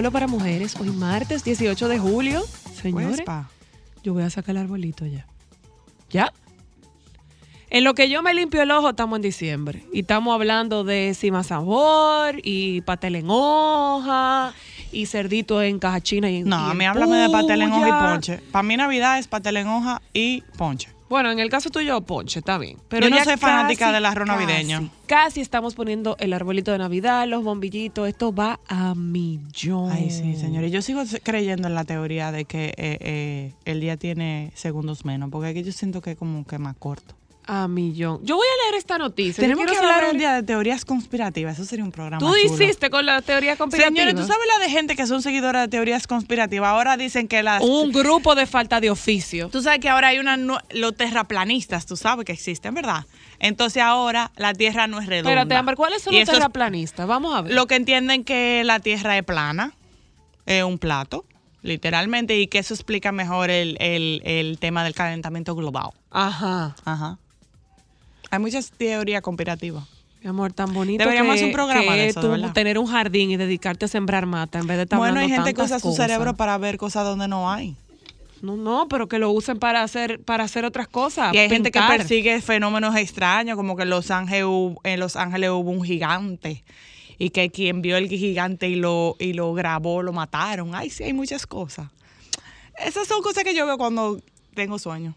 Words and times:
Solo 0.00 0.12
para 0.12 0.26
Mujeres, 0.28 0.76
hoy 0.80 0.88
martes 0.88 1.44
18 1.44 1.86
de 1.86 1.98
julio. 1.98 2.42
Señores, 2.72 3.18
Huespa. 3.18 3.50
yo 4.02 4.14
voy 4.14 4.22
a 4.22 4.30
sacar 4.30 4.56
el 4.56 4.62
arbolito 4.62 5.04
ya. 5.04 5.26
¿Ya? 6.08 6.32
En 7.68 7.84
lo 7.84 7.94
que 7.94 8.08
yo 8.08 8.22
me 8.22 8.32
limpio 8.32 8.62
el 8.62 8.70
ojo, 8.70 8.88
estamos 8.88 9.16
en 9.16 9.20
diciembre. 9.20 9.84
Y 9.92 10.00
estamos 10.00 10.34
hablando 10.34 10.84
de 10.84 11.12
cima 11.12 11.42
sabor, 11.42 12.36
y 12.42 12.80
pastel 12.80 13.16
en 13.16 13.26
hoja, 13.28 14.54
y 14.90 15.04
cerdito 15.04 15.60
en 15.60 15.78
caja 15.78 16.00
china. 16.00 16.30
Y 16.30 16.36
en, 16.36 16.48
No, 16.48 16.68
y 16.68 16.70
a 16.70 16.72
mí 16.72 16.86
háblame 16.86 17.18
de 17.18 17.28
pastel 17.28 17.60
en 17.60 17.70
hoja 17.70 17.88
y 17.88 17.92
ponche. 17.92 18.38
Para 18.52 18.62
mí 18.62 18.78
Navidad 18.78 19.18
es 19.18 19.28
pastel 19.28 19.58
en 19.58 19.68
hoja 19.68 20.00
y 20.14 20.40
ponche. 20.56 20.88
Bueno, 21.10 21.32
en 21.32 21.40
el 21.40 21.50
caso 21.50 21.70
tuyo, 21.70 22.00
ponche, 22.02 22.38
está 22.38 22.56
bien. 22.56 22.78
Pero 22.88 23.06
Yo 23.06 23.10
no 23.10 23.16
ya 23.16 23.24
soy 23.24 23.36
fanática 23.36 23.86
casi, 23.86 23.94
del 23.94 24.06
arroz 24.06 24.28
navideño. 24.28 24.78
Casi, 24.78 25.06
casi 25.08 25.40
estamos 25.40 25.74
poniendo 25.74 26.16
el 26.20 26.32
arbolito 26.32 26.70
de 26.70 26.78
Navidad, 26.78 27.26
los 27.26 27.42
bombillitos. 27.42 28.08
Esto 28.08 28.32
va 28.32 28.60
a 28.68 28.94
millón. 28.94 29.90
Ay, 29.90 30.10
sí, 30.10 30.36
señores. 30.36 30.70
Yo 30.70 30.82
sigo 30.82 31.02
creyendo 31.24 31.66
en 31.66 31.74
la 31.74 31.82
teoría 31.82 32.30
de 32.30 32.44
que 32.44 32.66
eh, 32.76 32.96
eh, 33.00 33.52
el 33.64 33.80
día 33.80 33.96
tiene 33.96 34.52
segundos 34.54 35.04
menos, 35.04 35.30
porque 35.30 35.48
aquí 35.48 35.64
yo 35.64 35.72
siento 35.72 36.00
que 36.00 36.12
es 36.12 36.16
como 36.16 36.46
que 36.46 36.58
más 36.58 36.76
corto. 36.76 37.16
A 37.52 37.66
millón. 37.66 38.20
Yo 38.22 38.36
voy 38.36 38.46
a 38.46 38.64
leer 38.70 38.78
esta 38.78 38.96
noticia. 38.96 39.42
Tenemos 39.42 39.66
que 39.66 39.76
hablar 39.76 39.94
saber- 40.00 40.12
un 40.12 40.18
día 40.18 40.34
de 40.34 40.44
teorías 40.44 40.84
conspirativas. 40.84 41.54
Eso 41.58 41.64
sería 41.64 41.84
un 41.84 41.90
programa 41.90 42.20
Tú 42.20 42.32
chulo. 42.32 42.54
hiciste 42.62 42.90
con 42.90 43.04
la 43.04 43.22
teoría 43.22 43.56
conspirativa. 43.56 43.96
Señores, 43.96 44.14
¿tú 44.14 44.24
sabes 44.32 44.46
la 44.56 44.64
de 44.64 44.70
gente 44.70 44.94
que 44.94 45.04
son 45.08 45.20
seguidoras 45.20 45.62
de 45.62 45.68
teorías 45.68 46.06
conspirativas? 46.06 46.68
Ahora 46.70 46.96
dicen 46.96 47.26
que 47.26 47.42
las... 47.42 47.60
Un 47.60 47.90
grupo 47.90 48.36
de 48.36 48.46
falta 48.46 48.78
de 48.80 48.88
oficio. 48.90 49.48
Tú 49.48 49.62
sabes 49.62 49.80
que 49.80 49.88
ahora 49.88 50.08
hay 50.08 50.20
una... 50.20 50.36
Los 50.36 50.94
terraplanistas, 50.96 51.86
tú 51.86 51.96
sabes 51.96 52.24
que 52.24 52.30
existen, 52.32 52.72
¿verdad? 52.72 53.04
Entonces 53.40 53.82
ahora 53.82 54.30
la 54.36 54.54
Tierra 54.54 54.86
no 54.86 55.00
es 55.00 55.06
redonda. 55.06 55.30
Espérate, 55.30 55.54
Amber, 55.56 55.74
¿cuáles 55.74 56.02
son 56.02 56.14
Y 56.14 56.20
los 56.20 56.28
terraplanistas? 56.28 57.08
Vamos 57.08 57.34
a 57.34 57.42
ver. 57.42 57.52
Lo 57.52 57.66
que 57.66 57.74
entienden 57.74 58.22
que 58.22 58.62
la 58.64 58.78
Tierra 58.78 59.18
es 59.18 59.24
plana, 59.24 59.72
es 60.46 60.62
un 60.62 60.78
plato, 60.78 61.24
literalmente, 61.62 62.38
y 62.38 62.46
que 62.46 62.58
eso 62.60 62.74
explica 62.74 63.10
mejor 63.10 63.50
el, 63.50 63.76
el- 63.80 64.22
el 64.24 64.58
tema 64.60 64.84
del 64.84 64.94
calentamiento 64.94 65.56
global. 65.56 65.90
Ajá. 66.12 66.76
Ajá. 66.84 67.18
Hay 68.30 68.38
muchas 68.38 68.70
teorías 68.70 69.22
conspirativas. 69.22 69.84
Mi 70.22 70.28
amor, 70.28 70.52
tan 70.52 70.74
bonito 70.74 71.02
Deberíamos 71.02 71.32
que, 71.32 71.38
hacer 71.38 71.46
un 71.46 71.52
programa 71.52 71.92
que 71.92 71.98
de 71.98 72.08
eso, 72.08 72.20
tú 72.20 72.28
¿verdad? 72.28 72.52
tener 72.52 72.78
un 72.78 72.86
jardín 72.86 73.30
y 73.30 73.36
dedicarte 73.38 73.86
a 73.86 73.88
sembrar 73.88 74.26
mata 74.26 74.58
en 74.58 74.66
vez 74.66 74.76
de 74.76 74.82
estar 74.82 74.98
Bueno, 74.98 75.18
hay 75.18 75.30
gente 75.30 75.54
que 75.54 75.62
usa 75.62 75.80
su 75.80 75.92
cerebro 75.92 76.34
para 76.34 76.58
ver 76.58 76.76
cosas 76.76 77.04
donde 77.04 77.26
no 77.26 77.50
hay. 77.50 77.74
No, 78.42 78.56
no, 78.56 78.86
pero 78.88 79.08
que 79.08 79.18
lo 79.18 79.30
usen 79.30 79.58
para 79.58 79.82
hacer 79.82 80.20
para 80.20 80.44
hacer 80.44 80.64
otras 80.64 80.88
cosas. 80.88 81.34
Y 81.34 81.38
hay 81.38 81.48
gente 81.48 81.70
que 81.70 81.80
persigue 81.80 82.40
fenómenos 82.40 82.96
extraños, 82.96 83.56
como 83.56 83.76
que 83.76 83.82
en 83.82 83.90
Los 83.90 84.10
Ángeles 84.10 84.44
hubo, 84.44 84.80
en 84.84 85.00
Los 85.00 85.16
Ángeles 85.16 85.50
hubo 85.50 85.70
un 85.70 85.82
gigante 85.82 86.64
y 87.18 87.30
que 87.30 87.50
quien 87.50 87.82
vio 87.82 87.98
el 87.98 88.08
gigante 88.08 88.68
y 88.68 88.76
lo, 88.76 89.14
y 89.18 89.34
lo 89.34 89.52
grabó 89.52 90.02
lo 90.02 90.12
mataron. 90.12 90.74
Ay, 90.74 90.88
sí, 90.88 91.04
hay 91.04 91.12
muchas 91.12 91.46
cosas. 91.46 91.88
Esas 92.78 93.06
son 93.06 93.22
cosas 93.22 93.44
que 93.44 93.54
yo 93.54 93.66
veo 93.66 93.76
cuando 93.76 94.18
tengo 94.54 94.78
sueño. 94.78 95.14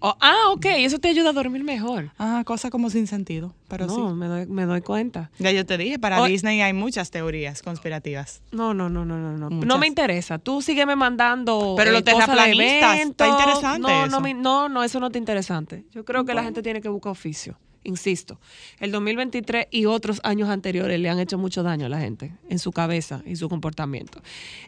Oh, 0.00 0.16
ah, 0.20 0.34
ok, 0.52 0.64
eso 0.76 0.98
te 1.00 1.08
ayuda 1.08 1.30
a 1.30 1.32
dormir 1.32 1.64
mejor. 1.64 2.12
Ah, 2.18 2.42
cosas 2.46 2.70
como 2.70 2.88
sin 2.88 3.08
sentido, 3.08 3.54
pero 3.66 3.86
no, 3.88 4.10
sí. 4.10 4.14
me, 4.14 4.26
doy, 4.26 4.46
me 4.46 4.64
doy 4.64 4.80
cuenta. 4.80 5.30
Ya 5.40 5.50
yo 5.50 5.66
te 5.66 5.76
dije, 5.76 5.98
para 5.98 6.22
O- 6.22 6.26
Disney 6.26 6.60
hay 6.60 6.72
muchas 6.72 7.10
teorías 7.10 7.62
conspirativas. 7.62 8.42
No, 8.52 8.74
no, 8.74 8.88
no, 8.88 9.04
no, 9.04 9.18
no, 9.18 9.36
no. 9.36 9.50
Muchas. 9.50 9.66
No 9.66 9.76
me 9.78 9.88
interesa. 9.88 10.38
Tú 10.38 10.62
sígueme 10.62 10.94
mandando. 10.94 11.74
Pero 11.76 11.90
los 11.90 12.02
cosas 12.02 12.18
de 12.20 12.26
terraplanistas, 12.26 12.98
está 13.00 13.28
interesante 13.28 13.80
No, 13.80 14.04
eso. 14.04 14.10
no, 14.10 14.20
me- 14.20 14.34
no, 14.34 14.68
no, 14.68 14.84
eso 14.84 15.00
no 15.00 15.06
está 15.08 15.18
interesante. 15.18 15.84
Yo 15.92 16.04
creo 16.04 16.24
que 16.24 16.32
la 16.34 16.44
gente 16.44 16.62
tiene 16.62 16.80
que 16.80 16.88
buscar 16.88 17.10
oficio. 17.10 17.58
Insisto, 17.84 18.38
el 18.80 18.92
2023 18.92 19.66
y 19.70 19.86
otros 19.86 20.20
años 20.22 20.48
anteriores 20.48 21.00
le 21.00 21.08
han 21.08 21.18
hecho 21.20 21.38
mucho 21.38 21.62
daño 21.62 21.86
a 21.86 21.88
la 21.88 21.98
gente 21.98 22.32
en 22.48 22.58
su 22.58 22.70
cabeza 22.70 23.22
y 23.24 23.36
su 23.36 23.48
comportamiento. 23.48 24.20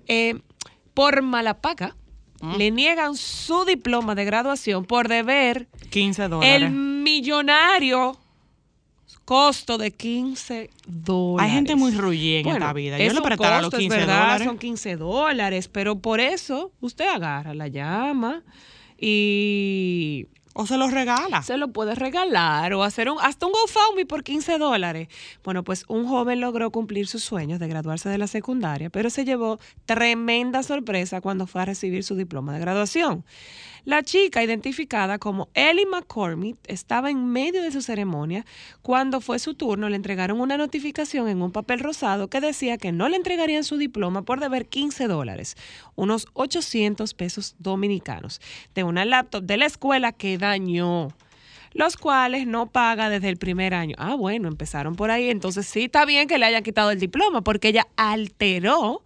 Eh, 0.06 0.40
por 0.94 1.20
mala 1.22 1.60
paga, 1.60 1.96
Mm. 2.40 2.56
le 2.56 2.70
niegan 2.70 3.16
su 3.16 3.64
diploma 3.64 4.14
de 4.14 4.24
graduación 4.24 4.84
por 4.84 5.08
deber 5.08 5.68
15 5.90 6.28
dólares. 6.28 6.62
el 6.62 6.70
millonario 6.70 8.18
costo 9.24 9.78
de 9.78 9.92
15 9.92 10.70
dólares. 10.86 11.50
Hay 11.50 11.54
gente 11.54 11.76
muy 11.76 11.92
rullí 11.92 12.36
en 12.36 12.44
Bueno, 12.44 12.58
esta 12.58 12.72
vida. 12.72 12.98
Yo 12.98 13.12
le 13.12 13.18
un 13.18 13.24
prestara 13.24 13.60
los 13.60 13.70
costo, 13.70 13.76
es 13.76 13.82
15 13.82 13.96
verdad, 13.96 14.20
dólares. 14.22 14.46
Son 14.46 14.58
15 14.58 14.96
dólares, 14.96 15.68
pero 15.68 15.98
por 15.98 16.18
eso 16.18 16.72
usted 16.80 17.06
agarra 17.06 17.54
la 17.54 17.68
llama 17.68 18.42
y 18.98 20.26
O 20.52 20.66
se 20.66 20.76
los 20.76 20.90
regala. 20.92 21.42
se 21.42 21.56
lo 21.56 21.72
puede 21.72 21.94
regalar 21.94 22.72
o 22.74 22.82
hacer 22.82 23.08
un, 23.08 23.18
hasta 23.20 23.46
un 23.46 23.52
GoFundMe 23.52 24.04
por 24.06 24.24
15 24.24 24.58
dólares. 24.58 25.08
Bueno, 25.44 25.62
pues 25.62 25.84
un 25.88 26.06
joven 26.06 26.40
logró 26.40 26.70
cumplir 26.70 27.06
sus 27.06 27.22
sueños 27.22 27.60
de 27.60 27.68
graduarse 27.68 28.08
de 28.08 28.18
la 28.18 28.26
secundaria, 28.26 28.90
pero 28.90 29.10
se 29.10 29.24
llevó 29.24 29.60
tremenda 29.86 30.62
sorpresa 30.62 31.20
cuando 31.20 31.46
fue 31.46 31.62
a 31.62 31.66
recibir 31.66 32.02
su 32.02 32.16
diploma 32.16 32.52
de 32.52 32.60
graduación. 32.60 33.24
La 33.84 34.02
chica, 34.02 34.42
identificada 34.42 35.18
como 35.18 35.48
Ellie 35.54 35.86
McCormick, 35.86 36.58
estaba 36.66 37.10
en 37.10 37.26
medio 37.26 37.62
de 37.62 37.72
su 37.72 37.80
ceremonia. 37.80 38.44
Cuando 38.82 39.20
fue 39.20 39.38
su 39.38 39.54
turno, 39.54 39.88
le 39.88 39.96
entregaron 39.96 40.40
una 40.40 40.56
notificación 40.56 41.28
en 41.28 41.40
un 41.40 41.50
papel 41.52 41.80
rosado 41.80 42.28
que 42.28 42.40
decía 42.40 42.76
que 42.76 42.92
no 42.92 43.08
le 43.08 43.16
entregarían 43.16 43.64
su 43.64 43.76
diploma 43.76 44.22
por 44.22 44.40
deber 44.40 44.66
15 44.66 45.06
dólares, 45.06 45.56
unos 45.96 46.26
800 46.34 47.14
pesos 47.14 47.54
dominicanos, 47.58 48.40
de 48.74 48.84
una 48.84 49.04
laptop 49.04 49.44
de 49.44 49.56
la 49.56 49.66
escuela 49.66 50.12
que 50.12 50.38
dañó 50.38 51.08
los 51.72 51.96
cuales 51.96 52.46
no 52.48 52.66
paga 52.66 53.08
desde 53.10 53.28
el 53.28 53.36
primer 53.36 53.74
año. 53.74 53.94
Ah, 53.98 54.16
bueno, 54.16 54.48
empezaron 54.48 54.96
por 54.96 55.10
ahí. 55.10 55.30
Entonces 55.30 55.66
sí 55.66 55.84
está 55.84 56.04
bien 56.04 56.26
que 56.26 56.38
le 56.38 56.46
hayan 56.46 56.64
quitado 56.64 56.90
el 56.90 56.98
diploma 56.98 57.42
porque 57.42 57.68
ella 57.68 57.86
alteró 57.96 59.02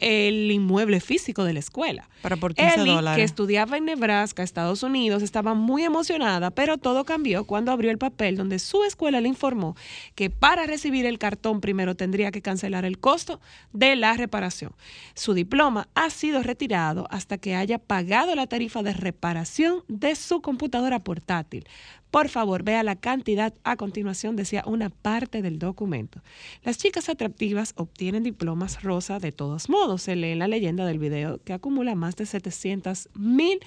el 0.00 0.50
inmueble 0.50 1.00
físico 1.00 1.44
de 1.44 1.52
la 1.52 1.60
escuela. 1.60 2.08
Pero 2.22 2.36
por 2.36 2.54
15 2.54 2.80
Ellie, 2.80 2.94
dólares. 2.94 3.16
que 3.16 3.24
estudiaba 3.24 3.76
en 3.76 3.84
Nebraska, 3.84 4.42
Estados 4.42 4.82
Unidos, 4.82 5.22
estaba 5.22 5.54
muy 5.54 5.84
emocionada, 5.84 6.50
pero 6.50 6.78
todo 6.78 7.04
cambió 7.04 7.44
cuando 7.44 7.72
abrió 7.72 7.90
el 7.90 7.98
papel 7.98 8.36
donde 8.36 8.58
su 8.58 8.84
escuela 8.84 9.20
le 9.20 9.28
informó 9.28 9.76
que 10.14 10.30
para 10.30 10.66
recibir 10.66 11.06
el 11.06 11.18
cartón 11.18 11.60
primero 11.60 11.94
tendría 11.94 12.30
que 12.30 12.42
cancelar 12.42 12.84
el 12.84 12.98
costo 12.98 13.40
de 13.72 13.96
la 13.96 14.14
reparación. 14.14 14.72
Su 15.14 15.34
diploma 15.34 15.88
ha 15.94 16.10
sido 16.10 16.42
retirado 16.42 17.06
hasta 17.10 17.38
que 17.38 17.54
haya 17.54 17.78
pagado 17.78 18.34
la 18.34 18.46
tarifa 18.46 18.82
de 18.82 18.92
reparación 18.92 19.84
de 19.88 20.14
su 20.14 20.40
computadora 20.42 20.98
portátil. 21.00 21.66
Por 22.10 22.28
favor, 22.28 22.62
vea 22.62 22.82
la 22.82 22.96
cantidad 22.96 23.54
a 23.64 23.76
continuación, 23.76 24.36
decía 24.36 24.62
una 24.66 24.90
parte 24.90 25.42
del 25.42 25.58
documento. 25.58 26.22
Las 26.64 26.78
chicas 26.78 27.08
atractivas 27.08 27.72
obtienen 27.76 28.22
diplomas 28.22 28.82
rosa 28.82 29.18
de 29.18 29.32
todos 29.32 29.68
modos. 29.68 30.02
Se 30.02 30.16
lee 30.16 30.30
en 30.30 30.40
la 30.40 30.48
leyenda 30.48 30.86
del 30.86 30.98
video 30.98 31.40
que 31.44 31.52
acumula 31.52 31.94
más 31.94 32.16
de 32.16 32.26
700 32.26 33.08
mil 33.14 33.60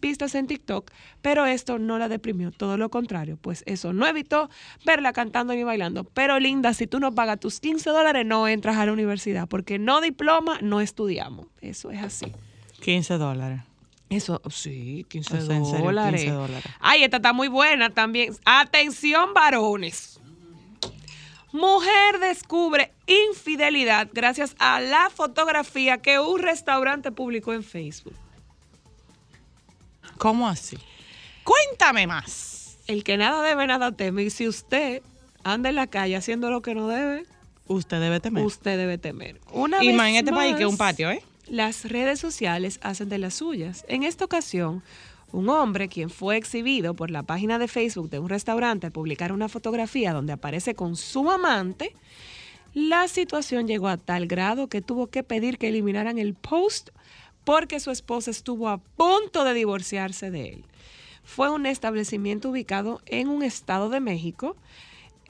vistas 0.00 0.34
en 0.34 0.46
TikTok, 0.46 0.90
pero 1.22 1.46
esto 1.46 1.78
no 1.78 1.98
la 1.98 2.08
deprimió, 2.08 2.50
todo 2.52 2.76
lo 2.76 2.88
contrario, 2.88 3.36
pues 3.40 3.62
eso 3.66 3.92
no 3.92 4.06
evitó 4.06 4.48
verla 4.84 5.12
cantando 5.12 5.54
ni 5.54 5.64
bailando. 5.64 6.04
Pero 6.04 6.38
linda, 6.38 6.74
si 6.74 6.86
tú 6.86 7.00
no 7.00 7.12
pagas 7.12 7.40
tus 7.40 7.60
15 7.60 7.90
dólares, 7.90 8.24
no 8.24 8.46
entras 8.48 8.76
a 8.76 8.86
la 8.86 8.92
universidad, 8.92 9.48
porque 9.48 9.78
no 9.78 10.00
diploma, 10.00 10.58
no 10.62 10.80
estudiamos. 10.80 11.46
Eso 11.60 11.90
es 11.90 12.02
así. 12.02 12.32
15 12.80 13.18
dólares. 13.18 13.60
Eso, 14.10 14.40
sí, 14.50 15.04
15 15.10 15.36
O 15.36 15.40
sea, 15.42 15.56
en 15.56 15.64
serio, 15.66 15.84
dólares. 15.84 16.22
15 16.22 16.34
dólares. 16.34 16.72
Ay, 16.80 17.04
esta 17.04 17.16
está 17.18 17.32
muy 17.32 17.48
buena 17.48 17.90
también. 17.90 18.34
Atención, 18.44 19.34
varones. 19.34 20.18
Mujer 21.52 22.18
descubre 22.20 22.92
infidelidad 23.06 24.08
gracias 24.12 24.54
a 24.58 24.80
la 24.80 25.10
fotografía 25.10 25.98
que 25.98 26.18
un 26.20 26.40
restaurante 26.40 27.10
publicó 27.10 27.52
en 27.52 27.62
Facebook. 27.62 28.14
¿Cómo 30.18 30.48
así? 30.48 30.76
Cuéntame 31.44 32.06
más. 32.06 32.78
El 32.86 33.04
que 33.04 33.16
nada 33.16 33.42
debe, 33.42 33.66
nada 33.66 33.92
teme. 33.92 34.24
Y 34.24 34.30
si 34.30 34.48
usted 34.48 35.02
anda 35.44 35.68
en 35.68 35.76
la 35.76 35.86
calle 35.86 36.16
haciendo 36.16 36.50
lo 36.50 36.60
que 36.62 36.74
no 36.74 36.88
debe, 36.88 37.24
Usted 37.66 38.00
debe 38.00 38.18
temer. 38.20 38.44
usted 38.44 38.78
debe 38.78 38.96
temer. 38.96 39.40
Una 39.52 39.82
y 39.84 39.88
vez 39.88 39.96
más 39.96 40.08
en 40.08 40.16
este 40.16 40.32
país 40.32 40.56
que 40.56 40.64
un 40.66 40.76
patio, 40.78 41.10
¿eh? 41.10 41.22
Las 41.50 41.86
redes 41.86 42.20
sociales 42.20 42.78
hacen 42.82 43.08
de 43.08 43.16
las 43.16 43.34
suyas. 43.34 43.84
En 43.88 44.02
esta 44.02 44.26
ocasión, 44.26 44.82
un 45.32 45.48
hombre 45.48 45.88
quien 45.88 46.10
fue 46.10 46.36
exhibido 46.36 46.92
por 46.92 47.10
la 47.10 47.22
página 47.22 47.58
de 47.58 47.68
Facebook 47.68 48.10
de 48.10 48.18
un 48.18 48.28
restaurante 48.28 48.86
al 48.86 48.92
publicar 48.92 49.32
una 49.32 49.48
fotografía 49.48 50.12
donde 50.12 50.34
aparece 50.34 50.74
con 50.74 50.94
su 50.94 51.30
amante, 51.30 51.94
la 52.74 53.08
situación 53.08 53.66
llegó 53.66 53.88
a 53.88 53.96
tal 53.96 54.26
grado 54.26 54.68
que 54.68 54.82
tuvo 54.82 55.06
que 55.06 55.22
pedir 55.22 55.56
que 55.56 55.68
eliminaran 55.68 56.18
el 56.18 56.34
post 56.34 56.90
porque 57.44 57.80
su 57.80 57.90
esposa 57.90 58.30
estuvo 58.30 58.68
a 58.68 58.76
punto 58.76 59.44
de 59.44 59.54
divorciarse 59.54 60.30
de 60.30 60.50
él. 60.50 60.64
Fue 61.24 61.48
un 61.50 61.64
establecimiento 61.64 62.50
ubicado 62.50 63.00
en 63.06 63.28
un 63.28 63.42
estado 63.42 63.88
de 63.88 64.00
México 64.00 64.54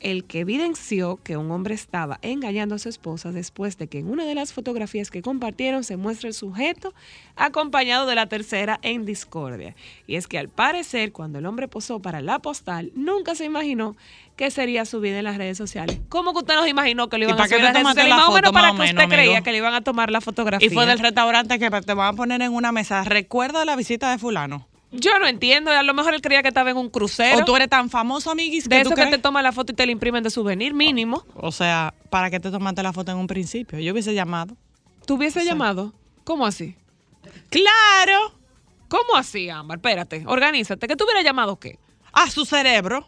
el 0.00 0.24
que 0.24 0.40
evidenció 0.40 1.18
que 1.22 1.36
un 1.36 1.50
hombre 1.50 1.74
estaba 1.74 2.18
engañando 2.22 2.74
a 2.74 2.78
su 2.78 2.88
esposa 2.88 3.32
después 3.32 3.78
de 3.78 3.88
que 3.88 3.98
en 3.98 4.08
una 4.08 4.24
de 4.24 4.34
las 4.34 4.52
fotografías 4.52 5.10
que 5.10 5.22
compartieron 5.22 5.84
se 5.84 5.96
muestra 5.96 6.28
el 6.28 6.34
sujeto 6.34 6.94
acompañado 7.36 8.06
de 8.06 8.14
la 8.14 8.26
tercera 8.26 8.78
en 8.82 9.04
discordia. 9.04 9.74
Y 10.06 10.16
es 10.16 10.26
que 10.26 10.38
al 10.38 10.48
parecer, 10.48 11.12
cuando 11.12 11.38
el 11.38 11.46
hombre 11.46 11.68
posó 11.68 12.00
para 12.00 12.20
la 12.20 12.38
postal, 12.38 12.92
nunca 12.94 13.34
se 13.34 13.44
imaginó 13.44 13.96
que 14.36 14.50
sería 14.50 14.84
subida 14.84 15.18
en 15.18 15.24
las 15.24 15.36
redes 15.36 15.58
sociales. 15.58 16.00
¿Cómo 16.08 16.32
que 16.32 16.38
usted 16.38 16.54
nos 16.54 16.68
imaginó 16.68 17.08
que 17.08 17.18
le 17.18 17.24
¿Y 17.24 17.28
iban 17.28 17.34
a 17.34 17.38
para 17.38 17.48
subir 17.48 17.64
en 17.64 17.72
te 17.72 17.72
las 17.72 17.72
redes 17.74 17.82
tomaste 17.82 18.00
sociales? 18.02 18.10
la 18.10 18.16
Más 18.16 18.28
o 18.28 18.32
menos 18.32 18.50
foto, 18.50 18.52
para 18.52 18.74
que 18.74 18.92
usted 18.92 19.08
creía 19.08 19.40
que 19.42 19.50
le 19.50 19.58
iban 19.58 19.74
a 19.74 19.80
tomar 19.80 20.10
la 20.10 20.20
fotografía. 20.20 20.66
Y 20.66 20.70
fue 20.70 20.86
del 20.86 21.00
restaurante 21.00 21.58
que 21.58 21.70
te 21.70 21.94
van 21.94 22.14
a 22.14 22.16
poner 22.16 22.40
en 22.42 22.52
una 22.52 22.70
mesa. 22.70 23.02
Recuerda 23.04 23.64
la 23.64 23.74
visita 23.74 24.10
de 24.10 24.18
fulano. 24.18 24.68
Yo 24.90 25.18
no 25.18 25.26
entiendo, 25.26 25.70
a 25.70 25.82
lo 25.82 25.92
mejor 25.92 26.14
él 26.14 26.22
creía 26.22 26.40
que 26.42 26.48
estaba 26.48 26.70
en 26.70 26.76
un 26.78 26.88
crucero. 26.88 27.38
O 27.38 27.44
tú 27.44 27.54
eres 27.56 27.68
tan 27.68 27.90
famoso, 27.90 28.30
amiguis, 28.30 28.66
que 28.68 28.76
de 28.76 28.82
tú 28.84 28.88
eso 28.88 28.96
que 28.96 29.02
crees- 29.02 29.16
te 29.16 29.18
toman 29.18 29.42
la 29.44 29.52
foto 29.52 29.72
y 29.72 29.74
te 29.74 29.84
la 29.84 29.92
imprimen 29.92 30.22
de 30.22 30.30
souvenir 30.30 30.72
mínimo. 30.72 31.24
O 31.34 31.52
sea, 31.52 31.92
¿para 32.08 32.30
qué 32.30 32.40
te 32.40 32.50
tomaste 32.50 32.82
la 32.82 32.92
foto 32.92 33.12
en 33.12 33.18
un 33.18 33.26
principio? 33.26 33.78
Yo 33.78 33.92
hubiese 33.92 34.14
llamado. 34.14 34.56
¿Tú 35.06 35.14
hubiese 35.16 35.44
llamado? 35.44 35.92
¿Cómo 36.24 36.46
así? 36.46 36.74
¡Claro! 37.50 38.34
¿Cómo 38.88 39.16
así, 39.16 39.50
Ámbar? 39.50 39.78
Espérate, 39.78 40.24
organízate. 40.26 40.86
¿Que 40.88 40.96
tú 40.96 41.04
hubieras 41.04 41.24
llamado 41.24 41.58
qué? 41.58 41.78
A 42.12 42.30
su 42.30 42.44
cerebro. 42.46 43.06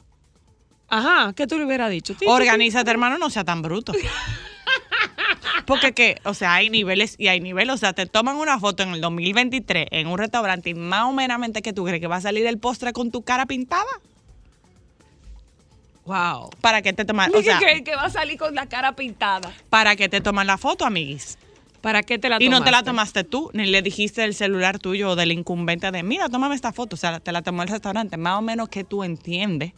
Ajá, 0.89 1.33
¿qué 1.35 1.47
tú 1.47 1.57
le 1.57 1.65
hubieras 1.65 1.91
dicho? 1.91 2.15
Organízate, 2.27 2.91
hermano, 2.91 3.17
no 3.17 3.31
sea 3.31 3.45
tan 3.45 3.63
bruto. 3.63 3.93
Porque 5.71 5.93
que, 5.93 6.21
o 6.25 6.35
sea, 6.35 6.55
hay 6.55 6.69
niveles 6.69 7.15
y 7.17 7.29
hay 7.29 7.41
niveles. 7.41 7.75
O 7.75 7.79
sea, 7.79 7.93
te 7.93 8.07
toman 8.07 8.37
una 8.37 8.59
foto 8.59 8.83
en 8.83 8.91
el 8.91 9.01
2023 9.01 9.87
en 9.93 10.09
un 10.09 10.19
restaurante 10.19 10.71
y 10.71 10.75
más 10.75 11.05
o 11.05 11.13
menos 11.13 11.39
que 11.63 11.73
tú 11.73 11.85
crees 11.85 12.01
que 12.01 12.09
va 12.09 12.17
a 12.17 12.21
salir 12.21 12.45
el 12.47 12.59
postre 12.59 12.93
con 12.93 13.13
tu 13.13 13.23
cara 13.23 13.47
pintada. 13.47 13.87
Wow. 16.07 16.51
¿Para 16.61 16.83
qué 16.83 16.93
te 16.93 17.05
toman? 17.05 17.33
O 17.33 17.41
sea, 17.41 17.61
que, 17.61 17.85
que 17.85 17.95
va 17.95 18.07
a 18.07 18.11
salir 18.11 18.37
con 18.37 18.53
la 18.55 18.67
cara 18.67 18.97
pintada. 18.97 19.53
¿para 19.69 19.95
qué 19.95 20.09
te 20.09 20.21
toman 20.21 20.49
la 20.49 20.59
foto, 20.59 20.85
amiguis? 20.85 21.39
¿Para 21.81 22.03
qué 22.03 22.19
te 22.19 22.29
la 22.29 22.37
Y 22.37 22.47
tomaste? 22.47 22.61
no 22.61 22.65
te 22.65 22.71
la 22.73 22.83
tomaste 22.83 23.23
tú, 23.23 23.51
ni 23.55 23.67
le 23.67 23.81
dijiste 23.81 24.25
el 24.25 24.35
celular 24.35 24.81
tuyo 24.81 25.11
o 25.11 25.17
del 25.17 25.31
incumbente 25.31 25.91
de, 25.93 26.03
mira, 26.03 26.29
tómame 26.29 26.57
esta 26.57 26.73
foto. 26.73 26.97
O 26.97 26.99
sea, 26.99 27.21
te 27.21 27.31
la 27.31 27.43
tomó 27.43 27.63
el 27.63 27.69
restaurante. 27.69 28.17
Más 28.17 28.39
o 28.39 28.43
menos 28.43 28.69
que 28.69 28.83
tú 28.83 29.05
entiendes 29.05 29.73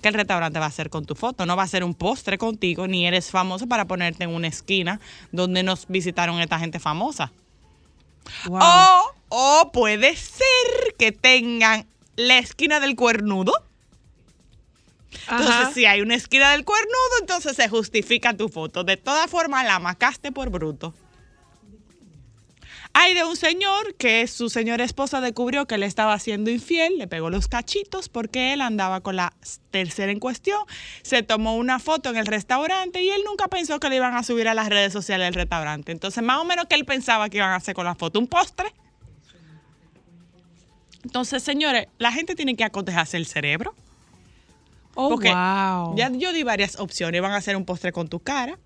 que 0.00 0.08
el 0.08 0.14
restaurante 0.14 0.58
va 0.58 0.66
a 0.66 0.68
hacer 0.68 0.90
con 0.90 1.04
tu 1.04 1.14
foto. 1.14 1.46
No 1.46 1.56
va 1.56 1.62
a 1.62 1.68
ser 1.68 1.84
un 1.84 1.94
postre 1.94 2.38
contigo, 2.38 2.86
ni 2.86 3.06
eres 3.06 3.30
famoso 3.30 3.66
para 3.66 3.86
ponerte 3.86 4.24
en 4.24 4.30
una 4.30 4.48
esquina 4.48 5.00
donde 5.32 5.62
nos 5.62 5.86
visitaron 5.88 6.40
esta 6.40 6.58
gente 6.58 6.78
famosa. 6.78 7.32
Wow. 8.46 8.60
O, 8.60 9.14
o 9.28 9.72
puede 9.72 10.16
ser 10.16 10.94
que 10.98 11.12
tengan 11.12 11.86
la 12.16 12.38
esquina 12.38 12.80
del 12.80 12.96
cuernudo. 12.96 13.52
Entonces, 15.28 15.48
Ajá. 15.48 15.72
si 15.72 15.86
hay 15.86 16.00
una 16.02 16.14
esquina 16.14 16.52
del 16.52 16.64
cuernudo, 16.64 17.18
entonces 17.20 17.56
se 17.56 17.68
justifica 17.68 18.36
tu 18.36 18.48
foto. 18.48 18.84
De 18.84 18.96
todas 18.96 19.30
formas, 19.30 19.64
la 19.64 19.78
macaste 19.78 20.30
por 20.30 20.50
bruto. 20.50 20.94
Hay 22.98 23.12
de 23.12 23.24
un 23.24 23.36
señor 23.36 23.94
que 23.96 24.26
su 24.26 24.48
señora 24.48 24.82
esposa 24.82 25.20
descubrió 25.20 25.66
que 25.66 25.76
le 25.76 25.84
estaba 25.84 26.14
haciendo 26.14 26.50
infiel, 26.50 26.96
le 26.96 27.06
pegó 27.06 27.28
los 27.28 27.46
cachitos 27.46 28.08
porque 28.08 28.54
él 28.54 28.62
andaba 28.62 29.02
con 29.02 29.16
la 29.16 29.34
tercera 29.70 30.10
en 30.10 30.18
cuestión, 30.18 30.58
se 31.02 31.22
tomó 31.22 31.56
una 31.56 31.78
foto 31.78 32.08
en 32.08 32.16
el 32.16 32.24
restaurante 32.24 33.02
y 33.02 33.10
él 33.10 33.20
nunca 33.26 33.48
pensó 33.48 33.78
que 33.80 33.90
le 33.90 33.96
iban 33.96 34.14
a 34.14 34.22
subir 34.22 34.48
a 34.48 34.54
las 34.54 34.70
redes 34.70 34.94
sociales 34.94 35.26
del 35.26 35.34
restaurante. 35.34 35.92
Entonces, 35.92 36.24
más 36.24 36.38
o 36.38 36.46
menos 36.46 36.68
que 36.68 36.74
él 36.74 36.86
pensaba 36.86 37.28
que 37.28 37.36
iban 37.36 37.50
a 37.50 37.56
hacer 37.56 37.74
con 37.74 37.84
la 37.84 37.94
foto 37.94 38.18
un 38.18 38.28
postre. 38.28 38.72
Entonces, 41.04 41.42
señores, 41.42 41.88
la 41.98 42.12
gente 42.12 42.34
tiene 42.34 42.56
que 42.56 42.64
acotejarse 42.64 43.18
el 43.18 43.26
cerebro. 43.26 43.74
Oh, 44.94 45.10
Porque 45.10 45.28
wow. 45.28 45.94
ya 45.96 46.10
yo 46.12 46.32
di 46.32 46.44
varias 46.44 46.80
opciones. 46.80 47.18
Iban 47.18 47.32
a 47.32 47.36
hacer 47.36 47.56
un 47.56 47.66
postre 47.66 47.92
con 47.92 48.08
tu 48.08 48.20
cara. 48.20 48.58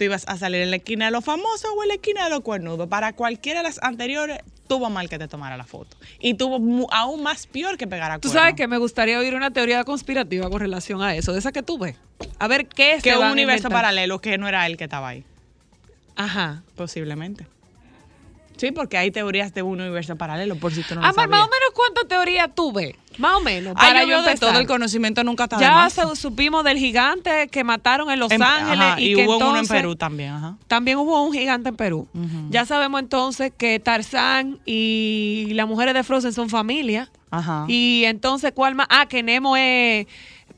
Tú 0.00 0.04
ibas 0.04 0.24
a 0.28 0.38
salir 0.38 0.62
en 0.62 0.70
la 0.70 0.76
esquina 0.76 1.04
de 1.04 1.10
los 1.10 1.22
famosos 1.22 1.70
o 1.76 1.82
en 1.82 1.88
la 1.88 1.94
esquina 1.96 2.24
de 2.24 2.30
los 2.30 2.40
cuernudos. 2.40 2.88
Para 2.88 3.12
cualquiera 3.12 3.60
de 3.60 3.64
las 3.64 3.82
anteriores, 3.82 4.38
tuvo 4.66 4.88
mal 4.88 5.10
que 5.10 5.18
te 5.18 5.28
tomara 5.28 5.58
la 5.58 5.64
foto. 5.64 5.94
Y 6.18 6.32
tuvo 6.32 6.88
aún 6.90 7.22
más 7.22 7.46
peor 7.46 7.76
que 7.76 7.86
pegar 7.86 8.10
a 8.10 8.14
Tú 8.18 8.28
cuerno. 8.28 8.40
sabes 8.40 8.54
que 8.54 8.66
me 8.66 8.78
gustaría 8.78 9.18
oír 9.18 9.34
una 9.34 9.50
teoría 9.50 9.84
conspirativa 9.84 10.48
con 10.48 10.58
relación 10.58 11.02
a 11.02 11.14
eso, 11.14 11.34
de 11.34 11.40
esa 11.40 11.52
que 11.52 11.62
tú 11.62 11.76
ves. 11.76 11.96
A 12.38 12.48
ver 12.48 12.66
qué 12.66 12.98
Que 13.02 13.10
se 13.10 13.18
un 13.18 13.30
universo 13.30 13.68
paralelo 13.68 14.22
que 14.22 14.38
no 14.38 14.48
era 14.48 14.66
él 14.66 14.78
que 14.78 14.84
estaba 14.84 15.08
ahí. 15.08 15.22
Ajá. 16.16 16.62
Posiblemente. 16.76 17.46
Sí, 18.60 18.72
porque 18.72 18.98
hay 18.98 19.10
teorías 19.10 19.54
de 19.54 19.62
un 19.62 19.80
universo 19.80 20.16
paralelo, 20.16 20.54
por 20.56 20.72
si 20.74 20.82
tú 20.82 20.94
no 20.94 21.00
lo 21.00 21.06
Amar, 21.06 21.28
más 21.28 21.40
o 21.40 21.44
sabías. 21.44 21.60
menos 21.60 21.70
cuánta 21.74 22.06
teoría 22.06 22.48
tuve. 22.48 22.94
Más 23.16 23.36
o 23.36 23.40
menos. 23.40 23.72
Ay, 23.76 23.88
Para 23.92 24.04
yo 24.04 24.10
yo 24.10 24.22
de 24.22 24.34
todo 24.36 24.58
el 24.58 24.66
conocimiento 24.66 25.24
nunca 25.24 25.44
está 25.44 25.56
de 25.56 25.62
Ya 25.62 25.72
más. 25.72 25.94
supimos 26.18 26.62
del 26.62 26.76
gigante 26.78 27.48
que 27.48 27.64
mataron 27.64 28.10
en 28.10 28.20
Los 28.20 28.30
En- 28.30 28.42
Ángeles 28.42 28.78
ajá, 28.86 29.00
y, 29.00 29.12
y 29.12 29.14
que 29.14 29.24
hubo 29.26 29.38
uno 29.38 29.56
en 29.58 29.66
Perú 29.66 29.96
también, 29.96 30.32
ajá. 30.32 30.56
También 30.68 30.98
hubo 30.98 31.22
un 31.22 31.32
gigante 31.32 31.70
en 31.70 31.76
Perú. 31.76 32.06
Ya 32.50 32.66
sabemos 32.66 33.00
entonces 33.00 33.50
que 33.56 33.80
Tarzán 33.80 34.58
y 34.66 35.48
las 35.54 35.66
mujeres 35.66 35.94
de 35.94 36.04
Frozen 36.04 36.32
son 36.34 36.50
familia. 36.50 37.10
Ajá. 37.30 37.64
Y 37.68 38.02
entonces, 38.06 38.52
¿cuál 38.54 38.74
más? 38.74 38.86
Ah, 38.90 39.06
que 39.06 39.22
Nemo 39.22 39.56
es 39.56 40.06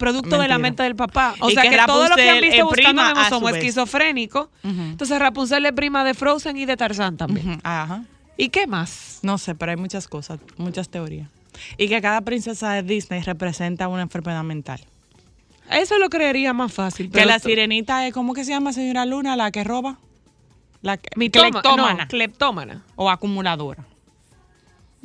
producto 0.03 0.39
de 0.39 0.49
la 0.49 0.59
mente 0.59 0.83
del 0.83 0.97
papá. 0.97 1.35
O 1.41 1.49
Y 1.51 1.55
sea 1.55 1.63
que 1.63 1.71
que, 1.71 1.79
todo 1.87 2.09
lo 2.09 2.17
que 2.17 2.29
han 2.29 2.41
visto 2.41 2.65
buscando 2.67 3.03
Nemo 3.05 3.21
a 3.21 3.25
su 3.25 3.31
somos 3.31 3.53
esquizofrénicos. 3.53 4.49
Entonces 4.65 5.19
Rapunzel 5.19 5.65
es 5.67 5.73
prima 5.73 6.05
de 6.05 6.15
Frozen 6.15 6.57
y 6.57 6.65
de 6.67 6.77
Tarzán 6.77 7.17
también. 7.17 7.61
Ajá. 7.63 8.05
¿Y 8.37 8.49
qué 8.49 8.67
más? 8.67 9.21
No 9.23 9.39
sé, 9.39 9.55
pero 9.55 9.71
hay 9.73 9.77
muchas 9.77 10.09
cosas, 10.09 10.41
muchas 10.57 10.89
teorías. 10.89 11.29
Y 11.77 11.89
que 11.89 12.01
cada 12.01 12.21
princesa 12.23 12.73
de 12.73 12.83
Disney 12.83 13.23
representa 13.23 13.87
una 13.89 14.03
enfermedad 14.03 14.43
mental. 14.43 14.81
Eso 15.71 15.99
lo 15.99 16.09
creería 16.11 16.53
más 16.53 16.73
fácil. 16.73 17.11
que 17.11 17.25
la 17.25 17.39
sirenita 17.39 18.07
es, 18.07 18.13
¿cómo 18.13 18.35
que 18.35 18.45
se 18.45 18.51
llama, 18.51 18.73
señora 18.73 19.05
Luna? 19.07 19.37
La 19.37 19.51
que 19.51 19.63
roba. 19.65 19.99
La 20.81 20.97
que, 20.97 21.09
Mitoma- 21.17 21.51
cleptómana 21.51 22.03
no, 22.05 22.09
cleptómana. 22.09 22.83
o 22.97 23.09
acumuladora. 23.11 23.85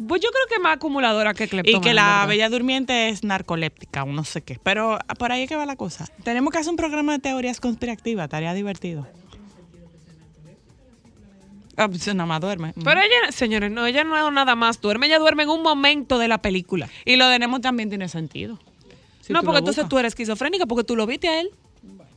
Pues 0.08 0.22
yo 0.22 0.30
creo 0.30 0.46
que 0.50 0.60
más 0.62 0.76
acumuladora 0.76 1.34
que 1.34 1.46
Y 1.46 1.48
cleptómana. 1.48 1.82
que 1.84 1.90
en 1.90 1.96
la 1.96 2.04
verdad. 2.06 2.28
bella 2.28 2.50
durmiente 2.50 3.10
es 3.10 3.24
narcoléptica 3.24 4.04
o 4.04 4.08
no 4.08 4.24
sé 4.24 4.42
qué. 4.44 4.60
Pero 4.62 5.00
por 5.18 5.32
ahí 5.32 5.44
es 5.44 5.50
que 5.50 5.56
va 5.56 5.66
la 5.66 5.76
cosa. 5.76 6.06
Tenemos 6.24 6.52
que 6.52 6.60
hacer 6.60 6.70
un 6.70 6.78
programa 6.78 7.14
de 7.14 7.20
teorías 7.20 7.60
conspirativas, 7.60 8.26
estaría 8.26 8.54
divertido. 8.54 9.08
Ah, 11.76 11.88
pues 11.88 12.08
nada 12.08 12.26
más 12.26 12.42
duerme. 12.42 12.74
Pero 12.84 13.00
ella, 13.00 13.32
señores, 13.32 13.72
no, 13.72 13.86
ella 13.86 14.04
no 14.04 14.32
nada 14.32 14.56
más 14.56 14.82
duerme, 14.82 15.06
ella 15.06 15.20
duerme 15.20 15.44
en 15.44 15.50
un 15.50 15.62
momento 15.62 16.18
de 16.18 16.28
la 16.28 16.40
película. 16.40 16.90
Y 17.06 17.18
lo 17.18 17.28
de 17.28 17.38
Nemo 17.38 17.62
también 17.62 17.90
tiene 17.90 18.10
sentido. 18.10 18.60
si 19.22 19.32
no, 19.32 19.44
porque 19.44 19.60
entonces 19.60 19.88
tú 19.88 20.00
eres 20.00 20.12
esquizofrénica 20.12 20.66
porque 20.66 20.84
tú 20.84 20.96
lo 20.96 21.06
viste 21.06 21.28
a 21.28 21.40
él. 21.40 21.52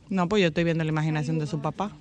No, 0.09 0.27
pues 0.27 0.41
yo 0.41 0.47
estoy 0.47 0.63
viendo 0.63 0.83
la 0.83 0.89
imaginación 0.89 1.37
de 1.39 1.45
su 1.47 1.61
papá. 1.61 1.91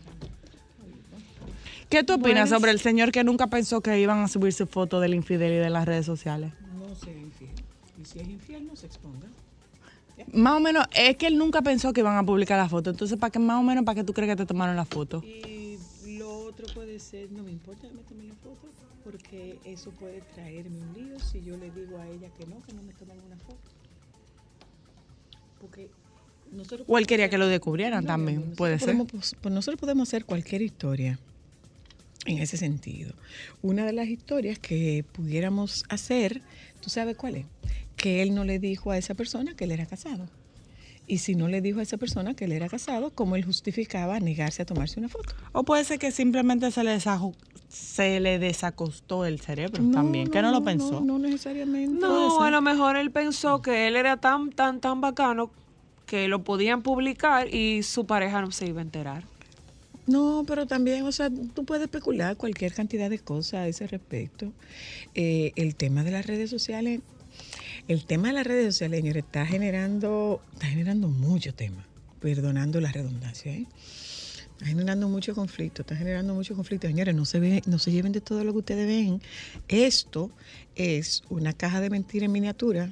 ¿Qué 1.90 2.04
tú 2.04 2.14
opinas 2.14 2.48
Bueno. 2.48 2.56
sobre 2.58 2.70
el 2.70 2.80
señor 2.80 3.10
que 3.10 3.24
nunca 3.24 3.48
pensó 3.48 3.80
que 3.80 3.98
iban 4.00 4.20
a 4.22 4.28
subir 4.28 4.52
su 4.52 4.66
foto 4.66 5.00
de 5.00 5.08
la 5.08 5.16
infidelidad 5.16 5.66
en 5.66 5.72
las 5.72 5.84
redes 5.86 6.06
sociales? 6.06 6.52
No 6.78 6.94
sea 6.94 7.12
infiel. 7.12 7.50
Y 8.00 8.04
si 8.04 8.20
es 8.20 8.28
infiel, 8.28 8.66
no 8.66 8.76
se 8.76 8.86
exponga. 8.86 9.26
Más 10.32 10.56
o 10.56 10.60
menos, 10.60 10.86
es 10.94 11.16
que 11.16 11.26
él 11.26 11.36
nunca 11.36 11.62
pensó 11.62 11.92
que 11.92 12.00
iban 12.00 12.16
a 12.16 12.22
publicar 12.24 12.58
la 12.58 12.68
foto. 12.68 12.90
Entonces, 12.90 13.18
¿para 13.18 13.30
qué 13.32 13.38
más 13.38 13.58
o 13.58 13.62
menos 13.64 13.84
para 13.84 13.96
qué 13.96 14.04
tú 14.04 14.12
crees 14.12 14.30
que 14.30 14.36
te 14.36 14.46
tomaron 14.46 14.76
la 14.76 14.84
foto? 14.84 15.22
Y 15.24 15.78
lo 16.18 16.30
otro 16.44 16.66
puede 16.74 17.00
ser, 17.00 17.30
no 17.32 17.42
me 17.42 17.50
importa 17.50 17.88
que 17.88 17.94
me 17.94 18.02
tomen 18.02 18.28
la 18.28 18.34
foto, 18.36 18.68
porque 19.02 19.58
eso 19.64 19.90
puede 19.90 20.20
traerme 20.34 20.78
un 20.78 20.92
lío 20.94 21.18
si 21.18 21.42
yo 21.42 21.56
le 21.56 21.70
digo 21.72 21.98
a 21.98 22.06
ella 22.06 22.28
que 22.38 22.46
no, 22.46 22.62
que 22.64 22.72
no 22.74 22.82
me 22.82 22.92
tomen 22.92 23.16
una 23.26 23.36
foto. 23.38 23.58
Porque 25.60 25.90
nosotros 26.52 26.82
O 26.86 26.98
él 26.98 27.06
quería 27.06 27.28
que 27.28 27.38
lo 27.38 27.48
descubrieran 27.48 28.04
No, 28.04 28.08
también, 28.08 28.52
puede 28.56 28.78
ser. 28.78 28.96
podemos- 28.96 29.34
pues 29.40 29.52
nosotros 29.54 29.80
podemos 29.80 30.08
hacer 30.08 30.24
cualquier 30.24 30.62
historia 30.62 31.18
en 32.30 32.38
ese 32.38 32.56
sentido. 32.56 33.12
Una 33.62 33.84
de 33.84 33.92
las 33.92 34.08
historias 34.08 34.58
que 34.58 35.04
pudiéramos 35.12 35.84
hacer, 35.88 36.42
¿tú 36.80 36.90
sabes 36.90 37.16
cuál 37.16 37.36
es? 37.36 37.46
Que 37.96 38.22
él 38.22 38.34
no 38.34 38.44
le 38.44 38.58
dijo 38.58 38.90
a 38.90 38.98
esa 38.98 39.14
persona 39.14 39.54
que 39.54 39.64
él 39.64 39.72
era 39.72 39.86
casado. 39.86 40.28
Y 41.06 41.18
si 41.18 41.34
no 41.34 41.48
le 41.48 41.60
dijo 41.60 41.80
a 41.80 41.82
esa 41.82 41.96
persona 41.96 42.34
que 42.34 42.44
él 42.44 42.52
era 42.52 42.68
casado, 42.68 43.10
¿cómo 43.10 43.34
él 43.34 43.44
justificaba 43.44 44.20
negarse 44.20 44.62
a 44.62 44.64
tomarse 44.64 45.00
una 45.00 45.08
foto? 45.08 45.34
O 45.52 45.64
puede 45.64 45.84
ser 45.84 45.98
que 45.98 46.12
simplemente 46.12 46.70
se 46.70 46.84
le, 46.84 46.98
se 47.68 48.20
le 48.20 48.38
desacostó 48.38 49.24
el 49.24 49.40
cerebro 49.40 49.82
también, 49.90 50.28
que 50.28 50.40
no 50.40 50.52
lo 50.52 50.62
pensó. 50.62 51.00
No, 51.00 51.18
no 51.18 51.18
necesariamente. 51.18 52.00
No, 52.00 52.40
a 52.42 52.50
lo 52.50 52.62
mejor 52.62 52.96
él 52.96 53.10
pensó 53.10 53.60
que 53.60 53.88
él 53.88 53.96
era 53.96 54.18
tan, 54.18 54.50
tan, 54.50 54.80
tan 54.80 55.00
bacano 55.00 55.50
que 56.06 56.28
lo 56.28 56.44
podían 56.44 56.82
publicar 56.82 57.52
y 57.52 57.82
su 57.82 58.06
pareja 58.06 58.40
no 58.40 58.52
se 58.52 58.66
iba 58.66 58.80
a 58.80 58.82
enterar. 58.82 59.24
No, 60.10 60.42
pero 60.44 60.66
también, 60.66 61.04
o 61.04 61.12
sea, 61.12 61.30
tú 61.54 61.64
puedes 61.64 61.84
especular 61.84 62.36
cualquier 62.36 62.74
cantidad 62.74 63.08
de 63.08 63.20
cosas 63.20 63.54
a 63.54 63.68
ese 63.68 63.86
respecto. 63.86 64.52
Eh, 65.14 65.52
el 65.54 65.76
tema 65.76 66.02
de 66.02 66.10
las 66.10 66.26
redes 66.26 66.50
sociales, 66.50 67.00
el 67.86 68.04
tema 68.06 68.28
de 68.28 68.34
las 68.34 68.44
redes 68.44 68.74
sociales, 68.74 68.98
señores, 69.02 69.24
está 69.24 69.46
generando, 69.46 70.42
está 70.54 70.66
generando 70.66 71.06
mucho 71.06 71.54
tema, 71.54 71.86
perdonando 72.18 72.80
la 72.80 72.90
redundancia, 72.90 73.52
¿eh? 73.52 73.66
Está 74.54 74.66
generando 74.66 75.08
mucho 75.08 75.32
conflicto, 75.32 75.82
está 75.82 75.94
generando 75.94 76.34
mucho 76.34 76.56
conflicto. 76.56 76.88
Señores, 76.88 77.14
no 77.14 77.24
se, 77.24 77.38
ve, 77.38 77.62
no 77.66 77.78
se 77.78 77.92
lleven 77.92 78.10
de 78.10 78.20
todo 78.20 78.42
lo 78.42 78.52
que 78.52 78.58
ustedes 78.58 78.86
ven. 78.88 79.22
Esto 79.68 80.32
es 80.74 81.22
una 81.30 81.52
caja 81.52 81.80
de 81.80 81.88
mentira 81.88 82.26
en 82.26 82.32
miniatura 82.32 82.90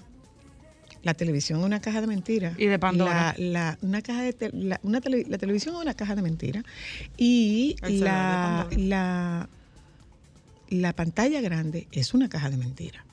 La 1.02 1.14
televisión 1.14 1.60
es 1.60 1.64
una 1.66 1.80
caja 1.80 2.00
de 2.00 2.06
mentiras. 2.06 2.54
Y 2.58 2.66
de 2.66 2.78
Pandora. 2.78 3.34
La, 3.38 3.44
la- 3.72 3.78
una 3.82 4.02
caja 4.02 4.22
de 4.22 4.32
te- 4.32 4.50
la, 4.52 4.80
una 4.82 5.00
tele- 5.00 5.26
la 5.28 5.38
televisión 5.38 5.76
es 5.76 5.80
una 5.82 5.94
caja 5.94 6.14
de 6.16 6.22
mentiras. 6.22 6.64
Y 7.16 7.76
la, 8.86 9.48
la 10.70 10.92
pantalla 10.92 11.40
grande 11.40 11.86
es 11.92 12.14
una 12.14 12.28
caja 12.28 12.50
de 12.50 12.56
mentiras. 12.56 13.04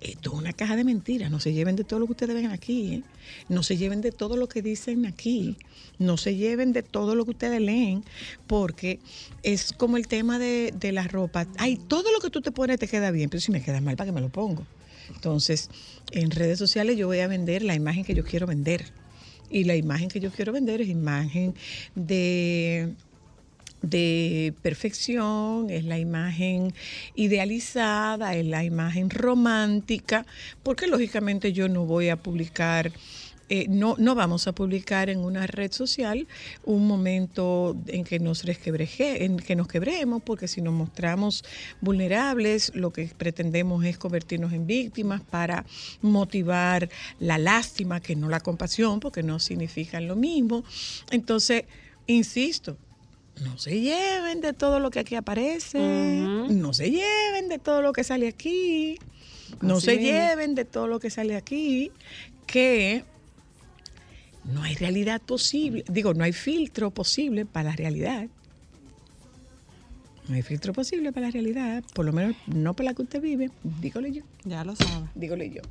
Esto 0.00 0.30
es 0.32 0.38
una 0.38 0.52
caja 0.52 0.76
de 0.76 0.84
mentiras. 0.84 1.28
No 1.30 1.40
se 1.40 1.52
lleven 1.52 1.74
de 1.74 1.82
todo 1.84 1.98
lo 1.98 2.06
que 2.06 2.12
ustedes 2.12 2.34
ven 2.34 2.46
aquí. 2.50 2.94
¿eh? 2.94 3.02
No 3.48 3.62
se 3.64 3.76
lleven 3.76 4.00
de 4.00 4.12
todo 4.12 4.36
lo 4.36 4.48
que 4.48 4.62
dicen 4.62 5.06
aquí. 5.06 5.56
No 5.98 6.16
se 6.16 6.36
lleven 6.36 6.72
de 6.72 6.82
todo 6.84 7.16
lo 7.16 7.24
que 7.24 7.32
ustedes 7.32 7.60
leen. 7.60 8.04
Porque 8.46 9.00
es 9.42 9.72
como 9.72 9.96
el 9.96 10.06
tema 10.06 10.38
de, 10.38 10.72
de 10.78 10.92
la 10.92 11.02
ropa. 11.08 11.46
Ay, 11.58 11.76
todo 11.88 12.12
lo 12.12 12.20
que 12.20 12.30
tú 12.30 12.40
te 12.40 12.52
pones 12.52 12.78
te 12.78 12.86
queda 12.86 13.10
bien. 13.10 13.28
Pero 13.28 13.40
si 13.40 13.50
me 13.50 13.60
queda 13.62 13.80
mal, 13.80 13.96
¿para 13.96 14.08
qué 14.08 14.12
me 14.12 14.20
lo 14.20 14.28
pongo? 14.28 14.64
Entonces, 15.14 15.70
en 16.12 16.30
redes 16.30 16.58
sociales 16.58 16.96
yo 16.96 17.06
voy 17.06 17.20
a 17.20 17.28
vender 17.28 17.62
la 17.62 17.74
imagen 17.74 18.04
que 18.04 18.14
yo 18.14 18.24
quiero 18.24 18.46
vender. 18.46 18.86
Y 19.50 19.64
la 19.64 19.76
imagen 19.76 20.08
que 20.08 20.20
yo 20.20 20.30
quiero 20.30 20.52
vender 20.52 20.80
es 20.80 20.88
imagen 20.88 21.54
de 21.94 22.94
de 23.82 24.54
perfección, 24.62 25.70
es 25.70 25.84
la 25.84 25.98
imagen 25.98 26.74
idealizada, 27.14 28.34
es 28.34 28.46
la 28.46 28.64
imagen 28.64 29.10
romántica, 29.10 30.26
porque 30.62 30.86
lógicamente 30.86 31.52
yo 31.52 31.68
no 31.68 31.84
voy 31.84 32.08
a 32.08 32.16
publicar, 32.16 32.92
eh, 33.50 33.66
no, 33.68 33.96
no 33.98 34.14
vamos 34.14 34.46
a 34.46 34.52
publicar 34.52 35.08
en 35.08 35.20
una 35.20 35.46
red 35.46 35.72
social 35.72 36.26
un 36.64 36.86
momento 36.86 37.76
en 37.86 38.04
que 38.04 38.18
nos 38.18 38.44
resquebreje, 38.44 39.24
en 39.24 39.38
que 39.38 39.56
nos 39.56 39.68
quebremos, 39.68 40.22
porque 40.22 40.48
si 40.48 40.60
nos 40.60 40.74
mostramos 40.74 41.44
vulnerables, 41.80 42.72
lo 42.74 42.92
que 42.92 43.10
pretendemos 43.16 43.84
es 43.84 43.96
convertirnos 43.96 44.52
en 44.52 44.66
víctimas 44.66 45.22
para 45.22 45.64
motivar 46.02 46.90
la 47.20 47.38
lástima, 47.38 48.00
que 48.00 48.16
no 48.16 48.28
la 48.28 48.40
compasión, 48.40 49.00
porque 49.00 49.22
no 49.22 49.38
significan 49.38 50.06
lo 50.06 50.16
mismo. 50.16 50.62
Entonces, 51.10 51.64
insisto, 52.06 52.76
no 53.42 53.56
se 53.56 53.80
lleven 53.80 54.40
de 54.40 54.52
todo 54.52 54.78
lo 54.80 54.90
que 54.90 54.98
aquí 54.98 55.14
aparece, 55.14 55.78
no 55.78 56.74
se 56.74 56.90
lleven 56.90 57.48
de 57.48 57.58
todo 57.58 57.80
lo 57.80 57.92
que 57.92 58.04
sale 58.04 58.28
aquí, 58.28 58.98
no 59.62 59.76
Así 59.76 59.86
se 59.86 59.98
lleven 59.98 60.54
de 60.54 60.64
todo 60.64 60.86
lo 60.86 61.00
que 61.00 61.08
sale 61.08 61.36
aquí, 61.36 61.92
que 62.46 63.04
no 64.52 64.62
hay 64.62 64.74
realidad 64.74 65.20
posible, 65.22 65.84
digo, 65.88 66.14
no 66.14 66.24
hay 66.24 66.32
filtro 66.32 66.90
posible 66.90 67.44
para 67.46 67.70
la 67.70 67.76
realidad. 67.76 68.28
No 70.28 70.34
hay 70.34 70.42
filtro 70.42 70.74
posible 70.74 71.10
para 71.10 71.26
la 71.28 71.32
realidad, 71.32 71.82
por 71.94 72.04
lo 72.04 72.12
menos 72.12 72.36
no 72.46 72.74
para 72.74 72.90
la 72.90 72.94
que 72.94 73.00
usted 73.02 73.20
vive, 73.22 73.50
dígole 73.80 74.12
yo, 74.12 74.22
Ya 74.44 74.62
lo 74.62 74.76
sabe. 74.76 75.06
dígole 75.14 75.48
yo. 75.50 75.62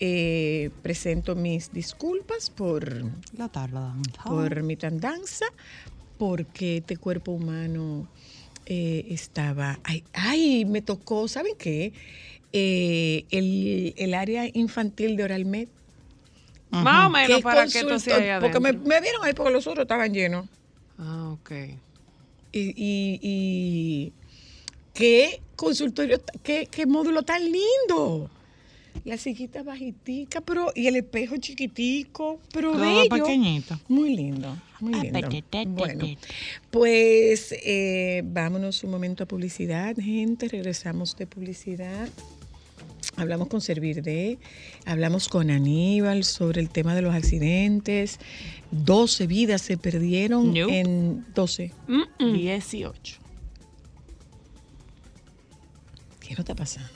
Eh, 0.00 0.70
presento 0.82 1.36
mis 1.36 1.72
disculpas 1.72 2.50
por 2.50 3.04
La 3.38 3.48
tarda. 3.48 3.94
por 4.24 4.62
mi 4.64 4.74
tardanza, 4.74 5.44
porque 6.18 6.78
este 6.78 6.96
cuerpo 6.96 7.30
humano 7.32 8.08
eh, 8.66 9.06
estaba. 9.10 9.78
Ay, 9.84 10.02
ay, 10.12 10.64
me 10.64 10.82
tocó, 10.82 11.28
¿saben 11.28 11.54
qué? 11.56 11.92
Eh, 12.52 13.26
el, 13.30 13.94
el 13.96 14.14
área 14.14 14.44
infantil 14.52 15.16
de 15.16 15.22
Más 16.70 17.06
o 17.06 17.10
menos 17.10 17.36
¿Qué 17.38 17.42
para 17.42 17.66
que 17.66 17.78
ahí 17.78 18.40
Porque 18.40 18.60
me, 18.60 18.72
vieron 18.72 19.24
ahí 19.24 19.32
porque 19.34 19.52
los 19.52 19.66
otros 19.66 19.82
estaban 19.84 20.12
llenos. 20.12 20.46
Ah, 20.98 21.30
ok. 21.32 21.50
Y, 22.52 22.60
y, 22.60 23.20
y 23.22 24.12
qué 24.94 25.40
consultorio, 25.56 26.20
qué, 26.42 26.68
qué 26.70 26.86
módulo 26.86 27.22
tan 27.22 27.42
lindo. 27.42 28.30
La 29.04 29.16
sillita 29.16 29.62
bajitica, 29.62 30.40
pero 30.40 30.72
y 30.74 30.86
el 30.88 30.96
espejo 30.96 31.36
chiquitico, 31.38 32.40
pero 32.52 32.72
Todo 32.72 32.80
bello. 32.82 33.08
pequeñito. 33.08 33.78
Muy 33.88 34.14
lindo, 34.14 34.56
muy 34.80 34.94
Ah, 34.94 35.02
lindo. 35.02 35.70
Bueno, 35.74 36.04
pues 36.70 37.54
eh, 37.64 38.22
vámonos 38.24 38.82
un 38.84 38.90
momento 38.90 39.24
a 39.24 39.26
publicidad, 39.26 39.96
gente. 39.96 40.48
Regresamos 40.48 41.16
de 41.16 41.26
publicidad. 41.26 42.08
Hablamos 43.20 43.48
con 43.48 43.60
Servir 43.60 44.02
de, 44.02 44.38
hablamos 44.86 45.28
con 45.28 45.50
Aníbal 45.50 46.24
sobre 46.24 46.60
el 46.62 46.70
tema 46.70 46.94
de 46.94 47.02
los 47.02 47.14
accidentes. 47.14 48.18
12 48.70 49.26
vidas 49.26 49.60
se 49.60 49.76
perdieron 49.76 50.56
en 50.56 51.26
12. 51.34 51.70
18. 52.18 53.18
¿Qué 56.20 56.34
no 56.34 56.40
está 56.40 56.54
pasando? 56.54 56.88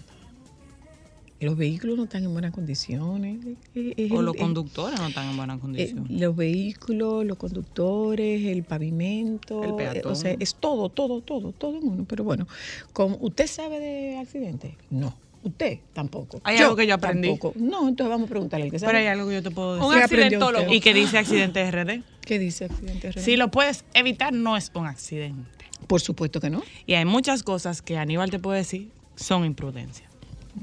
Los 1.41 1.57
vehículos 1.59 1.99
no 1.99 2.05
están 2.05 2.25
en 2.25 2.33
buenas 2.33 2.53
condiciones. 2.53 3.39
Eh, 3.75 3.93
es 3.99 4.11
O 4.13 4.21
el- 4.21 4.27
los 4.27 4.35
es- 4.37 4.41
conductores 4.41 4.99
no 4.99 5.09
están 5.09 5.29
en 5.29 5.37
buena 5.37 5.55
eh, 5.57 5.59
condición. 5.59 6.07
los 6.09 6.35
vehículos, 6.37 7.27
los 7.27 7.37
conductores, 7.37 8.47
el 8.47 8.63
pavimento, 8.65 9.63
El 9.63 9.71
eh, 9.71 9.75
peatón. 9.77 10.13
o 10.13 10.15
sea, 10.15 10.35
es 10.41 10.55
todo, 10.55 10.89
todo, 10.89 11.21
todo, 11.21 11.53
todo 11.53 11.77
el 11.77 11.83
mundo. 11.85 12.07
Pero 12.09 12.25
bueno, 12.25 12.47
¿usted 13.21 13.47
sabe 13.47 13.79
de 13.79 14.17
accidentes? 14.19 14.73
No. 14.89 15.15
Usted 15.45 15.79
tampoco. 15.93 16.41
Hay 16.43 16.57
algo 16.57 16.75
que 16.75 16.87
yo 16.87 16.95
aprendí. 16.95 17.29
tampoco. 17.29 17.53
No, 17.57 17.87
entonces 17.87 18.11
vamos 18.11 18.27
a 18.27 18.31
preguntarle 18.31 18.67
al 18.67 18.73
que 18.73 18.79
sabe. 18.79 18.93
Pero 18.93 18.99
hay 19.01 19.07
algo 19.07 19.29
que 19.29 19.35
yo 19.35 19.43
te 19.43 19.51
puedo 19.51 19.75
Un 19.75 19.95
decir. 19.95 19.99
¿Qué 19.99 20.05
aprendió 20.05 20.39
accidentólogo. 20.39 20.75
Y 20.75 20.81
que 20.81 20.95
dice 20.95 21.19
accidente 21.19 21.71
RD. 21.71 22.03
¿Qué 22.23 22.39
dice 22.39 22.65
accidente? 22.65 23.13
real? 23.13 23.25
Si 23.25 23.37
lo 23.37 23.51
puedes 23.51 23.85
evitar, 23.93 24.33
no 24.33 24.57
es 24.57 24.73
un 24.75 24.87
accidente. 24.87 25.67
Por 25.87 26.01
supuesto 26.01 26.41
que 26.41 26.51
no. 26.51 26.63
Y 26.87 26.95
hay 26.95 27.05
muchas 27.05 27.43
cosas 27.43 27.83
que 27.83 27.99
Aníbal 27.99 28.31
te 28.31 28.39
puede 28.39 28.59
decir 28.59 28.89
son 29.17 29.45
imprudencia. 29.45 30.09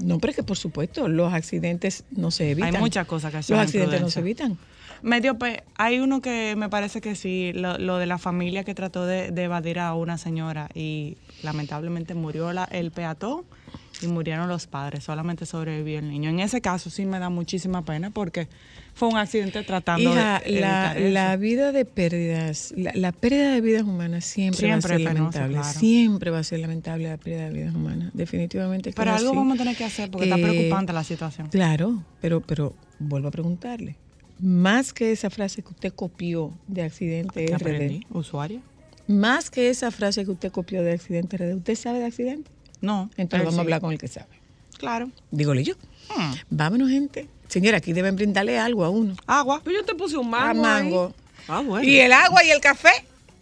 No, 0.00 0.18
pero 0.18 0.30
es 0.30 0.36
que 0.36 0.42
por 0.42 0.56
supuesto 0.56 1.08
los 1.08 1.32
accidentes 1.32 2.04
no 2.10 2.30
se 2.30 2.50
evitan. 2.50 2.74
Hay 2.74 2.80
muchas 2.80 3.06
cosas 3.06 3.32
que 3.32 3.42
son 3.42 3.56
Los 3.56 3.66
accidentes 3.66 4.00
no 4.00 4.10
se 4.10 4.20
evitan. 4.20 4.58
Medio 5.02 5.36
pe 5.36 5.64
hay 5.76 5.98
uno 5.98 6.22
que 6.22 6.54
me 6.56 6.68
parece 6.68 7.00
que 7.00 7.14
sí, 7.14 7.52
lo, 7.54 7.76
lo 7.76 7.98
de 7.98 8.06
la 8.06 8.18
familia 8.18 8.64
que 8.64 8.74
trató 8.74 9.04
de, 9.04 9.32
de 9.32 9.42
evadir 9.42 9.80
a 9.80 9.94
una 9.94 10.16
señora 10.16 10.68
y 10.74 11.16
lamentablemente 11.42 12.14
murió 12.14 12.52
la- 12.52 12.64
el 12.64 12.90
peatón 12.90 13.42
y 14.00 14.06
murieron 14.08 14.48
los 14.48 14.66
padres, 14.66 15.04
solamente 15.04 15.46
sobrevivió 15.46 16.00
el 16.00 16.08
niño. 16.08 16.30
En 16.30 16.40
ese 16.40 16.60
caso 16.60 16.90
sí 16.90 17.06
me 17.06 17.18
da 17.20 17.28
muchísima 17.30 17.84
pena 17.84 18.10
porque 18.10 18.48
fue 18.94 19.08
un 19.08 19.16
accidente 19.16 19.62
tratando 19.62 20.10
Hija, 20.12 20.40
de 20.44 20.60
la, 20.60 20.92
eso. 20.96 21.08
la 21.12 21.36
vida 21.36 21.70
de 21.72 21.84
pérdidas, 21.84 22.74
la, 22.76 22.90
la 22.94 23.12
pérdida 23.12 23.52
de 23.54 23.60
vidas 23.60 23.82
humanas 23.84 24.24
siempre, 24.24 24.58
Siempre 24.66 24.90
va 24.90 24.94
a 24.94 24.98
ser 24.98 25.06
penoso, 25.06 25.18
lamentable. 25.38 25.54
claro. 25.58 25.78
Siempre 25.78 26.30
va 26.30 26.38
a 26.40 26.44
ser 26.44 26.58
lamentable 26.60 27.08
la 27.08 27.16
pérdida 27.16 27.48
de 27.48 27.52
vidas 27.52 27.74
humanas. 27.74 28.10
Definitivamente. 28.12 28.92
Pero 28.92 29.12
algo 29.12 29.28
así. 29.28 29.36
vamos 29.36 29.54
a 29.54 29.58
tener 29.58 29.76
que 29.76 29.84
hacer 29.84 30.10
porque 30.10 30.24
está 30.28 30.36
Eh, 30.38 30.42
preocupante 30.42 30.92
la 30.92 31.04
situación. 31.04 31.48
Claro, 31.48 32.02
pero, 32.20 32.40
pero 32.40 32.74
vuelvo 32.98 33.28
a 33.28 33.30
preguntarle. 33.30 33.96
Más 34.40 34.92
que 34.92 35.12
esa 35.12 35.30
frase 35.30 35.62
que 35.62 35.68
usted 35.68 35.92
copió 35.94 36.52
de 36.66 36.82
accidente 36.82 37.46
¿Qué 37.46 37.54
RD? 37.56 38.00
¿Usuario? 38.10 38.60
Más 39.06 39.50
que 39.50 39.68
esa 39.70 39.90
frase 39.90 40.24
que 40.24 40.30
usted 40.30 40.50
copió 40.52 40.82
de 40.82 40.92
accidente 40.92 41.54
¿usted 41.54 41.74
sabe 41.74 41.98
de 42.00 42.06
accidente? 42.06 42.50
No. 42.80 43.10
Entonces 43.16 43.44
vamos 43.46 43.58
a 43.58 43.62
hablar 43.62 43.80
con 43.80 43.92
el 43.92 43.98
que 43.98 44.08
sabe. 44.08 44.40
Claro. 44.78 45.10
Dígole 45.30 45.62
yo. 45.64 45.74
Hmm. 46.16 46.32
Vámonos, 46.50 46.90
gente. 46.90 47.28
Señora, 47.48 47.78
aquí 47.78 47.92
deben 47.92 48.16
brindarle 48.16 48.58
algo 48.58 48.84
a 48.84 48.90
uno. 48.90 49.14
Agua. 49.26 49.60
Pues 49.62 49.76
yo 49.76 49.84
te 49.84 49.94
puse 49.94 50.16
un 50.16 50.26
A 50.34 50.52
mango. 50.54 50.66
ahí. 50.66 50.82
mango. 50.84 51.14
Ah, 51.48 51.60
bueno. 51.60 51.86
¿Y 51.86 51.98
el 51.98 52.12
agua 52.12 52.42
y 52.44 52.50
el 52.50 52.60
café? 52.60 52.90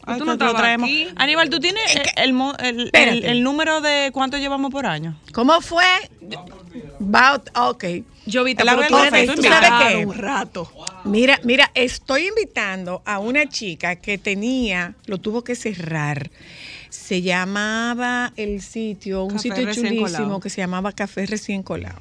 Ay, 0.04 0.18
tú 0.18 0.24
que 0.24 0.30
no 0.30 0.38
te 0.38 0.44
lo 0.44 0.50
estabas 0.50 0.56
traemos. 0.62 0.88
aquí. 0.88 1.08
Aníbal, 1.16 1.50
¿tú 1.50 1.60
tienes 1.60 1.82
el, 2.16 2.90
el 2.92 3.42
número 3.42 3.80
de 3.80 4.10
cuánto 4.12 4.38
llevamos 4.38 4.70
por 4.70 4.86
año? 4.86 5.16
¿Cómo 5.32 5.60
fue? 5.60 5.84
Va, 7.02 7.42
ok. 7.68 7.84
Yo 8.26 8.44
vi 8.44 8.54
café, 8.54 9.26
¿tú 9.26 9.34
tú 9.34 9.42
sabes 9.42 9.70
qué? 9.88 10.06
un 10.06 10.14
rato. 10.14 10.70
Mira, 11.04 11.40
mira, 11.42 11.70
estoy 11.74 12.28
invitando 12.28 13.02
a 13.04 13.18
una 13.18 13.48
chica 13.48 13.96
que 13.96 14.18
tenía, 14.18 14.94
lo 15.06 15.18
tuvo 15.18 15.42
que 15.42 15.54
cerrar. 15.54 16.30
Se 16.90 17.22
llamaba 17.22 18.32
el 18.36 18.62
sitio, 18.62 19.24
un 19.24 19.30
Café 19.36 19.42
sitio 19.42 19.72
chulísimo 19.72 20.02
Colado. 20.02 20.40
que 20.40 20.50
se 20.50 20.60
llamaba 20.60 20.92
Café 20.92 21.26
Recién 21.26 21.62
Colado. 21.62 21.98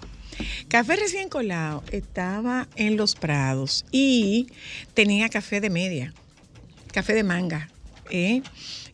Café 0.67 0.95
Recién 0.95 1.29
Colado 1.29 1.83
estaba 1.91 2.67
en 2.75 2.95
Los 2.97 3.15
Prados 3.15 3.85
y 3.91 4.47
tenía 4.93 5.29
café 5.29 5.61
de 5.61 5.69
media, 5.69 6.13
café 6.93 7.13
de 7.13 7.23
manga, 7.23 7.69
¿eh? 8.09 8.41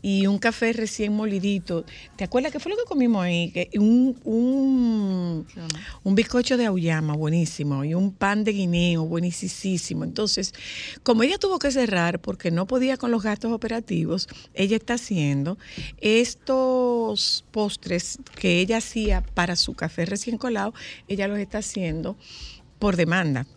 y 0.06 0.28
un 0.28 0.38
café 0.38 0.72
recién 0.72 1.14
molidito. 1.14 1.84
¿Te 2.16 2.26
acuerdas 2.26 2.52
qué 2.52 2.60
fue 2.60 2.72
lo 2.72 2.78
que 2.78 2.84
comimos 2.84 3.24
ahí? 3.24 3.52
Un, 3.74 4.16
un, 4.24 5.48
un 6.04 6.16
bizcocho 6.16 6.58
de 6.58 6.68
auyama 6.68 7.16
buenísimo 7.16 7.84
y 7.84 7.96
un 7.96 8.12
pan 8.12 8.44
de 8.44 8.52
guineo 8.52 9.04
buenísimo. 9.06 10.04
Entonces, 10.04 10.54
como 11.02 11.24
ella 11.24 11.40
tuvo 11.40 11.58
que 11.58 11.72
cerrar 11.72 12.20
porque 12.20 12.52
no 12.52 12.68
podía 12.68 12.98
con 12.98 13.10
los 13.10 13.24
gastos 13.24 13.52
operativos, 13.52 14.28
ella 14.54 14.76
está 14.76 14.94
haciendo 14.94 15.58
estos 15.98 17.44
postres 17.50 18.20
que 18.36 18.60
ella 18.60 18.78
hacía 18.78 19.22
para 19.34 19.56
su 19.56 19.74
café 19.74 20.06
recién 20.06 20.38
colado, 20.38 20.76
ella 21.08 21.28
los 21.28 21.40
está 21.40 21.58
haciendo 21.58 22.16
por 22.78 22.96
demanda 22.96 23.48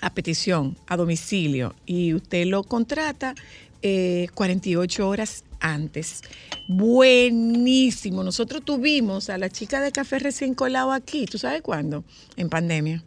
a 0.00 0.14
petición, 0.14 0.78
a 0.86 0.96
domicilio, 0.96 1.74
y 1.84 2.14
usted 2.14 2.46
lo 2.46 2.64
contrata 2.64 3.34
eh, 3.82 4.28
48 4.34 5.08
horas 5.08 5.44
antes. 5.60 6.22
Buenísimo. 6.68 8.22
Nosotros 8.24 8.64
tuvimos 8.64 9.30
a 9.30 9.38
la 9.38 9.48
chica 9.50 9.80
de 9.80 9.92
café 9.92 10.18
recién 10.18 10.54
colado 10.54 10.92
aquí, 10.92 11.26
¿tú 11.26 11.38
sabes 11.38 11.62
cuándo? 11.62 12.04
En 12.36 12.48
pandemia. 12.48 13.02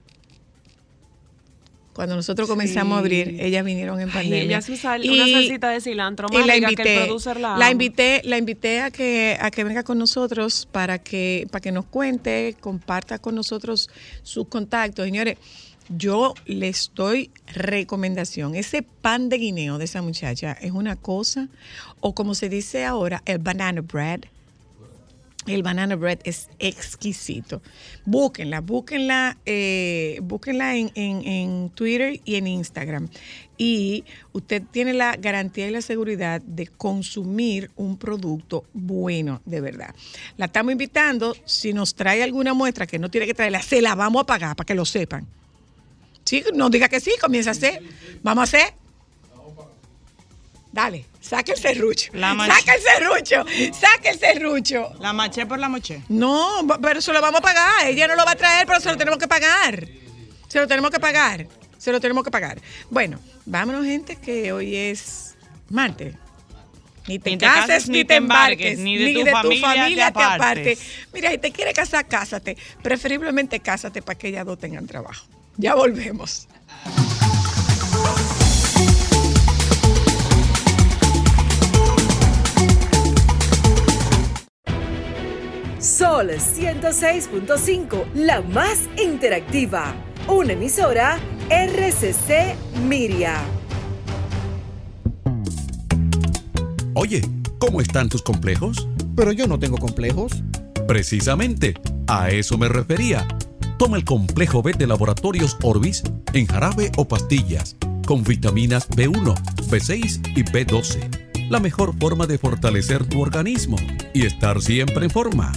Cuando 1.94 2.16
nosotros 2.16 2.50
comenzamos 2.50 2.96
a 2.96 3.00
abrir, 3.00 3.38
ellas 3.40 3.64
vinieron 3.64 4.00
en 4.02 4.08
Ay, 4.10 4.14
pandemia. 4.14 4.42
ella 4.42 4.58
hace 4.58 4.78
sal- 4.78 5.06
Y- 5.06 5.10
una 5.10 5.28
salsita 5.28 5.70
de 5.70 5.80
cilantro 5.80 6.28
y 6.32 6.38
la 6.38 6.56
rica 6.56 6.56
que 6.56 6.58
el 6.66 6.72
invité, 6.72 7.06
producer 7.06 7.40
la 7.40 7.56
la 7.58 7.70
invité, 7.72 8.22
la 8.24 8.38
invité 8.40 8.80
a 8.82 8.90
que 8.90 9.38
a 9.40 9.52
que 9.52 9.64
venga 9.64 9.84
con 9.84 10.00
nosotros 10.00 10.68
para 10.72 10.98
que 10.98 11.46
para 11.52 11.62
que 11.62 11.72
nos 11.72 11.86
cuente, 11.86 12.56
comparta 12.60 13.20
con 13.20 13.36
nosotros 13.36 13.92
sus 14.24 14.48
contactos, 14.48 15.06
señores. 15.06 15.38
Yo 15.90 16.34
les 16.46 16.92
doy 16.96 17.30
recomendación. 17.54 18.56
Ese 18.56 18.84
pan 18.84 19.30
de 19.30 19.38
guineo 19.38 19.78
de 19.78 19.86
esa 19.86 20.02
muchacha 20.02 20.54
es 20.54 20.72
una 20.72 20.96
cosa, 20.96 21.50
o 22.00 22.16
como 22.16 22.36
se 22.36 22.50
dice 22.50 22.86
ahora, 22.86 23.22
el 23.26 23.40
banana 23.40 23.82
bread. 23.82 24.22
El 25.46 25.62
banana 25.62 25.98
bread 25.98 26.20
es 26.24 26.48
exquisito. 26.58 27.62
Búsquenla, 28.06 28.62
búsquenla, 28.62 29.38
eh, 29.46 30.20
búsquenla 30.24 30.78
en, 30.78 30.90
en- 30.96 31.28
en 31.28 31.70
Twitter 31.72 32.22
y 32.24 32.36
en 32.36 32.48
Instagram. 32.48 33.10
Y 33.58 34.06
usted 34.32 34.64
tiene 34.72 34.94
la 34.94 35.18
garantía 35.18 35.68
y 35.68 35.72
la 35.72 35.82
seguridad 35.82 36.42
de 36.42 36.68
consumir 36.68 37.72
un 37.76 37.98
producto 37.98 38.64
bueno, 38.74 39.42
de 39.44 39.60
verdad. 39.60 39.94
La 40.38 40.46
estamos 40.46 40.72
invitando. 40.72 41.36
Si 41.44 41.74
nos 41.74 41.94
trae 41.94 42.24
alguna 42.24 42.54
muestra 42.54 42.88
que 42.88 42.98
no 42.98 43.10
tiene 43.10 43.28
que 43.28 43.34
traerla, 43.34 43.62
se 43.62 43.82
la 43.82 43.96
vamos 43.96 44.22
a 44.24 44.26
pagar 44.26 44.56
para 44.56 44.66
que 44.66 44.76
lo 44.76 44.86
sepan. 44.86 45.28
Sí, 46.26 46.44
no 46.54 46.70
diga 46.70 46.88
que 46.90 47.00
sí, 47.00 47.12
comienza 47.20 47.52
a 47.52 47.54
hacer. 47.54 47.82
Vamos 48.22 48.42
a 48.42 48.44
hacer. 48.44 48.74
Dale, 50.72 51.06
saque 51.22 51.52
el 51.52 51.58
serrucho. 51.60 52.12
Saca 52.14 52.74
el 52.74 52.82
serrucho. 52.82 53.46
Saca 53.80 54.10
el 54.10 54.20
serrucho. 54.20 54.92
La 55.00 55.14
maché 55.14 55.46
por 55.46 55.60
la 55.60 55.70
moché. 55.70 56.02
No, 56.10 56.66
pero 56.82 57.00
se 57.00 57.14
lo 57.14 57.22
vamos 57.22 57.40
a 57.40 57.44
pagar. 57.44 57.88
Ella 57.88 58.08
no 58.08 58.16
lo 58.16 58.26
va 58.26 58.32
a 58.32 58.36
traer, 58.36 58.66
pero 58.66 58.80
se 58.80 58.90
lo 58.90 58.98
tenemos 58.98 59.20
que 59.20 59.28
pagar. 59.28 59.88
Se 60.48 60.60
lo 60.60 60.68
tenemos 60.68 60.90
que 60.90 61.00
pagar. 61.00 61.48
Se 61.78 61.92
lo 61.92 62.00
tenemos 62.00 62.24
que 62.24 62.32
pagar. 62.32 62.60
Bueno, 62.90 63.20
vámonos, 63.46 63.86
gente, 63.86 64.16
que 64.16 64.52
hoy 64.52 64.76
es 64.76 65.36
martes. 65.70 66.16
Ni 67.08 67.20
te, 67.20 67.38
cases, 67.38 67.90
ni 67.90 68.06
te 68.06 68.16
embarques, 68.16 68.80
ni 68.80 68.98
de 68.98 69.32
tu 69.42 69.52
familia 69.58 70.12
te 70.12 70.24
apartes. 70.24 70.80
Mira, 71.14 71.30
si 71.32 71.38
te 71.38 71.52
quiere 71.52 71.74
casar, 71.74 72.08
cásate. 72.08 72.58
Preferiblemente 72.82 73.60
cásate 73.60 74.02
para 74.02 74.18
que 74.18 74.30
ellas 74.30 74.46
dos 74.46 74.58
tengan 74.58 74.88
trabajo. 74.88 75.28
Ya 75.58 75.76
volvemos. 75.76 76.48
Sol 85.80 86.30
106.5, 86.30 88.14
la 88.14 88.42
más 88.42 88.80
interactiva. 88.98 89.94
Una 90.28 90.54
emisora 90.54 91.20
RCC 91.50 92.56
Miria. 92.88 93.36
Oye, 96.96 97.22
¿cómo 97.60 97.82
están 97.82 98.10
tus 98.10 98.22
complejos? 98.22 98.88
Pero 99.16 99.32
yo 99.34 99.48
no 99.48 99.60
tengo 99.60 99.78
complejos. 99.78 100.42
Precisamente, 100.88 101.76
a 102.08 102.30
eso 102.30 102.58
me 102.58 102.70
refería. 102.70 103.28
Toma 103.78 103.98
el 103.98 104.06
complejo 104.06 104.62
B 104.62 104.74
de 104.74 104.88
laboratorios 104.88 105.58
Orbis 105.62 106.04
en 106.34 106.48
jarabe 106.48 106.92
o 106.98 107.08
pastillas, 107.08 107.76
con 108.06 108.24
vitaminas 108.24 108.90
B1, 108.90 109.36
B6 109.70 110.36
y 110.36 110.44
B12. 110.44 111.50
La 111.50 111.60
mejor 111.60 111.98
forma 111.98 112.26
de 112.28 112.38
fortalecer 112.38 113.06
tu 113.06 113.22
organismo 113.22 113.78
y 114.14 114.26
estar 114.26 114.62
siempre 114.62 115.06
en 115.06 115.12
forma. 115.12 115.52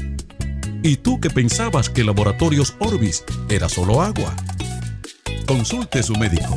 ¿Y 0.83 0.97
tú 0.97 1.21
que 1.21 1.31
pensabas 1.31 1.91
que 1.91 2.05
laboratorios 2.05 2.75
Orbis 2.79 3.25
era 3.49 3.69
solo 3.69 4.03
agua? 4.03 4.35
Consulte 5.47 6.03
su 6.03 6.15
médico. 6.15 6.57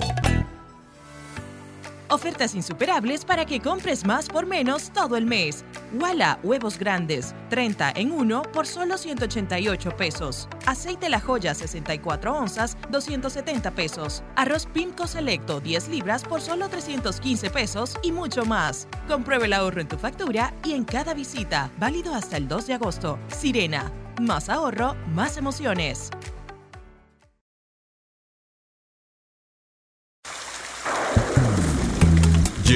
Ofertas 2.11 2.55
insuperables 2.55 3.23
para 3.23 3.45
que 3.45 3.59
compres 3.59 4.03
más 4.03 4.27
por 4.27 4.47
menos 4.47 4.89
todo 4.91 5.15
el 5.15 5.25
mes. 5.25 5.63
Wala, 5.93 6.39
huevos 6.41 6.79
grandes, 6.79 7.35
30 7.49 7.91
en 7.95 8.11
1 8.11 8.41
por 8.51 8.65
solo 8.65 8.97
188 8.97 9.95
pesos. 9.95 10.49
Aceite 10.65 11.07
La 11.07 11.19
Joya, 11.19 11.53
64 11.53 12.35
onzas, 12.35 12.77
270 12.89 13.71
pesos. 13.71 14.23
Arroz 14.35 14.65
Pimco 14.65 15.05
Selecto, 15.05 15.59
10 15.59 15.89
libras 15.89 16.23
por 16.23 16.41
solo 16.41 16.67
315 16.67 17.51
pesos 17.51 17.95
y 18.01 18.11
mucho 18.11 18.43
más. 18.43 18.87
Compruebe 19.07 19.45
el 19.45 19.53
ahorro 19.53 19.79
en 19.79 19.87
tu 19.87 19.97
factura 19.99 20.53
y 20.65 20.73
en 20.73 20.85
cada 20.85 21.13
visita. 21.13 21.71
Válido 21.77 22.15
hasta 22.15 22.37
el 22.37 22.47
2 22.47 22.65
de 22.65 22.73
agosto. 22.73 23.19
Sirena. 23.27 23.91
Más 24.19 24.49
ahorro, 24.49 24.95
más 25.13 25.37
emociones. 25.37 26.09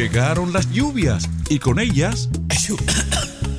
Llegaron 0.04 0.52
las 0.52 0.70
lluvias 0.70 1.30
y 1.48 1.60
con 1.60 1.80
ellas 1.80 2.28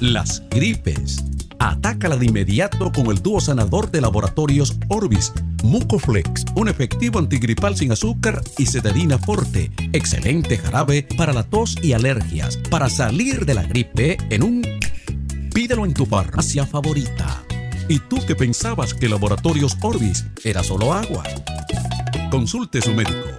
las 0.01 0.43
gripes. 0.51 1.25
Atácala 1.59 2.19
de 2.19 2.27
inmediato 2.27 2.93
con 2.93 3.07
el 3.07 3.23
dúo 3.23 3.41
sanador 3.41 3.91
de 3.91 4.03
laboratorios 4.03 4.77
Orbis, 4.89 5.33
Mucoflex, 5.63 6.45
un 6.55 6.69
efectivo 6.69 7.19
antigripal 7.19 7.79
sin 7.79 7.93
azúcar 7.93 8.43
y 8.59 8.67
cetadina 8.67 9.17
forte. 9.17 9.71
Excelente 9.95 10.59
jarabe 10.59 11.09
para 11.17 11.33
la 11.33 11.45
tos 11.45 11.79
y 11.83 11.95
alergias. 11.95 12.59
Para 12.69 12.91
salir 12.91 13.47
de 13.47 13.55
la 13.55 13.63
gripe 13.63 14.19
en 14.29 14.43
un... 14.43 14.63
Pídelo 15.55 15.87
en 15.87 15.95
tu 15.95 16.05
farmacia 16.05 16.67
favorita. 16.67 17.43
¿Y 17.89 18.01
tú 18.01 18.19
que 18.27 18.37
pensabas 18.37 18.93
que 18.93 19.09
laboratorios 19.09 19.79
Orbis 19.81 20.27
era 20.45 20.63
solo 20.63 20.93
agua? 20.93 21.25
Consulte 22.31 22.83
su 22.83 22.93
médico. 22.93 23.31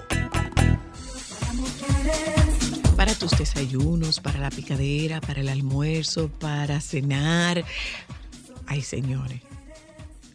Tus 3.20 3.32
desayunos, 3.38 4.20
para 4.20 4.40
la 4.40 4.50
picadera, 4.50 5.22
para 5.22 5.40
el 5.42 5.48
almuerzo, 5.48 6.30
para 6.30 6.82
cenar. 6.82 7.64
Ay, 8.68 8.82
señores. 8.82 9.42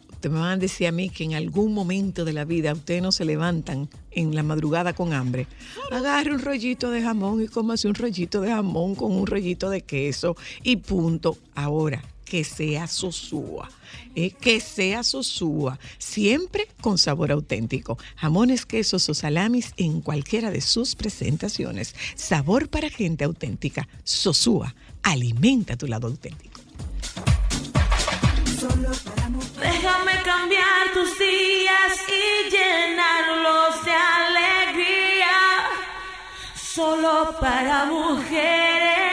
Ustedes 0.09 0.33
me 0.33 0.39
van 0.39 0.51
a 0.51 0.57
decir 0.57 0.87
a 0.87 0.91
mí 0.91 1.09
que 1.09 1.23
en 1.23 1.35
algún 1.35 1.73
momento 1.73 2.25
de 2.25 2.33
la 2.33 2.43
vida 2.43 2.73
ustedes 2.73 3.01
no 3.01 3.11
se 3.11 3.23
levantan 3.23 3.87
en 4.09 4.35
la 4.35 4.43
madrugada 4.43 4.93
con 4.93 5.13
hambre. 5.13 5.47
Agarre 5.91 6.33
un 6.33 6.39
rollito 6.39 6.91
de 6.91 7.01
jamón 7.01 7.43
y 7.43 7.47
cómase 7.47 7.87
un 7.87 7.95
rollito 7.95 8.41
de 8.41 8.49
jamón 8.49 8.95
con 8.95 9.11
un 9.11 9.27
rollito 9.27 9.69
de 9.69 9.81
queso 9.81 10.35
y 10.63 10.77
punto. 10.77 11.37
Ahora, 11.55 12.03
que 12.31 12.45
sea 12.45 12.87
sosúa. 12.87 13.69
eh, 14.15 14.31
que 14.31 14.61
sea 14.61 15.03
sosúa. 15.03 15.77
Siempre 15.97 16.69
con 16.79 16.97
sabor 16.97 17.29
auténtico. 17.33 17.97
Jamones, 18.15 18.65
quesos 18.65 19.09
o 19.09 19.13
salamis 19.13 19.73
en 19.75 19.99
cualquiera 19.99 20.49
de 20.49 20.61
sus 20.61 20.95
presentaciones. 20.95 21.93
Sabor 22.15 22.69
para 22.69 22.89
gente 22.89 23.25
auténtica. 23.25 23.85
Sosúa. 24.05 24.73
Alimenta 25.03 25.75
tu 25.75 25.87
lado 25.87 26.07
auténtico. 26.07 26.61
Déjame 29.59 30.13
cambiar 30.23 30.83
tus 30.93 31.19
días 31.19 31.93
y 32.07 32.49
llenarlos 32.49 33.83
de 33.83 33.91
alegría. 33.91 35.35
Solo 36.55 37.35
para 37.41 37.85
mujeres. 37.87 39.10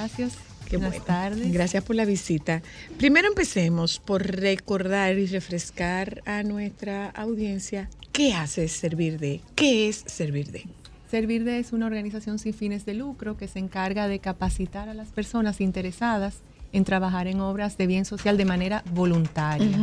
Gracias. 0.00 0.38
Qué 0.68 0.76
Buenas 0.76 1.00
bueno. 1.00 1.04
tardes. 1.04 1.52
Gracias 1.52 1.84
por 1.84 1.96
la 1.96 2.04
visita. 2.04 2.62
Primero 2.96 3.28
empecemos 3.28 3.98
por 3.98 4.24
recordar 4.24 5.18
y 5.18 5.26
refrescar 5.26 6.22
a 6.26 6.42
nuestra 6.42 7.10
audiencia 7.10 7.90
qué 8.12 8.34
hace 8.34 8.68
Servir 8.68 9.18
de, 9.18 9.40
qué 9.56 9.88
es 9.88 10.04
Servir 10.06 10.50
de. 10.52 10.64
Servir 11.10 11.44
de 11.44 11.58
es 11.58 11.72
una 11.72 11.86
organización 11.86 12.38
sin 12.38 12.54
fines 12.54 12.86
de 12.86 12.94
lucro 12.94 13.36
que 13.36 13.48
se 13.48 13.58
encarga 13.58 14.06
de 14.06 14.20
capacitar 14.20 14.88
a 14.88 14.94
las 14.94 15.08
personas 15.08 15.60
interesadas 15.60 16.36
en 16.72 16.84
trabajar 16.84 17.26
en 17.26 17.40
obras 17.40 17.76
de 17.76 17.88
bien 17.88 18.04
social 18.04 18.36
de 18.36 18.44
manera 18.44 18.84
voluntaria. 18.92 19.76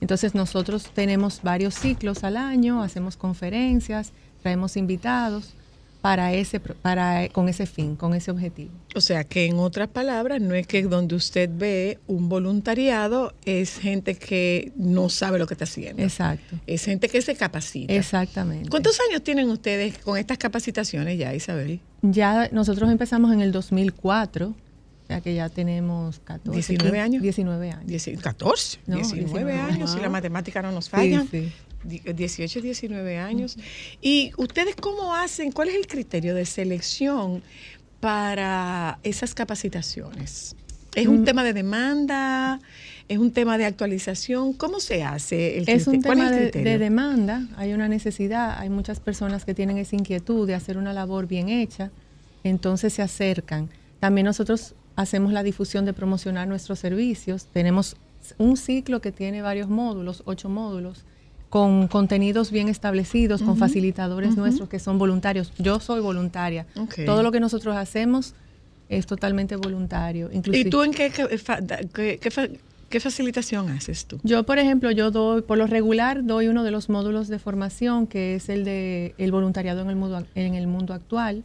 Entonces 0.00 0.34
nosotros 0.34 0.90
tenemos 0.94 1.42
varios 1.42 1.74
ciclos 1.74 2.24
al 2.24 2.38
año, 2.38 2.82
hacemos 2.82 3.18
conferencias, 3.18 4.12
traemos 4.42 4.76
invitados 4.78 5.54
para 6.00 6.32
ese, 6.32 6.60
para, 6.60 7.28
con 7.30 7.48
ese 7.48 7.66
fin, 7.66 7.96
con 7.96 8.14
ese 8.14 8.30
objetivo. 8.30 8.70
O 8.94 9.00
sea, 9.00 9.24
que 9.24 9.46
en 9.46 9.58
otras 9.58 9.88
palabras, 9.88 10.40
no 10.40 10.54
es 10.54 10.66
que 10.66 10.82
donde 10.82 11.16
usted 11.16 11.50
ve 11.52 11.98
un 12.06 12.28
voluntariado 12.28 13.34
es 13.44 13.78
gente 13.78 14.14
que 14.14 14.72
no 14.76 15.08
sabe 15.08 15.38
lo 15.40 15.46
que 15.46 15.54
está 15.54 15.64
haciendo. 15.64 16.02
Exacto. 16.02 16.56
Es 16.66 16.84
gente 16.84 17.08
que 17.08 17.20
se 17.20 17.34
capacita. 17.34 17.92
Exactamente. 17.92 18.68
¿Cuántos 18.70 18.98
años 19.08 19.22
tienen 19.22 19.50
ustedes 19.50 19.98
con 19.98 20.16
estas 20.16 20.38
capacitaciones 20.38 21.18
ya, 21.18 21.34
Isabel? 21.34 21.80
Ya 22.02 22.48
nosotros 22.52 22.88
empezamos 22.90 23.32
en 23.32 23.40
el 23.40 23.50
2004, 23.50 24.46
o 24.48 24.54
sea 25.08 25.20
que 25.20 25.34
ya 25.34 25.48
tenemos 25.48 26.20
14, 26.20 26.54
19 26.54 26.90
15, 26.90 27.00
años. 27.00 27.22
19 27.22 27.70
años. 27.72 27.86
Dieci- 27.90 28.18
14, 28.20 28.78
No, 28.86 28.96
19, 28.96 29.24
19 29.24 29.52
años, 29.52 29.92
si 29.92 29.98
la 30.00 30.08
matemática 30.10 30.62
no 30.62 30.70
nos 30.70 30.84
Sí, 30.84 30.90
falla. 30.92 31.24
sí. 31.30 31.38
Di- 31.40 31.52
18, 31.84 32.60
19 32.60 33.18
años. 33.18 33.56
¿Y 34.00 34.32
ustedes 34.36 34.74
cómo 34.76 35.14
hacen? 35.14 35.52
¿Cuál 35.52 35.68
es 35.68 35.76
el 35.76 35.86
criterio 35.86 36.34
de 36.34 36.44
selección 36.46 37.42
para 38.00 38.98
esas 39.02 39.34
capacitaciones? 39.34 40.56
¿Es 40.94 41.06
un 41.06 41.22
Mm. 41.22 41.24
tema 41.24 41.44
de 41.44 41.52
demanda? 41.52 42.60
¿Es 43.08 43.18
un 43.18 43.30
tema 43.32 43.56
de 43.58 43.64
actualización? 43.64 44.52
¿Cómo 44.52 44.80
se 44.80 45.02
hace 45.02 45.58
el 45.58 45.68
Es 45.68 45.86
un 45.86 46.02
tema 46.02 46.30
es 46.30 46.52
de, 46.52 46.62
de 46.62 46.78
demanda, 46.78 47.46
hay 47.56 47.72
una 47.72 47.88
necesidad, 47.88 48.58
hay 48.58 48.68
muchas 48.68 49.00
personas 49.00 49.44
que 49.44 49.54
tienen 49.54 49.78
esa 49.78 49.96
inquietud 49.96 50.46
de 50.46 50.54
hacer 50.54 50.76
una 50.76 50.92
labor 50.92 51.26
bien 51.26 51.48
hecha, 51.48 51.90
entonces 52.44 52.92
se 52.92 53.02
acercan. 53.02 53.68
También 54.00 54.24
nosotros 54.26 54.74
hacemos 54.96 55.32
la 55.32 55.42
difusión 55.42 55.84
de 55.84 55.92
promocionar 55.92 56.48
nuestros 56.48 56.78
servicios. 56.80 57.46
Tenemos 57.52 57.96
un 58.36 58.56
ciclo 58.56 59.00
que 59.00 59.12
tiene 59.12 59.42
varios 59.42 59.68
módulos, 59.68 60.22
ocho 60.26 60.48
módulos, 60.48 61.04
con 61.48 61.88
contenidos 61.88 62.50
bien 62.50 62.68
establecidos, 62.68 63.40
con 63.40 63.50
Ujú, 63.50 63.58
facilitadores 63.60 64.32
ujú. 64.32 64.40
nuestros 64.40 64.68
que 64.68 64.78
son 64.78 64.98
voluntarios. 64.98 65.52
Yo 65.58 65.80
soy 65.80 66.00
voluntaria. 66.00 66.66
Ok. 66.76 66.96
Todo 67.06 67.22
lo 67.22 67.32
que 67.32 67.40
nosotros 67.40 67.74
hacemos 67.76 68.34
es 68.88 69.06
totalmente 69.06 69.56
voluntario. 69.56 70.30
¿Y 70.32 70.36
inclusive- 70.38 70.70
tú 70.70 70.82
en 70.82 70.92
qué, 70.92 71.10
qué 71.10 71.26
qué- 71.94 72.18
qué 72.20 72.30
fa- 72.30 72.48
qué 72.90 73.00
facilitación 73.00 73.70
haces 73.70 74.04
tú? 74.06 74.18
Yo, 74.22 74.44
por 74.44 74.58
ejemplo, 74.58 74.90
yo 74.90 75.10
doy, 75.10 75.42
por 75.42 75.56
lo 75.58 75.66
regular, 75.66 76.24
doy 76.24 76.48
uno 76.48 76.64
de 76.64 76.70
los 76.70 76.88
módulos 76.90 77.28
de 77.28 77.38
formación, 77.38 78.06
que 78.06 78.34
es 78.34 78.48
el 78.50 78.64
de 78.64 79.14
el 79.18 79.30
voluntariado 79.32 79.80
en 79.82 79.88
el 79.90 79.96
mundo, 79.96 80.24
en 80.34 80.54
el 80.54 80.66
mundo 80.66 80.92
actual. 80.94 81.44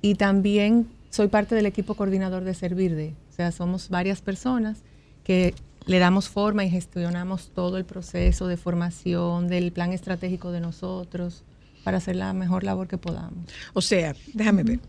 Y 0.00 0.14
también 0.14 0.86
soy 1.10 1.28
parte 1.28 1.54
del 1.54 1.66
equipo 1.66 1.94
coordinador 1.94 2.44
de 2.44 2.54
Servir 2.54 2.94
de. 2.94 3.14
O 3.30 3.32
sea, 3.34 3.52
somos 3.52 3.88
varias 3.88 4.20
personas 4.22 4.78
que 5.24 5.54
le 5.88 5.98
damos 5.98 6.28
forma 6.28 6.64
y 6.64 6.70
gestionamos 6.70 7.50
todo 7.54 7.76
el 7.78 7.84
proceso 7.84 8.46
de 8.46 8.56
formación, 8.56 9.48
del 9.48 9.72
plan 9.72 9.92
estratégico 9.92 10.52
de 10.52 10.60
nosotros, 10.60 11.42
para 11.82 11.96
hacer 11.96 12.14
la 12.16 12.32
mejor 12.34 12.62
labor 12.62 12.86
que 12.88 12.98
podamos. 12.98 13.46
O 13.72 13.80
sea, 13.80 14.14
déjame 14.34 14.62
ver. 14.62 14.80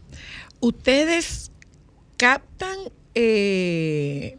Ustedes 0.60 1.52
captan 2.18 2.78
eh, 3.16 4.38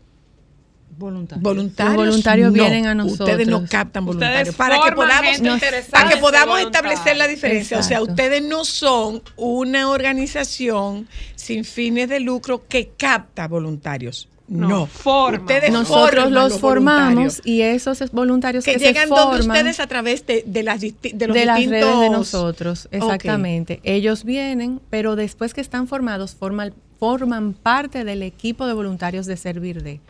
Voluntarios. 0.98 1.42
voluntarios. 1.42 1.96
Los 1.96 2.06
voluntarios 2.06 2.52
No, 2.52 2.62
vienen 2.62 2.86
a 2.86 3.04
Ustedes 3.06 3.46
no 3.46 3.52
nosotros. 3.52 3.70
captan 3.70 4.04
voluntarios. 4.04 4.54
Para 4.54 4.80
que 4.84 4.92
podamos, 4.92 5.40
Nos- 5.40 5.60
para 5.90 6.10
que 6.10 6.16
podamos 6.18 6.60
establecer 6.60 7.16
la 7.16 7.26
diferencia. 7.26 7.78
O 7.78 7.82
sea, 7.82 8.02
ustedes 8.02 8.42
no 8.42 8.66
son 8.66 9.22
una 9.36 9.88
organización 9.88 11.08
sin 11.36 11.64
fines 11.64 12.10
de 12.10 12.20
lucro 12.20 12.66
que 12.68 12.90
capta 12.98 13.48
voluntarios. 13.48 14.28
No, 14.50 14.68
No, 14.68 14.86
forma. 14.86 15.38
Ustedes 15.38 15.70
Nosotros 15.70 16.24
forman 16.24 16.34
los 16.34 16.58
formamos 16.58 17.40
y 17.44 17.62
esos 17.62 18.00
es- 18.00 18.10
voluntarios 18.10 18.64
que, 18.64 18.72
que, 18.72 18.78
llegan 18.80 19.08
se 19.08 19.14
donde 19.14 19.40
ustedes 19.40 19.78
a 19.78 19.86
través 19.86 20.26
de, 20.26 20.42
de 20.44 20.64
las 20.64 20.80
de 20.80 20.92
los 21.28 21.34
de 21.36 21.44
las 21.46 21.64
redes 21.64 22.00
de 22.00 22.10
nosotros, 22.10 22.88
exactamente. 22.90 23.78
Ellos 23.84 24.24
vienen, 24.24 24.80
pero 24.90 25.14
después 25.14 25.54
que 25.54 25.60
están 25.60 25.86
formados, 25.86 26.34
forman, 26.34 26.74
forman 26.98 27.52
parte 27.52 28.02
del 28.04 28.24
equipo 28.24 28.66
de 28.66 28.72
voluntarios 28.72 29.26
de 29.26 29.36
Servir 29.36 29.84
de. 29.84 30.00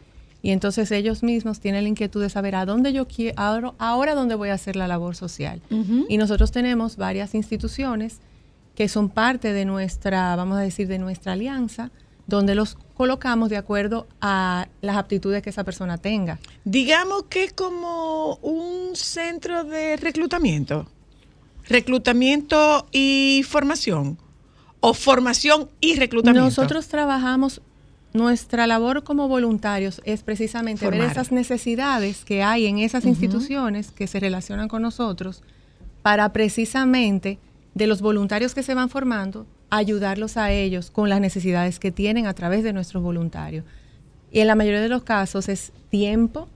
Y 0.42 0.52
entonces 0.52 0.90
ellos 0.90 1.22
mismos 1.22 1.60
tienen 1.60 1.82
la 1.82 1.90
inquietud 1.90 2.22
de 2.22 2.30
saber 2.30 2.54
a 2.54 2.64
dónde 2.64 2.94
yo 2.94 3.06
quiero, 3.06 3.34
ahora, 3.38 3.72
ahora 3.76 4.14
dónde 4.14 4.36
voy 4.36 4.48
a 4.48 4.54
hacer 4.54 4.74
la 4.74 4.88
labor 4.88 5.16
social. 5.16 5.60
Y 6.08 6.16
nosotros 6.16 6.50
tenemos 6.50 6.96
varias 6.96 7.34
instituciones 7.34 8.20
que 8.74 8.88
son 8.88 9.10
parte 9.10 9.52
de 9.52 9.66
nuestra, 9.66 10.34
vamos 10.36 10.56
a 10.56 10.62
decir, 10.62 10.88
de 10.88 10.98
nuestra 10.98 11.32
alianza, 11.34 11.90
donde 12.30 12.54
los 12.54 12.78
colocamos 12.94 13.50
de 13.50 13.58
acuerdo 13.58 14.06
a 14.20 14.68
las 14.80 14.96
aptitudes 14.96 15.42
que 15.42 15.50
esa 15.50 15.64
persona 15.64 15.98
tenga. 15.98 16.38
Digamos 16.64 17.24
que 17.24 17.44
es 17.44 17.52
como 17.52 18.36
un 18.36 18.96
centro 18.96 19.64
de 19.64 19.96
reclutamiento. 19.96 20.86
Reclutamiento 21.68 22.86
y 22.92 23.44
formación. 23.46 24.18
O 24.80 24.94
formación 24.94 25.68
y 25.80 25.96
reclutamiento. 25.96 26.44
Nosotros 26.44 26.88
trabajamos, 26.88 27.60
nuestra 28.14 28.66
labor 28.66 29.04
como 29.04 29.28
voluntarios 29.28 30.00
es 30.04 30.22
precisamente 30.22 30.88
ver 30.88 31.02
esas 31.02 31.32
necesidades 31.32 32.24
que 32.24 32.42
hay 32.42 32.66
en 32.66 32.78
esas 32.78 33.04
instituciones 33.04 33.90
que 33.90 34.06
se 34.06 34.20
relacionan 34.20 34.68
con 34.68 34.82
nosotros 34.82 35.42
para 36.02 36.32
precisamente 36.32 37.38
de 37.74 37.86
los 37.86 38.00
voluntarios 38.00 38.54
que 38.54 38.62
se 38.62 38.74
van 38.74 38.88
formando, 38.88 39.46
ayudarlos 39.70 40.36
a 40.36 40.50
ellos 40.52 40.90
con 40.90 41.08
las 41.08 41.20
necesidades 41.20 41.78
que 41.78 41.90
tienen 41.92 42.26
a 42.26 42.34
través 42.34 42.62
de 42.64 42.72
nuestros 42.72 43.02
voluntarios. 43.02 43.64
Y 44.32 44.40
en 44.40 44.46
la 44.46 44.54
mayoría 44.54 44.80
de 44.80 44.88
los 44.88 45.02
casos 45.02 45.48
es 45.48 45.72
tiempo, 45.90 46.48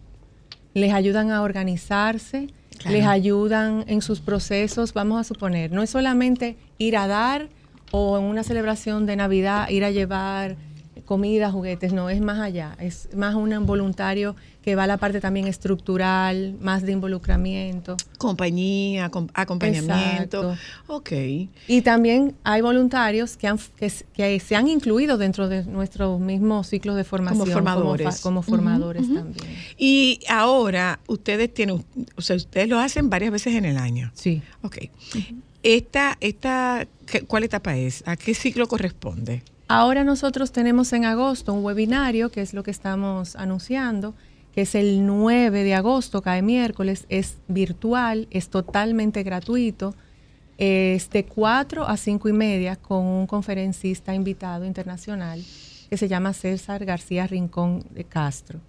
les 0.75 0.93
ayudan 0.93 1.31
a 1.31 1.43
organizarse, 1.43 2.49
Claro. 2.79 2.97
les 2.97 3.07
ayudan 3.07 3.85
en 3.87 4.03
sus 4.03 4.21
procesos, 4.21 4.93
vamos 4.95 5.21
a 5.21 5.25
suponer, 5.25 5.71
no 5.71 5.83
es 5.83 5.91
solamente 5.91 6.57
ir 6.79 6.97
a 6.97 7.07
dar 7.07 7.49
o 7.93 8.19
en 8.19 8.25
una 8.25 8.43
celebración 8.43 9.07
de 9.07 9.15
Navidad 9.15 9.69
ir 9.69 9.85
a 9.85 9.93
llevar 9.93 10.57
comida, 11.05 11.51
juguetes, 11.51 11.93
no, 11.93 12.09
es 12.11 12.21
más 12.21 12.39
allá, 12.41 12.77
es 12.81 13.09
más 13.15 13.35
un 13.35 13.67
voluntario 13.67 14.35
que 14.63 14.75
va 14.77 14.85
a 14.85 14.87
la 14.87 14.97
parte 14.97 15.21
también 15.21 15.47
estructural, 15.47 16.57
más 16.61 16.83
de 16.83 16.93
involucramiento. 16.93 17.97
Compañía, 18.17 19.11
acom- 19.11 19.31
acompañamiento. 19.35 20.53
Exacto. 20.53 20.57
Ok. 20.87 21.13
Y 21.69 21.83
también 21.83 22.35
hay 22.45 22.63
voluntarios 22.63 23.37
que, 23.37 23.47
han, 23.47 23.59
que, 23.77 24.41
se 24.41 24.57
han 24.57 24.67
incluido 24.69 25.19
dentro 25.19 25.49
de 25.49 25.65
nuestros 25.65 26.19
mismos 26.19 26.67
ciclos 26.69 26.97
de 26.97 27.05
formación. 27.05 27.47
formadores. 27.47 28.17
fa- 28.17 28.23
Como, 28.23 28.41
formadores 28.43 29.03
también. 29.13 29.47
Y 29.77 30.21
ahora 30.31 30.99
ustedes 31.09 31.53
tienen, 31.53 31.85
o 32.17 32.23
sea, 32.23 32.37
ustedes 32.37 32.69
lo 32.69 32.79
hacen 32.79 33.11
varias 33.11 33.33
veces 33.33 33.55
en 33.55 33.67
el 33.67 33.77
año. 33.77 34.11
Sí. 34.15 34.41
Ok. 34.63 34.79
Esta, 35.63 36.17
esta, 36.21 36.87
¿qué- 37.07 37.23
¿cuál 37.23 37.45
etapa 37.45 37.77
es? 37.77 38.03
¿A 38.07 38.17
qué 38.17 38.35
ciclo 38.35 38.67
corresponde? 38.67 39.43
Ahora 39.67 40.05
nosotros 40.05 40.53
tenemos 40.53 40.93
en 40.93 41.05
agosto 41.05 41.55
un 41.55 41.65
webinario, 41.65 42.31
que 42.31 42.43
es 42.43 42.53
lo 42.53 42.63
que 42.63 42.71
estamos 42.71 43.35
anunciando, 43.37 44.15
que 44.55 44.63
es 44.63 44.75
el 44.75 45.07
9 45.07 45.65
de 45.65 45.75
agosto, 45.75 46.23
cae 46.23 46.43
miércoles, 46.43 47.07
es 47.09 47.39
virtual, 47.49 48.29
es 48.31 48.51
totalmente 48.51 49.23
gratuito, 49.23 49.95
es 50.59 51.11
de 51.11 51.25
4 51.25 51.89
a 51.89 51.97
5 51.97 52.29
y 52.29 52.33
media 52.33 52.77
con 52.77 53.05
un 53.05 53.27
conferencista 53.27 54.15
invitado 54.15 54.65
internacional 54.65 55.43
que 55.89 55.97
se 55.97 56.09
llama 56.09 56.33
César 56.33 56.85
García 56.85 57.27
Rincón 57.27 57.85
de 57.91 58.05
Castro. 58.05 58.61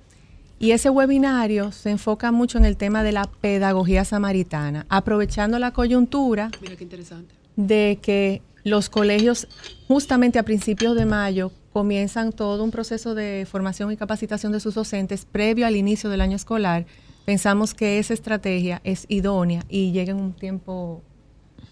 Y 0.57 0.71
ese 0.71 0.89
webinario 0.89 1.71
se 1.71 1.91
enfoca 1.91 2.31
mucho 2.31 2.57
en 2.57 2.65
el 2.65 2.77
tema 2.77 3.03
de 3.03 3.11
la 3.11 3.25
pedagogía 3.25 4.05
samaritana, 4.05 4.85
aprovechando 4.89 5.59
la 5.59 5.71
coyuntura 5.71 6.49
Mira 6.61 6.77
qué 6.77 6.83
interesante. 6.83 7.35
de 7.57 7.99
que 8.01 8.41
los 8.65 8.89
colegios 8.89 9.47
justamente 9.87 10.39
a 10.39 10.43
principios 10.43 10.95
de 10.95 11.05
mayo 11.05 11.51
comienzan 11.71 12.33
todo 12.33 12.63
un 12.63 12.71
proceso 12.71 13.15
de 13.15 13.47
formación 13.49 13.91
y 13.91 13.95
capacitación 13.95 14.51
de 14.51 14.59
sus 14.59 14.75
docentes 14.75 15.23
previo 15.25 15.67
al 15.67 15.75
inicio 15.75 16.09
del 16.09 16.19
año 16.19 16.35
escolar. 16.35 16.85
Pensamos 17.25 17.73
que 17.73 17.99
esa 17.99 18.13
estrategia 18.13 18.81
es 18.83 19.05
idónea 19.07 19.63
y 19.69 19.91
llega 19.91 20.11
en 20.11 20.17
un 20.17 20.33
tiempo 20.33 21.03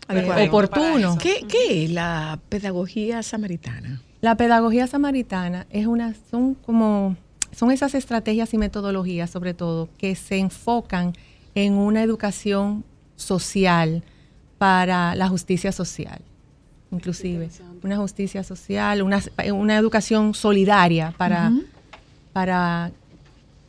eh, 0.07 0.13
Adecuado. 0.19 0.45
oportuno. 0.45 1.17
¿Qué, 1.17 1.45
qué 1.47 1.83
es 1.83 1.91
la 1.91 2.39
pedagogía 2.49 3.23
samaritana? 3.23 4.01
La 4.21 4.37
pedagogía 4.37 4.85
samaritana 4.87 5.65
es 5.71 5.87
una, 5.87 6.13
son 6.29 6.53
como, 6.53 7.17
son 7.51 7.71
esas 7.71 7.95
estrategias 7.95 8.53
y 8.53 8.57
metodologías, 8.57 9.29
sobre 9.29 9.53
todo, 9.53 9.89
que 9.97 10.15
se 10.15 10.37
enfocan 10.37 11.13
en 11.55 11.73
una 11.73 12.03
educación 12.03 12.83
social 13.15 14.03
para 14.59 15.15
la 15.15 15.27
justicia 15.27 15.71
social, 15.71 16.21
inclusive. 16.93 17.49
Una 17.83 17.97
justicia 17.97 18.43
social, 18.43 19.01
una, 19.01 19.21
una 19.53 19.77
educación 19.77 20.33
solidaria 20.33 21.13
para, 21.17 21.51
para 22.31 22.91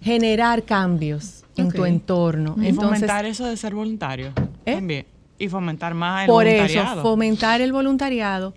generar 0.01 0.63
cambios 0.63 1.45
en 1.57 1.73
tu 1.73 1.85
entorno. 1.85 2.55
Y 2.59 2.69
Entonces, 2.69 3.01
fomentar 3.01 3.27
eso 3.27 3.47
de 3.47 3.57
ser 3.57 3.75
voluntario. 3.75 4.33
¿Eh? 4.67 4.75
También. 4.75 5.07
Y 5.39 5.49
fomentar 5.49 5.95
más 5.95 6.23
el 6.23 6.27
por 6.29 6.45
voluntariado. 6.45 6.93
eso, 6.93 7.03
fomentar 7.03 7.61
el 7.61 7.73
voluntariado, 7.73 8.55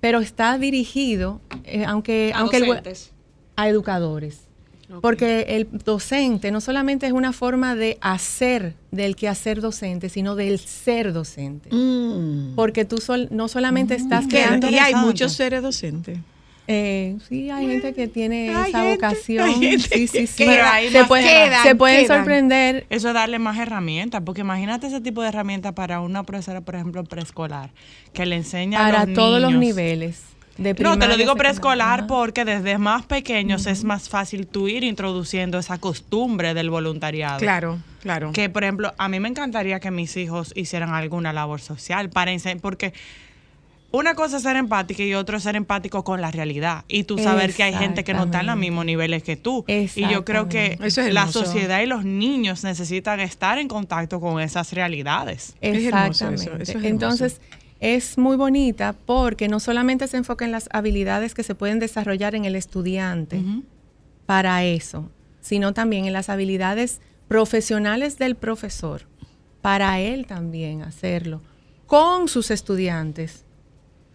pero 0.00 0.18
está 0.18 0.58
dirigido, 0.58 1.40
eh, 1.64 1.84
aunque, 1.84 2.32
A 2.34 2.40
aunque 2.40 2.56
el, 2.56 2.82
a 3.56 3.68
educadores. 3.68 4.49
Porque 5.00 5.46
el 5.48 5.68
docente 5.84 6.50
no 6.50 6.60
solamente 6.60 7.06
es 7.06 7.12
una 7.12 7.32
forma 7.32 7.74
de 7.76 7.98
hacer 8.00 8.74
del 8.90 9.14
quehacer 9.16 9.60
docente, 9.60 10.08
sino 10.08 10.34
del 10.36 10.58
ser 10.58 11.12
docente. 11.12 11.68
Mm. 11.74 12.54
Porque 12.56 12.84
tú 12.84 12.98
sol- 12.98 13.28
no 13.30 13.48
solamente 13.48 13.94
estás 13.94 14.24
Que- 14.26 14.36
creando... 14.42 14.68
y 14.70 14.78
hay 14.78 14.94
muchos 14.94 15.32
seres 15.32 15.62
docentes. 15.62 16.18
Eh, 16.72 17.16
sí, 17.28 17.50
hay 17.50 17.66
gente 17.66 17.94
que 17.94 18.06
tiene 18.06 18.54
Hay 18.54 18.70
esa 18.70 18.82
gente, 18.82 18.94
vocación. 18.94 19.50
sí, 19.60 19.78
sí, 19.80 20.06
que 20.08 20.26
sí. 20.28 20.44
Pero 20.46 20.64
ahí 20.66 20.88
se, 20.90 21.04
puede- 21.04 21.24
quedan, 21.24 21.62
se 21.64 21.74
pueden 21.74 22.04
quedan. 22.04 22.18
sorprender. 22.18 22.86
Eso 22.90 23.08
es 23.08 23.14
darle 23.14 23.40
más 23.40 23.58
herramientas, 23.58 24.22
porque 24.24 24.42
imagínate 24.42 24.86
ese 24.86 25.00
tipo 25.00 25.20
de 25.22 25.28
herramientas 25.28 25.72
para 25.72 26.00
una 26.00 26.22
profesora, 26.22 26.60
por 26.60 26.76
ejemplo, 26.76 27.02
preescolar, 27.02 27.70
que 28.12 28.24
le 28.24 28.36
enseña 28.36 28.86
a 28.86 28.90
para 28.90 29.06
los 29.06 29.14
todos 29.16 29.40
los 29.40 29.52
niveles. 29.54 30.22
De 30.60 30.74
No, 30.74 30.98
te 30.98 31.08
lo 31.08 31.16
digo 31.16 31.36
preescolar 31.36 32.06
porque 32.06 32.44
desde 32.44 32.76
más 32.76 33.06
pequeños 33.06 33.66
es 33.66 33.82
más 33.82 34.10
fácil 34.10 34.46
tú 34.46 34.68
ir 34.68 34.84
introduciendo 34.84 35.58
esa 35.58 35.78
costumbre 35.78 36.52
del 36.52 36.68
voluntariado. 36.68 37.38
Claro, 37.38 37.78
claro. 38.02 38.30
Que, 38.32 38.50
por 38.50 38.64
ejemplo, 38.64 38.92
a 38.98 39.08
mí 39.08 39.20
me 39.20 39.28
encantaría 39.28 39.80
que 39.80 39.90
mis 39.90 40.14
hijos 40.18 40.52
hicieran 40.54 40.90
alguna 40.92 41.32
labor 41.32 41.62
social 41.62 42.10
para 42.10 42.30
enseñar, 42.30 42.60
porque 42.60 42.92
una 43.90 44.14
cosa 44.14 44.36
es 44.36 44.42
ser 44.42 44.56
empática 44.56 45.02
y 45.02 45.14
otra 45.14 45.38
es 45.38 45.44
ser 45.44 45.56
empático 45.56 46.04
con 46.04 46.20
la 46.20 46.30
realidad. 46.30 46.84
Y 46.88 47.04
tú 47.04 47.16
saber 47.16 47.54
que 47.54 47.62
hay 47.62 47.72
gente 47.72 48.04
que 48.04 48.12
no 48.12 48.24
está 48.24 48.40
en 48.40 48.46
los 48.46 48.54
Exactamente. 48.56 48.60
mismos 48.70 48.84
niveles 48.84 49.22
que 49.22 49.36
tú. 49.36 49.64
Y 49.66 50.08
yo 50.08 50.26
creo 50.26 50.50
que 50.50 50.72
Exactamente. 50.74 50.86
Eso 50.88 51.00
es 51.00 51.14
la 51.14 51.26
sociedad 51.26 51.80
y 51.80 51.86
los 51.86 52.04
niños 52.04 52.64
necesitan 52.64 53.18
estar 53.20 53.56
en 53.58 53.66
contacto 53.66 54.20
con 54.20 54.42
esas 54.42 54.74
realidades. 54.74 55.54
Es 55.62 55.84
hermoso 55.86 56.10
eso, 56.10 56.28
Exactamente. 56.28 56.42
eso 56.42 56.60
es 56.60 56.68
hermoso. 56.68 56.86
Entonces, 56.86 57.40
es 57.80 58.18
muy 58.18 58.36
bonita 58.36 58.94
porque 59.06 59.48
no 59.48 59.58
solamente 59.58 60.06
se 60.06 60.18
enfoca 60.18 60.44
en 60.44 60.52
las 60.52 60.68
habilidades 60.72 61.34
que 61.34 61.42
se 61.42 61.54
pueden 61.54 61.78
desarrollar 61.78 62.34
en 62.34 62.44
el 62.44 62.54
estudiante 62.54 63.42
para 64.26 64.64
eso, 64.64 65.10
sino 65.40 65.72
también 65.72 66.04
en 66.04 66.12
las 66.12 66.28
habilidades 66.28 67.00
profesionales 67.26 68.18
del 68.18 68.36
profesor, 68.36 69.02
para 69.62 70.00
él 70.00 70.26
también 70.26 70.82
hacerlo, 70.82 71.40
con 71.86 72.28
sus 72.28 72.50
estudiantes 72.50 73.44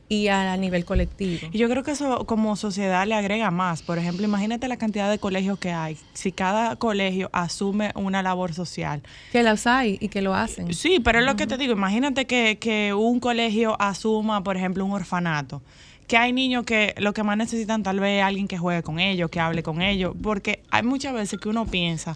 y 0.07 0.27
a 0.27 0.55
nivel 0.57 0.85
colectivo. 0.85 1.47
Y 1.51 1.57
yo 1.57 1.67
creo 1.67 1.83
que 1.83 1.91
eso 1.91 2.25
como 2.25 2.55
sociedad 2.55 3.07
le 3.07 3.15
agrega 3.15 3.49
más. 3.51 3.81
Por 3.81 3.97
ejemplo, 3.97 4.25
imagínate 4.25 4.67
la 4.67 4.77
cantidad 4.77 5.09
de 5.09 5.17
colegios 5.17 5.57
que 5.57 5.71
hay. 5.71 5.97
Si 6.13 6.31
cada 6.31 6.75
colegio 6.75 7.29
asume 7.33 7.91
una 7.95 8.21
labor 8.21 8.53
social. 8.53 9.01
Que 9.31 9.41
las 9.41 9.65
hay 9.65 9.97
y 9.99 10.09
que 10.09 10.21
lo 10.21 10.35
hacen. 10.35 10.73
Sí, 10.73 10.99
pero 10.99 11.19
es 11.19 11.25
lo 11.25 11.35
que 11.35 11.47
te 11.47 11.57
digo. 11.57 11.73
Imagínate 11.73 12.25
que, 12.25 12.57
que 12.59 12.93
un 12.93 13.19
colegio 13.19 13.75
asuma, 13.79 14.43
por 14.43 14.57
ejemplo, 14.57 14.85
un 14.85 14.91
orfanato. 14.91 15.61
Que 16.07 16.17
hay 16.17 16.33
niños 16.33 16.65
que 16.65 16.93
lo 16.97 17.13
que 17.13 17.23
más 17.23 17.35
necesitan 17.35 17.81
tal 17.81 17.99
vez 17.99 18.19
es 18.19 18.23
alguien 18.23 18.47
que 18.47 18.59
juegue 18.59 18.83
con 18.83 18.99
ellos, 18.99 19.31
que 19.31 19.39
hable 19.39 19.63
con 19.63 19.81
ellos. 19.81 20.13
Porque 20.21 20.61
hay 20.69 20.83
muchas 20.83 21.13
veces 21.13 21.39
que 21.39 21.49
uno 21.49 21.65
piensa 21.65 22.15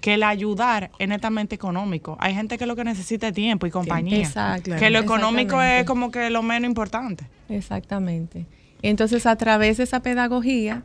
que 0.00 0.14
el 0.14 0.22
ayudar 0.22 0.90
es 0.98 1.08
netamente 1.08 1.54
económico. 1.54 2.16
Hay 2.20 2.34
gente 2.34 2.58
que 2.58 2.66
lo 2.66 2.76
que 2.76 2.84
necesita 2.84 3.28
es 3.28 3.34
tiempo 3.34 3.66
y 3.66 3.70
compañía. 3.70 4.18
Exacto. 4.18 4.72
Que 4.78 4.90
lo 4.90 4.98
económico 4.98 5.60
es 5.60 5.84
como 5.84 6.10
que 6.10 6.30
lo 6.30 6.42
menos 6.42 6.68
importante. 6.68 7.24
Exactamente. 7.48 8.46
Entonces, 8.82 9.26
a 9.26 9.36
través 9.36 9.76
de 9.76 9.84
esa 9.84 10.00
pedagogía 10.00 10.84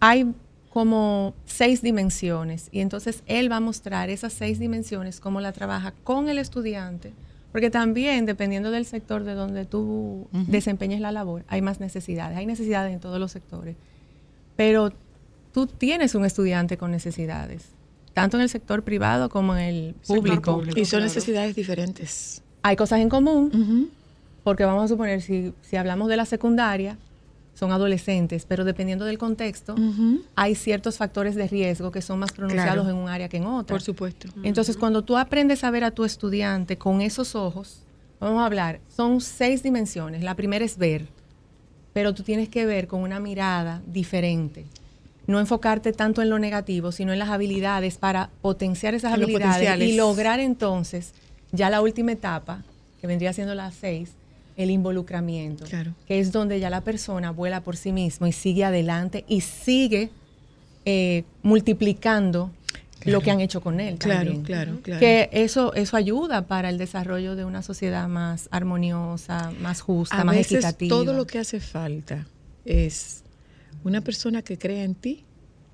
hay 0.00 0.32
como 0.72 1.34
seis 1.44 1.82
dimensiones 1.82 2.68
y 2.72 2.80
entonces 2.80 3.22
él 3.26 3.52
va 3.52 3.56
a 3.56 3.60
mostrar 3.60 4.08
esas 4.08 4.32
seis 4.32 4.58
dimensiones, 4.58 5.20
cómo 5.20 5.40
la 5.40 5.52
trabaja 5.52 5.92
con 6.02 6.30
el 6.30 6.38
estudiante, 6.38 7.12
porque 7.52 7.68
también 7.68 8.24
dependiendo 8.24 8.70
del 8.70 8.86
sector 8.86 9.22
de 9.22 9.34
donde 9.34 9.66
tú 9.66 10.28
desempeñes 10.32 11.00
la 11.00 11.12
labor, 11.12 11.44
hay 11.48 11.60
más 11.60 11.78
necesidades, 11.78 12.38
hay 12.38 12.46
necesidades 12.46 12.94
en 12.94 13.00
todos 13.00 13.20
los 13.20 13.32
sectores, 13.32 13.76
pero 14.56 14.94
tú 15.52 15.66
tienes 15.66 16.14
un 16.14 16.24
estudiante 16.24 16.78
con 16.78 16.90
necesidades, 16.90 17.68
tanto 18.14 18.36
en 18.36 18.42
el 18.42 18.48
sector 18.48 18.82
privado 18.82 19.28
como 19.28 19.54
en 19.56 19.62
el 19.62 19.94
público. 20.06 20.62
y 20.76 20.84
son 20.84 21.02
necesidades 21.02 21.54
diferentes. 21.56 22.42
Hay 22.62 22.76
cosas 22.76 23.00
en 23.00 23.08
común, 23.08 23.90
porque 24.44 24.64
vamos 24.64 24.84
a 24.84 24.88
suponer, 24.88 25.22
si, 25.22 25.52
si 25.62 25.76
hablamos 25.76 26.08
de 26.08 26.16
la 26.16 26.24
secundaria, 26.26 26.96
son 27.54 27.70
adolescentes, 27.70 28.46
pero 28.46 28.64
dependiendo 28.64 29.04
del 29.04 29.18
contexto, 29.18 29.74
hay 30.36 30.54
ciertos 30.54 30.96
factores 30.96 31.34
de 31.34 31.46
riesgo 31.48 31.90
que 31.90 32.00
son 32.02 32.18
más 32.18 32.32
pronunciados 32.32 32.84
Claro. 32.84 32.88
en 32.88 32.96
un 32.96 33.08
área 33.08 33.28
que 33.28 33.36
en 33.36 33.46
otra. 33.46 33.74
Por 33.74 33.82
supuesto. 33.82 34.28
Entonces, 34.42 34.76
cuando 34.76 35.02
tú 35.02 35.16
aprendes 35.18 35.62
a 35.64 35.70
ver 35.70 35.84
a 35.84 35.90
tu 35.90 36.04
estudiante 36.04 36.78
con 36.78 37.02
esos 37.02 37.34
ojos, 37.34 37.80
vamos 38.20 38.40
a 38.42 38.46
hablar, 38.46 38.80
son 38.94 39.20
seis 39.20 39.62
dimensiones. 39.62 40.22
La 40.22 40.34
primera 40.34 40.64
es 40.64 40.78
ver, 40.78 41.06
pero 41.92 42.14
tú 42.14 42.22
tienes 42.22 42.48
que 42.48 42.64
ver 42.64 42.86
con 42.86 43.02
una 43.02 43.20
mirada 43.20 43.82
diferente. 43.86 44.64
No 45.26 45.38
enfocarte 45.38 45.92
tanto 45.92 46.20
en 46.22 46.30
lo 46.30 46.38
negativo, 46.38 46.90
sino 46.92 47.12
en 47.12 47.18
las 47.18 47.28
habilidades 47.30 47.96
para 47.98 48.30
potenciar 48.40 48.94
esas 48.94 49.14
En 49.14 49.22
habilidades 49.22 49.80
y 49.80 49.96
lograr 49.96 50.40
entonces 50.40 51.12
ya 51.52 51.70
la 51.70 51.80
última 51.80 52.12
etapa, 52.12 52.62
que 53.00 53.06
vendría 53.06 53.32
siendo 53.32 53.54
la 53.54 53.70
seis, 53.70 54.10
el 54.56 54.70
involucramiento, 54.70 55.64
Claro. 55.64 55.94
que 56.06 56.18
es 56.18 56.32
donde 56.32 56.60
ya 56.60 56.70
la 56.70 56.80
persona 56.82 57.30
vuela 57.30 57.60
por 57.62 57.76
sí 57.76 57.92
mismo 57.92 58.26
y 58.26 58.32
sigue 58.32 58.64
adelante 58.64 59.24
y 59.28 59.40
sigue 59.42 60.10
eh, 60.84 61.24
multiplicando 61.42 62.50
lo 63.04 63.20
que 63.20 63.30
han 63.30 63.40
hecho 63.40 63.60
con 63.60 63.80
él. 63.80 63.96
Claro, 63.98 64.24
también. 64.24 64.42
claro, 64.44 64.78
claro. 64.82 65.00
Que 65.00 65.28
eso, 65.32 65.72
eso 65.74 65.96
ayuda 65.96 66.42
para 66.46 66.68
el 66.68 66.78
desarrollo 66.78 67.34
de 67.36 67.44
una 67.44 67.62
sociedad 67.62 68.06
más 68.08 68.48
armoniosa, 68.52 69.52
más 69.60 69.80
justa, 69.80 70.20
A 70.20 70.24
más 70.24 70.36
veces 70.36 70.52
equitativa. 70.64 70.88
todo 70.88 71.12
lo 71.12 71.26
que 71.26 71.38
hace 71.38 71.58
falta 71.60 72.26
es 72.64 73.22
una 73.84 74.00
persona 74.00 74.42
que 74.42 74.58
crea 74.58 74.84
en 74.84 74.94
ti 74.94 75.24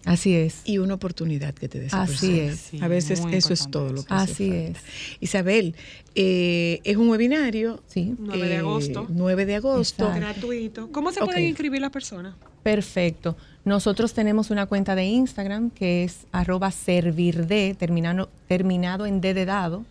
Así 0.04 0.34
es. 0.34 0.62
y 0.64 0.78
una 0.78 0.94
oportunidad 0.94 1.54
que 1.54 1.68
te 1.68 1.80
dé 1.80 1.86
esa 1.86 2.02
Así 2.02 2.28
persona. 2.28 2.52
es. 2.52 2.58
Sí, 2.60 2.78
A 2.80 2.88
veces 2.88 3.20
muy 3.20 3.34
eso 3.34 3.52
es 3.52 3.70
todo 3.70 3.92
lo 3.92 4.04
que 4.04 4.14
hace 4.14 4.32
Así 4.32 4.48
falta. 4.50 4.78
es. 4.78 4.84
Isabel, 5.20 5.74
eh, 6.14 6.80
es 6.84 6.96
un 6.96 7.08
webinario. 7.10 7.82
Sí. 7.88 8.14
9 8.18 8.48
de 8.48 8.54
eh, 8.54 8.58
agosto. 8.58 9.06
9 9.08 9.46
de 9.46 9.54
agosto. 9.56 10.04
Exacto. 10.04 10.20
Gratuito. 10.20 10.88
¿Cómo 10.92 11.12
se 11.12 11.20
pueden 11.20 11.44
inscribir 11.44 11.80
las 11.80 11.90
personas? 11.90 12.34
Perfecto. 12.62 13.36
Nosotros 13.64 14.14
tenemos 14.14 14.50
una 14.50 14.66
cuenta 14.66 14.94
de 14.94 15.04
Instagram 15.04 15.70
que 15.70 16.04
es 16.04 16.26
arroba 16.32 16.70
servirde, 16.70 17.74
terminado, 17.78 18.30
terminado 18.46 19.04
en 19.04 19.20
D 19.20 19.34
de 19.34 19.44
dado. 19.44 19.84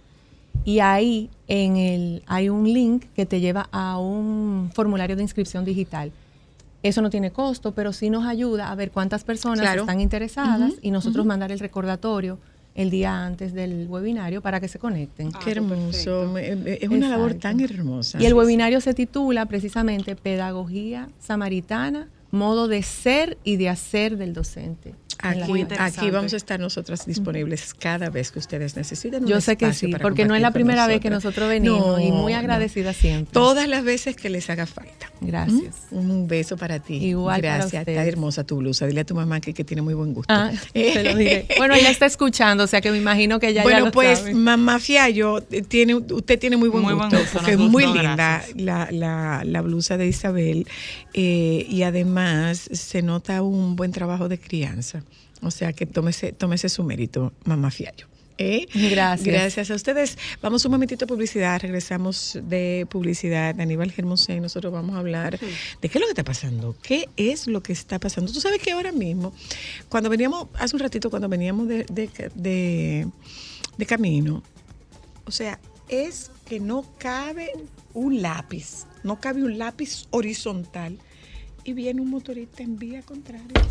Y 0.66 0.80
ahí 0.80 1.30
en 1.48 1.78
el, 1.78 2.24
hay 2.28 2.50
un 2.50 2.72
link 2.72 3.06
que 3.16 3.26
te 3.26 3.40
lleva 3.40 3.70
a 3.72 4.00
un 4.00 4.72
formulario 4.74 5.16
de 5.16 5.22
inscripción 5.22 5.64
digital. 5.64 6.12
Eso 6.84 7.02
no 7.02 7.10
tiene 7.10 7.32
costo, 7.32 7.74
pero 7.74 7.92
sí 7.92 8.10
nos 8.10 8.26
ayuda 8.26 8.72
a 8.72 8.76
ver 8.76 8.92
cuántas 8.92 9.24
personas 9.24 9.62
Claro. 9.62 9.82
están 9.82 10.00
interesadas 10.00 10.74
y 10.82 10.92
nosotros 10.92 11.26
mandar 11.26 11.52
el 11.52 11.60
recordatorio 11.60 12.40
el 12.76 12.92
día 12.92 13.26
antes 13.26 13.54
del 13.54 13.88
webinario 13.90 14.42
para 14.44 14.60
que 14.60 14.68
se 14.68 14.78
conecten. 14.78 15.32
Qué 15.44 15.52
hermoso. 15.52 16.30
me- 16.32 16.56
me- 16.56 16.74
Es 16.80 16.88
una 16.90 17.10
labor 17.10 17.34
tan 17.34 17.60
hermosa. 17.60 18.22
Y 18.22 18.26
el 18.28 18.36
webinario 18.36 18.80
se 18.82 18.94
titula 18.94 19.48
precisamente 19.48 20.16
Pedagogía 20.16 21.10
Samaritana, 21.20 22.08
modo 22.30 22.68
de 22.68 22.84
ser 22.84 23.38
y 23.44 23.56
de 23.58 23.70
hacer 23.70 24.18
del 24.18 24.34
docente. 24.34 24.94
Aquí, 25.20 26.12
vamos 26.12 26.34
a 26.34 26.38
estar 26.38 26.60
nosotras 26.60 27.06
disponibles 27.06 27.74
cada 27.74 28.10
vez 28.10 28.32
que 28.32 28.40
ustedes 28.40 28.76
necesiten. 28.76 29.24
un 29.24 29.30
Yo 29.30 29.42
sé 29.42 29.58
que 29.58 29.74
sí, 29.74 29.88
para 29.88 30.02
porque 30.02 30.26
no 30.26 30.36
es 30.36 30.42
la 30.42 30.52
primera 30.52 30.88
vez 30.88 31.00
que 31.00 31.10
nosotros 31.10 31.50
venimos 31.50 32.00
y 32.02 32.12
muy 32.12 32.34
no. 32.34 32.40
agradecida 32.40 32.94
siempre. 32.94 33.32
Todas 33.32 33.68
las 33.68 33.84
veces 33.84 34.16
que 34.16 34.30
les 34.30 34.50
haga 34.50 34.66
falta. 34.66 35.12
Gracias. 35.22 35.76
Un 35.92 36.28
beso 36.28 36.58
para 36.58 36.80
ti. 36.80 36.96
Igual 36.96 37.42
para 37.42 37.56
Gracias. 37.56 37.82
Está 37.82 37.92
ustedes. 37.92 38.08
hermosa 38.08 38.44
tu 38.44 38.58
blusa. 38.58 38.86
Dile 38.86 39.02
a 39.02 39.06
tu 39.06 39.16
mamá 39.16 39.40
que, 39.40 39.54
que 39.54 39.64
tiene 39.64 39.82
muy 39.82 39.94
buen 39.94 40.14
gusto. 40.14 40.34
Ah, 40.34 40.52
se 40.74 41.04
lo 41.04 41.16
diré. 41.16 41.48
Bueno, 41.58 41.74
ella 41.74 41.90
está 41.90 42.06
escuchando, 42.06 42.66
o 42.66 42.68
sea 42.68 42.82
que 42.82 42.92
me 42.92 42.98
imagino 42.98 43.40
que 43.40 43.48
ella 43.48 43.62
ya 43.62 43.64
bueno, 43.64 43.86
lo 43.86 43.92
pues, 43.92 44.20
sabe. 44.20 44.34
mamá 44.36 44.80
Fiallo, 44.80 45.40
eh, 45.52 45.64
tiene, 45.64 45.96
usted 45.96 46.38
tiene 46.38 46.56
muy 46.56 46.70
buen 46.70 46.84
Muy 46.84 46.94
buen 46.94 47.10
gusto, 47.10 47.20
gusto, 47.20 47.38
porque 47.40 47.54
es 47.54 47.58
muy 47.58 47.86
linda 47.86 48.44
la, 48.56 48.88
la, 48.92 49.44
la 49.44 49.62
blusa 49.62 49.98
de 49.98 50.08
Isabel 50.08 50.68
eh, 51.14 51.66
y 51.68 51.82
además 51.82 52.70
se 52.72 53.02
nota 53.02 53.42
un 53.42 53.76
buen 53.76 53.92
trabajo 53.92 54.30
de 54.30 54.40
crianza. 54.40 55.02
O 55.42 55.52
sea 55.52 55.74
que 55.74 55.86
tómese, 55.86 56.32
tómese 56.32 56.70
su 56.70 56.84
mérito, 56.84 57.34
mamá 57.46 57.72
Fiallo. 57.72 58.08
¿eh? 58.38 58.68
Gracias. 58.74 59.26
Gracias 59.26 59.72
a 59.72 59.76
ustedes. 59.76 60.18
Vamos 60.42 60.64
un 60.66 60.72
momentito 60.72 61.06
a 61.06 61.08
publicidad. 61.08 61.60
Regresamos 61.62 62.38
de 62.44 62.88
publicidad. 62.90 63.60
Aníbal 63.60 63.92
Germosén, 63.92 64.42
nosotros 64.42 64.72
vamos 64.72 64.96
a 64.96 65.00
hablar 65.00 65.40
de 65.40 65.90
qué 65.90 65.98
es 65.98 66.02
lo 66.02 66.08
que 66.08 66.12
está 66.12 66.24
pasando. 66.24 66.76
¿Qué 66.82 67.10
es 67.18 67.48
lo 67.48 67.62
que 67.62 67.74
está 67.74 68.00
pasando? 68.00 68.32
Tú 68.32 68.40
sabes 68.40 68.62
que 68.62 68.72
ahora 68.72 68.92
mismo, 68.92 69.34
cuando 69.90 70.10
veníamos, 70.10 70.48
hace 70.56 70.76
un 70.76 70.82
ratito, 70.82 71.10
cuando 71.10 71.30
veníamos 71.30 71.68
de, 71.68 71.86
de, 71.86 72.10
de, 72.36 73.08
de 73.78 73.86
camino, 73.86 74.44
o 75.26 75.32
sea, 75.32 75.60
es 75.90 76.32
que 76.46 76.60
no 76.60 76.86
cabe 76.98 77.52
un 77.94 78.22
lápiz, 78.22 78.86
no 79.04 79.20
cabe 79.20 79.44
un 79.44 79.58
lápiz 79.58 80.08
horizontal 80.12 80.98
y 81.64 81.74
viene 81.74 82.02
un 82.02 82.10
motorista 82.10 82.64
en 82.64 82.78
vía 82.78 83.02
contraria. 83.02 83.62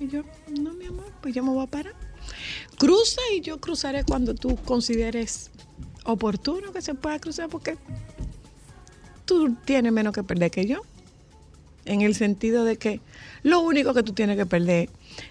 Y 0.00 0.08
yo, 0.08 0.22
no, 0.60 0.72
mi 0.74 0.86
amor, 0.86 1.12
pues 1.20 1.34
yo 1.34 1.42
me 1.44 1.50
voy 1.50 1.62
a 1.62 1.66
parar. 1.66 1.94
Cruza 2.78 3.20
y 3.36 3.40
yo 3.42 3.60
cruzaré 3.60 4.04
cuando 4.04 4.34
tú 4.34 4.56
consideres 4.56 5.50
oportuno 6.04 6.72
que 6.72 6.80
se 6.80 6.94
pueda 6.94 7.18
cruzar 7.18 7.48
porque 7.50 7.76
tú 9.26 9.54
tienes 9.64 9.92
menos 9.92 10.14
que 10.14 10.22
perder 10.22 10.50
que 10.50 10.66
yo. 10.66 10.82
en 11.86 12.02
el 12.02 12.14
sentido 12.14 12.64
de 12.64 12.76
que 12.76 13.00
lo 13.42 13.60
único 13.60 13.94
que 13.94 14.02
tú 14.02 14.12
tienes 14.12 14.36
que 14.36 14.46
perder 14.46 14.90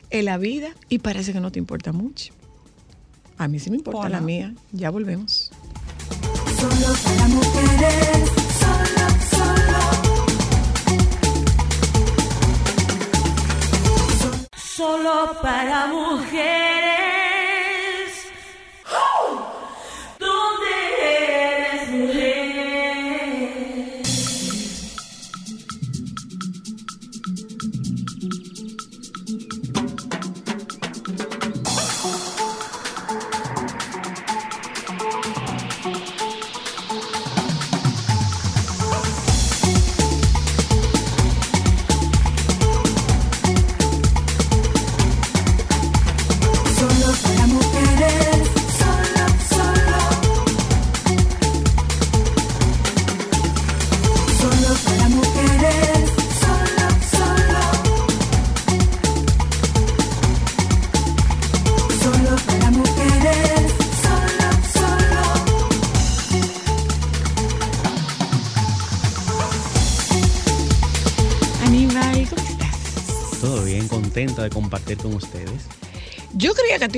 es 0.10 0.24
la 0.24 0.38
vida 0.38 0.70
y 0.90 1.00
parece 1.00 1.32
que 1.32 1.40
no 1.40 1.52
te 1.52 1.60
importa 1.60 1.92
mucho. 1.92 2.34
A 3.38 3.48
mí 3.48 3.60
sí 3.60 3.70
me 3.70 3.78
importa 3.78 4.02
Hola. 4.02 4.10
la 4.10 4.22
mía. 4.22 4.54
Ya 4.72 4.90
volvemos. 4.90 5.52
Solo 6.60 6.94
para 7.04 7.28
mujeres, 7.28 8.32
Solo 14.80 15.36
para 15.42 15.88
mujeres. 15.88 16.99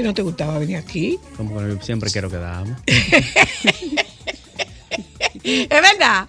Ti 0.01 0.07
no 0.07 0.13
te 0.13 0.21
gustaba 0.21 0.57
venir 0.59 0.77
aquí. 0.77 1.17
Como 1.37 1.57
que 1.59 1.77
siempre 1.83 2.09
quiero 2.11 2.29
quedarme. 2.29 2.75
Es 5.43 5.69
verdad. 5.69 6.27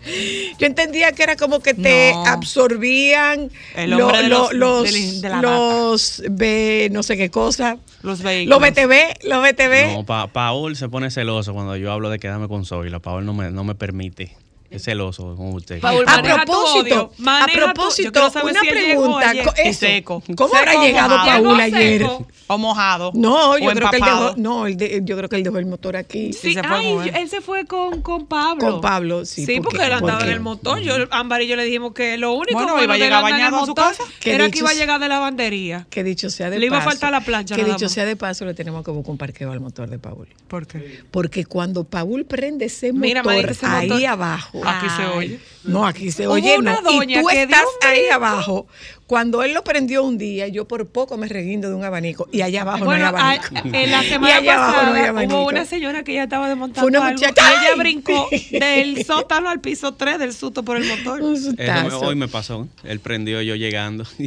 Yo 0.59 0.67
entendía 0.67 1.13
que 1.13 1.23
era 1.25 1.37
como 1.37 1.61
que 1.61 1.75
te 1.75 2.13
No. 2.13 2.25
absorbían 2.27 3.51
El 3.75 3.91
lo- 3.91 4.07
hombre 4.07 4.23
de 4.23 4.29
lo- 4.29 4.53
los- 4.53 4.55
los, 4.55 4.93
del- 4.93 5.21
de 5.21 5.29
la 5.29 5.43
los 5.43 6.23
B, 6.31 6.89
no 6.93 7.03
sé 7.03 7.17
qué 7.17 7.29
cosa. 7.31 7.77
Los 8.03 8.23
vehículos. 8.23 8.61
Los 8.61 8.71
BTV, 8.71 9.19
los 9.29 9.43
BTV. 9.43 9.93
No, 9.97 10.07
pa- 10.07 10.29
Paul 10.29 10.77
se 10.77 10.89
pone 10.89 11.11
celoso 11.11 11.53
cuando 11.53 11.77
yo 11.77 11.93
hablo 11.93 12.09
de 12.11 12.19
quedarme 12.19 12.49
con 12.49 12.65
Zoila. 12.65 13.01
Paul 13.01 13.27
no 13.27 13.35
me, 13.35 13.51
no 13.51 13.65
me 13.65 13.75
permite. 13.75 14.35
Es 14.73 14.85
celoso 14.85 15.35
con 15.37 15.53
usted. 15.55 15.81
Paul, 15.81 16.05
A 16.07 16.23
propósito, 16.23 17.13
odio, 17.17 17.31
a 17.31 17.47
propósito, 17.47 18.31
una 18.43 18.61
si 18.61 18.67
llegó 18.67 19.19
pregunta. 19.21 19.33
eso, 19.57 19.79
seco. 19.79 20.23
¿Cómo 20.37 20.55
habrá 20.57 20.75
llegado 20.83 21.17
mojado. 21.19 21.43
Paul 21.45 21.57
Llegó 21.63 21.77
ayer? 21.77 22.07
O 22.49 22.59
mojado. 22.59 23.13
No, 23.15 23.57
yo 23.57 23.71
creo 23.71 23.91
que 23.91 23.97
él 23.97 24.03
dejó, 24.05 24.35
no, 24.37 24.67
él 24.67 24.77
de- 24.77 25.01
yo 25.05 25.17
creo 25.17 25.29
que 25.29 25.37
él 25.37 25.43
dejó 25.43 25.59
el 25.59 25.67
motor 25.67 25.97
aquí. 25.97 26.33
Sí, 26.33 26.53
se 26.55 26.63
fue 26.63 26.77
ay, 26.77 26.95
con 26.95 27.15
él. 27.17 27.29
se 27.29 27.41
fue 27.41 27.65
con, 27.67 28.03
con 28.03 28.27
Pablo. 28.27 28.61
Con 28.73 28.81
Pablo, 28.81 29.25
sí, 29.25 29.47
Sí, 29.47 29.55
porque- 29.61 29.77
porque, 29.79 29.87
él 29.87 29.93
andaba 29.93 30.13
porque- 30.19 30.25
en 30.31 30.31
el 30.37 30.41
motor. 30.41 30.79
Yo, 30.81 30.95
Ámbar 31.11 31.43
y 31.43 31.47
yo 31.47 31.57
le 31.57 31.65
dijimos 31.65 31.93
que 31.95 32.19
lo 32.19 32.33
único 32.33 32.55
Bueno, 32.55 32.73
bueno 32.73 32.85
iba 32.85 32.95
a 32.95 32.99
llegar 32.99 33.23
bañado 33.23 33.63
a 33.63 33.67
su 33.67 33.75
casa. 33.75 34.03
Que 34.21 34.35
Era 34.35 34.51
que 34.51 34.59
iba 34.59 34.71
a 34.71 34.75
llegar 34.75 35.01
de 35.01 35.09
lavandería. 35.09 35.87
Que 35.89 36.05
dicho 36.05 36.29
sea 36.31 36.51
de 36.51 36.59
Le 36.59 36.67
iba 36.67 36.77
a 36.79 36.81
paso. 36.81 36.91
faltar 36.91 37.13
la 37.13 37.21
plancha 37.21 37.55
Que 37.57 37.65
dicho 37.65 37.89
sea 37.89 38.05
de 38.05 38.17
paso, 38.17 38.45
le 38.45 38.55
tenemos 38.55 38.85
que 38.85 38.91
buscar 38.91 39.11
un 39.13 39.19
parqueo 39.19 39.51
al 39.53 39.61
motor 39.61 39.89
de 39.89 39.99
Paul. 39.99 40.29
¿Por 40.49 40.67
qué? 40.67 41.01
Porque 41.11 41.45
cuando 41.47 41.85
Paul 41.85 42.25
prende 42.27 42.67
ese 42.67 42.93
motor, 42.93 43.55
ahí 43.63 44.05
abajo. 44.05 44.62
Aquí 44.65 44.89
se 44.91 45.07
oye. 45.07 45.41
No, 45.65 45.87
aquí 45.87 46.11
se 46.11 46.27
oye. 46.27 46.59
una 46.59 46.81
no. 46.81 46.91
Y 46.91 46.97
doña 46.99 47.21
tú 47.21 47.27
que 47.29 47.43
estás 47.43 47.65
ahí 47.83 48.09
abajo. 48.09 48.67
Cuando 49.13 49.43
él 49.43 49.53
lo 49.53 49.63
prendió 49.63 50.05
un 50.05 50.17
día, 50.17 50.49
yo 50.49 50.67
por 50.67 50.87
poco 50.89 51.19
me 51.19 51.29
reguindo 51.29 51.69
de 51.69 51.75
un 51.75 51.85
abanico. 51.85 52.31
Y 52.33 52.41
allá 52.41 52.63
abajo 52.63 52.87
Bueno, 52.87 53.11
no 53.13 53.19
hay 53.19 53.37
abanico. 53.37 53.69
a- 53.77 53.83
en 53.83 53.91
la 53.91 54.03
Y 54.03 54.09
semana 54.09 54.37
pasada 54.43 55.13
no 55.27 55.37
hubo 55.43 55.49
una 55.49 55.67
señora 55.67 56.03
que 56.03 56.15
ya 56.15 56.23
estaba 56.23 56.49
desmontando 56.49 56.81
Fue 56.81 56.89
una 56.99 57.09
algo 57.09 57.21
muchacha- 57.21 57.43
y 57.53 57.67
ella 57.67 57.77
brincó 57.77 58.29
del 58.53 59.05
sótano 59.05 59.51
al 59.51 59.61
piso 59.61 59.93
3 59.93 60.19
del 60.19 60.33
susto 60.33 60.63
por 60.63 60.79
el 60.79 60.85
motor. 60.89 61.21
Un 61.21 61.35
Eso 61.37 62.01
hoy 62.01 62.15
me 62.15 62.27
pasó. 62.27 62.67
Él 62.85 63.01
prendió 63.01 63.43
yo 63.43 63.55
llegando. 63.55 64.07
y 64.19 64.25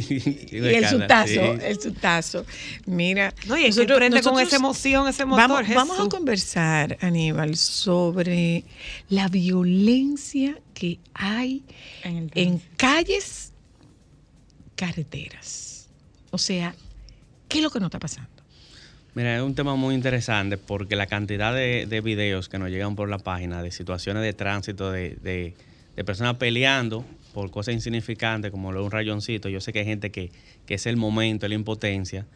Y 0.54 0.58
el 0.58 0.86
sustazo 0.86 1.40
el 1.60 1.80
sustazo. 1.80 2.46
Mira, 2.86 3.34
No, 3.48 3.56
y 3.58 3.64
es 3.64 3.74
que 3.74 3.80
nosotros- 3.82 3.98
prende 3.98 4.22
con 4.22 4.38
esa 4.38 4.54
emoción 4.54 5.08
ese 5.08 5.24
motor. 5.24 5.48
Vamos, 5.48 5.74
vamos 5.74 5.98
a 5.98 6.08
conversar, 6.08 6.96
Aníbal, 7.00 7.56
sobre 7.56 8.62
la 9.08 9.26
violencia 9.26 10.56
que 10.74 11.00
hay 11.12 11.64
en 12.04 12.62
calles, 12.76 13.52
carreteras. 14.76 15.88
O 16.30 16.38
sea, 16.38 16.74
¿qué 17.48 17.58
es 17.58 17.64
lo 17.64 17.70
que 17.70 17.80
nos 17.80 17.88
está 17.88 17.98
pasando? 17.98 18.30
Mira, 19.14 19.34
es 19.36 19.42
un 19.42 19.54
tema 19.54 19.74
muy 19.76 19.94
interesante 19.94 20.58
porque 20.58 20.94
la 20.94 21.06
cantidad 21.06 21.54
de, 21.54 21.86
de 21.86 22.00
videos 22.02 22.48
que 22.50 22.58
nos 22.58 22.68
llegan 22.70 22.96
por 22.96 23.08
la 23.08 23.18
página 23.18 23.62
de 23.62 23.70
situaciones 23.72 24.22
de 24.22 24.34
tránsito, 24.34 24.92
de, 24.92 25.16
de- 25.22 25.54
personas 26.04 26.36
peleando 26.36 27.06
por 27.32 27.50
cosas 27.50 27.72
insignificantes 27.72 28.50
como 28.50 28.70
lo 28.72 28.80
de 28.80 28.84
un 28.84 28.90
rayoncito. 28.90 29.48
Yo 29.48 29.62
sé 29.62 29.72
que 29.72 29.78
hay 29.78 29.86
gente 29.86 30.10
que, 30.10 30.30
que 30.66 30.74
es 30.74 30.84
el 30.84 30.98
momento, 30.98 31.48
la 31.48 31.54
impotencia, 31.54 32.26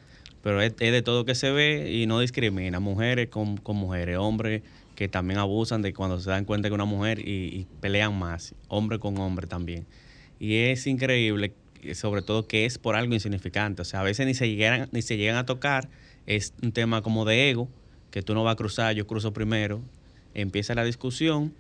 pero 0.43 0.63
es, 0.63 0.75
de 0.77 1.03
todo 1.03 1.27
que 1.27 1.35
se 1.35 1.51
ve 1.51 1.93
y 1.93 2.07
no 2.07 2.19
discrimina. 2.21 2.81
Mujeres 2.81 3.29
con, 3.29 3.59
con 3.59 3.77
mujeres, 3.77 4.17
hombres 4.17 4.63
que 4.97 5.09
también 5.09 5.39
abusan 5.39 5.83
de 5.83 5.93
cuando 5.93 6.19
se 6.21 6.31
dan 6.31 6.47
cuenta 6.47 6.69
que 6.69 6.75
una 6.75 6.87
mujer 6.87 7.19
y, 7.19 7.31
y 7.59 7.67
pelean 7.83 8.19
más, 8.19 8.55
hombre 8.69 8.99
con 8.99 9.19
hombre 9.19 9.47
también. 9.47 9.87
Y 10.39 10.57
es 10.57 10.87
increíble, 10.87 11.53
sobre 11.95 12.23
todo 12.23 12.47
que 12.47 12.67
es 12.67 12.79
por 12.79 12.97
algo 12.97 13.15
insignificante. 13.15 13.83
O 13.83 13.85
sea, 13.85 14.01
a 14.01 14.03
veces 14.03 14.27
ni 14.27 14.35
se 14.35 14.49
llegan, 14.49 14.89
ni 14.93 15.03
se 15.03 15.17
llegan 15.17 15.37
a 15.37 15.47
tocar. 15.47 15.89
Es 16.27 16.55
un 16.63 16.73
tema 16.73 17.03
como 17.03 17.25
de 17.25 17.51
ego, 17.51 17.69
que 18.11 18.23
tú 18.23 18.35
no 18.35 18.45
vas 18.45 18.55
a 18.55 18.57
cruzar, 18.57 18.95
yo 18.95 19.07
cruzo 19.07 19.33
primero. 19.33 19.81
Empieza 20.35 20.75
la 20.75 20.85
discusión. 20.85 21.53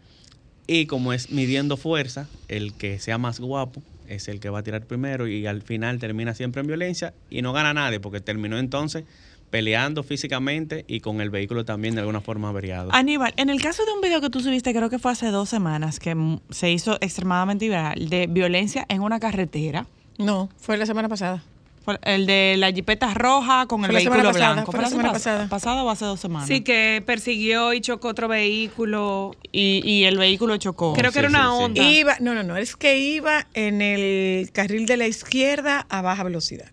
Y 0.67 0.87
como 0.87 1.13
es 1.13 1.31
midiendo 1.31 1.77
fuerza, 1.77 2.29
el 2.49 2.75
que 2.75 2.99
sea 2.99 3.19
más 3.19 3.41
guapo 3.41 3.83
es 4.07 4.29
el 4.29 4.41
que 4.41 4.51
va 4.51 4.59
a 4.61 4.63
tirar 4.63 4.87
primero 4.87 5.27
y 5.29 5.47
al 5.47 5.63
final 5.63 5.99
termina 5.99 6.35
siempre 6.35 6.61
en 6.61 6.67
violencia 6.67 7.15
y 7.31 7.43
no 7.43 7.53
gana 7.53 7.73
nadie 7.73 8.01
porque 8.01 8.21
terminó 8.21 8.59
entonces 8.59 9.05
peleando 9.51 10.03
físicamente 10.03 10.85
y 10.87 11.01
con 11.01 11.21
el 11.21 11.31
vehículo 11.31 11.65
también 11.65 11.95
de 11.95 12.01
alguna 12.01 12.21
forma 12.21 12.49
averiado. 12.49 12.91
Aníbal, 12.93 13.35
en 13.37 13.51
el 13.51 13.61
caso 13.61 13.85
de 13.85 13.93
un 13.93 14.01
video 14.01 14.21
que 14.21 14.31
tú 14.31 14.41
subiste, 14.41 14.73
creo 14.73 14.89
que 14.89 14.99
fue 14.99 15.13
hace 15.13 15.27
dos 15.29 15.49
semanas, 15.49 15.99
que 15.99 16.17
se 16.51 16.71
hizo 16.71 16.97
extremadamente 17.01 17.67
viral, 17.67 18.09
de 18.09 18.27
violencia 18.29 18.87
en 18.89 19.03
una 19.03 19.19
carretera. 19.19 19.87
No, 20.21 20.49
fue 20.59 20.77
la 20.77 20.87
semana 20.87 21.09
pasada. 21.09 21.43
Fue 21.85 21.99
El 22.03 22.27
de 22.27 22.57
la 22.59 22.71
jipeta 22.73 23.15
roja 23.15 23.65
con 23.67 23.81
el 23.81 23.87
Fue 23.87 23.95
la 23.95 24.01
semana 24.01 24.23
vehículo 24.23 24.33
pasada, 24.35 24.53
blanco. 24.55 24.73
fue 24.73 24.83
la 24.83 24.89
semana 24.91 25.03
semana 25.09 25.19
pas- 25.19 25.23
pasada. 25.23 25.49
¿Pasada 25.49 25.83
o 25.83 25.91
hace 25.91 26.05
dos 26.05 26.21
semanas? 26.21 26.47
Sí, 26.47 26.61
que 26.61 27.03
persiguió 27.07 27.73
y 27.73 27.81
chocó 27.81 28.09
otro 28.09 28.29
vehículo. 28.29 29.35
Y, 29.51 29.81
y 29.85 30.05
el 30.05 30.19
vehículo 30.19 30.57
chocó. 30.59 30.93
Creo 30.93 31.11
que 31.11 31.21
era 31.21 31.29
una 31.29 31.51
sí, 31.51 31.57
sí. 31.57 31.63
onda. 31.65 31.83
Iba, 31.83 32.17
no, 32.21 32.35
no, 32.35 32.43
no, 32.43 32.57
es 32.59 32.77
que 32.77 32.99
iba 32.99 33.47
en 33.55 33.81
el 33.81 34.51
carril 34.53 34.85
de 34.87 34.99
la 34.99 35.07
izquierda 35.07 35.87
a 35.89 36.03
baja 36.03 36.23
velocidad. 36.23 36.71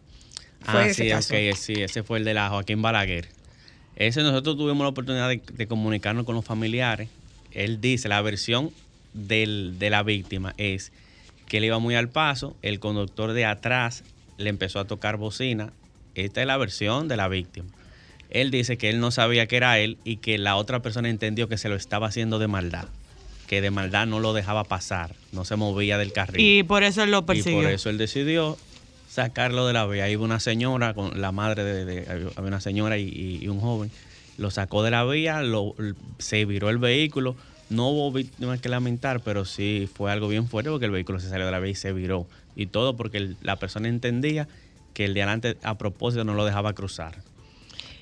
Fue 0.61 0.81
Ah, 0.81 0.87
ese 0.87 1.03
sí, 1.05 1.09
caso. 1.09 1.33
ok, 1.33 1.55
sí, 1.55 1.73
ese 1.81 2.03
fue 2.03 2.19
el 2.19 2.25
de 2.25 2.33
la 2.33 2.49
Joaquín 2.49 2.81
Balaguer. 2.81 3.29
Ese 3.95 4.21
nosotros 4.23 4.57
tuvimos 4.57 4.83
la 4.83 4.89
oportunidad 4.89 5.29
de, 5.29 5.41
de 5.53 5.67
comunicarnos 5.67 6.25
con 6.25 6.35
los 6.35 6.43
familiares. 6.43 7.07
Él 7.53 7.79
dice, 7.79 8.09
la 8.09 8.21
versión 8.21 8.71
del- 9.13 9.79
de 9.79 9.89
la 9.89 10.03
víctima 10.03 10.53
es 10.57 10.91
que 11.47 11.57
él 11.57 11.65
iba 11.65 11.79
muy 11.79 11.95
al 11.95 12.09
paso, 12.09 12.55
el 12.61 12.79
conductor 12.79 13.33
de 13.33 13.45
atrás 13.45 14.03
le 14.37 14.49
empezó 14.49 14.79
a 14.79 14.85
tocar 14.85 15.17
bocina. 15.17 15.71
Esta 16.15 16.41
es 16.41 16.47
la 16.47 16.57
versión 16.57 17.07
de 17.07 17.17
la 17.17 17.27
víctima. 17.27 17.67
Él 18.29 18.51
dice 18.51 18.77
que 18.77 18.89
él 18.89 18.99
no 18.99 19.11
sabía 19.11 19.47
que 19.47 19.55
era 19.57 19.79
él 19.79 19.97
y 20.03 20.17
que 20.17 20.37
la 20.37 20.55
otra 20.57 20.81
persona 20.81 21.09
entendió 21.09 21.47
que 21.47 21.57
se 21.57 21.69
lo 21.69 21.75
estaba 21.75 22.07
haciendo 22.07 22.39
de 22.39 22.47
maldad, 22.47 22.85
que 23.47 23.61
de 23.61 23.71
maldad 23.71 24.05
no 24.07 24.19
lo 24.19 24.33
dejaba 24.33 24.65
pasar, 24.65 25.15
no 25.31 25.45
se 25.45 25.55
movía 25.55 25.97
del 25.97 26.11
carril. 26.11 26.41
Y 26.45 26.63
por 26.63 26.83
eso 26.83 27.03
él 27.03 27.11
lo 27.11 27.19
Y 27.19 27.21
persiguió. 27.23 27.61
por 27.61 27.71
eso 27.71 27.89
él 27.89 27.97
decidió 27.97 28.57
sacarlo 29.09 29.65
de 29.65 29.73
la 29.73 29.85
vía. 29.87 30.03
Ahí 30.03 30.13
iba 30.13 30.25
una 30.25 30.41
señora, 30.41 30.93
con 30.93 31.21
la 31.21 31.31
madre 31.31 31.63
de, 31.63 31.85
de- 31.85 32.29
había 32.35 32.47
una 32.47 32.59
señora 32.61 32.97
y, 32.97 33.03
y- 33.07 33.39
y 33.43 33.47
un 33.47 33.61
joven. 33.61 33.89
Lo 34.37 34.51
sacó 34.51 34.83
de 34.83 34.91
la 34.91 35.03
vía, 35.05 35.41
lo, 35.41 35.73
se 36.19 36.43
viró 36.45 36.69
el 36.69 36.77
vehículo. 36.77 37.35
No 37.69 37.89
hubo 37.89 38.11
víctimas 38.11 38.61
que 38.61 38.69
lamentar, 38.69 39.19
pero 39.21 39.43
sí 39.45 39.89
fue 39.93 40.11
algo 40.11 40.27
bien 40.27 40.47
fuerte 40.47 40.69
porque 40.69 40.85
el 40.85 40.91
vehículo 40.91 41.19
se 41.19 41.29
salió 41.29 41.45
de 41.45 41.51
la 41.51 41.59
vía 41.59 41.71
y 41.71 41.75
se 41.75 41.91
viró. 41.91 42.27
Y 42.55 42.67
todo 42.67 42.95
porque 42.95 43.17
el- 43.17 43.37
la 43.41 43.57
persona 43.57 43.87
entendía 43.89 44.47
que 44.93 45.05
el 45.05 45.13
de 45.13 45.21
adelante 45.23 45.57
a 45.63 45.77
propósito 45.77 46.23
no 46.23 46.33
lo 46.33 46.45
dejaba 46.45 46.73
cruzar. 46.73 47.15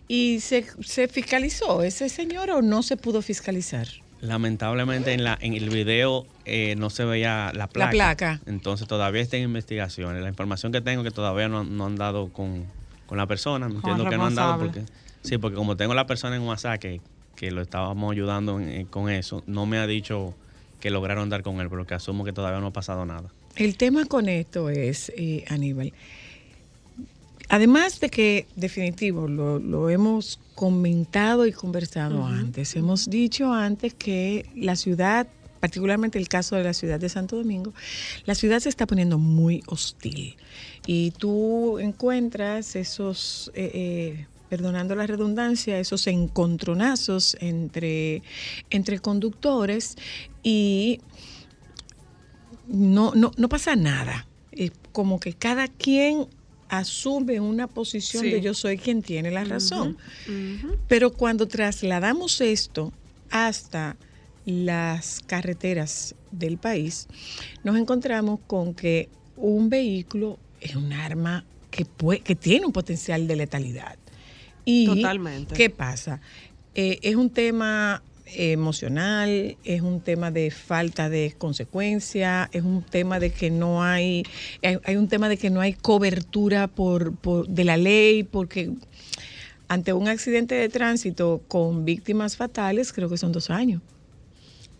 ¿Y 0.07 0.39
se, 0.39 0.66
se 0.82 1.07
fiscalizó 1.07 1.82
ese 1.82 2.09
señor 2.09 2.51
o 2.51 2.61
no 2.61 2.84
se 2.84 2.95
pudo 2.95 3.22
fiscalizar? 3.22 3.88
Lamentablemente 4.22 5.13
en, 5.13 5.24
la, 5.24 5.38
en 5.41 5.53
el 5.53 5.70
video 5.70 6.26
eh, 6.45 6.76
no 6.78 6.89
se 6.89 7.03
veía 7.05 7.51
la 7.53 7.68
placa. 7.68 7.91
placa. 7.91 8.41
Entonces 8.45 8.88
todavía 8.88 9.22
está 9.22 9.38
en 9.38 9.43
investigaciones. 9.43 10.22
La 10.22 10.30
información 10.30 10.72
que 10.72 10.82
tengo 10.82 11.01
es 11.01 11.09
que 11.09 11.13
todavía 11.16 11.47
no, 11.47 11.63
no 11.63 11.86
han 11.88 11.95
dado 11.95 12.32
con, 12.32 12.66
con 13.07 13.18
la 13.18 13.26
persona. 13.28 13.66
Entiendo 13.66 14.07
que 14.09 14.18
no 14.18 14.26
han 14.28 14.36
dado 14.36 14.59
porque... 14.59 14.84
Sí, 15.22 15.39
porque 15.39 15.55
como 15.57 15.76
tengo 15.76 15.95
la 15.95 16.05
persona 16.05 16.36
en 16.36 16.43
WhatsApp 16.43 16.80
que, 16.80 17.01
que 17.36 17.52
lo 17.52 17.62
estábamos 17.62 18.12
ayudando 18.12 18.60
en- 18.60 18.70
en- 18.70 18.86
con 18.86 19.10
eso, 19.10 19.44
no 19.48 19.66
me 19.66 19.78
ha 19.78 19.88
dicho 19.88 20.34
que 20.80 20.90
lograron 20.90 21.30
dar 21.30 21.42
con 21.44 21.60
él, 21.62 21.70
pero 21.70 21.86
que 21.86 21.94
asumo 21.96 22.24
que 22.24 22.34
todavía 22.34 22.60
no 22.60 22.68
ha 22.68 22.74
pasado 22.74 23.06
nada. 23.06 23.30
El 23.56 23.76
tema 23.78 24.06
con 24.06 24.28
esto 24.30 24.70
es, 24.70 25.12
eh, 25.18 25.46
Aníbal, 25.50 25.94
además 27.50 28.00
de 28.00 28.10
que 28.10 28.48
definitivo, 28.56 29.28
lo, 29.28 29.60
lo 29.60 29.90
hemos 29.90 30.40
comentado 30.56 31.46
y 31.46 31.52
conversado 31.52 32.26
antes, 32.26 32.76
hemos 32.76 33.10
dicho 33.10 33.54
antes 33.54 33.94
que 33.94 34.46
la 34.56 34.76
ciudad, 34.76 35.28
particularmente 35.60 36.18
el 36.18 36.28
caso 36.28 36.56
de 36.56 36.64
la 36.64 36.74
ciudad 36.74 37.00
de 37.00 37.10
Santo 37.10 37.36
Domingo, 37.38 37.74
la 38.26 38.36
ciudad 38.36 38.60
se 38.60 38.70
está 38.70 38.86
poniendo 38.88 39.18
muy 39.18 39.64
hostil 39.68 40.36
y 40.86 41.12
tú 41.12 41.80
encuentras 41.80 42.76
esos... 42.76 43.52
eh, 43.56 43.72
eh, 43.74 44.28
perdonando 44.56 44.95
la 44.95 45.06
redundancia, 45.06 45.78
esos 45.80 46.08
encontronazos 46.08 47.36
entre, 47.41 48.24
entre 48.70 48.99
conductores 48.99 49.97
y 50.43 51.01
no, 52.66 53.14
no, 53.16 53.32
no 53.36 53.49
pasa 53.49 53.76
nada. 53.76 54.26
Es 54.53 54.72
como 54.93 55.20
que 55.20 55.34
cada 55.34 55.68
quien 55.68 56.28
asume 56.70 57.41
una 57.41 57.68
posición 57.68 58.24
Sí. 58.24 58.32
de 58.32 58.39
yo 58.39 58.53
soy 58.53 58.78
quien 58.78 59.03
tiene 59.03 59.30
la 59.30 59.43
razón. 59.43 59.97
Pero 60.88 61.12
cuando 61.12 61.49
trasladamos 61.49 62.39
esto 62.39 62.93
hasta 63.32 63.97
las 64.45 65.20
carreteras 65.20 66.16
del 66.32 66.58
país, 66.58 67.08
nos 67.66 67.76
encontramos 67.76 68.39
con 68.47 68.74
que 68.74 69.10
un 69.36 69.70
vehículo 69.70 70.39
es 70.62 70.78
un 70.78 70.93
arma 70.93 71.43
que, 71.72 71.84
puede, 71.84 72.22
que 72.22 72.36
tiene 72.36 72.66
un 72.66 72.72
potencial 72.72 73.28
de 73.28 73.36
letalidad. 73.36 73.97
Y 74.66 74.86
Totalmente. 74.88 75.53
¿Qué 75.55 75.70
pasa? 75.70 76.20
Eh, 76.74 76.99
es 77.03 77.16
un 77.16 77.30
tema 77.30 78.01
emocional, 78.38 79.55
es 79.63 79.82
un 79.82 80.01
tema 80.01 80.32
de 80.32 80.49
falta 80.51 81.09
de 81.09 81.36
consecuencia, 81.38 82.49
es 82.51 82.63
un 82.63 82.82
tema 82.84 83.20
de 83.20 83.30
que 83.32 83.51
no 83.51 83.84
hay, 83.84 84.24
hay, 84.63 84.78
hay 84.84 84.95
un 84.95 85.07
tema 85.07 85.30
de 85.30 85.38
que 85.38 85.49
no 85.51 85.61
hay 85.61 85.74
cobertura 85.74 86.68
por, 86.68 87.16
por- 87.16 87.47
de 87.47 87.63
la 87.63 87.78
ley, 87.78 88.24
porque 88.24 88.72
ante 89.68 89.93
un 89.93 90.07
accidente 90.07 90.55
de 90.55 90.68
tránsito 90.70 91.41
con 91.47 91.86
víctimas 91.86 92.36
fatales, 92.36 92.91
creo 92.93 93.09
que 93.09 93.18
son 93.18 93.32
dos 93.32 93.49
años. 93.51 93.82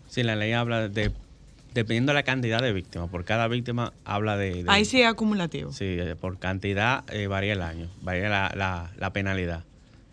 Sí, 0.08 0.22
la 0.22 0.36
ley 0.36 0.52
habla 0.52 0.88
de... 0.88 1.12
Dependiendo 1.74 2.10
de 2.12 2.14
la 2.14 2.22
cantidad 2.22 2.62
de 2.62 2.72
víctimas, 2.72 3.10
por 3.10 3.24
cada 3.26 3.48
víctima 3.48 3.92
habla 4.04 4.36
de... 4.38 4.62
de- 4.64 4.70
Ahí 4.70 4.86
sí 4.86 5.02
es 5.02 5.06
acumulativo. 5.06 5.72
Sí, 5.72 5.84
eh, 5.84 6.16
por 6.18 6.38
cantidad 6.38 7.04
eh, 7.12 7.26
varía 7.26 7.52
el 7.52 7.60
año, 7.60 7.90
varía 8.00 8.30
la, 8.30 8.50
la, 8.56 8.90
la 8.96 9.12
penalidad. 9.12 9.64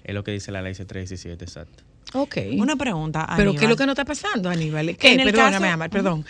Es 0.03 0.13
lo 0.13 0.23
que 0.23 0.31
dice 0.31 0.51
la 0.51 0.61
ley 0.61 0.73
C317, 0.73 1.41
exacto. 1.41 1.83
Ok. 2.13 2.37
Una 2.57 2.75
pregunta, 2.75 3.27
Pero 3.37 3.51
¿qué 3.51 3.57
es 3.57 3.61
lo 3.63 3.67
Aníbal. 3.69 3.77
que 3.77 3.85
no 3.87 3.91
está 3.93 4.05
pasando, 4.05 4.49
Aníbal? 4.49 4.95
¿Qué? 4.97 5.13
En 5.13 5.19
el 5.21 5.27
Perdóname, 5.31 5.57
caso- 5.59 5.73
Amar, 5.73 5.89
perdón. 5.89 6.25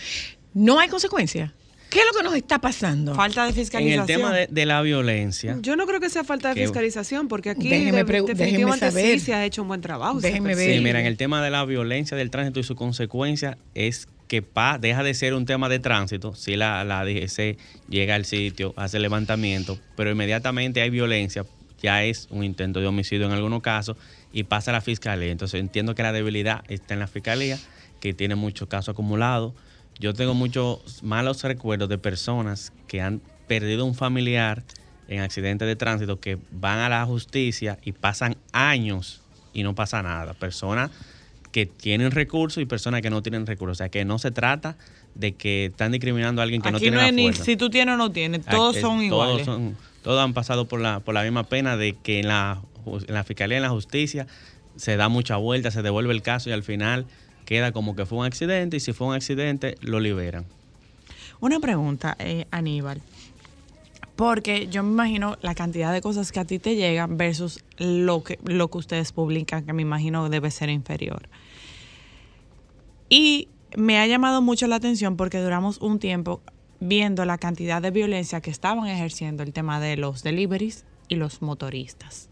No 0.54 0.80
hay 0.80 0.88
consecuencia. 0.90 1.54
¿Qué 1.90 2.00
es 2.00 2.06
lo 2.12 2.18
que 2.18 2.24
nos 2.24 2.34
está 2.36 2.58
pasando? 2.60 3.14
Falta 3.14 3.44
de 3.44 3.50
En 3.50 3.56
fiscalización. 3.56 4.02
el 4.02 4.08
tema 4.08 4.34
de, 4.34 4.48
de 4.48 4.66
la 4.66 4.82
violencia, 4.82 5.58
Yo 5.62 5.76
no 5.76 5.86
creo 5.86 6.00
que 6.00 6.10
sea 6.10 6.24
falta 6.24 6.50
de 6.50 6.56
Que- 6.56 6.62
fiscalización, 6.62 7.28
porque 7.28 7.52
aquí 7.52 7.70
Déjeme 7.70 8.04
de- 8.04 8.04
definitivamente 8.04 8.86
déjeme 8.86 8.92
saber. 9.02 9.20
sí 9.20 9.26
se 9.26 9.34
ha 9.36 9.46
hecho 9.46 9.62
un 9.62 9.68
buen 9.68 9.82
trabajo. 9.82 10.20
Déjeme 10.20 10.56
ver. 10.56 10.74
Sí, 10.76 10.80
mira, 10.84 11.00
en 11.00 11.06
el 11.06 11.18
tema 11.18 11.44
de 11.44 11.52
la 11.52 11.64
violencia 11.66 12.18
del 12.18 12.32
tránsito 12.32 12.60
y 12.60 12.64
su 12.64 12.76
consecuencia 12.76 13.58
es 13.76 14.08
que 14.28 14.42
pa, 14.42 14.80
deja 14.80 15.04
de 15.04 15.14
ser 15.14 15.36
un 15.36 15.46
tema 15.46 15.70
de 15.70 15.78
tránsito, 15.78 16.34
si 16.34 16.56
la, 16.56 16.84
la 16.84 17.06
DGC 17.06 17.58
llega 17.90 18.16
al 18.16 18.26
sitio, 18.26 18.74
hace 18.76 18.98
levantamiento, 19.00 19.78
pero 19.96 20.10
inmediatamente 20.10 20.82
hay 20.82 20.90
violencia, 20.90 21.46
ya 21.84 22.04
es 22.06 22.28
un 22.32 22.44
intento 22.44 22.80
de 22.80 22.88
homicidio 22.88 23.26
en 23.28 23.34
algunos 23.34 23.62
casos 23.62 23.98
y 24.32 24.46
pasa 24.46 24.72
a 24.72 24.74
la 24.74 24.82
fiscalía. 24.82 25.32
Entonces 25.32 25.60
entiendo 25.60 25.94
que 25.94 26.02
la 26.02 26.14
debilidad 26.14 26.64
está 26.70 26.94
en 26.96 27.02
la 27.02 27.08
fiscalía, 27.08 27.60
que 28.00 28.14
tiene 28.14 28.36
muchos 28.36 28.68
casos 28.70 28.94
acumulados. 28.94 29.54
Yo 30.00 30.14
tengo 30.14 30.34
muchos 30.34 31.04
malos 31.04 31.44
recuerdos 31.44 31.90
de 31.90 31.98
personas 32.00 32.74
que 32.88 33.02
han 33.02 33.22
perdido 33.48 33.86
un 33.86 33.94
familiar 33.94 34.64
en 35.10 35.20
accidentes 35.20 35.68
de 35.68 35.76
tránsito 35.76 36.20
que 36.20 36.40
van 36.52 36.80
a 36.80 36.90
la 36.90 37.06
justicia 37.06 37.78
y 37.84 37.92
pasan 37.92 38.38
años 38.54 39.22
y 39.54 39.62
no 39.64 39.76
pasa 39.76 40.02
nada. 40.02 40.34
Personas 40.34 40.90
que 41.52 41.66
tienen 41.68 42.10
recursos 42.12 42.64
y 42.64 42.66
personas 42.66 43.02
que 43.02 43.10
no 43.12 43.22
tienen 43.22 43.46
recursos. 43.46 43.76
O 43.76 43.80
sea, 43.80 43.90
que 43.90 44.06
no 44.06 44.18
se 44.18 44.32
trata 44.32 44.78
de 45.14 45.34
que 45.34 45.66
están 45.66 45.92
discriminando 45.92 46.42
a 46.42 46.44
alguien 46.44 46.62
que 46.62 46.72
no 46.72 46.80
tiene 46.80 46.98
no 46.98 47.04
es 47.04 47.14
ni 47.14 47.34
si 47.34 47.58
tú 47.58 47.70
tienes 47.70 47.94
o 47.94 47.98
no 47.98 48.12
tienes, 48.12 48.44
todos 48.46 48.76
son 48.78 49.04
iguales. 49.04 49.46
Son- 49.46 49.93
todos 50.04 50.22
han 50.22 50.34
pasado 50.34 50.66
por 50.66 50.80
la, 50.80 51.00
por 51.00 51.16
la 51.16 51.24
misma 51.24 51.46
pena 51.46 51.78
de 51.78 51.94
que 51.94 52.20
en 52.20 52.28
la, 52.28 52.62
en 52.86 53.14
la 53.14 53.24
fiscalía, 53.24 53.58
en 53.58 53.64
la 53.64 53.70
justicia, 53.70 54.28
se 54.76 54.98
da 54.98 55.10
mucha 55.10 55.38
vuelta, 55.38 55.72
se 55.72 55.82
devuelve 55.82 56.14
el 56.14 56.22
caso 56.22 56.50
y 56.50 56.54
al 56.54 56.64
final 56.64 57.06
queda 57.46 57.72
como 57.72 57.96
que 57.96 58.06
fue 58.06 58.20
un 58.20 58.26
accidente 58.26 58.78
y 58.78 58.80
si 58.80 58.94
fue 58.94 59.08
un 59.08 59.16
accidente 59.16 59.76
lo 59.82 60.00
liberan. 60.00 60.46
Una 61.40 61.60
pregunta, 61.60 62.16
eh, 62.20 62.46
Aníbal. 62.52 63.02
Porque 64.16 64.68
yo 64.68 64.84
me 64.84 64.92
imagino 64.92 65.38
la 65.42 65.56
cantidad 65.56 65.92
de 65.92 66.02
cosas 66.02 66.32
que 66.32 66.40
a 66.40 66.46
ti 66.46 66.60
te 66.60 66.76
llegan 66.76 67.18
versus 67.18 67.64
lo 67.78 68.24
que, 68.24 68.40
lo 68.46 68.70
que 68.70 68.78
ustedes 68.78 69.12
publican, 69.12 69.66
que 69.66 69.74
me 69.74 69.82
imagino 69.82 70.30
debe 70.30 70.52
ser 70.52 70.70
inferior. 70.70 71.30
Y 73.10 73.48
me 73.76 74.00
ha 74.00 74.06
llamado 74.06 74.42
mucho 74.42 74.68
la 74.68 74.76
atención 74.76 75.18
porque 75.18 75.40
duramos 75.40 75.80
un 75.80 76.00
tiempo 76.00 76.42
viendo 76.84 77.24
la 77.24 77.38
cantidad 77.38 77.82
de 77.82 77.92
violencia 77.92 78.42
que 78.42 78.52
estaban 78.52 78.88
ejerciendo 78.88 79.42
el 79.42 79.54
tema 79.54 79.80
de 79.80 79.96
los 79.96 80.22
deliveries 80.22 80.84
y 81.08 81.16
los 81.16 81.42
motoristas. 81.42 82.30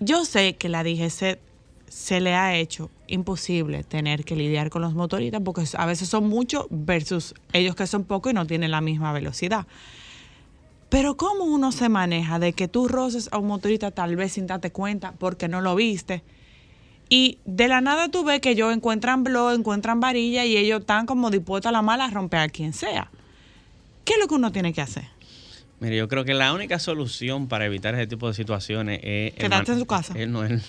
Yo 0.00 0.24
sé 0.24 0.56
que 0.56 0.68
la 0.68 0.82
DGC 0.82 1.38
se 1.88 2.20
le 2.20 2.34
ha 2.34 2.56
hecho 2.56 2.90
imposible 3.06 3.84
tener 3.84 4.24
que 4.24 4.34
lidiar 4.34 4.70
con 4.70 4.82
los 4.82 4.94
motoristas 4.94 5.40
porque 5.44 5.64
a 5.76 5.86
veces 5.86 6.08
son 6.08 6.28
muchos 6.28 6.66
versus 6.70 7.34
ellos 7.52 7.76
que 7.76 7.86
son 7.86 8.04
pocos 8.04 8.32
y 8.32 8.34
no 8.34 8.46
tienen 8.46 8.72
la 8.72 8.80
misma 8.80 9.12
velocidad. 9.12 9.66
Pero 10.88 11.16
¿cómo 11.16 11.44
uno 11.44 11.70
se 11.70 11.88
maneja 11.88 12.38
de 12.38 12.52
que 12.54 12.66
tú 12.66 12.88
roces 12.88 13.28
a 13.30 13.38
un 13.38 13.46
motorista 13.46 13.92
tal 13.92 14.16
vez 14.16 14.32
sin 14.32 14.46
darte 14.48 14.72
cuenta 14.72 15.12
porque 15.12 15.46
no 15.46 15.60
lo 15.60 15.76
viste? 15.76 16.24
Y 17.14 17.36
de 17.44 17.68
la 17.68 17.82
nada 17.82 18.08
tú 18.08 18.24
ves 18.24 18.40
que 18.40 18.52
ellos 18.52 18.72
encuentran 18.72 19.22
blog, 19.22 19.52
encuentran 19.52 20.00
varilla 20.00 20.46
y 20.46 20.56
ellos 20.56 20.80
están 20.80 21.04
como 21.04 21.30
dispuestos 21.30 21.68
a 21.68 21.72
la 21.72 21.82
mala 21.82 22.06
a 22.06 22.10
romper 22.10 22.40
a 22.40 22.48
quien 22.48 22.72
sea. 22.72 23.10
¿Qué 24.06 24.14
es 24.14 24.18
lo 24.18 24.28
que 24.28 24.34
uno 24.34 24.50
tiene 24.50 24.72
que 24.72 24.80
hacer? 24.80 25.04
Mire, 25.78 25.96
yo 25.96 26.08
creo 26.08 26.24
que 26.24 26.32
la 26.32 26.54
única 26.54 26.78
solución 26.78 27.48
para 27.48 27.66
evitar 27.66 27.94
ese 27.94 28.06
tipo 28.06 28.28
de 28.28 28.34
situaciones 28.34 29.00
es... 29.02 29.34
Quedarte 29.34 29.72
en 29.72 29.78
su 29.80 29.84
casa. 29.86 30.14
eh, 30.16 30.26
no, 30.26 30.42
el- 30.42 30.62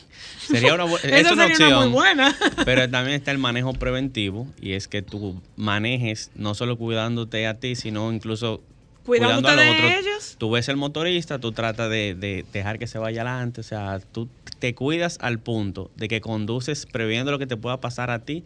sería 0.45 0.73
una, 0.73 0.83
es 0.95 1.03
Esa 1.05 1.33
una 1.33 1.47
sería 1.47 1.67
una 1.67 1.75
muy 1.77 1.85
opción, 1.85 1.91
buena. 1.93 2.35
Pero 2.65 2.89
también 2.89 3.15
está 3.15 3.31
el 3.31 3.37
manejo 3.37 3.71
preventivo 3.73 4.45
y 4.59 4.73
es 4.73 4.89
que 4.89 5.01
tú 5.01 5.39
manejes 5.55 6.29
no 6.35 6.55
solo 6.55 6.77
cuidándote 6.77 7.47
a 7.47 7.57
ti, 7.59 7.75
sino 7.75 8.11
incluso 8.11 8.61
Cuidándote 9.05 9.41
cuidando 9.41 9.49
a 9.49 9.55
los 9.55 9.65
de 9.77 9.87
otros. 9.87 10.05
ellos. 10.05 10.35
Tú 10.37 10.51
ves 10.51 10.69
el 10.69 10.77
motorista, 10.77 11.39
tú 11.39 11.51
tratas 11.51 11.89
de, 11.89 12.15
de 12.15 12.45
dejar 12.53 12.79
que 12.79 12.87
se 12.87 12.97
vaya 12.99 13.21
adelante, 13.21 13.61
o 13.61 13.63
sea, 13.63 13.99
tú 14.11 14.29
te 14.59 14.73
cuidas 14.75 15.17
al 15.21 15.39
punto 15.39 15.91
de 15.95 16.07
que 16.07 16.21
conduces 16.21 16.85
previendo 16.85 17.31
lo 17.31 17.39
que 17.39 17.47
te 17.47 17.57
pueda 17.57 17.81
pasar 17.81 18.09
a 18.11 18.19
ti 18.19 18.43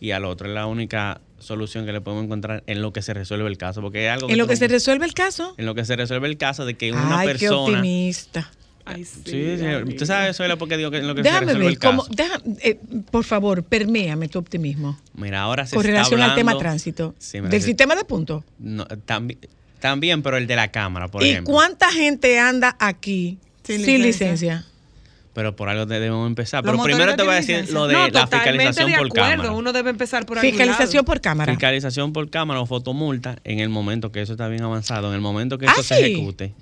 y 0.00 0.12
al 0.12 0.24
otro. 0.24 0.48
Es 0.48 0.54
la 0.54 0.66
única 0.66 1.20
solución 1.38 1.84
que 1.86 1.92
le 1.92 2.00
podemos 2.00 2.24
encontrar 2.24 2.62
en 2.66 2.80
lo 2.82 2.92
que 2.92 3.02
se 3.02 3.12
resuelve 3.14 3.48
el 3.48 3.58
caso, 3.58 3.80
porque 3.82 4.06
es 4.06 4.12
algo 4.12 4.28
En 4.30 4.38
lo 4.38 4.44
tú 4.44 4.50
que 4.50 4.56
se 4.56 4.68
resuelve 4.68 5.04
el 5.06 5.14
caso. 5.14 5.54
en 5.58 5.66
lo 5.66 5.74
que 5.74 5.84
se 5.84 5.94
resuelve 5.96 6.26
el 6.28 6.36
caso 6.38 6.64
de 6.64 6.74
que 6.74 6.90
una 6.92 7.20
Ay, 7.20 7.26
qué 7.28 7.32
persona 7.34 7.60
optimista. 7.78 8.50
Ay, 8.84 9.04
sí, 9.04 9.20
Sí, 9.26 9.56
sí, 9.58 9.66
amigo. 9.66 9.88
usted 9.90 10.06
sabe 10.06 10.30
eso 10.30 10.42
es 10.44 10.56
porque 10.56 10.78
digo 10.78 10.90
que 10.90 10.96
en 10.96 11.06
lo 11.06 11.14
que 11.14 11.22
se 11.22 11.28
Déjame 11.28 11.52
resuelve 11.52 11.64
ver, 11.66 11.72
el 11.74 11.78
caso. 11.78 12.06
deja- 12.10 12.40
eh, 12.62 12.80
por 13.10 13.22
favor, 13.24 13.62
perméame 13.62 14.28
tu 14.28 14.38
optimismo 14.38 14.98
Mira, 15.12 15.42
ahora 15.42 15.66
se 15.66 15.76
con 15.76 15.84
está 15.84 15.92
relación 15.92 16.22
al 16.22 16.34
tema 16.34 16.52
hablando- 16.52 16.58
tránsito. 16.60 17.14
Sí, 17.18 17.36
mira, 17.38 17.50
del 17.50 17.60
se- 17.60 17.66
sistema 17.66 17.94
de 17.94 18.04
puntos. 18.06 18.44
no, 18.58 18.86
también, 19.04 19.38
también, 19.80 20.22
pero 20.22 20.36
el 20.36 20.46
de 20.46 20.56
la 20.56 20.68
cámara, 20.70 21.08
por 21.08 21.22
¿Y 21.22 21.30
ejemplo. 21.30 21.52
cuánta 21.54 21.90
gente 21.90 22.38
anda 22.38 22.76
aquí 22.78 23.38
Sin 23.64 23.84
sin, 23.84 24.02
licencia? 24.02 24.32
licencia? 24.56 24.64
Pero 25.34 25.54
por 25.54 25.68
algo 25.68 25.86
debemos 25.86 26.26
empezar. 26.26 26.64
Los 26.64 26.72
Pero 26.72 26.82
primero 26.82 27.14
te 27.14 27.22
voy 27.22 27.32
a 27.32 27.36
decir 27.36 27.70
lo 27.70 27.86
de 27.86 27.94
No, 27.94 28.08
la 28.08 28.26
fiscalización 28.26 28.90
de 28.90 28.96
por 28.98 29.06
acuerdo. 29.06 29.30
cámara. 29.30 29.52
Uno 29.52 29.72
debe 29.72 29.90
empezar 29.90 30.26
por 30.26 30.38
algún 30.38 30.50
Fiscalización 30.50 30.94
lado. 31.00 31.04
por 31.04 31.20
cámara. 31.20 31.52
Fiscalización 31.52 32.12
por 32.12 32.28
cámara 32.28 32.60
o 32.60 32.66
fotomulta 32.66 33.36
en 33.44 33.60
el 33.60 33.68
momento 33.68 34.10
que 34.10 34.20
eso 34.20 34.32
está 34.32 34.48
bien 34.48 34.62
avanzado, 34.64 35.08
en 35.10 35.14
el 35.14 35.20
momento 35.20 35.56
que 35.58 35.66
eso 35.66 35.74
Ah, 35.78 35.82
se 35.84 35.96
sí. 35.96 36.02
ejecute. 36.12 36.54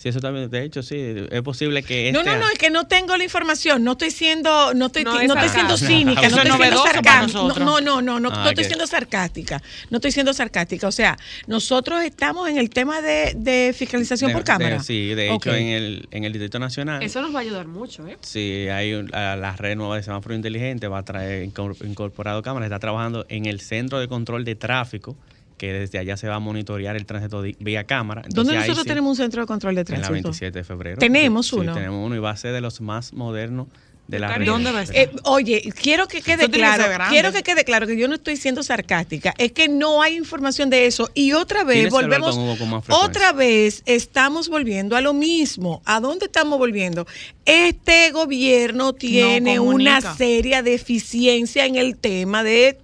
Sí, 0.00 0.08
eso 0.08 0.18
también, 0.18 0.48
de 0.48 0.64
hecho, 0.64 0.82
sí, 0.82 0.96
es 1.30 1.42
posible 1.42 1.82
que 1.82 2.10
No, 2.10 2.20
este 2.20 2.30
no, 2.30 2.38
no, 2.38 2.48
es 2.48 2.58
que 2.58 2.70
no 2.70 2.86
tengo 2.86 3.18
la 3.18 3.22
información. 3.24 3.84
No 3.84 3.92
estoy 3.92 4.10
siendo, 4.10 4.72
no 4.72 4.86
estoy, 4.86 5.04
No 5.04 5.12
no, 5.12 5.20
es 5.20 5.28
estoy 5.28 5.48
siendo 5.50 5.76
cínica, 5.76 6.22
no 6.22 6.26
es 6.26 6.32
estoy 6.38 6.56
siendo 6.58 6.82
sarcástica. 6.82 7.38
No, 7.64 7.80
no, 7.82 8.00
no, 8.00 8.18
no, 8.18 8.30
Ah, 8.32 8.42
no 8.44 8.48
estoy 8.48 8.64
siendo 8.64 8.86
sarcástica. 8.86 9.62
No 9.90 9.98
estoy 9.98 10.10
siendo 10.12 10.32
sarcástica. 10.32 10.88
O 10.88 10.92
sea, 10.92 11.18
nosotros 11.46 12.02
estamos 12.02 12.48
en 12.48 12.56
el 12.56 12.70
tema 12.70 13.02
de, 13.02 13.34
de 13.36 13.74
fiscalización 13.76 14.28
de- 14.28 14.34
por 14.36 14.42
cámara. 14.44 14.78
de- 14.78 14.82
sí, 14.82 15.08
de 15.14 15.28
Ok. 15.32 15.44
hecho, 15.46 15.54
en 15.54 15.66
el, 15.66 16.08
en 16.12 16.24
el 16.24 16.32
Distrito 16.32 16.58
Nacional. 16.58 17.02
Eso 17.02 17.20
nos 17.20 17.34
va 17.34 17.40
a 17.40 17.42
ayudar 17.42 17.66
mucho, 17.66 18.06
¿eh? 18.08 18.16
Sí, 18.22 18.68
hay 18.72 18.94
un- 18.94 19.10
la, 19.10 19.36
la 19.36 19.54
red 19.54 19.76
nueva 19.76 19.96
de 19.96 20.02
semáforo 20.02 20.34
inteligente, 20.34 20.88
va 20.88 21.00
a 21.00 21.04
traer 21.04 21.46
incor- 21.46 21.76
incorporado 21.86 22.40
cámaras, 22.42 22.68
está 22.68 22.78
trabajando 22.78 23.26
en 23.28 23.44
el 23.44 23.60
centro 23.60 24.00
de 24.00 24.08
control 24.08 24.46
de 24.46 24.54
tráfico, 24.54 25.14
que 25.60 25.74
desde 25.74 25.98
allá 25.98 26.16
se 26.16 26.26
va 26.26 26.36
a 26.36 26.38
monitorear 26.38 26.96
el 26.96 27.04
tránsito 27.04 27.42
vía 27.58 27.84
cámara. 27.84 28.22
¿Dónde 28.22 28.30
Entonces, 28.30 28.54
nosotros 28.60 28.84
sí, 28.84 28.88
tenemos 28.88 29.10
un 29.10 29.16
centro 29.16 29.42
de 29.42 29.46
control 29.46 29.74
de 29.74 29.82
En 29.82 29.86
la 30.00 30.06
tránsito? 30.08 30.28
27 30.28 30.58
de 30.58 30.64
febrero. 30.64 30.96
Tenemos 30.96 31.48
Sí, 31.48 31.56
uno. 31.56 31.74
tenemos 31.74 32.06
uno 32.06 32.16
y 32.16 32.18
va 32.18 32.30
a 32.30 32.36
ser 32.38 32.54
de 32.54 32.62
los 32.62 32.80
más 32.80 33.12
modernos 33.12 33.66
de 34.08 34.18
la. 34.20 34.38
¿Dónde 34.38 34.72
va 34.72 34.80
a 34.80 34.84
Eh, 34.84 35.10
oye, 35.24 35.70
quiero 35.78 36.08
que 36.08 36.22
quede 36.22 36.44
Esto 36.44 36.52
que 36.52 36.58
claro, 36.60 36.84
ser 36.84 36.92
grande. 36.94 37.12
quiero 37.12 37.30
que 37.30 37.42
quede 37.42 37.64
claro 37.64 37.86
que 37.86 37.98
yo 37.98 38.08
no 38.08 38.14
estoy 38.14 38.38
siendo 38.38 38.62
sarcástica, 38.62 39.34
es 39.36 39.52
que 39.52 39.68
no 39.68 40.00
hay 40.00 40.16
información 40.16 40.70
de 40.70 40.86
eso 40.86 41.10
y 41.12 41.32
otra 41.34 41.62
vez 41.62 41.84
que 41.84 41.90
volvemos, 41.90 42.34
con 42.34 42.44
Hugo 42.44 42.56
con 42.56 42.70
más 42.70 42.82
frecuencia. 42.82 43.06
otra 43.10 43.32
vez 43.32 43.82
estamos 43.84 44.48
volviendo 44.48 44.96
a 44.96 45.02
lo 45.02 45.12
mismo. 45.12 45.82
¿A 45.84 46.00
dónde 46.00 46.24
estamos 46.24 46.58
volviendo? 46.58 47.06
Este 47.44 48.10
gobierno 48.12 48.94
tiene 48.94 49.60
una 49.60 50.00
seria 50.00 50.62
deficiencia 50.62 51.66
en 51.66 51.76
el 51.76 51.98
tema 51.98 52.42
de, 52.42 52.78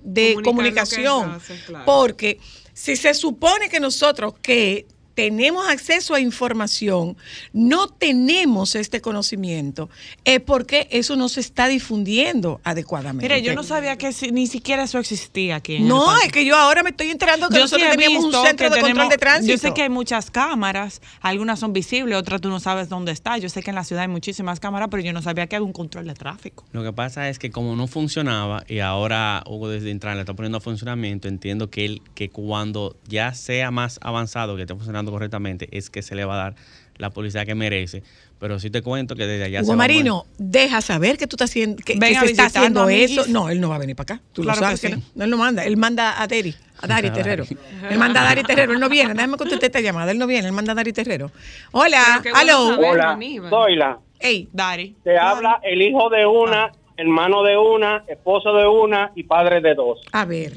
comunicación, 0.44 1.32
lo 1.32 1.38
que 1.38 1.44
hace, 1.54 1.64
claro. 1.66 1.84
porque 1.86 2.38
si 2.76 2.94
se 2.94 3.14
supone 3.14 3.70
que 3.70 3.80
nosotros 3.80 4.34
que 4.42 4.86
tenemos 5.16 5.66
acceso 5.66 6.14
a 6.14 6.20
información, 6.20 7.16
no 7.54 7.88
tenemos 7.88 8.74
este 8.74 9.00
conocimiento, 9.00 9.88
es 10.24 10.40
porque 10.40 10.88
eso 10.90 11.16
no 11.16 11.30
se 11.30 11.40
está 11.40 11.68
difundiendo 11.68 12.60
adecuadamente. 12.64 13.24
Mire, 13.26 13.40
yo 13.42 13.54
no 13.54 13.62
sabía 13.62 13.96
que 13.96 14.12
si- 14.12 14.30
ni 14.30 14.46
siquiera 14.46 14.82
eso 14.84 14.98
existía 14.98 15.56
aquí. 15.56 15.76
en 15.76 15.82
el 15.82 15.88
No, 15.88 16.14
es 16.18 16.30
que 16.30 16.44
yo 16.44 16.54
ahora 16.54 16.82
me 16.82 16.90
estoy 16.90 17.10
enterando 17.10 17.48
que 17.48 17.54
Yo 17.56 17.62
nosotros 17.62 17.88
sí 17.98 18.16
un 18.18 18.30
centro 18.30 18.68
de 18.68 18.80
control 18.80 19.08
de 19.08 19.16
tránsito. 19.16 19.52
Yo 19.52 19.58
sé 19.58 19.72
que 19.72 19.82
hay 19.82 19.88
muchas 19.88 20.30
cámaras, 20.30 21.00
algunas 21.22 21.58
son 21.60 21.72
visibles, 21.72 22.18
otras 22.18 22.42
tú 22.42 22.50
no 22.50 22.60
sabes 22.60 22.90
dónde 22.90 23.12
está. 23.12 23.38
Yo 23.38 23.48
sé 23.48 23.62
que 23.62 23.70
en 23.70 23.76
la 23.76 23.84
ciudad 23.84 24.02
hay 24.02 24.08
muchísimas 24.08 24.60
cámaras, 24.60 24.88
pero 24.90 25.02
yo 25.02 25.14
no 25.14 25.22
sabía 25.22 25.46
que 25.46 25.56
había 25.56 25.64
un 25.66 25.72
control 25.72 26.06
de 26.06 26.14
tráfico. 26.14 26.64
Lo 26.72 26.82
que 26.82 26.92
pasa 26.92 27.30
es 27.30 27.38
que 27.38 27.50
como 27.50 27.74
no 27.74 27.86
funcionaba 27.86 28.64
y 28.68 28.80
ahora 28.80 29.42
Hugo 29.46 29.70
desde 29.70 29.90
entrar 29.90 30.14
le 30.14 30.20
está 30.20 30.34
poniendo 30.34 30.58
a 30.58 30.60
funcionamiento, 30.60 31.26
entiendo 31.26 31.70
que 31.70 31.86
él, 31.86 32.02
que 32.14 32.28
cuando 32.28 32.96
ya 33.08 33.32
sea 33.32 33.70
más 33.70 33.98
avanzado, 34.02 34.56
que 34.56 34.62
esté 34.62 34.74
funcionando 34.74 35.05
correctamente, 35.10 35.68
es 35.72 35.90
que 35.90 36.02
se 36.02 36.14
le 36.14 36.24
va 36.24 36.34
a 36.34 36.36
dar 36.36 36.54
la 36.96 37.10
publicidad 37.10 37.46
que 37.46 37.54
merece. 37.54 38.02
Pero 38.38 38.58
sí 38.58 38.68
te 38.68 38.82
cuento 38.82 39.16
que 39.16 39.26
desde 39.26 39.44
allá 39.44 39.60
Hugo 39.60 39.66
se 39.66 39.70
va 39.70 39.74
a 39.74 39.88
Marino, 39.88 40.26
deja 40.36 40.82
saber 40.82 41.16
que 41.16 41.26
tú 41.26 41.36
estás 41.36 41.50
haciendo, 41.50 41.82
que, 41.82 41.94
se 41.94 42.26
está 42.26 42.46
haciendo 42.46 42.88
eso. 42.88 43.24
No, 43.28 43.48
él 43.48 43.60
no 43.60 43.70
va 43.70 43.76
a 43.76 43.78
venir 43.78 43.96
para 43.96 44.16
acá. 44.16 44.22
Tú 44.32 44.42
Claro 44.42 44.60
lo 44.60 44.66
sabes 44.66 44.80
que 44.80 44.88
sí. 44.88 44.94
no. 44.94 45.02
No, 45.14 45.24
él 45.24 45.30
no 45.30 45.36
manda. 45.38 45.64
Él 45.64 45.76
manda 45.78 46.20
a 46.20 46.26
Dari, 46.26 46.54
a 46.80 46.86
Dari 46.86 47.10
Terrero. 47.10 47.44
Él 47.90 47.98
manda 47.98 48.20
a 48.20 48.24
Dari 48.24 48.42
Terrero. 48.42 48.72
Él 48.74 48.80
no 48.80 48.90
viene. 48.90 49.14
Déjame 49.14 49.38
contestar 49.38 49.66
esta 49.66 49.80
llamada. 49.80 50.10
Él 50.10 50.18
no 50.18 50.26
viene. 50.26 50.48
Él 50.48 50.52
manda 50.52 50.72
a 50.72 50.74
Dari 50.74 50.92
Terrero. 50.92 51.30
Hola, 51.72 52.22
bueno. 52.22 52.76
Hola, 52.76 53.12
Aníbal. 53.12 53.48
Zoila. 53.48 53.98
Ey, 54.18 54.48
Dari. 54.52 54.96
Te 55.02 55.18
habla 55.18 55.60
el 55.62 55.80
hijo 55.80 56.10
de 56.10 56.26
una, 56.26 56.72
hermano 56.96 57.42
de 57.42 57.56
una, 57.56 58.04
esposo 58.06 58.52
de 58.54 58.66
una 58.66 59.12
y 59.14 59.22
padre 59.24 59.60
de 59.60 59.74
dos. 59.74 60.00
a 60.12 60.24
ver. 60.24 60.52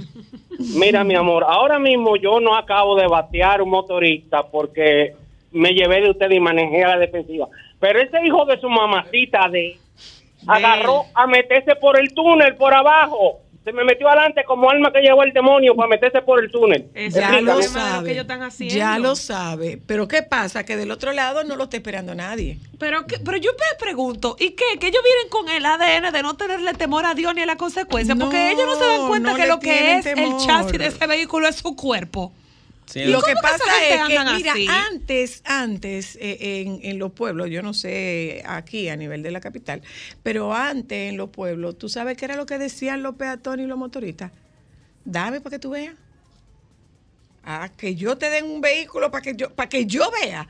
Mira, 0.76 1.04
mi 1.04 1.16
amor, 1.16 1.46
ahora 1.48 1.80
mismo 1.80 2.16
yo 2.18 2.40
no 2.40 2.56
acabo 2.56 2.96
de 2.96 3.08
batear 3.08 3.62
un 3.62 3.70
motorista 3.70 4.44
porque 4.44 5.16
me 5.52 5.74
llevé 5.74 6.02
de 6.02 6.12
usted 6.12 6.30
y 6.32 6.40
manejé 6.40 6.84
a 6.84 6.90
la 6.90 6.98
defensiva. 6.98 7.48
Pero 7.80 8.00
ese 8.00 8.26
hijo 8.26 8.46
de 8.46 8.60
su 8.60 8.70
mamacita 8.70 9.48
de 9.50 9.78
agarró 10.48 11.06
a 11.14 11.28
meterse 11.28 11.76
por 11.76 12.00
el 12.00 12.14
túnel 12.14 12.56
por 12.56 12.74
abajo. 12.74 13.40
Se 13.70 13.74
me 13.76 13.84
metió 13.84 14.07
adelante 14.09 14.43
como 14.47 14.67
alma 14.72 14.91
que 14.91 14.99
llevó 14.99 15.22
el 15.24 15.32
demonio 15.32 15.76
para 15.76 15.88
meterse 15.89 16.24
por 16.24 16.43
el 16.43 16.49
túnel. 16.49 16.88
Ese 16.95 17.20
Ya 17.20 17.30
es 17.34 17.38
el 17.38 17.45
lo 17.45 17.51
problema 17.53 17.80
de 17.80 17.86
lo 17.86 17.91
sabe. 17.91 18.05
que 18.07 18.11
ellos 18.13 18.22
están 18.24 18.41
haciendo. 18.41 18.76
Ya 18.76 18.97
lo 18.97 19.15
sabe. 19.15 19.80
Pero 19.86 20.07
¿qué 20.07 20.24
pasa? 20.24 20.63
Que 20.65 20.76
del 20.76 20.89
otro 20.89 21.11
lado 21.13 21.43
no 21.43 21.55
lo 21.55 21.65
está 21.65 21.78
esperando 21.78 22.15
nadie. 22.15 22.57
Pero, 22.80 23.05
que- 23.05 23.20
pero 23.20 23.38
yo 23.38 23.51
me 23.51 23.78
pregunto, 23.78 24.36
¿y 24.39 24.51
qué? 24.51 24.63
Que 24.80 24.88
ellos 24.88 25.03
vienen 25.03 25.30
con 25.30 25.49
el 25.49 25.63
ADN 25.65 26.11
de 26.11 26.24
no 26.24 26.36
tenerle 26.36 26.74
temor 26.74 27.05
a 27.05 27.13
Dios 27.13 27.36
ni 27.36 27.41
a 27.41 27.45
la 27.45 27.57
consecuencia, 27.57 28.15
porque 28.15 28.51
ellos 28.51 28.65
no 28.65 28.76
se 28.76 28.86
dan 28.86 29.07
cuenta 29.07 29.32
no 29.32 29.36
que 29.38 29.45
lo 29.47 29.59
que 29.59 29.97
es 29.99 30.05
el 30.07 30.38
chasis 30.38 30.80
de 30.80 30.88
ese 30.88 31.05
vehículo 31.05 31.47
es 31.47 31.57
su 31.57 31.76
cuerpo. 31.76 32.34
Sí, 32.90 33.04
Lo 33.06 33.22
que 33.22 33.34
pasa 33.36 33.64
es 33.88 34.02
que, 34.08 34.24
mira, 34.36 34.52
así? 34.54 34.66
antes, 34.68 35.42
antes, 35.46 36.16
eh, 36.20 36.62
en, 36.66 36.80
en 36.82 36.98
los 36.98 37.12
pueblos, 37.12 37.48
yo 37.52 37.62
no 37.62 37.76
sé 37.76 38.42
aquí 38.48 38.90
a 38.90 38.96
nivel 38.96 39.22
de 39.22 39.30
la 39.30 39.40
capital, 39.42 39.84
pero 40.24 40.56
antes 40.56 41.10
en 41.12 41.16
los 41.16 41.30
pueblos, 41.30 41.78
¿tú 41.78 41.88
sabes 41.88 42.18
qué 42.18 42.26
era 42.26 42.36
lo 42.36 42.48
que 42.48 42.58
decían 42.58 43.04
los 43.04 43.14
peatones 43.16 43.66
y 43.66 43.68
los 43.68 43.78
motoristas? 43.78 44.32
Dame 45.06 45.40
para 45.40 45.56
que 45.58 45.60
tú 45.60 45.70
veas. 45.70 45.94
Ah, 47.44 47.70
que 47.78 47.96
yo 47.96 48.18
te 48.18 48.30
den 48.30 48.46
un 48.46 48.60
vehículo 48.62 49.12
para 49.12 49.22
que 49.22 49.36
yo, 49.36 49.50
para 49.52 49.70
que 49.70 49.86
yo 49.86 50.10
vea. 50.24 50.48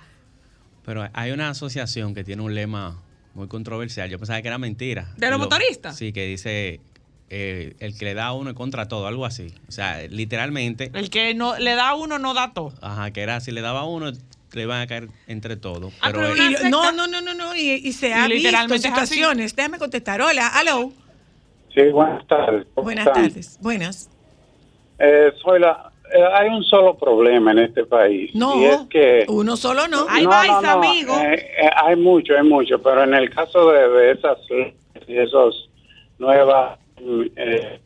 Pero 0.85 1.07
hay 1.13 1.31
una 1.31 1.49
asociación 1.49 2.13
que 2.15 2.23
tiene 2.23 2.41
un 2.41 2.55
lema 2.55 3.01
muy 3.33 3.47
controversial. 3.47 4.09
Yo 4.09 4.17
pensaba 4.17 4.41
que 4.41 4.47
era 4.47 4.57
mentira. 4.57 5.13
¿De 5.17 5.27
los 5.29 5.37
Lo- 5.37 5.43
motoristas? 5.45 5.95
Sí, 5.97 6.13
que 6.13 6.25
dice 6.25 6.79
eh, 7.29 7.75
el 7.79 7.97
que 7.97 8.05
le 8.05 8.13
da 8.13 8.27
a 8.27 8.33
uno 8.33 8.49
es 8.51 8.55
contra 8.55 8.87
todo, 8.87 9.07
algo 9.07 9.25
así. 9.25 9.53
O 9.67 9.71
sea, 9.71 10.01
literalmente, 10.09 10.91
El 10.93 11.09
que 11.09 11.33
no 11.33 11.57
le 11.57 11.75
da 11.75 11.89
a 11.89 11.95
uno 11.95 12.17
no 12.19 12.33
da 12.33 12.53
todo. 12.53 12.73
ajá, 12.81 13.11
que 13.11 13.21
era 13.21 13.39
si 13.39 13.51
le 13.51 13.61
daba 13.61 13.81
a 13.81 13.85
uno, 13.85 14.11
le 14.53 14.61
iban 14.61 14.81
a 14.81 14.87
caer 14.87 15.09
entre 15.27 15.55
todos. 15.55 15.93
Ah, 16.01 16.09
Pero 16.11 16.27
él- 16.27 16.57
Y 16.65 16.69
no, 16.69 16.91
no, 16.91 17.07
no, 17.07 17.21
no, 17.21 17.33
no. 17.33 17.55
Y, 17.55 17.69
y 17.71 17.91
se 17.93 18.09
Y 18.09 18.11
ha 18.13 18.23
visto 18.27 18.33
literalmente 18.35 18.87
es 18.87 18.93
así. 18.93 19.13
situaciones. 19.15 19.55
Déjame 19.55 19.77
contestar. 19.77 20.21
Hola, 20.21 20.47
aló. 20.47 20.91
Sí, 21.73 21.81
buenas 21.91 22.25
tardes. 22.27 22.65
¿Cómo 22.73 22.85
Buenas 22.85 23.05
están? 23.07 23.23
tardes. 23.27 23.59
Buenas. 23.61 24.09
Eh, 24.97 25.31
Zoila, 25.43 25.91
eh, 26.11 26.23
hay 26.33 26.47
un 26.49 26.63
solo 26.63 26.97
problema 26.97 27.51
en 27.51 27.59
este 27.59 27.85
país. 27.85 28.31
No, 28.33 28.59
Y 28.59 28.65
es 28.65 28.79
que... 28.89 29.25
uno 29.27 29.55
solo 29.55 29.87
no. 29.87 30.07
Ahí 30.09 30.23
no, 30.23 30.29
vais, 30.31 30.51
no, 30.51 30.61
no, 30.63 30.69
amigo. 30.71 31.15
eh, 31.19 31.35
eh, 31.61 31.69
hay 31.85 31.95
mucho, 31.95 32.33
hay 32.35 32.43
mucho, 32.43 32.81
pero 32.81 33.03
en 33.03 33.13
el 33.13 33.29
caso 33.29 33.69
de, 33.71 33.87
de 33.87 34.11
esas 34.13 34.37
y 35.07 35.15
esos 35.15 35.69
nuevas... 36.17 36.78
eh, 37.35 37.79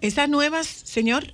Esas 0.00 0.28
nuevas, 0.28 0.66
señor, 0.66 1.24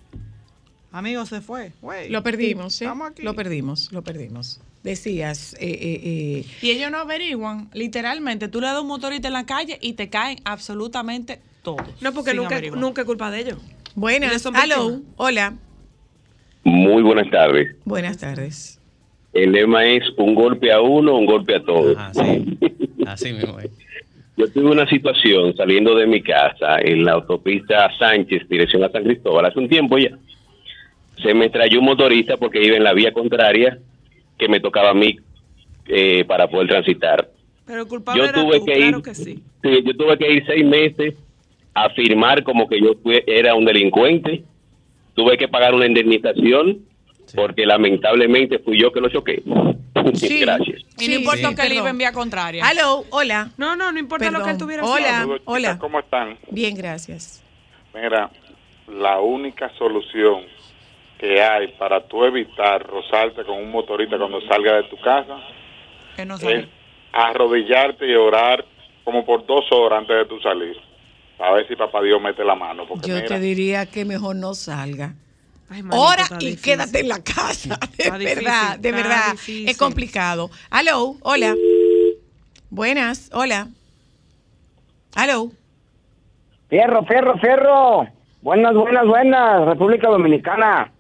Amigo, 0.91 1.27
se 1.27 1.41
fue. 1.41 1.73
Lo 2.09 2.23
perdimos, 2.23 2.81
¿eh? 2.81 2.85
Estamos 2.85 3.11
aquí. 3.11 3.23
Lo 3.23 3.35
perdimos, 3.35 3.93
lo 3.93 4.03
perdimos. 4.03 4.61
Decías, 4.83 5.55
eh, 5.55 5.69
eh, 5.71 6.01
eh, 6.03 6.45
Y 6.63 6.71
ellos 6.71 6.91
no 6.91 6.99
averiguan. 6.99 7.69
Literalmente, 7.75 8.49
tú 8.49 8.61
le 8.61 8.69
das 8.69 8.81
un 8.81 8.87
motorista 8.87 9.29
en 9.29 9.35
la 9.35 9.45
calle 9.45 9.79
y 9.83 9.95
te 9.95 10.09
caen 10.09 10.39
absolutamente 10.45 11.41
todos. 11.63 11.83
No, 12.01 12.13
porque 12.15 12.33
nunca, 12.33 12.57
averiguar. 12.57 12.81
nunca 12.81 13.03
es 13.03 13.07
culpa 13.07 13.31
de 13.31 13.41
ellos. 13.41 13.59
buenas, 13.95 14.33
víctimas. 14.43 15.01
hola, 15.17 15.55
Muy 16.65 17.03
buenas 17.03 17.31
tardes. 17.31 17.77
buenas 17.85 18.17
tardes. 18.17 18.81
El 19.35 19.53
lema 19.53 19.85
es 19.85 20.05
un 20.17 20.35
golpe 20.35 20.73
a 20.73 20.81
uno, 20.81 21.17
un 21.17 21.27
golpe 21.27 21.57
a 21.57 21.63
todos. 21.63 21.97
Ajá, 21.99 22.15
sí. 22.15 22.59
Así 23.07 23.33
mismo 23.33 23.59
es. 23.61 23.71
Yo 24.39 24.49
tuve 24.53 24.71
una 24.71 24.89
situación 24.89 25.53
saliendo 25.57 25.97
de 25.97 26.07
mi 26.07 26.23
casa 26.23 26.79
en 26.81 27.05
la 27.05 27.13
autopista 27.15 27.91
Sánchez, 27.99 28.49
dirección 28.49 28.85
a 28.85 28.89
San 28.89 29.03
Cristóbal, 29.03 29.45
hace 29.47 29.59
un 29.59 29.69
tiempo 29.69 29.99
ya. 29.99 30.17
Se 31.21 31.35
me 31.35 31.51
trayó 31.51 31.81
un 31.81 31.87
motorista 31.87 32.37
porque 32.37 32.63
iba 32.65 32.77
en 32.77 32.85
la 32.85 32.93
vía 32.95 33.11
contraria 33.13 33.79
que 34.39 34.49
me 34.49 34.61
tocaba 34.61 34.91
a 34.91 34.95
mí 34.95 35.17
eh, 35.89 36.25
para 36.25 36.47
poder 36.49 36.69
transitar. 36.69 37.29
Pero 37.67 37.83
el 37.83 37.89
culpable 37.89 38.23
Yo 38.23 38.29
era 38.29 38.41
tuve 38.41 38.59
tú, 38.61 38.65
que 38.67 38.73
claro 38.75 38.99
ir, 38.99 39.03
que 39.05 39.15
sí. 39.17 39.43
sí, 39.61 39.83
yo 39.85 39.97
tuve 39.97 40.17
que 40.17 40.33
ir 40.33 40.45
seis 40.47 40.65
meses 40.65 41.15
a 41.75 41.91
firmar 41.91 42.45
como 42.45 42.69
que 42.69 42.81
yo 42.81 42.95
fui- 43.03 43.23
era 43.27 43.57
un 43.57 43.65
delincuente. 43.65 44.45
Tuve 45.15 45.37
que 45.37 45.49
pagar 45.49 45.75
una 45.75 45.87
indemnización 45.87 46.79
porque 47.35 47.67
lamentablemente 47.67 48.59
fui 48.61 48.81
yo 48.81 48.93
que 48.93 49.01
lo 49.01 49.09
choqué. 49.09 49.43
Sí. 50.15 50.41
Gracias. 50.41 50.81
Y 50.99 51.05
Sí, 51.05 51.09
no 51.09 51.15
importa 51.17 51.49
sí, 51.51 51.55
que 51.55 51.67
él 51.67 51.73
iba 51.75 51.91
en 51.91 51.99
vía 51.99 52.13
contraria. 52.13 52.67
Aló, 52.67 53.05
hola, 53.11 53.51
No, 53.59 53.77
no, 53.77 53.93
no 53.93 53.99
importa 53.99 54.31
lo 54.31 54.43
que 54.43 54.51
él 54.51 54.57
tuviera 54.57 54.83
Hola. 54.85 55.27
hola. 55.45 55.79
¿Cómo 55.79 55.99
están? 55.99 56.39
bien, 56.51 56.75
gracias. 56.77 57.43
Mira, 57.93 58.31
la 58.87 59.21
única 59.21 59.71
solución 59.77 60.45
que 61.19 61.43
hay 61.43 61.69
para 61.79 62.07
tú 62.07 62.25
evitar 62.25 62.87
rozarte 62.87 63.45
con 63.45 63.59
un 63.59 63.71
motorista 63.71 64.17
cuando 64.17 64.41
salga 64.43 64.77
de 64.77 64.85
tu 64.85 64.97
casa 64.99 65.41
Que 66.17 66.25
no 66.25 66.37
es 66.37 66.67
arrodillarte 67.13 68.07
y 68.09 68.15
orar 68.15 68.65
como 69.05 69.27
por 69.27 69.45
dos 69.47 69.65
horas 69.73 70.01
antes 70.01 70.17
de 70.17 70.25
tu 70.27 70.41
salir. 70.41 70.77
A 71.39 71.53
ver 71.53 71.67
si 71.69 71.77
papá 71.77 72.03
Dios 72.03 72.21
mete 72.21 72.45
la 72.45 72.55
mano. 72.55 72.87
Porque 72.87 73.09
Yo 73.09 73.15
mira, 73.15 73.27
te 73.27 73.41
diría 73.41 73.87
que 73.87 74.05
mejor 74.05 74.37
no 74.37 74.55
salga. 74.55 75.15
Ay, 75.71 75.83
manito, 75.83 76.01
Ora 76.03 76.25
y 76.41 76.47
difícil. 76.47 76.63
quédate 76.63 77.01
en 77.01 77.09
la 77.09 77.23
casa. 77.23 77.79
De 77.97 78.05
Está 78.05 78.19
difícil, 78.19 78.45
verdad, 78.45 78.79
de 78.79 78.93
verdad. 78.93 79.33
difícil. 79.33 79.69
Es 79.69 79.77
complicado. 79.77 80.51
Aló, 80.71 81.17
hola. 81.23 81.55
Buenas, 82.71 83.31
hola. 83.33 83.69
Aló. 85.15 85.51
Fierro, 86.69 87.05
fierro, 87.05 87.39
fierro. 87.39 88.07
Buenas, 88.43 88.75
buenas, 88.75 89.07
buenas. 89.07 89.65
República 89.67 90.09
Dominicana. 90.09 90.93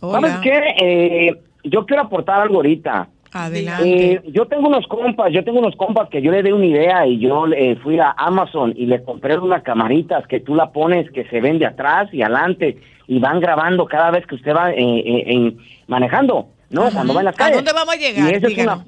Hola. 0.00 0.20
¿Sabes 0.28 0.36
qué? 0.42 0.60
Eh, 0.80 1.40
yo 1.64 1.84
quiero 1.86 2.02
aportar 2.02 2.42
algo 2.42 2.56
ahorita. 2.56 3.08
Adelante. 3.32 4.12
Eh, 4.14 4.22
yo 4.28 4.46
tengo 4.46 4.68
unos 4.68 4.86
compas, 4.86 5.30
yo 5.32 5.44
tengo 5.44 5.58
unos 5.58 5.74
compas 5.76 6.08
que 6.08 6.22
yo 6.22 6.30
le 6.30 6.42
di 6.42 6.52
una 6.52 6.64
idea 6.66 7.06
y 7.06 7.18
yo 7.18 7.46
eh, 7.48 7.76
fui 7.82 7.98
a 7.98 8.14
Amazon 8.16 8.72
y 8.76 8.86
le 8.86 9.02
compré 9.02 9.36
unas 9.38 9.62
camaritas 9.62 10.26
que 10.26 10.40
tú 10.40 10.54
la 10.54 10.70
pones 10.70 11.10
que 11.10 11.24
se 11.28 11.40
ven 11.40 11.58
de 11.58 11.66
atrás 11.66 12.08
y 12.12 12.22
adelante 12.22 12.78
y 13.08 13.18
van 13.18 13.40
grabando 13.40 13.86
cada 13.86 14.10
vez 14.10 14.26
que 14.26 14.34
usted 14.34 14.54
va 14.54 14.70
eh, 14.72 14.76
eh, 14.78 15.24
en- 15.26 15.58
manejando, 15.86 16.48
¿no? 16.70 16.90
Cuando 16.90 17.14
va 17.14 17.20
en 17.20 17.24
la 17.26 17.30
¿A 17.30 17.34
calle. 17.34 17.56
dónde 17.56 17.72
vamos 17.72 17.94
a 17.94 17.98
llegar? 17.98 18.32
Y 18.32 18.34
eso 18.36 18.46
es 18.48 18.58
una, 18.58 18.84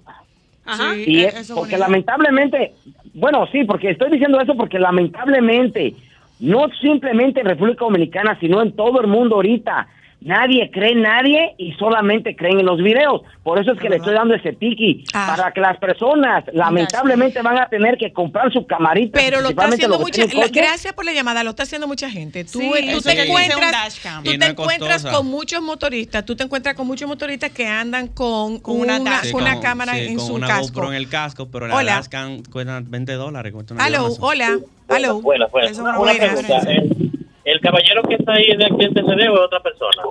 Ajá. 0.66 0.96
y 0.96 1.24
es- 1.24 1.52
porque 1.54 1.78
lamentablemente, 1.78 2.72
bueno, 3.14 3.46
sí, 3.52 3.64
porque 3.64 3.90
estoy 3.90 4.10
diciendo 4.10 4.40
eso 4.40 4.54
porque 4.56 4.78
lamentablemente, 4.78 5.94
no 6.40 6.66
simplemente 6.80 7.40
en 7.40 7.46
República 7.46 7.84
Dominicana, 7.84 8.36
sino 8.40 8.62
en 8.62 8.72
todo 8.72 9.00
el 9.00 9.06
mundo 9.06 9.36
ahorita, 9.36 9.86
nadie 10.20 10.70
cree 10.72 10.92
en 10.92 11.02
nadie 11.02 11.54
y 11.58 11.72
solamente 11.74 12.34
creen 12.36 12.60
en 12.60 12.66
los 12.66 12.78
videos. 12.82 13.22
Por 13.44 13.60
eso 13.60 13.72
es 13.72 13.78
que 13.78 13.88
le 13.88 13.96
estoy 13.96 14.14
dando 14.14 14.34
ese 14.34 14.52
tiki, 14.52 15.04
Ah. 15.14 15.34
para 15.36 15.52
que 15.52 15.60
las 15.60 15.78
personas 15.78 16.44
lamentablemente 16.52 17.40
van 17.42 17.58
a 17.58 17.68
tener 17.68 17.96
que 17.96 18.12
comprar 18.12 18.52
su 18.52 18.66
camarita. 18.66 19.18
Pero 19.18 19.40
lo 19.40 19.50
está 19.50 19.66
haciendo 19.66 19.98
mucha 19.98 20.22
coche. 20.24 20.50
Gracias 20.52 20.92
por 20.92 21.04
la 21.04 21.12
llamada, 21.12 21.42
lo 21.44 21.50
está 21.50 21.62
haciendo 21.62 21.86
mucha 21.86 22.10
gente. 22.10 22.44
Tú, 22.44 22.58
Sí, 22.60 22.68
tú 22.68 22.74
eso 22.98 23.02
te 23.02 23.22
encuentras, 23.22 24.00
tú 24.24 24.30
te 24.32 24.38
no 24.38 24.46
encuentras 24.46 25.02
costosa. 25.02 25.16
con 25.16 25.26
muchos 25.28 25.62
motoristas, 25.62 26.24
tú 26.24 26.34
te 26.36 26.42
encuentras 26.44 26.74
con 26.74 26.86
muchos 26.86 27.08
motoristas 27.08 27.50
que 27.52 27.66
andan 27.66 28.08
con, 28.08 28.58
Con 28.58 28.80
una 28.80 29.00
una, 29.00 29.22
dash- 29.22 29.32
con 29.32 29.42
una 29.42 29.54
con- 29.54 29.62
cámara 29.62 29.94
sí, 29.94 30.00
en 30.08 30.16
con 30.16 30.26
su 30.26 30.34
una 30.34 30.46
casco. 30.48 30.66
GoPro 30.74 30.88
en 30.88 30.94
el 30.96 31.08
casco, 31.08 31.48
pero 31.50 31.66
la 31.68 31.76
Hola. 31.76 31.92
Alaskan 31.94 32.42
cuesta 32.42 32.80
20 32.84 33.12
dólares. 33.14 33.52
Cuesta 33.52 33.74
una 33.74 33.84
Amazon. 33.86 34.16
hola, 34.20 34.58
aló. 34.88 35.20
Buenas. 35.20 35.48
Eso 35.70 35.82
buenas. 35.82 37.17
¿El, 37.49 37.55
el 37.55 37.61
caballero 37.61 38.03
que 38.03 38.14
está 38.14 38.32
ahí 38.34 38.57
de 38.57 38.64
accidente 38.64 39.03
CD 39.03 39.28
o 39.28 39.34
es 39.34 39.40
otra 39.40 39.61
persona? 39.61 40.03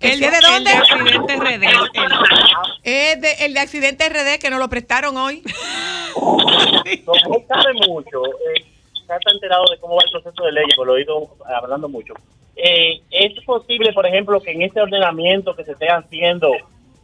¿El 0.00 0.20
de 0.20 0.30
dónde? 0.40 0.48
El 0.50 0.64
de 0.64 0.70
accidente 0.70 1.36
RD. 1.36 1.64
Es 2.82 3.20
de, 3.20 3.32
el 3.46 3.54
de 3.54 3.60
accidente 3.60 4.08
RD 4.08 4.40
que 4.40 4.50
nos 4.50 4.58
lo 4.58 4.68
prestaron 4.68 5.16
hoy. 5.16 5.42
No, 7.06 7.12
no 7.28 7.46
sabe 7.46 7.74
mucho. 7.86 8.24
Eh, 8.26 8.64
está 9.00 9.30
enterado 9.32 9.64
de 9.70 9.78
cómo 9.78 9.96
va 9.96 10.02
el 10.04 10.10
proceso 10.10 10.44
de 10.44 10.52
ley, 10.52 10.64
porque 10.74 10.86
lo 10.90 10.96
he 10.96 11.02
ido 11.02 11.28
hablando 11.44 11.88
mucho. 11.88 12.14
Eh, 12.56 13.02
¿Es 13.10 13.44
posible, 13.44 13.92
por 13.92 14.06
ejemplo, 14.06 14.40
que 14.40 14.52
en 14.52 14.62
este 14.62 14.80
ordenamiento 14.80 15.54
que 15.54 15.64
se 15.64 15.72
esté 15.72 15.88
haciendo 15.88 16.50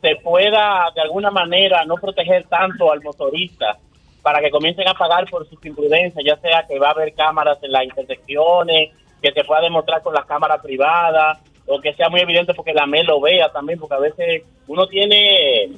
se 0.00 0.16
pueda 0.16 0.90
de 0.94 1.00
alguna 1.02 1.30
manera 1.30 1.84
no 1.84 1.96
proteger 1.96 2.44
tanto 2.44 2.90
al 2.90 3.02
motorista 3.02 3.78
para 4.22 4.40
que 4.40 4.50
comiencen 4.50 4.88
a 4.88 4.94
pagar 4.94 5.28
por 5.28 5.48
sus 5.48 5.64
imprudencias, 5.64 6.24
ya 6.24 6.36
sea 6.38 6.66
que 6.66 6.78
va 6.78 6.88
a 6.88 6.92
haber 6.92 7.12
cámaras 7.14 7.58
en 7.62 7.72
las 7.72 7.84
intersecciones, 7.84 8.90
que 9.22 9.32
se 9.32 9.44
pueda 9.44 9.60
demostrar 9.60 10.02
con 10.02 10.12
las 10.14 10.26
cámaras 10.26 10.60
privadas, 10.62 11.38
o 11.66 11.80
que 11.80 11.94
sea 11.94 12.08
muy 12.08 12.20
evidente 12.20 12.54
porque 12.54 12.74
la 12.74 12.86
MEL 12.86 13.06
lo 13.06 13.20
vea 13.20 13.50
también, 13.52 13.78
porque 13.78 13.94
a 13.94 13.98
veces 13.98 14.42
uno 14.66 14.86
tiene, 14.88 15.70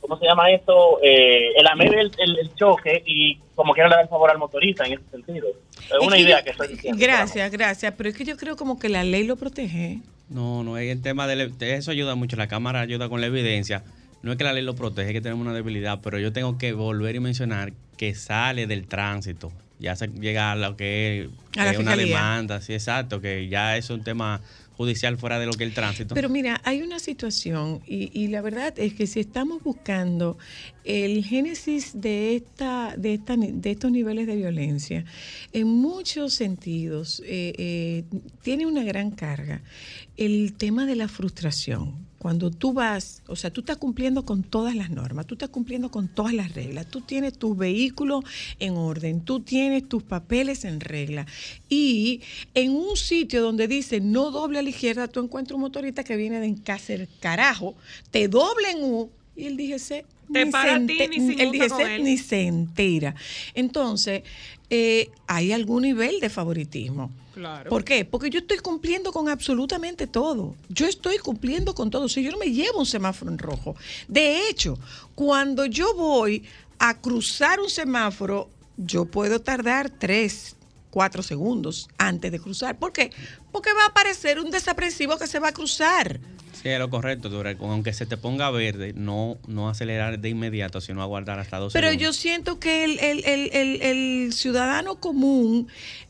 ¿cómo 0.00 0.18
se 0.18 0.24
llama 0.26 0.50
esto? 0.50 0.98
Eh, 1.02 1.52
el 1.56 1.66
AME 1.66 1.90
ve 1.90 2.00
el, 2.00 2.10
el- 2.18 2.38
el 2.38 2.54
choque 2.54 3.02
y 3.06 3.38
como 3.54 3.72
quiera 3.74 3.88
le 3.88 3.96
da 3.96 4.02
el 4.02 4.08
favor 4.08 4.30
al 4.30 4.38
motorista 4.38 4.84
en 4.86 4.94
ese 4.94 5.02
sentido. 5.10 5.46
Es 5.78 5.98
una 6.06 6.16
que 6.16 6.22
idea 6.22 6.38
yo- 6.38 6.44
que 6.44 6.50
estoy 6.50 6.68
diciendo. 6.68 6.98
Gracias, 7.00 7.50
gracias. 7.52 7.94
Pero 7.96 8.08
es 8.08 8.16
que 8.16 8.24
yo 8.24 8.36
creo 8.36 8.56
como 8.56 8.78
que 8.78 8.88
la 8.88 9.04
ley 9.04 9.24
lo 9.24 9.36
protege. 9.36 9.98
No, 10.28 10.64
no, 10.64 10.76
es 10.78 10.90
el 10.90 11.02
tema 11.02 11.26
de, 11.26 11.48
de 11.48 11.74
eso 11.76 11.90
ayuda 11.90 12.14
mucho. 12.16 12.36
La 12.36 12.48
cámara 12.48 12.80
ayuda 12.80 13.08
con 13.08 13.20
la 13.20 13.26
evidencia. 13.28 13.84
No 14.22 14.32
es 14.32 14.38
que 14.38 14.44
la 14.44 14.52
ley 14.52 14.64
lo 14.64 14.74
protege, 14.74 15.08
es 15.08 15.12
que 15.12 15.20
tenemos 15.20 15.44
una 15.46 15.54
debilidad, 15.54 16.00
pero 16.02 16.18
yo 16.18 16.32
tengo 16.32 16.58
que 16.58 16.72
volver 16.72 17.14
y 17.14 17.20
mencionar 17.20 17.72
que 17.96 18.14
sale 18.14 18.66
del 18.66 18.88
tránsito. 18.88 19.52
Ya 19.78 19.94
se 19.96 20.08
llega 20.08 20.52
a 20.52 20.56
lo 20.56 20.76
que 20.76 21.28
es, 21.54 21.58
A 21.58 21.72
eh, 21.72 21.78
una 21.78 21.96
demanda, 21.96 22.60
sí, 22.60 22.72
exacto, 22.72 23.20
que 23.20 23.48
ya 23.48 23.76
es 23.76 23.90
un 23.90 24.02
tema 24.02 24.40
judicial 24.76 25.16
fuera 25.16 25.38
de 25.38 25.46
lo 25.46 25.52
que 25.52 25.64
es 25.64 25.68
el 25.68 25.74
tránsito. 25.74 26.14
Pero 26.14 26.28
mira, 26.28 26.60
hay 26.64 26.82
una 26.82 26.98
situación 26.98 27.80
y, 27.86 28.10
y 28.12 28.28
la 28.28 28.42
verdad 28.42 28.74
es 28.78 28.94
que 28.94 29.06
si 29.06 29.20
estamos 29.20 29.62
buscando 29.62 30.36
el 30.84 31.24
génesis 31.24 32.00
de, 32.00 32.36
esta, 32.36 32.94
de, 32.96 33.14
esta, 33.14 33.36
de 33.36 33.70
estos 33.70 33.90
niveles 33.90 34.26
de 34.26 34.36
violencia, 34.36 35.04
en 35.52 35.66
muchos 35.66 36.34
sentidos 36.34 37.22
eh, 37.24 37.54
eh, 37.58 38.04
tiene 38.42 38.66
una 38.66 38.84
gran 38.84 39.10
carga 39.10 39.62
el 40.16 40.54
tema 40.54 40.86
de 40.86 40.96
la 40.96 41.08
frustración. 41.08 42.05
Cuando 42.26 42.50
tú 42.50 42.72
vas, 42.72 43.22
o 43.28 43.36
sea, 43.36 43.52
tú 43.52 43.60
estás 43.60 43.76
cumpliendo 43.76 44.24
con 44.24 44.42
todas 44.42 44.74
las 44.74 44.90
normas, 44.90 45.28
tú 45.28 45.36
estás 45.36 45.48
cumpliendo 45.48 45.92
con 45.92 46.08
todas 46.08 46.34
las 46.34 46.56
reglas, 46.56 46.90
tú 46.90 47.00
tienes 47.00 47.38
tu 47.38 47.54
vehículo 47.54 48.20
en 48.58 48.76
orden, 48.76 49.20
tú 49.20 49.38
tienes 49.38 49.88
tus 49.88 50.02
papeles 50.02 50.64
en 50.64 50.80
regla. 50.80 51.24
Y 51.68 52.22
en 52.54 52.72
un 52.72 52.96
sitio 52.96 53.40
donde 53.42 53.68
dice 53.68 54.00
no 54.00 54.32
doble 54.32 54.58
a 54.58 54.62
la 54.62 54.70
izquierda, 54.70 55.06
tú 55.06 55.20
encuentras 55.20 55.54
un 55.54 55.60
motorista 55.60 56.02
que 56.02 56.16
viene 56.16 56.40
de 56.40 56.46
Encacer 56.46 57.08
carajo, 57.20 57.76
te 58.10 58.26
doble 58.26 58.72
en 58.72 58.82
U 58.82 59.08
y 59.36 59.44
el 59.44 59.56
DGC 59.56 60.04
Te 60.32 60.46
ni 60.46 60.50
para 60.50 60.80
se 60.80 60.86
ti, 60.86 60.98
ni 61.08 61.32
se 61.32 61.42
el 61.44 61.52
DGC 61.52 62.00
ni 62.00 62.18
se 62.18 62.42
entera. 62.42 63.14
Entonces, 63.54 64.24
eh, 64.70 65.10
hay 65.26 65.52
algún 65.52 65.82
nivel 65.82 66.20
de 66.20 66.28
favoritismo. 66.28 67.10
Claro. 67.34 67.68
¿Por 67.68 67.84
qué? 67.84 68.04
Porque 68.04 68.30
yo 68.30 68.38
estoy 68.38 68.58
cumpliendo 68.58 69.12
con 69.12 69.28
absolutamente 69.28 70.06
todo. 70.06 70.54
Yo 70.68 70.86
estoy 70.86 71.18
cumpliendo 71.18 71.74
con 71.74 71.90
todo. 71.90 72.08
Si 72.08 72.22
yo 72.22 72.32
no 72.32 72.38
me 72.38 72.50
llevo 72.50 72.78
un 72.78 72.86
semáforo 72.86 73.30
en 73.30 73.38
rojo. 73.38 73.76
De 74.08 74.48
hecho, 74.48 74.78
cuando 75.14 75.66
yo 75.66 75.94
voy 75.94 76.44
a 76.78 76.98
cruzar 76.98 77.60
un 77.60 77.68
semáforo, 77.68 78.48
yo 78.76 79.04
puedo 79.04 79.40
tardar 79.40 79.90
tres, 79.90 80.56
cuatro 80.90 81.22
segundos 81.22 81.88
antes 81.98 82.32
de 82.32 82.40
cruzar. 82.40 82.78
¿Por 82.78 82.92
qué? 82.92 83.12
Porque 83.52 83.72
va 83.72 83.84
a 83.84 83.88
aparecer 83.88 84.40
un 84.40 84.50
desaprensivo 84.50 85.18
que 85.18 85.26
se 85.26 85.38
va 85.38 85.48
a 85.48 85.52
cruzar. 85.52 86.20
Sí, 86.62 86.68
es 86.70 86.78
lo 86.78 86.88
correcto. 86.90 87.30
Aunque 87.60 87.92
se 87.92 88.06
te 88.06 88.16
ponga 88.16 88.50
verde, 88.50 88.92
no, 88.96 89.36
no 89.46 89.68
acelerar 89.68 90.18
de 90.18 90.28
inmediato, 90.30 90.80
sino 90.80 91.02
aguardar 91.02 91.38
hasta 91.38 91.58
dos 91.58 91.72
Pero 91.72 91.88
segundos. 91.88 92.02
yo 92.02 92.12
siento 92.12 92.58
que 92.58 92.84
el, 92.84 92.98
el- 92.98 93.24
el- 93.24 93.50
el- 93.52 93.82
el 93.82 94.32
ciudadano 94.32 94.96
común 94.96 95.68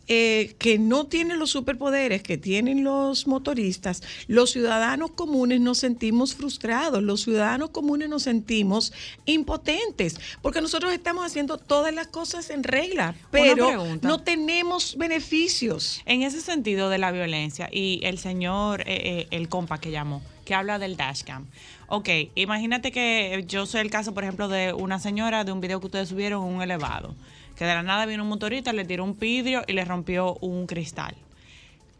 eh, 0.08 0.54
que 0.58 0.78
no 0.78 1.06
tiene 1.06 1.36
los 1.36 1.50
superpoderes 1.50 2.22
que 2.22 2.38
tienen 2.38 2.84
los 2.84 3.26
motoristas, 3.26 4.02
los 4.28 4.50
ciudadanos 4.50 5.10
comunes 5.10 5.60
nos 5.60 5.78
sentimos 5.78 6.34
frustrados, 6.34 7.02
los 7.02 7.22
ciudadanos 7.22 7.70
comunes 7.70 8.08
nos 8.08 8.22
sentimos 8.22 8.92
impotentes, 9.24 10.20
porque 10.42 10.60
nosotros 10.60 10.92
estamos 10.92 11.26
haciendo 11.26 11.58
todas 11.58 11.92
las 11.92 12.06
cosas 12.06 12.50
en 12.50 12.62
regla, 12.62 13.14
pero 13.30 13.98
no 14.02 14.20
tenemos 14.20 14.96
beneficios. 14.96 16.02
En 16.06 16.22
ese 16.22 16.40
sentido 16.40 16.88
de 16.88 16.98
la 16.98 17.10
violencia, 17.10 17.68
y 17.72 18.00
el 18.04 18.18
señor, 18.18 18.82
eh, 18.82 18.84
eh, 18.86 19.26
el 19.30 19.48
compa 19.48 19.78
que 19.78 19.90
llamó, 19.90 20.22
que 20.44 20.54
habla 20.54 20.78
del 20.78 20.96
dashcam. 20.96 21.46
Ok, 21.88 22.08
imagínate 22.34 22.90
que 22.90 23.44
yo 23.46 23.66
soy 23.66 23.80
el 23.80 23.90
caso, 23.90 24.14
por 24.14 24.24
ejemplo, 24.24 24.48
de 24.48 24.72
una 24.72 24.98
señora 24.98 25.44
de 25.44 25.52
un 25.52 25.60
video 25.60 25.80
que 25.80 25.86
ustedes 25.86 26.08
subieron 26.08 26.46
en 26.46 26.54
un 26.54 26.62
elevado, 26.62 27.14
que 27.56 27.64
de 27.64 27.74
la 27.74 27.82
nada 27.82 28.06
vino 28.06 28.22
un 28.22 28.28
motorista, 28.28 28.72
le 28.72 28.84
tiró 28.84 29.02
un 29.04 29.18
vidrio 29.18 29.64
y 29.66 29.72
le 29.72 29.84
rompió 29.84 30.34
un 30.40 30.66
cristal. 30.66 31.14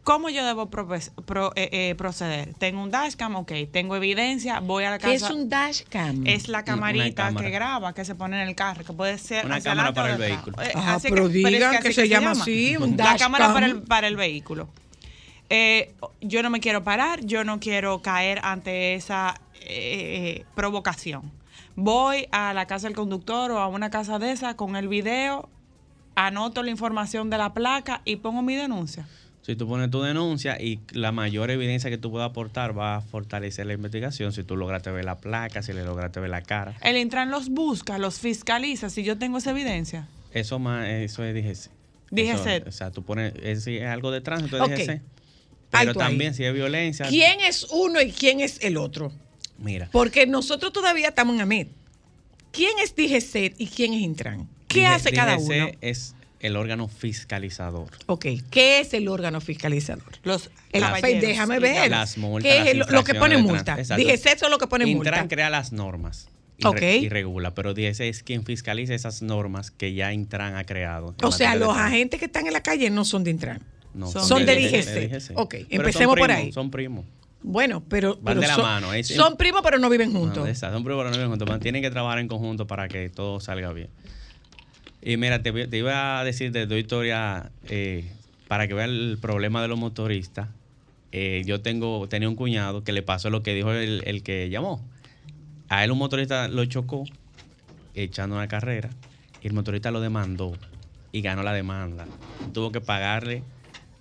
¿Cómo 0.05 0.29
yo 0.29 0.47
debo 0.47 0.71
pro- 0.71 0.95
eh, 1.57 1.69
eh, 1.73 1.95
proceder? 1.99 2.55
Tengo 2.55 2.81
un 2.81 2.93
dashcam, 2.93 3.35
ok, 3.35 3.51
tengo 3.73 3.97
evidencia, 3.97 4.61
voy 4.61 4.85
a 4.85 4.91
la 4.91 4.99
casa. 5.01 5.09
¿Qué 5.11 5.17
es 5.17 5.23
un 5.31 5.49
dashcam? 5.49 6.25
Es 6.25 6.47
la 6.47 6.63
camarita 6.65 7.35
que 7.35 7.51
graba, 7.51 7.93
que 7.93 8.05
se 8.05 8.15
pone 8.15 8.41
en 8.41 8.47
el 8.49 8.55
carro, 8.55 8.85
que 8.85 8.93
puede 8.93 9.19
ser 9.19 9.45
Una 9.47 9.57
hacia 9.57 9.73
cámara 9.73 9.93
para 9.93 10.13
el 10.13 10.19
vehículo. 10.19 10.63
Eh, 10.63 10.71
Ah, 10.77 10.95
así 10.95 11.09
pero 11.11 11.29
digan 11.29 11.75
así 11.75 11.83
que 11.89 11.93
se 11.93 12.09
llama 12.09 12.31
así, 12.31 12.77
un 12.77 12.97
La 12.97 13.17
cámara 13.17 13.47
dashcam. 13.49 13.53
para 13.55 13.67
el, 13.67 13.83
para 13.83 14.07
el 14.07 14.17
vehículo. 14.17 14.69
Eh, 15.51 15.93
yo 16.21 16.43
no 16.45 16.51
me 16.51 16.61
quiero 16.61 16.85
parar, 16.85 17.25
yo 17.25 17.43
no 17.43 17.59
quiero 17.59 18.01
caer 18.01 18.39
ante 18.45 18.95
esa 18.95 19.41
eh, 19.61 20.45
provocación. 20.55 21.33
Voy 21.77 22.27
a 22.33 22.55
la 22.55 22.67
casa 22.67 22.87
del 22.87 22.97
conductor 22.97 23.51
o 23.51 23.59
a 23.59 23.69
una 23.69 23.91
casa 23.91 24.19
de 24.19 24.33
esa 24.33 24.57
con 24.57 24.77
el 24.77 24.89
video, 24.89 25.51
anoto 26.15 26.63
la 26.63 26.71
información 26.71 27.29
de 27.29 27.37
la 27.37 27.53
placa 27.53 28.01
y 28.07 28.17
pongo 28.17 28.41
mi 28.41 28.55
denuncia. 28.57 29.07
Si 29.43 29.57
tú 29.57 29.69
pones 29.69 29.91
tu 29.91 30.01
denuncia 30.01 30.61
y 30.61 30.81
la 30.93 31.13
mayor 31.13 31.51
evidencia 31.51 31.91
que 31.91 31.99
tú 31.99 32.11
puedas 32.11 32.31
aportar 32.31 32.77
va 32.77 32.97
a 32.97 33.01
fortalecer 33.03 33.67
la 33.67 33.75
investigación, 33.75 34.33
si 34.33 34.43
tú 34.43 34.57
lograste 34.57 34.91
ver 34.91 35.05
la 35.05 35.19
placa, 35.19 35.63
si 35.63 35.75
le 35.75 35.85
lograste 35.85 36.19
ver 36.19 36.31
la 36.31 36.41
cara. 36.41 36.75
El 36.83 36.97
Intran 36.97 37.31
los 37.31 37.51
busca, 37.51 37.99
los 37.99 38.19
fiscaliza, 38.21 38.89
si 38.89 39.05
yo 39.05 39.19
tengo 39.19 39.37
esa 39.37 39.51
evidencia. 39.51 40.09
Eso 40.33 40.59
más, 40.59 40.89
eso 40.89 41.23
es 41.25 41.35
DGC. 41.35 41.71
DGC. 42.11 42.47
Eso, 42.47 42.69
o 42.69 42.73
sea, 42.73 42.91
tú 42.91 43.05
pones, 43.05 43.35
es, 43.43 43.65
si 43.65 43.77
es 43.77 43.85
algo 43.85 44.11
de 44.11 44.23
tránsito, 44.23 44.57
es 44.65 44.71
DGC. 44.71 44.87
Pero 45.71 45.91
Alto 45.91 46.01
ahí. 46.01 46.09
también 46.09 46.33
si 46.33 46.43
es 46.43 46.55
violencia. 46.55 47.07
¿Quién 47.07 47.41
es 47.41 47.65
uno 47.71 48.01
y 48.01 48.11
quién 48.13 48.41
es 48.41 48.63
el 48.63 48.79
otro? 48.79 49.13
Mira, 49.59 49.89
Porque 49.93 50.27
nosotros 50.27 50.73
todavía 50.73 51.09
estamos 51.09 51.35
en 51.37 51.41
AMED. 51.43 51.69
¿Quién 52.53 52.73
es 52.83 52.95
DGC 52.97 53.55
y 53.59 53.67
quién 53.67 53.93
es 53.95 54.01
Intran? 54.03 54.49
¿Qué 54.69 54.81
DG 54.83 54.87
hace 54.87 55.13
cada 55.13 55.37
DGC 55.37 55.45
uno? 55.51 55.71
es 55.81 56.15
el 56.41 56.57
órgano 56.57 56.89
fiscalizador. 56.89 57.89
Ok, 58.07 58.27
¿qué 58.51 58.81
es 58.81 58.93
el 58.95 59.09
órgano 59.09 59.41
fiscalizador? 59.41 60.05
Los 60.23 60.51
El, 60.73 60.83
caballeros 60.83 61.23
déjame 61.23 61.59
ver. 61.59 61.91
Las 61.91 62.19
multas, 62.19 62.51
¿Qué 62.53 62.71
es 62.71 62.77
lo, 62.77 62.87
lo 62.87 63.05
que 63.05 63.15
pone 63.15 63.37
de 63.37 63.43
multa? 63.43 63.77
DGC 63.77 64.27
es 64.27 64.51
lo 64.51 64.59
que 64.59 64.67
pone 64.67 64.89
Intran 64.89 65.21
multa. 65.21 65.35
crea 65.35 65.51
las 65.51 65.73
normas 65.73 66.29
y, 66.59 66.67
Ok. 66.67 66.77
re- 66.79 66.97
y 66.99 67.09
regula, 67.09 67.55
pero 67.55 67.75
DGC 67.75 68.01
es 68.09 68.23
quien 68.23 68.45
fiscaliza 68.45 68.95
esas 68.95 69.23
normas 69.23 69.71
que 69.71 69.95
ya 69.95 70.13
Intran 70.13 70.57
ha 70.57 70.65
creado. 70.65 71.15
O 71.23 71.33
sea, 71.33 71.55
de 71.55 71.61
los 71.61 71.77
agentes 71.77 72.19
que 72.21 72.27
están 72.27 72.47
en 72.47 72.53
la 72.53 72.63
calle 72.63 72.89
no 72.91 73.05
son 73.05 73.25
de 73.25 73.31
Intran. 73.31 73.63
No, 73.95 74.11
Son 74.11 74.45
de 74.45 74.55
DGC, 74.57 75.09
DGC. 75.09 75.33
Ok, 75.39 75.51
Pero 75.53 75.67
empecemos 75.71 76.17
por 76.19 76.31
ahí. 76.31 76.53
Son 76.53 76.71
primos. 76.71 77.07
Bueno, 77.49 77.85
pero, 77.89 78.15
Van 78.17 78.25
pero 78.25 78.41
de 78.41 78.47
la 78.49 78.55
son, 78.55 78.63
mano, 78.65 78.93
es- 78.93 79.07
son 79.07 79.37
primos 79.37 79.61
pero 79.63 79.79
no 79.79 79.89
viven 79.89 80.13
No, 80.13 80.19
juntos. 80.21 80.49
exacto, 80.49 80.75
son 80.77 80.85
primos, 80.85 81.01
pero 81.01 81.11
no 81.11 81.17
viven 81.17 81.31
juntos, 81.31 81.61
tienen 81.61 81.81
que 81.81 81.91
trabajar 81.91 82.19
en 82.19 82.27
conjunto 82.27 82.67
para 82.67 82.89
que 82.89 83.09
todo 83.09 83.39
salga 83.39 83.73
bien. 83.73 83.89
Y 85.01 85.17
mira, 85.17 85.41
te, 85.43 85.53
te 85.69 85.77
iba 85.79 86.19
a 86.19 86.25
decir 86.25 86.51
de 86.51 86.67
tu 86.67 86.75
historia 86.75 87.53
eh, 87.69 88.13
para 88.49 88.67
que 88.67 88.75
veas 88.75 88.89
el 88.89 89.19
problema 89.21 89.63
de 89.63 89.69
los 89.69 89.79
motoristas. 89.79 90.49
Eh, 91.13 91.45
yo 91.47 91.63
tengo 91.63 92.09
tenía 92.09 92.29
un 92.29 92.35
cuñado 92.35 92.83
que 92.83 92.93
le 92.93 93.03
pasó 93.03 93.31
lo 93.31 93.45
que 93.45 93.55
dijo 93.55 93.71
el, 93.73 94.03
el 94.07 94.25
que 94.25 94.51
llamó. 94.51 94.85
A 95.69 95.85
él 95.85 95.93
un 95.93 95.99
motorista 95.99 96.49
lo 96.49 96.65
chocó 96.65 97.05
echando 97.95 98.35
una 98.35 98.49
carrera 98.49 98.91
y 99.41 99.47
el 99.47 99.53
motorista 99.53 99.93
lo 99.93 100.01
demandó 100.01 100.59
y 101.13 101.21
ganó 101.23 101.45
la 101.45 101.53
demanda. 101.53 102.09
Tuvo 102.53 102.73
que 102.73 102.81
pagarle 102.81 103.45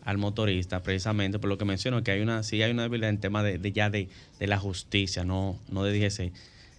al 0.06 0.18
motorista 0.18 0.82
precisamente 0.84 1.40
por 1.40 1.50
lo 1.50 1.58
que 1.58 1.66
menciono 1.66 2.02
que 2.04 2.12
hay 2.12 2.22
una 2.22 2.44
sí 2.44 2.62
hay 2.62 2.72
una 2.72 2.84
debilidad 2.84 3.10
en 3.10 3.20
tema 3.20 3.44
de, 3.44 3.72
ya 3.74 3.90
de, 3.90 4.08
de 4.40 4.48
la 4.48 4.58
justicia 4.60 5.26
no 5.26 5.60
no 5.70 5.84
de 5.84 5.92
DGC 6.00 6.32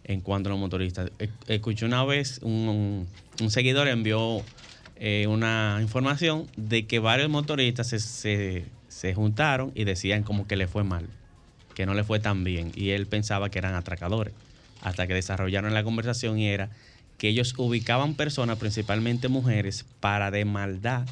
en 0.04 0.20
cuanto 0.20 0.48
a 0.48 0.52
los 0.52 0.60
motoristas. 0.60 1.10
E- 1.18 1.28
escuché 1.48 1.84
una 1.84 2.04
vez 2.04 2.38
un, 2.42 2.52
un- 2.68 3.06
un 3.40 3.50
seguidor 3.50 3.88
envió 3.88 4.40
eh, 4.94 5.26
una 5.28 5.78
información 5.82 6.46
de 6.56 6.86
que 6.86 7.00
varios 7.00 7.28
motoristas 7.28 7.88
se, 7.88 7.98
se, 7.98 8.64
se 8.88 9.12
juntaron 9.14 9.72
y 9.74 9.84
decían 9.84 10.22
como 10.22 10.46
que 10.46 10.56
le 10.56 10.68
fue 10.68 10.84
mal 10.84 11.06
que 11.74 11.84
no 11.84 11.92
le 11.94 12.04
fue 12.04 12.20
tan 12.20 12.44
bien 12.44 12.70
y 12.76 12.90
él 12.90 13.06
pensaba 13.06 13.50
que 13.50 13.58
eran 13.58 13.74
atracadores 13.74 14.32
hasta 14.82 15.06
que 15.08 15.14
desarrollaron 15.14 15.74
la 15.74 15.82
conversación 15.82 16.38
y 16.38 16.46
era 16.48 16.70
que 17.18 17.28
ellos 17.28 17.54
ubicaban 17.58 18.14
personas, 18.14 18.58
principalmente 18.58 19.28
mujeres, 19.28 19.84
para 20.00 20.30
de 20.30 20.44
maldad 20.44 21.06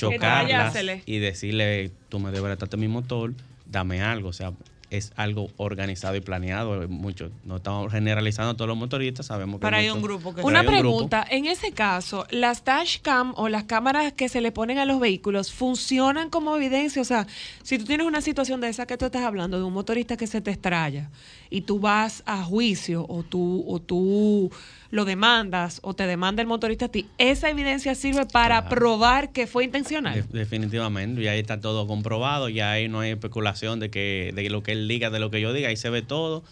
chocarlas 0.00 0.76
y 1.06 1.18
decirle, 1.18 1.90
tú 2.08 2.18
me 2.18 2.30
desbarataste 2.30 2.76
mi 2.76 2.88
motor, 2.88 3.34
dame 3.66 4.02
algo. 4.02 4.28
O 4.28 4.32
sea, 4.32 4.52
es 4.90 5.12
algo 5.16 5.48
organizado 5.56 6.16
y 6.16 6.20
planeado. 6.20 6.86
Mucho, 6.88 7.30
no 7.44 7.56
estamos 7.56 7.92
generalizando 7.92 8.50
a 8.50 8.54
todos 8.56 8.68
los 8.68 8.76
motoristas, 8.76 9.26
sabemos 9.26 9.60
que 9.60 9.66
Pero 9.66 9.76
hay 9.76 9.88
un 9.90 10.02
grupo 10.02 10.34
que- 10.34 10.42
Una 10.42 10.60
un 10.60 10.66
pregunta, 10.66 11.24
en 11.30 11.46
ese 11.46 11.72
caso, 11.72 12.26
las 12.30 12.64
dashcam 12.64 13.32
o 13.36 13.48
las 13.48 13.64
cámaras 13.64 14.12
que 14.12 14.28
se 14.28 14.40
le 14.40 14.52
ponen 14.52 14.78
a 14.78 14.84
los 14.84 15.00
vehículos 15.00 15.52
funcionan 15.52 16.28
como 16.30 16.56
evidencia, 16.56 17.00
o 17.02 17.04
sea, 17.04 17.26
si 17.62 17.78
tú 17.78 17.84
tienes 17.84 18.06
una 18.06 18.20
situación 18.20 18.60
de 18.60 18.68
esa 18.68 18.86
que 18.86 18.96
tú 18.96 19.04
estás 19.06 19.22
hablando, 19.22 19.58
de 19.58 19.64
un 19.64 19.72
motorista 19.72 20.16
que 20.16 20.26
se 20.26 20.40
te 20.40 20.50
estrella 20.50 21.10
y 21.50 21.62
tú 21.62 21.78
vas 21.80 22.22
a 22.26 22.42
juicio 22.42 23.06
o 23.08 23.22
tú, 23.22 23.64
o 23.68 23.80
tú 23.80 24.50
lo 24.90 25.04
demandas 25.04 25.78
o 25.84 25.94
te 25.94 26.04
demanda 26.08 26.42
el 26.42 26.48
motorista 26.48 26.86
a 26.86 26.88
ti, 26.88 27.06
esa 27.18 27.48
evidencia 27.48 27.94
sirve 27.94 28.26
para 28.26 28.68
probar 28.68 29.30
que 29.30 29.46
fue 29.46 29.62
intencional. 29.64 30.14
De- 30.28 30.38
definitivamente, 30.38 31.22
y 31.22 31.28
ahí 31.28 31.38
está 31.38 31.60
todo 31.60 31.86
comprobado, 31.86 32.48
ya 32.48 32.72
ahí 32.72 32.88
no 32.88 33.00
hay 33.00 33.10
especulación 33.12 33.78
de 33.78 33.88
que 33.90 34.32
de 34.34 34.50
lo 34.50 34.62
que 34.64 34.72
él 34.72 34.79
diga, 34.88 35.10
de 35.10 35.18
lo 35.18 35.30
que 35.30 35.40
yo 35.40 35.52
diga, 35.52 35.68
ahí 35.68 35.76
se 35.76 35.90
ve 35.90 36.02
todo 36.02 36.42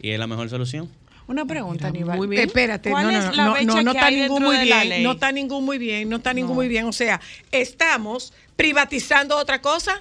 y 0.00 0.10
es 0.10 0.18
la 0.18 0.26
mejor 0.26 0.48
solución. 0.48 0.88
Una 1.28 1.44
pregunta, 1.44 1.88
Aníbal. 1.88 2.16
Muy 2.16 2.26
bien. 2.26 2.46
Espérate, 2.46 2.90
¿Cuál 2.90 3.06
no, 3.06 3.12
no, 3.12 3.18
es 3.18 3.24
no, 3.26 3.32
la 3.32 3.44
no, 3.44 3.52
brecha 3.52 3.66
no, 3.66 3.82
no 3.82 3.92
que 3.92 3.98
está 3.98 4.10
ningún 4.10 4.42
muy 4.42 4.56
bien, 4.58 5.02
no 5.02 5.12
está 5.12 5.32
ningún 5.32 5.64
muy 5.64 5.78
bien, 5.78 6.08
no 6.08 6.16
está 6.16 6.32
ningún 6.32 6.54
muy 6.56 6.68
bien. 6.68 6.86
O 6.86 6.92
sea, 6.92 7.20
estamos 7.52 8.32
privatizando 8.56 9.36
otra 9.36 9.60
cosa. 9.60 10.00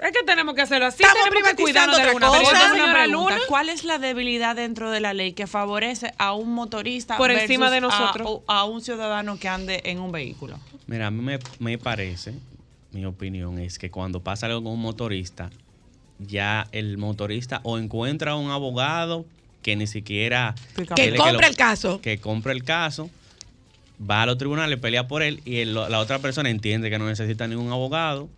Es 0.00 0.10
que 0.10 0.24
tenemos 0.24 0.54
que 0.56 0.62
hacerlo 0.62 0.86
así. 0.86 1.04
Estamos 1.04 1.28
privatizando 1.30 1.96
otra 1.96 2.12
cosa. 2.12 3.38
¿cuál 3.46 3.68
es 3.68 3.84
la 3.84 3.98
debilidad 3.98 4.56
dentro 4.56 4.90
de 4.90 4.98
la 5.00 5.14
ley 5.14 5.32
que 5.32 5.46
favorece 5.46 6.12
a 6.18 6.34
un 6.34 6.52
motorista 6.52 7.16
Por 7.16 7.30
encima 7.30 7.70
de 7.70 7.80
versus 7.80 7.94
a- 7.94 8.00
nosotros? 8.00 8.40
A, 8.48 8.64
un 8.64 8.82
ciudadano 8.82 9.38
que 9.38 9.48
ande 9.48 9.80
en 9.84 10.00
un 10.00 10.10
vehículo? 10.10 10.58
Mira, 10.88 11.06
a 11.06 11.10
mí 11.12 11.22
me, 11.22 11.38
me 11.60 11.78
parece, 11.78 12.34
mi 12.90 13.04
opinión 13.06 13.60
es 13.60 13.78
que 13.78 13.90
cuando 13.92 14.20
pasa 14.20 14.46
algo 14.46 14.64
con 14.64 14.72
un 14.72 14.80
motorista, 14.80 15.50
ya 16.18 16.66
el 16.72 16.96
motorista 16.98 17.60
o 17.64 17.78
encuentra 17.78 18.36
un 18.36 18.50
abogado 18.50 19.24
que 19.62 19.76
ni 19.76 19.86
siquiera... 19.86 20.54
Que 20.76 21.14
compre 21.16 21.46
el 21.48 21.56
caso. 21.56 22.00
Que 22.00 22.18
compre 22.18 22.52
el 22.52 22.64
caso, 22.64 23.10
va 23.98 24.22
a 24.22 24.26
los 24.26 24.36
tribunales, 24.38 24.78
pelea 24.78 25.08
por 25.08 25.22
él 25.22 25.40
y 25.44 25.58
el- 25.60 25.74
la 25.74 25.98
otra 25.98 26.18
persona 26.18 26.50
entiende 26.50 26.90
que 26.90 26.98
no 26.98 27.06
necesita 27.06 27.46
ningún 27.48 27.72
abogado 27.72 28.28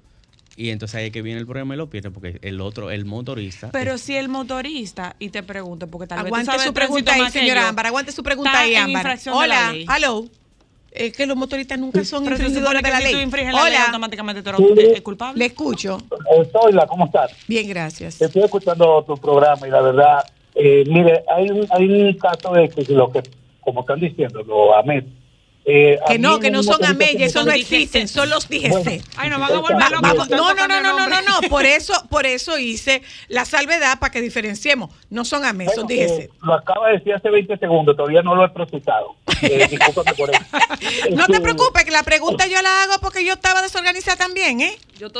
y 0.57 0.71
entonces 0.71 0.95
ahí 0.95 1.07
es 1.07 1.13
que 1.13 1.21
viene 1.23 1.39
el 1.41 1.47
problema 1.47 1.75
y 1.75 1.77
lo 1.77 1.91
pierde 1.91 2.11
porque 2.11 2.39
el 2.43 2.61
otro, 2.61 2.91
el 2.91 3.05
motorista... 3.05 3.71
Pero 3.73 3.99
si 3.99 4.15
el 4.17 4.29
motorista, 4.29 5.17
y 5.19 5.29
te 5.31 5.43
pregunto, 5.43 5.87
porque 5.89 6.07
tal 6.07 6.19
vez 6.19 6.25
tú 6.25 6.35
Aguante 6.35 6.47
sabes 6.53 6.67
su 6.67 6.73
pregunta 6.73 7.13
ahí, 7.13 7.31
señora 7.31 7.69
Ámbar. 7.69 7.87
Aguante 7.87 8.13
su 8.13 8.23
pregunta 8.23 8.59
ahí, 8.61 8.75
Ámbar. 8.75 9.19
Hola, 9.33 9.75
hello. 9.97 10.27
Es 10.97 11.13
que 11.13 11.27
los 11.27 11.37
motoristas 11.37 11.79
nunca 11.79 12.03
son 12.05 12.25
Pero 12.25 12.37
infringidores 12.37 12.83
de 12.83 12.91
la 12.91 12.97
si 12.99 13.05
ley. 13.05 13.13
tú 13.15 13.21
infringes 13.21 13.55
la 13.55 13.65
ley, 13.65 13.73
Hola. 13.75 13.85
automáticamente 13.87 14.43
tú 14.43 14.51
eres 14.73 14.99
eh, 14.99 15.03
culpable. 15.03 15.39
Le 15.39 15.47
escucho. 15.47 15.99
Hola, 16.55 16.87
¿cómo 16.87 17.07
estás? 17.07 17.33
Bien, 17.47 17.69
gracias. 17.69 18.21
Estoy 18.21 18.43
escuchando 18.45 19.03
tu 19.07 19.17
programa 19.17 19.67
y 19.67 19.71
la 19.71 19.81
verdad, 19.83 20.19
eh, 20.55 20.85
mire, 20.87 21.23
hay 21.35 21.51
un, 21.51 21.67
hay 21.71 21.85
un 21.89 22.13
caso 22.15 22.53
de 22.53 22.69
que 22.69 22.83
lo 22.93 23.11
que, 23.13 23.23
como 23.61 23.81
están 23.83 24.01
diciendo, 24.01 24.43
lo 24.43 24.75
AMET. 24.77 25.05
Eh, 25.69 25.99
Que 26.07 26.17
no, 26.19 26.39
que 26.39 26.51
no 26.53 26.63
son 26.63 26.81
me 26.81 27.25
eso 27.25 27.45
no 27.45 27.51
existen, 27.51 28.07
son 28.07 28.31
los 28.31 28.49
DGC. 28.49 28.71
Bueno, 28.71 29.03
Ay, 29.17 29.31
nos 29.31 29.41
van 29.41 29.53
a 29.53 29.59
volver 29.59 29.77
Va- 29.77 29.89
vamos- 30.01 30.31
no, 30.31 30.55
no, 30.55 30.69
no, 30.69 30.81
no, 30.81 30.97
no, 30.97 31.09
no, 31.09 31.23
no, 31.23 31.49
por 31.49 31.67
eso, 31.67 31.93
por 32.11 32.25
eso 32.25 32.57
hice 32.57 33.03
la 33.29 33.45
salvedad 33.45 33.99
para 33.99 34.13
que 34.13 34.21
diferenciemos. 34.21 34.91
No 35.11 35.25
son 35.25 35.45
son 35.75 35.87
Bueno, 35.87 36.03
DGC. 36.03 36.21
eh, 36.21 36.31
lo 36.43 36.55
acaba 36.55 36.87
de 36.89 36.99
decir 36.99 37.15
hace 37.15 37.31
20 37.31 37.57
segundos, 37.59 37.97
todavía 37.97 38.23
no 38.23 38.37
lo 38.37 38.45
he 38.45 38.51
procesado. 38.51 39.17
Eh, 39.43 39.69
por 40.15 40.31
eso. 40.31 40.41
No 41.11 41.27
te 41.27 41.33
Este, 41.33 41.41
preocupes, 41.41 41.85
que 41.85 41.91
la 41.91 42.05
pregunta 42.05 42.47
yo 42.47 42.63
la 42.63 42.85
hago 42.85 42.95
porque 43.03 43.25
yo 43.25 43.33
estaba 43.33 43.61
desorganizada 43.61 44.17
también, 44.17 44.61
¿eh? 44.61 44.79
Yo 44.99 45.09
Ok, 45.09 45.15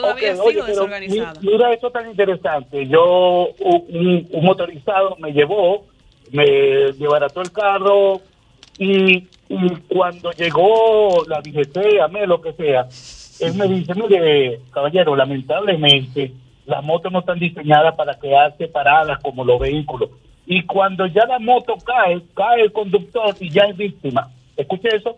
oye, 0.45 0.63
pero 0.65 0.87
mi- 0.87 1.21
Mira 1.43 1.73
esto 1.73 1.91
tan 1.91 2.09
interesante. 2.09 2.87
Yo, 2.87 3.49
un, 3.59 4.29
un 4.31 4.45
motorizado 4.45 5.17
me 5.19 5.33
llevó, 5.33 5.87
me 6.31 6.45
desbarató 6.47 7.43
el 7.43 7.51
carro 7.51 8.21
y, 8.79 9.29
y 9.49 9.69
cuando 9.89 10.31
llegó 10.33 11.25
la 11.29 11.41
DGC, 11.41 12.01
a 12.03 12.09
mí, 12.09 12.21
lo 12.27 12.41
que 12.41 12.53
sea, 12.55 12.87
él 13.41 13.55
me 13.55 13.67
dice, 13.69 13.95
mire, 13.95 14.61
caballero, 14.73 15.15
lamentablemente 15.17 16.33
las 16.67 16.83
motos 16.85 17.13
no 17.13 17.21
están 17.21 17.39
diseñadas 17.39 17.95
para 17.95 18.19
quedar 18.19 18.57
separadas 18.59 19.21
como 19.23 19.45
los 19.45 19.59
vehículos. 19.61 20.11
Y 20.47 20.63
cuando 20.65 21.07
ya 21.07 21.25
la 21.27 21.39
moto 21.39 21.75
cae, 21.85 22.21
cae 22.35 22.63
el 22.63 22.73
conductor 22.73 23.35
y 23.41 23.51
ya 23.51 23.65
es 23.65 23.77
víctima. 23.77 24.31
¿Escuché 24.57 24.89
eso? 24.97 25.17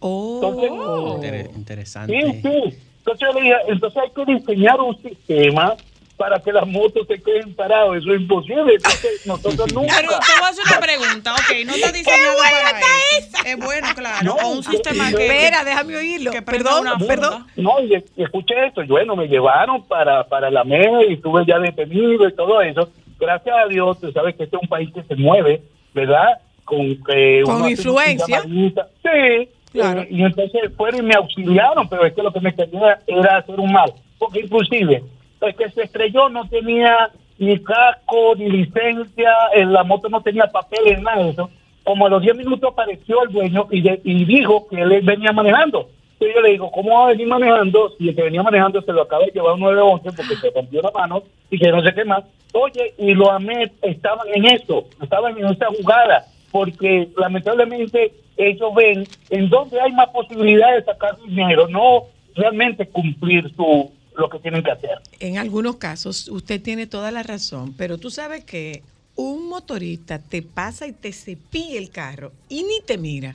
Oh. 0.00 1.14
Inter- 1.16 1.50
interesante. 1.54 2.12
Sí, 2.12 2.40
sí. 2.42 2.78
Entonces 2.98 3.20
yo 3.28 3.32
le 3.32 3.40
dije, 3.40 3.54
entonces 3.68 4.02
hay 4.02 4.10
que 4.10 4.32
diseñar 4.32 4.80
un 4.80 4.96
sistema 5.02 5.74
para 6.22 6.38
que 6.40 6.52
las 6.52 6.64
motos 6.68 7.04
se 7.08 7.20
queden 7.20 7.52
paradas. 7.56 7.96
Eso 7.98 8.14
es 8.14 8.20
imposible. 8.20 8.74
Entonces 8.74 9.22
nosotros 9.26 9.74
nunca... 9.74 9.92
Pero 9.96 10.10
te 10.10 10.32
voy 10.38 10.44
a 10.44 10.48
hacer 10.50 10.64
una 10.70 10.78
pregunta, 10.80 11.34
ok, 11.34 11.66
no 11.66 11.74
está 11.74 11.90
diseñado 11.98 12.36
para 12.38 12.78
eso. 13.18 13.36
Es 13.44 13.56
bueno, 13.58 13.88
claro, 13.96 14.24
No, 14.24 14.36
con 14.36 14.58
un 14.58 14.62
sistema 14.62 15.10
yo- 15.10 15.18
que... 15.18 15.26
Espera, 15.26 15.64
déjame 15.64 15.96
oírlo. 15.96 16.30
que 16.30 16.42
Perdón, 16.42 16.86
una 16.86 16.96
perdón. 16.98 17.46
No, 17.56 17.80
y, 17.80 17.94
y 18.16 18.22
escuché 18.22 18.54
esto. 18.68 18.82
Bueno, 18.86 19.16
me 19.16 19.26
llevaron 19.26 19.82
para, 19.88 20.22
para 20.28 20.48
la 20.48 20.62
MED 20.62 21.08
y 21.10 21.14
estuve 21.14 21.44
ya 21.44 21.58
detenido 21.58 22.28
y 22.28 22.32
todo 22.36 22.60
eso. 22.62 22.88
Gracias 23.18 23.56
a 23.56 23.66
Dios, 23.66 23.98
tú 24.00 24.12
sabes 24.12 24.36
que 24.36 24.44
este 24.44 24.56
es 24.56 24.62
un 24.62 24.68
país 24.68 24.90
que 24.94 25.02
se 25.02 25.16
mueve, 25.16 25.60
¿verdad? 25.92 26.38
Con, 26.64 26.80
eh, 27.12 27.42
Con 27.44 27.68
influencia. 27.68 28.42
Sí. 28.42 29.48
Claro. 29.72 30.02
eh, 30.02 30.08
y 30.10 30.22
entonces 30.22 30.60
fueron 30.76 31.00
y 31.00 31.08
me 31.08 31.14
auxiliaron, 31.14 31.88
pero 31.88 32.04
es 32.06 32.12
que 32.14 32.22
lo 32.22 32.32
que 32.32 32.40
me 32.40 32.54
quería 32.54 33.00
era 33.08 33.38
hacer 33.38 33.58
un 33.58 33.72
mal. 33.72 33.92
Porque 34.18 34.40
inclusive, 34.40 35.02
el 35.46 35.54
que 35.54 35.70
se 35.70 35.82
estrelló 35.82 36.28
no 36.28 36.48
tenía 36.48 37.10
ni 37.38 37.58
casco, 37.58 38.34
ni 38.36 38.48
licencia, 38.48 39.32
en 39.54 39.72
la 39.72 39.84
moto 39.84 40.08
no 40.08 40.20
tenía 40.20 40.46
papeles, 40.46 41.00
nada 41.02 41.24
de 41.24 41.30
eso. 41.30 41.50
Como 41.82 42.06
a 42.06 42.10
los 42.10 42.22
10 42.22 42.36
minutos 42.36 42.72
apareció 42.72 43.22
el 43.24 43.32
dueño 43.32 43.66
y, 43.70 44.24
dijo 44.24 44.68
que 44.68 44.80
él 44.80 45.00
venía 45.02 45.32
manejando. 45.32 45.88
Yo 46.20 46.40
le 46.40 46.50
digo, 46.50 46.70
¿cómo 46.70 46.94
va 46.96 47.06
a 47.06 47.08
venir 47.08 47.26
manejando? 47.26 47.90
Si 47.98 48.08
el 48.08 48.14
que 48.14 48.22
venía 48.22 48.44
manejando 48.44 48.80
se 48.82 48.92
lo 48.92 49.02
acaba 49.02 49.24
de 49.24 49.32
llevar 49.32 49.54
un 49.54 49.60
911 49.60 50.12
porque 50.16 50.36
se 50.36 50.50
rompió 50.50 50.80
la 50.80 50.92
mano 50.92 51.24
y 51.50 51.58
que 51.58 51.72
no 51.72 51.82
sé 51.82 51.92
qué 51.92 52.04
más. 52.04 52.22
Oye, 52.52 52.94
y 52.98 53.14
los 53.14 53.28
AMED 53.28 53.72
estaban 53.82 54.28
en 54.32 54.44
eso, 54.46 54.84
estaban 55.02 55.36
en 55.36 55.46
esa 55.46 55.66
jugada, 55.66 56.26
porque 56.52 57.08
lamentablemente 57.16 58.12
ellos 58.36 58.72
ven 58.74 59.04
en 59.30 59.48
dónde 59.48 59.80
hay 59.80 59.90
más 59.92 60.08
posibilidad 60.10 60.74
de 60.74 60.84
sacar 60.84 61.16
dinero, 61.26 61.66
no 61.68 62.04
realmente 62.36 62.86
cumplir 62.86 63.50
su 63.56 63.90
lo 64.16 64.28
que 64.28 64.38
tienen 64.38 64.62
que 64.62 64.70
hacer. 64.70 64.98
En 65.20 65.38
algunos 65.38 65.76
casos, 65.76 66.28
usted 66.28 66.60
tiene 66.60 66.86
toda 66.86 67.10
la 67.10 67.22
razón, 67.22 67.74
pero 67.76 67.98
tú 67.98 68.10
sabes 68.10 68.44
que 68.44 68.82
un 69.16 69.48
motorista 69.48 70.18
te 70.18 70.42
pasa 70.42 70.86
y 70.86 70.92
te 70.92 71.12
cepilla 71.12 71.78
el 71.78 71.90
carro 71.90 72.32
y 72.48 72.62
ni 72.62 72.80
te 72.86 72.98
mira. 72.98 73.34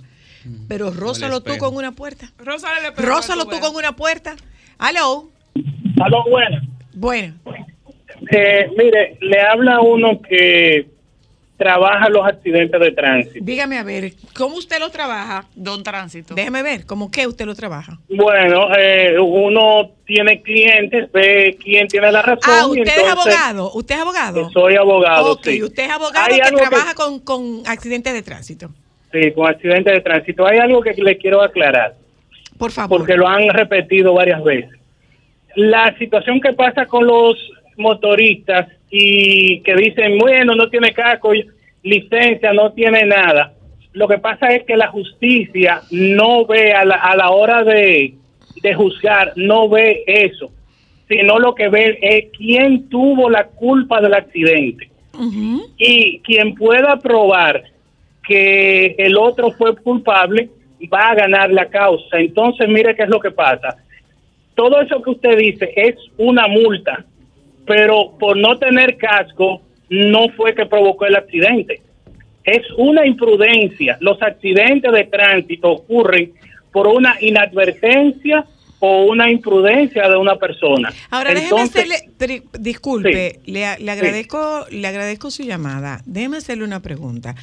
Pero 0.70 0.92
rózalo 0.92 1.42
tú 1.42 1.58
con 1.58 1.76
una 1.76 1.92
puerta. 1.92 2.32
Rózale 2.38 2.82
le 2.82 2.92
Rózalo 2.92 3.48
tú 3.48 3.60
con 3.60 3.76
una 3.76 3.96
puerta. 3.96 4.36
Aló. 4.78 5.30
Aló, 6.00 6.24
bueno. 6.30 6.62
Bueno. 6.94 7.36
Eh, 8.32 8.70
mire, 8.78 9.18
le 9.20 9.42
habla 9.42 9.82
uno 9.82 10.22
que 10.22 10.88
trabaja 11.58 12.08
los 12.10 12.26
accidentes 12.26 12.80
de 12.80 12.92
tránsito. 12.92 13.40
Dígame 13.42 13.78
a 13.80 13.84
ver, 13.84 14.14
¿cómo 14.36 14.56
usted 14.58 14.80
lo 14.80 14.90
trabaja? 14.92 15.46
Don 15.56 15.82
Tránsito. 15.84 16.36
Déjeme 16.36 16.62
ver, 16.62 16.86
¿cómo 16.86 17.10
qué 17.10 17.26
usted 17.26 17.46
lo 17.46 17.56
trabaja? 17.56 17.98
Bueno, 18.10 18.70
eh, 18.78 19.16
uno 19.20 19.90
tiene 20.06 20.42
clientes, 20.44 21.12
ve 21.12 21.58
quién 21.62 21.88
tiene 21.88 22.12
la 22.12 22.22
razón. 22.22 22.44
Ah, 22.46 22.68
usted 22.68 22.84
es 22.86 23.08
abogado. 23.10 23.72
¿Usted 23.74 23.96
es 23.96 24.02
abogado? 24.02 24.50
Soy 24.52 24.76
abogado, 24.76 25.32
Ok, 25.34 25.46
sí. 25.46 25.64
usted 25.64 25.86
es 25.86 25.90
abogado 25.92 26.28
que- 26.30 26.56
trabaja 26.56 26.94
con, 26.94 27.20
con 27.20 27.64
accidentes 27.66 28.14
de 28.14 28.22
tránsito. 28.22 28.70
Sí, 29.12 29.32
con 29.32 29.48
accidentes 29.48 29.94
de 29.94 30.02
tránsito. 30.02 30.46
Hay 30.46 30.60
algo 30.60 30.82
que 30.82 30.94
le 30.94 31.18
quiero 31.18 31.42
aclarar. 31.42 31.96
Por 32.60 32.72
favor. 32.72 33.00
Porque 33.00 33.16
lo 33.16 33.28
han 33.28 33.50
repetido 33.50 34.14
varias 34.14 34.44
veces. 34.44 34.72
La 35.56 35.96
situación 35.98 36.40
que 36.40 36.54
pasa 36.54 36.86
con 36.86 37.08
los 37.08 37.36
motoristas 37.78 38.68
y 38.90 39.62
que 39.62 39.76
dicen, 39.76 40.18
bueno, 40.18 40.56
no 40.56 40.70
tiene 40.70 40.94
casco, 40.94 41.32
licencia, 41.84 42.54
no 42.54 42.72
tiene 42.72 43.04
nada. 43.06 43.54
Lo 43.94 44.08
que 44.08 44.18
pasa 44.18 44.48
es 44.50 44.64
que 44.64 44.78
la 44.78 44.88
justicia 44.88 45.82
no 45.92 46.46
ve 46.46 46.74
a 46.74 46.86
la, 46.86 46.96
a 46.96 47.16
la 47.16 47.32
hora 47.32 47.64
de, 47.64 48.14
de 48.62 48.74
juzgar, 48.74 49.34
no 49.36 49.70
ve 49.70 50.04
eso, 50.06 50.52
sino 51.08 51.40
lo 51.40 51.56
que 51.56 51.70
ve 51.70 51.98
es 52.02 52.26
quién 52.38 52.90
tuvo 52.90 53.30
la 53.30 53.46
culpa 53.48 54.02
del 54.02 54.14
accidente. 54.14 54.90
Y 55.80 56.20
quien 56.20 56.54
pueda 56.54 56.98
probar 56.98 57.64
que 58.28 58.94
el 59.00 59.18
otro 59.18 59.52
fue 59.52 59.76
culpable 59.78 60.50
va 60.94 61.10
a 61.10 61.16
ganar 61.16 61.50
la 61.50 61.66
causa. 61.66 62.20
Entonces, 62.20 62.68
mire 62.68 62.96
qué 62.96 63.04
es 63.04 63.10
lo 63.10 63.20
que 63.20 63.32
pasa. 63.32 63.78
Todo 64.54 64.80
eso 64.80 65.02
que 65.02 65.10
usted 65.10 65.38
dice 65.38 65.74
es 65.76 65.96
una 66.18 66.48
multa, 66.48 67.04
pero 67.68 68.18
por 68.18 68.38
no 68.38 68.58
tener 68.58 68.98
casco 68.98 69.62
no 69.90 70.30
fue 70.30 70.56
que 70.56 70.66
provocó 70.66 71.06
el 71.06 71.16
accidente. 71.16 71.82
Es 72.44 72.64
una 72.78 73.06
imprudencia. 73.06 73.98
Los 74.00 74.22
accidentes 74.22 74.92
de 74.92 75.04
tránsito 75.04 75.70
ocurren 75.72 76.32
por 76.72 76.88
una 76.88 77.16
inadvertencia 77.22 78.46
o 78.80 79.06
una 79.06 79.30
imprudencia 79.32 80.08
de 80.08 80.16
una 80.16 80.36
persona. 80.36 80.94
Ahora, 81.10 81.32
déjeme 81.34 81.50
Entonces, 81.50 81.76
hacerle, 81.92 82.10
tri- 82.18 82.44
disculpe, 82.60 83.40
le, 83.46 83.78
le 83.80 83.92
agradezco, 83.92 84.66
le 84.70 84.88
agradezco 84.88 85.32
su 85.32 85.44
llamada. 85.44 86.02
Déjeme 86.06 86.38
hacerle 86.38 86.64
una 86.64 86.82
pregunta. 86.82 87.36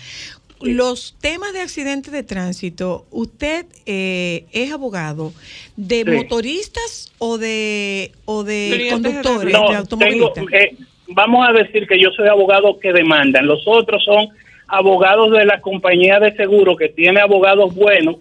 Los 0.72 1.16
temas 1.20 1.52
de 1.52 1.60
accidentes 1.60 2.12
de 2.12 2.22
tránsito, 2.22 3.06
¿usted 3.10 3.66
eh, 3.86 4.44
es 4.52 4.72
abogado 4.72 5.32
de 5.76 6.04
Sí. 6.04 6.10
motoristas 6.10 7.12
o 7.18 7.38
de 7.38 8.12
o 8.24 8.44
de 8.44 8.88
conductores, 8.90 9.52
No, 9.52 9.60
de 9.60 9.66
tengo, 9.66 9.76
automovilistas? 9.76 10.44
eh, 10.52 10.76
vamos 11.08 11.46
a 11.48 11.52
decir 11.52 11.86
que 11.86 12.00
yo 12.00 12.10
soy 12.10 12.28
abogado 12.28 12.78
que 12.78 12.92
demandan. 12.92 13.46
Los 13.46 13.62
otros 13.66 14.02
son 14.04 14.28
abogados 14.68 15.30
de 15.32 15.44
la 15.44 15.60
compañía 15.60 16.18
de 16.20 16.34
seguro 16.36 16.76
que 16.76 16.88
tiene 16.88 17.20
abogados 17.20 17.74
buenos, 17.74 18.16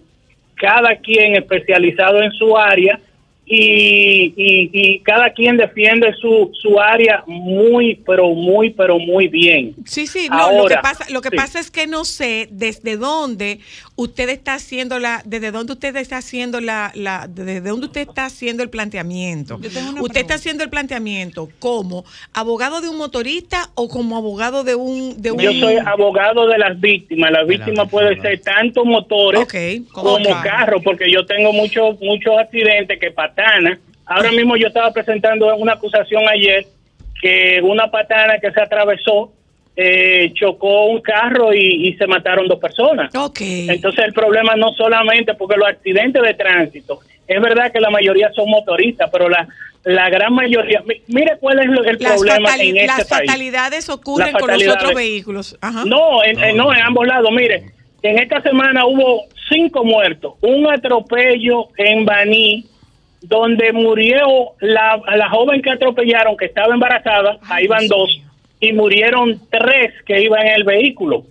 cada 0.56 0.96
quien 0.96 1.34
especializado 1.36 2.22
en 2.22 2.30
su 2.32 2.56
área 2.56 3.00
y, 3.46 4.32
y- 4.36 4.70
y 4.72 4.98
cada 5.00 5.30
quien 5.32 5.56
defiende 5.56 6.14
su, 6.20 6.50
su 6.60 6.80
área 6.80 7.22
muy, 7.26 7.94
pero 8.06 8.28
muy, 8.30 8.70
pero 8.70 8.98
muy 8.98 9.28
bien. 9.28 9.74
Sí, 9.84 10.06
sí, 10.06 10.28
no, 10.30 10.52
lo 10.52 10.64
que 10.66 10.76
pasa, 10.76 11.04
lo 11.10 11.20
que 11.20 11.28
sí. 11.30 11.36
pasa 11.36 11.60
es 11.60 11.70
que 11.70 11.86
no 11.86 12.04
sé 12.04 12.48
desde 12.50 12.96
dónde 12.96 13.60
usted 13.96 14.28
está 14.28 14.54
haciendo 14.54 14.98
la, 14.98 15.22
desde 15.24 15.50
dónde 15.50 15.72
usted 15.72 15.94
está 15.96 16.18
haciendo 16.18 16.60
la, 16.60 16.90
la 16.94 17.26
desde 17.28 17.60
dónde 17.60 17.86
usted 17.86 18.02
está 18.02 18.26
haciendo 18.26 18.62
el 18.62 18.70
planteamiento. 18.70 19.56
Usted 20.00 20.20
está 20.20 20.34
haciendo 20.34 20.64
el 20.64 20.70
planteamiento 20.70 21.48
como 21.58 22.04
abogado 22.32 22.80
de 22.80 22.88
un 22.88 22.98
motorista 22.98 23.70
o 23.74 23.88
como 23.88 24.16
abogado 24.16 24.64
de 24.64 24.74
un, 24.74 25.20
de 25.20 25.30
un 25.30 25.40
Yo 25.40 25.52
soy 25.52 25.76
abogado 25.76 26.48
de 26.48 26.58
las 26.58 26.80
víctimas. 26.80 27.30
Las 27.30 27.46
víctimas 27.46 27.88
pueden 27.88 28.20
ser 28.20 28.40
tanto 28.40 28.84
motores 28.84 29.46
como 29.92 30.14
como 30.14 30.42
carros, 30.42 30.82
porque 30.82 31.10
yo 31.10 31.24
tengo 31.24 31.52
muchos 31.52 32.00
muchos 32.00 32.36
accidentes 32.38 32.98
que 32.98 33.10
patana. 33.10 33.78
Ahora 34.06 34.32
mismo 34.32 34.56
yo 34.56 34.68
estaba 34.68 34.92
presentando 34.92 35.54
una 35.56 35.74
acusación 35.74 36.28
ayer 36.28 36.66
que 37.22 37.60
una 37.62 37.90
patana 37.90 38.38
que 38.38 38.50
se 38.50 38.60
atravesó 38.60 39.32
eh, 39.76 40.32
chocó 40.34 40.86
un 40.86 41.00
carro 41.00 41.52
y, 41.52 41.88
y 41.88 41.94
se 41.96 42.06
mataron 42.06 42.46
dos 42.46 42.58
personas. 42.60 43.10
Entonces 43.68 44.04
el 44.04 44.12
problema 44.12 44.54
no 44.56 44.72
solamente 44.74 45.34
porque 45.34 45.56
los 45.56 45.68
accidentes 45.68 46.22
de 46.22 46.34
tránsito, 46.34 47.00
es 47.26 47.40
verdad 47.40 47.72
que 47.72 47.80
la 47.80 47.90
mayoría 47.90 48.30
son 48.34 48.48
motoristas, 48.50 49.08
pero 49.10 49.28
la, 49.28 49.48
la 49.84 50.08
gran 50.10 50.32
mayoría, 50.34 50.82
mi- 50.86 51.00
mire 51.08 51.36
cuál 51.40 51.58
es 51.58 51.64
el 51.66 51.96
las, 52.00 52.12
problema 52.16 52.50
fatali- 52.50 52.68
en 52.70 52.76
este 52.76 52.86
las 52.86 53.08
país. 53.08 53.30
fatalidades 53.30 53.88
ocurren 53.88 54.32
Las 54.32 54.40
con 54.40 54.40
los 54.42 54.50
fatalidades. 54.58 54.82
otros 54.82 54.94
vehículos. 54.94 55.58
Ajá. 55.60 55.84
No, 55.86 56.22
en, 56.24 56.42
en- 56.42 56.56
no, 56.56 56.72
en 56.72 56.80
ambos 56.82 57.06
lados. 57.06 57.30
Mire, 57.32 57.64
en 58.02 58.18
esta 58.18 58.42
semana 58.42 58.86
hubo 58.86 59.22
cinco 59.48 59.84
muertos. 59.84 60.34
Un 60.42 60.70
atropello 60.70 61.68
en 61.78 62.04
Baní, 62.04 62.66
donde 63.22 63.72
murió 63.72 64.52
la, 64.60 65.00
la 65.16 65.28
joven 65.30 65.62
que 65.62 65.70
atropellaron, 65.70 66.36
que 66.36 66.44
estaba 66.44 66.74
embarazada, 66.74 67.38
ahí 67.48 67.66
van 67.66 67.88
dos, 67.88 68.20
y 68.64 68.72
murieron 68.72 69.40
tres 69.50 69.92
que 70.06 70.22
iban 70.22 70.46
en 70.46 70.54
el 70.54 70.64
vehículo. 70.64 71.24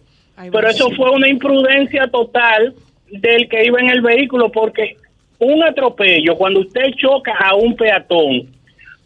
Pero 0.52 0.68
eso 0.70 0.90
fue 0.92 1.12
una 1.12 1.28
imprudencia 1.30 2.08
total 2.08 2.74
del 3.10 3.48
que 3.48 3.66
iba 3.66 3.80
en 3.80 3.90
el 3.90 4.02
vehículo, 4.02 4.52
porque 4.52 4.98
un 5.40 5.64
atropello, 5.64 6.36
cuando 6.36 6.62
usted 6.62 6.92
choca 6.98 7.34
a 7.38 7.56
un 7.56 7.76
peatón, 7.76 8.48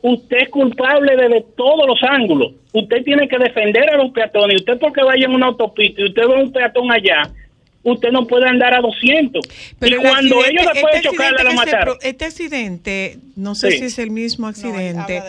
usted 0.01 0.37
es 0.37 0.49
culpable 0.49 1.15
desde 1.15 1.41
todos 1.57 1.85
los 1.87 2.01
ángulos. 2.03 2.53
Usted 2.71 3.03
tiene 3.03 3.27
que 3.27 3.37
defender 3.37 3.89
a 3.89 3.97
los 3.97 4.11
peatones. 4.11 4.53
Y 4.53 4.59
usted 4.61 4.79
porque 4.79 5.03
vaya 5.03 5.25
en 5.25 5.31
una 5.33 5.47
autopista 5.47 6.01
y 6.01 6.05
usted 6.05 6.21
ve 6.27 6.33
un 6.43 6.51
peatón 6.51 6.91
allá, 6.91 7.23
usted 7.83 8.09
no 8.11 8.25
puede 8.27 8.47
andar 8.47 8.73
a 8.73 8.79
200. 8.81 9.45
y 9.81 9.85
el 9.93 9.97
cuando 9.97 10.45
ellos 10.45 10.65
después 10.73 10.93
de 10.93 10.97
este 10.99 11.07
accidente 11.09 11.43
la 11.43 11.51
mataron. 11.53 11.97
este 12.01 12.25
accidente, 12.25 13.17
no 13.35 13.55
sé 13.55 13.71
Sí. 13.71 13.77
si 13.79 13.85
es 13.85 13.99
el 13.99 14.11
mismo 14.11 14.47
accidente. 14.47 15.21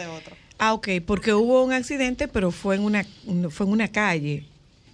Ah, 0.58 0.74
ok, 0.74 0.88
porque 1.06 1.32
hubo 1.34 1.62
un 1.64 1.72
accidente, 1.72 2.26
pero 2.28 2.50
fue 2.50 2.74
en 2.76 2.82
una, 2.84 3.04
un- 3.26 3.50
fue 3.50 3.66
en 3.66 3.72
una 3.72 3.88
calle, 3.88 4.42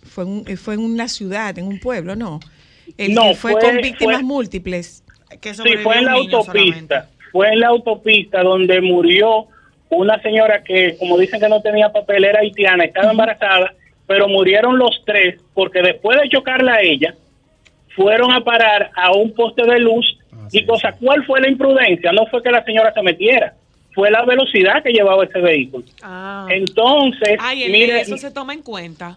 fue 0.03 0.25
en, 0.25 0.31
un- 0.31 0.45
fue 0.59 0.75
en 0.75 0.81
una 0.81 1.09
ciudad, 1.09 1.59
en 1.59 1.67
un 1.67 1.81
pueblo, 1.81 2.15
¿no? 2.17 2.41
El 2.99 3.15
No, 3.15 3.29
que 3.31 3.35
fue, 3.37 3.53
fue- 3.53 3.61
con 3.62 3.77
víctimas 3.79 4.17
fue- 4.17 4.25
múltiples. 4.25 5.03
Sí, 5.41 5.77
fue 5.83 5.99
en 5.99 6.05
la 6.05 6.12
autopista. 6.12 7.09
Fue 7.33 7.49
en 7.49 7.61
la 7.61 7.69
autopista 7.69 8.43
donde 8.43 8.81
murió 8.81 9.47
una 9.89 10.21
señora 10.23 10.62
que, 10.62 10.97
como 10.99 11.19
dicen 11.19 11.41
que 11.41 11.49
no 11.49 11.61
tenía 11.62 11.91
papel, 11.93 12.25
era 12.25 12.41
haitiana, 12.41 12.85
estaba 12.85 13.11
embarazada, 13.11 13.75
pero 14.07 14.29
murieron 14.29 14.79
los 14.79 15.03
tres 15.05 15.41
porque 15.55 15.81
después 15.83 16.21
de 16.21 16.29
chocarla 16.29 16.75
a 16.75 16.83
ella, 16.83 17.15
fueron 17.97 18.33
a 18.33 18.43
parar 18.45 18.91
a 18.97 19.12
un 19.12 19.33
poste 19.35 19.65
de 19.65 19.79
luz 19.81 20.05
y 20.53 20.65
cosa, 20.67 20.93
¿cuál 20.93 21.25
fue 21.25 21.41
la 21.41 21.49
imprudencia? 21.49 22.12
No 22.12 22.27
fue 22.27 22.43
que 22.43 22.51
la 22.51 22.65
señora 22.65 22.93
se 22.93 23.03
metiera, 23.03 23.55
fue 23.95 24.11
la 24.11 24.24
velocidad 24.24 24.82
que 24.82 24.90
llevaba 24.92 25.24
ese 25.24 25.38
vehículo. 25.40 25.84
Ah. 26.03 26.47
Entonces, 26.51 27.36
Ay, 27.38 27.62
el- 27.64 27.72
mire, 27.72 28.01
eso 28.01 28.16
se 28.18 28.30
toma 28.30 28.53
en 28.55 28.62
cuenta. 28.62 29.16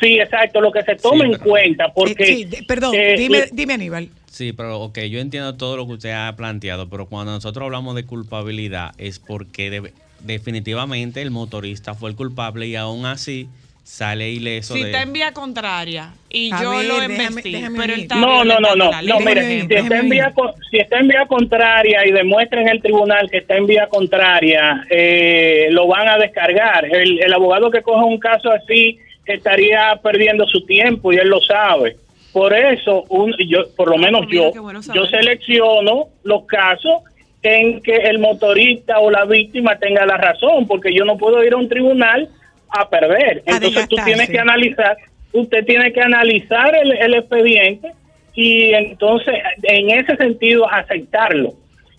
sí, 0.00 0.18
exacto, 0.18 0.60
lo 0.60 0.70
que 0.72 0.82
se 0.82 0.96
toma 0.96 1.24
en 1.24 1.34
cuenta, 1.38 1.92
porque... 1.94 2.24
Sí, 2.26 2.46
perdón, 2.66 2.94
eh, 2.94 3.14
dime, 3.16 3.44
dime 3.52 3.74
Aníbal. 3.74 4.08
Sí, 4.26 4.52
pero 4.52 4.80
ok, 4.80 4.98
yo 5.10 5.18
entiendo 5.18 5.56
todo 5.56 5.76
lo 5.76 5.86
que 5.86 5.92
usted 5.94 6.10
ha 6.12 6.34
planteado, 6.36 6.88
pero 6.88 7.06
cuando 7.06 7.32
nosotros 7.32 7.64
hablamos 7.64 7.94
de 7.96 8.04
culpabilidad 8.04 8.92
es 8.98 9.18
porque 9.18 9.70
de- 9.70 9.92
definitivamente 10.20 11.20
el 11.22 11.30
motorista 11.30 11.94
fue 11.94 12.10
el 12.10 12.16
culpable 12.16 12.66
y 12.66 12.76
aún 12.76 13.06
así 13.06 13.48
sale 13.90 14.30
ileso 14.30 14.74
Si 14.74 14.82
de... 14.82 14.90
está 14.90 15.02
en 15.02 15.12
vía 15.12 15.32
contraria 15.32 16.12
y 16.28 16.52
A 16.52 16.62
yo 16.62 16.70
ver, 16.70 16.86
lo 16.86 17.00
déjame 17.00 17.42
pero 17.42 17.92
él 17.92 18.00
está 18.02 18.14
No, 18.14 18.44
no, 18.44 18.60
no, 18.60 18.76
no, 18.76 18.90
no, 19.02 19.20
mire, 19.20 19.66
si 19.66 19.74
está, 19.74 19.98
en 19.98 20.08
vía, 20.08 20.32
si 20.70 20.78
está 20.78 20.98
en 21.00 21.08
vía 21.08 21.26
contraria 21.26 22.06
y 22.06 22.12
demuestra 22.12 22.62
en 22.62 22.68
el 22.68 22.80
tribunal 22.80 23.28
que 23.28 23.38
está 23.38 23.56
en 23.56 23.66
vía 23.66 23.88
contraria, 23.88 24.86
eh, 24.88 25.66
lo 25.70 25.88
van 25.88 26.08
a 26.08 26.18
descargar. 26.18 26.84
El, 26.84 27.20
el 27.20 27.34
abogado 27.34 27.68
que 27.70 27.82
coja 27.82 28.04
un 28.04 28.20
caso 28.20 28.52
así 28.52 29.00
estaría 29.26 29.98
perdiendo 30.00 30.46
su 30.46 30.64
tiempo 30.64 31.12
y 31.12 31.16
él 31.16 31.28
lo 31.28 31.40
sabe. 31.40 31.96
Por 32.32 32.54
eso, 32.54 33.02
un, 33.08 33.34
yo, 33.48 33.74
por 33.74 33.90
lo 33.90 33.98
menos 33.98 34.26
yo, 34.30 34.52
yo 34.94 35.06
selecciono 35.06 36.10
los 36.22 36.44
casos 36.46 37.02
en 37.42 37.80
que 37.82 37.96
el 37.96 38.20
motorista 38.20 39.00
o 39.00 39.10
la 39.10 39.24
víctima 39.24 39.76
tenga 39.78 40.06
la 40.06 40.16
razón, 40.16 40.68
porque 40.68 40.94
yo 40.94 41.04
no 41.04 41.16
puedo 41.16 41.42
ir 41.42 41.54
a 41.54 41.56
un 41.56 41.68
tribunal 41.68 42.28
a 42.70 42.88
perder. 42.88 43.42
Entonces 43.46 43.88
tú 43.88 43.96
tienes 44.04 44.28
que 44.28 44.38
analizar, 44.38 44.96
usted 45.32 45.64
tiene 45.64 45.92
que 45.92 46.00
analizar 46.00 46.74
el, 46.76 46.92
el 46.92 47.14
expediente 47.14 47.92
y 48.34 48.72
entonces 48.72 49.34
en 49.62 49.90
ese 49.90 50.16
sentido 50.16 50.70
aceptarlo. 50.70 51.54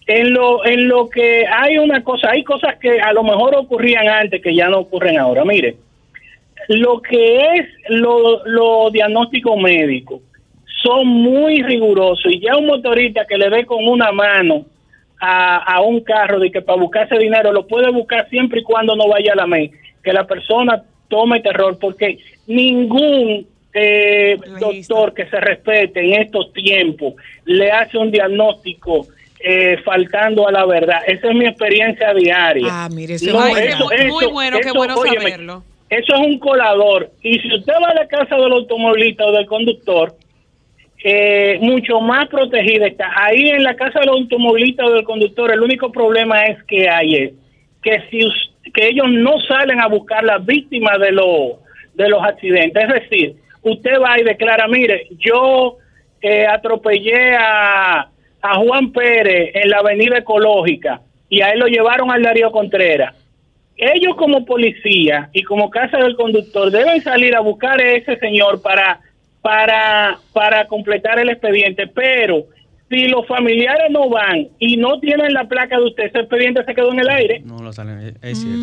En 0.07 0.33
lo, 0.33 0.65
en 0.65 0.87
lo 0.87 1.09
que 1.09 1.45
hay 1.47 1.77
una 1.77 2.03
cosa, 2.03 2.31
hay 2.31 2.43
cosas 2.43 2.77
que 2.79 2.99
a 2.99 3.13
lo 3.13 3.23
mejor 3.23 3.55
ocurrían 3.55 4.09
antes 4.09 4.41
que 4.41 4.53
ya 4.53 4.67
no 4.67 4.79
ocurren 4.79 5.17
ahora. 5.17 5.45
Mire, 5.45 5.75
lo 6.67 7.01
que 7.01 7.37
es 7.37 7.67
lo, 7.89 8.45
lo 8.45 8.89
diagnóstico 8.89 9.55
médico 9.57 10.21
son 10.81 11.07
muy 11.07 11.61
rigurosos 11.61 12.31
y 12.31 12.39
ya 12.39 12.57
un 12.57 12.65
motorista 12.65 13.25
que 13.25 13.37
le 13.37 13.49
dé 13.49 13.65
con 13.65 13.87
una 13.87 14.11
mano 14.11 14.65
a, 15.19 15.57
a 15.57 15.81
un 15.81 16.01
carro 16.01 16.39
de 16.39 16.51
que 16.51 16.61
para 16.61 16.81
buscarse 16.81 17.17
dinero 17.17 17.51
lo 17.51 17.67
puede 17.67 17.91
buscar 17.91 18.27
siempre 18.29 18.61
y 18.61 18.63
cuando 18.63 18.95
no 18.95 19.07
vaya 19.07 19.33
a 19.33 19.35
la 19.35 19.47
MEI, 19.47 19.71
que 20.03 20.13
la 20.13 20.25
persona 20.25 20.81
tome 21.07 21.39
terror 21.41 21.77
porque 21.79 22.17
ningún 22.47 23.47
eh, 23.73 24.37
doctor 24.59 25.13
que 25.13 25.25
se 25.27 25.39
respete 25.39 25.99
en 26.01 26.21
estos 26.21 26.51
tiempos 26.53 27.13
le 27.45 27.71
hace 27.71 27.97
un 27.97 28.11
diagnóstico 28.11 29.07
eh, 29.43 29.77
faltando 29.83 30.47
a 30.47 30.51
la 30.51 30.65
verdad. 30.65 30.99
Esa 31.07 31.29
es 31.29 31.35
mi 31.35 31.45
experiencia 31.45 32.13
diaria. 32.13 32.67
Ah, 32.69 32.89
mire, 32.93 33.15
eso 33.15 33.31
No, 33.31 33.45
es 33.47 33.53
muy 33.53 33.63
eso- 33.67 33.83
bueno. 33.85 34.19
Eso- 34.19 34.31
bueno, 34.31 34.57
qué 34.59 34.67
eso, 34.67 34.73
bueno 34.77 34.95
óyeme, 34.95 35.21
saberlo. 35.21 35.63
Eso 35.89 36.13
es 36.15 36.19
un 36.21 36.39
colador. 36.39 37.11
Y 37.23 37.39
si 37.39 37.53
usted 37.55 37.73
va 37.83 37.89
a 37.89 37.93
la 37.95 38.07
casa 38.07 38.35
del 38.37 38.51
automovilista 38.51 39.25
o 39.25 39.31
del 39.31 39.45
conductor, 39.45 40.13
eh, 41.03 41.57
mucho 41.61 41.99
más 41.99 42.27
protegida 42.29 42.85
está. 42.87 43.09
Ahí 43.15 43.49
en 43.49 43.63
la 43.63 43.75
casa 43.75 43.99
del 43.99 44.09
automovilista 44.09 44.85
o 44.85 44.91
del 44.91 45.03
conductor, 45.03 45.51
el 45.51 45.61
único 45.61 45.91
problema 45.91 46.43
es 46.45 46.63
que 46.63 46.87
hay 46.89 47.15
es 47.15 47.33
que 47.81 47.99
si 48.11 48.23
us- 48.25 48.50
que 48.73 48.87
ellos 48.87 49.07
no 49.09 49.39
salen 49.41 49.81
a 49.81 49.87
buscar 49.87 50.23
las 50.23 50.45
víctimas 50.45 50.99
de 50.99 51.11
los 51.11 51.53
de 51.93 52.09
los 52.09 52.23
accidentes. 52.23 52.83
Es 52.83 53.09
decir, 53.09 53.35
usted 53.61 53.99
va 54.01 54.19
y 54.19 54.23
declara, 54.23 54.67
mire, 54.67 55.07
yo 55.17 55.77
eh, 56.21 56.45
atropellé 56.47 57.35
a, 57.35 58.09
a 58.41 58.55
Juan 58.55 58.91
Pérez 58.91 59.51
en 59.55 59.69
la 59.69 59.79
Avenida 59.79 60.19
Ecológica 60.19 61.01
y 61.29 61.41
a 61.41 61.51
él 61.51 61.59
lo 61.59 61.67
llevaron 61.67 62.11
al 62.11 62.23
Darío 62.23 62.51
Contreras 62.51 63.15
ellos 63.81 64.15
como 64.15 64.45
policía 64.45 65.29
y 65.33 65.41
como 65.41 65.71
casa 65.71 65.97
del 65.97 66.15
conductor 66.15 66.69
deben 66.69 67.01
salir 67.01 67.35
a 67.35 67.39
buscar 67.41 67.81
a 67.81 67.91
ese 67.93 68.15
señor 68.17 68.61
para 68.61 68.99
para 69.41 70.19
para 70.33 70.67
completar 70.67 71.17
el 71.17 71.29
expediente, 71.29 71.87
pero 71.87 72.45
si 72.91 73.07
los 73.07 73.25
familiares 73.25 73.89
no 73.89 74.09
van 74.09 74.49
y 74.59 74.77
no 74.77 74.99
tienen 74.99 75.33
la 75.33 75.45
placa 75.45 75.77
de 75.77 75.85
usted, 75.85 76.03
ese 76.05 76.19
expediente 76.19 76.63
se 76.65 76.75
quedó 76.75 76.91
en 76.91 76.99
el 76.99 77.09
aire. 77.09 77.41
No 77.45 77.57
lo 77.57 77.71
salen, 77.73 78.17
es 78.21 78.37
cierto. 78.37 78.59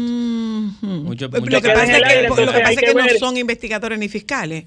Mucho- 0.87 1.29
Lo 1.29 1.41
mucho 1.41 1.57
que 1.57 1.63
queda 1.63 1.75
pasa 1.75 1.85
es 1.85 1.97
el 1.97 2.03
que, 2.03 2.09
aire, 2.09 2.29
lo 2.29 2.35
que, 2.37 2.45
pasa 2.45 2.71
es 2.73 2.79
que 2.79 2.87
que 2.87 2.95
no 2.95 3.09
son 3.19 3.37
investigadores 3.39 3.99
ni 3.99 4.09
fiscales. 4.09 4.65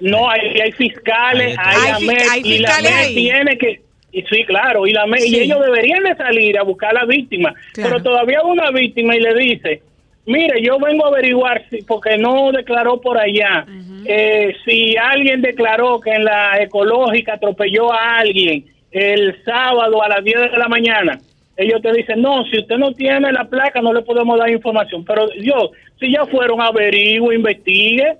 No, 0.00 0.30
hay, 0.30 0.40
hay 0.60 0.72
fiscales, 0.72 1.56
hay, 1.58 1.76
Hay 2.08 2.18
hay 2.30 2.40
y 2.44 2.58
la 2.60 2.68
fiscales 2.70 2.92
ahí. 2.94 3.14
tiene 3.14 3.58
que 3.58 3.80
y 4.10 4.22
sí, 4.22 4.42
claro, 4.46 4.86
y 4.86 4.92
la 4.92 5.04
Sí. 5.18 5.28
y 5.36 5.40
ellos 5.40 5.58
deberían 5.60 6.02
de 6.04 6.16
salir 6.16 6.56
a 6.58 6.62
buscar 6.62 6.90
a 6.96 7.00
la 7.00 7.04
víctima, 7.04 7.52
Claro. 7.74 7.90
pero 7.90 8.02
todavía 8.04 8.40
una 8.42 8.70
víctima 8.70 9.14
y 9.16 9.20
le 9.20 9.34
dice, 9.34 9.82
mire, 10.28 10.62
yo 10.62 10.78
vengo 10.78 11.06
a 11.06 11.08
averiguar 11.08 11.64
si, 11.68 11.82
porque 11.82 12.16
no 12.16 12.52
declaró 12.52 13.00
por 13.00 13.18
allá, 13.18 13.66
eh, 14.04 14.54
si 14.64 14.96
alguien 14.96 15.42
declaró 15.42 16.00
que 16.00 16.10
en 16.10 16.24
la 16.24 16.62
ecológica 16.62 17.34
atropelló 17.34 17.92
a 17.92 18.18
alguien 18.18 18.64
el 18.90 19.42
sábado 19.44 20.02
a 20.02 20.08
las 20.08 20.24
10 20.24 20.52
de 20.52 20.58
la 20.58 20.68
mañana. 20.68 21.18
Ellos 21.56 21.82
te 21.82 21.92
dicen, 21.92 22.22
no, 22.22 22.44
si 22.44 22.58
usted 22.58 22.76
no 22.76 22.92
tiene 22.92 23.32
la 23.32 23.44
placa 23.44 23.82
no 23.82 23.92
le 23.92 24.02
podemos 24.02 24.38
dar 24.38 24.48
información. 24.48 25.04
Pero 25.04 25.28
yo, 25.40 25.72
si 25.98 26.12
ya 26.12 26.24
fueron, 26.26 26.60
averigüe, 26.60 27.34
investigue. 27.34 28.16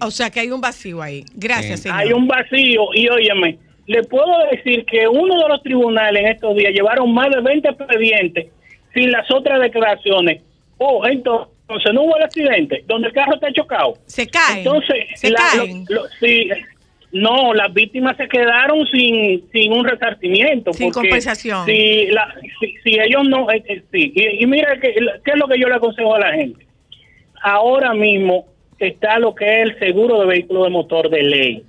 O 0.00 0.10
sea 0.10 0.30
que 0.30 0.40
hay 0.40 0.50
un 0.50 0.60
vacío 0.60 1.02
ahí. 1.02 1.24
Gracias, 1.34 1.80
señor. 1.80 1.98
Hay 1.98 2.12
un 2.12 2.26
vacío 2.26 2.88
y 2.94 3.08
óyeme, 3.08 3.58
le 3.86 4.02
puedo 4.04 4.32
decir 4.50 4.84
que 4.84 5.08
uno 5.08 5.42
de 5.42 5.48
los 5.48 5.62
tribunales 5.62 6.22
en 6.22 6.28
estos 6.28 6.56
días 6.56 6.72
llevaron 6.72 7.12
más 7.12 7.28
de 7.30 7.40
20 7.40 7.68
expedientes 7.68 8.46
sin 8.94 9.10
las 9.10 9.30
otras 9.30 9.60
declaraciones. 9.60 10.42
Oh, 10.82 11.06
entonces 11.06 11.92
no 11.92 12.04
hubo 12.04 12.16
el 12.16 12.22
accidente 12.22 12.82
donde 12.86 13.08
el 13.08 13.12
carro 13.14 13.34
está 13.34 13.52
chocado. 13.52 13.94
Se 14.06 14.26
caen. 14.26 14.58
Entonces, 14.58 14.96
se 15.14 15.30
la- 15.30 15.38
caen. 15.52 15.84
lo- 15.90 16.06
sí, 16.18 16.48
no, 17.12 17.52
las 17.52 17.70
víctimas 17.74 18.16
se 18.16 18.26
quedaron 18.28 18.86
sin, 18.86 19.46
sin 19.52 19.72
un 19.74 19.84
resarcimiento. 19.84 20.72
Sin 20.72 20.86
porque 20.90 21.08
compensación. 21.10 21.66
Si, 21.66 22.06
la- 22.06 22.34
si, 22.60 22.74
si 22.82 22.98
ellos 22.98 23.28
no, 23.28 23.50
eh, 23.50 23.62
eh, 23.68 23.82
sí. 23.92 24.10
Y, 24.14 24.42
y 24.42 24.46
mira, 24.46 24.78
que, 24.80 24.94
¿qué 24.94 25.30
es 25.32 25.36
lo 25.36 25.46
que 25.48 25.58
yo 25.60 25.68
le 25.68 25.74
aconsejo 25.74 26.14
a 26.14 26.20
la 26.20 26.32
gente? 26.32 26.66
Ahora 27.42 27.92
mismo 27.92 28.46
está 28.78 29.18
lo 29.18 29.34
que 29.34 29.44
es 29.44 29.68
el 29.70 29.78
seguro 29.78 30.20
de 30.20 30.26
vehículo 30.26 30.64
de 30.64 30.70
motor 30.70 31.10
de 31.10 31.22
ley. 31.22 31.62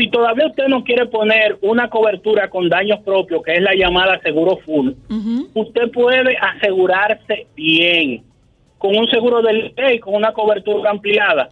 Si 0.00 0.08
todavía 0.08 0.46
usted 0.46 0.66
no 0.68 0.82
quiere 0.82 1.04
poner 1.04 1.58
una 1.60 1.90
cobertura 1.90 2.48
con 2.48 2.70
daños 2.70 3.00
propios, 3.00 3.42
que 3.42 3.52
es 3.52 3.60
la 3.60 3.74
llamada 3.74 4.18
seguro 4.20 4.56
full, 4.64 4.92
usted 5.52 5.90
puede 5.92 6.38
asegurarse 6.38 7.46
bien 7.54 8.22
con 8.78 8.96
un 8.96 9.06
seguro 9.10 9.42
de 9.42 9.74
ley, 9.76 9.98
con 9.98 10.14
una 10.14 10.32
cobertura 10.32 10.90
ampliada. 10.90 11.50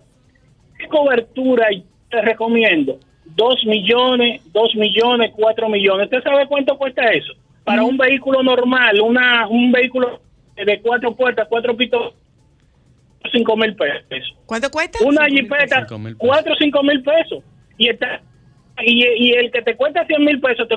¿Qué 0.78 0.88
cobertura 0.88 1.66
te 2.08 2.22
recomiendo? 2.22 2.98
Dos 3.26 3.62
millones, 3.66 4.40
dos 4.50 4.74
millones, 4.76 5.30
cuatro 5.36 5.68
millones. 5.68 6.06
¿Usted 6.06 6.22
sabe 6.22 6.46
cuánto 6.46 6.78
cuesta 6.78 7.02
eso? 7.10 7.34
Para 7.64 7.82
un 7.82 7.98
vehículo 7.98 8.42
normal, 8.42 8.98
una 9.02 9.46
un 9.46 9.70
vehículo 9.70 10.22
de 10.56 10.80
cuatro 10.80 11.14
puertas, 11.14 11.46
cuatro 11.50 11.76
pitos, 11.76 12.14
cinco 13.30 13.58
mil 13.58 13.76
pesos. 13.76 14.34
¿Cuánto 14.46 14.70
cuesta? 14.70 15.00
Una 15.04 15.26
jipeta, 15.26 15.86
cuatro 16.16 16.54
o 16.54 16.56
cinco 16.56 16.82
mil 16.82 17.02
pesos. 17.02 17.44
Y, 17.76 17.90
está, 17.90 18.22
y, 18.84 19.04
y 19.04 19.32
el 19.32 19.50
que 19.50 19.62
te 19.62 19.76
cuesta 19.76 20.06
100 20.06 20.24
mil 20.24 20.40
pesos 20.40 20.68
te 20.68 20.76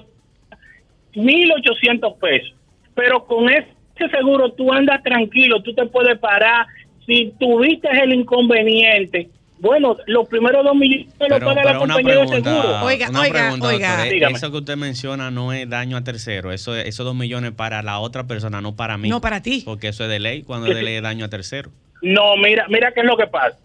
mil 1.20 1.52
ochocientos 1.52 2.14
pesos. 2.20 2.54
Pero 2.96 3.26
con 3.26 3.50
ese 3.50 3.68
seguro 4.12 4.52
tú 4.52 4.72
andas 4.72 5.02
tranquilo, 5.04 5.62
tú 5.62 5.74
te 5.74 5.86
puedes 5.86 6.18
parar. 6.20 6.66
Si 7.06 7.34
tuviste 7.40 7.90
el 7.90 8.14
inconveniente, 8.14 9.30
bueno, 9.62 9.96
los 10.08 10.28
primeros 10.28 10.64
dos 10.64 10.76
millones 10.76 11.08
lo 11.20 11.28
Pero, 11.28 11.46
paga 11.46 11.64
la 11.64 11.78
compañía 11.78 12.16
de 12.16 12.26
pregunta, 12.26 12.50
seguro. 12.50 12.80
una 13.10 13.22
pregunta, 13.22 13.72
doctor, 13.72 14.08
¿eh? 14.08 14.10
Dígame. 14.12 14.34
Eso 14.34 14.52
que 14.52 14.58
usted 14.58 14.76
menciona 14.76 15.30
no 15.30 15.54
es 15.54 15.70
daño 15.70 15.98
a 15.98 16.04
tercero, 16.04 16.52
eso 16.52 16.76
esos 16.76 17.06
dos 17.06 17.16
millones 17.16 17.52
para 17.52 17.84
la 17.84 18.00
otra 18.00 18.26
persona, 18.26 18.60
no 18.60 18.76
para 18.76 18.98
mí. 18.98 19.10
No 19.10 19.22
para 19.22 19.42
ti. 19.42 19.62
Porque 19.64 19.90
eso 19.90 20.04
es 20.04 20.10
de 20.10 20.20
ley, 20.20 20.42
cuando 20.42 20.68
es 20.68 20.76
de 20.76 20.82
ley 20.82 20.96
es 20.96 21.04
daño 21.04 21.26
a 21.26 21.30
tercero. 21.30 21.70
No, 22.02 22.38
mira, 22.38 22.66
mira 22.70 22.92
qué 22.92 23.02
es 23.02 23.06
lo 23.06 23.16
que 23.16 23.28
pasa. 23.28 23.60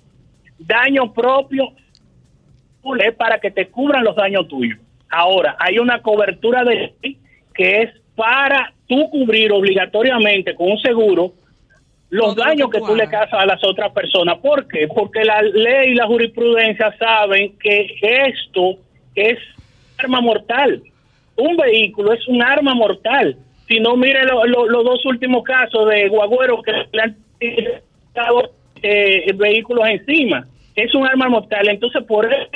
Daño 0.59 1.13
propio 1.15 1.73
es 2.95 3.15
para 3.15 3.39
que 3.39 3.51
te 3.51 3.69
cubran 3.69 4.05
los 4.05 4.15
daños 4.17 4.47
tuyos. 4.49 4.79
Ahora, 5.09 5.57
hay 5.59 5.79
una 5.79 6.01
cobertura 6.03 6.63
de 6.65 6.95
que 7.55 7.83
es 7.83 7.91
para 8.15 8.73
tú 8.87 9.09
cubrir 9.11 9.53
obligatoriamente 9.53 10.55
con 10.55 10.71
un 10.73 10.79
seguro 10.79 11.33
los 12.11 12.37
daños 12.37 12.71
que 12.71 12.79
tú 12.79 12.95
le 12.95 13.09
causas 13.09 13.41
a 13.41 13.47
las 13.47 13.63
otras 13.65 13.91
personas. 13.93 14.39
¿Por 14.39 14.67
qué? 14.69 14.87
Porque 14.89 15.25
la 15.25 15.43
ley 15.43 15.91
y 15.91 15.95
la 15.95 16.07
jurisprudencia 16.07 16.95
saben 16.99 17.57
que 17.59 17.87
esto 18.01 18.79
es 19.15 19.39
arma 19.99 20.21
mortal. 20.21 20.83
Un 21.37 21.57
vehículo 21.57 22.13
es 22.13 22.27
un 22.29 22.43
arma 22.43 22.75
mortal. 22.75 23.37
Si 23.69 23.81
no, 23.81 23.97
mire 23.97 24.25
lo- 24.25 24.45
lo- 24.47 24.67
los 24.69 24.85
dos 24.85 25.05
últimos 25.05 25.43
casos 25.43 25.89
de 25.89 26.09
guagüeros 26.09 26.63
que 26.63 26.73
le 26.93 27.03
han 27.03 27.17
tirado 27.39 28.53
eh, 28.83 29.33
vehículos 29.35 29.89
encima. 29.89 30.47
Es 30.77 30.95
un 30.95 31.07
arma 31.07 31.29
mortal. 31.29 31.69
Entonces, 31.69 32.05
por 32.05 32.33
eso 32.33 32.49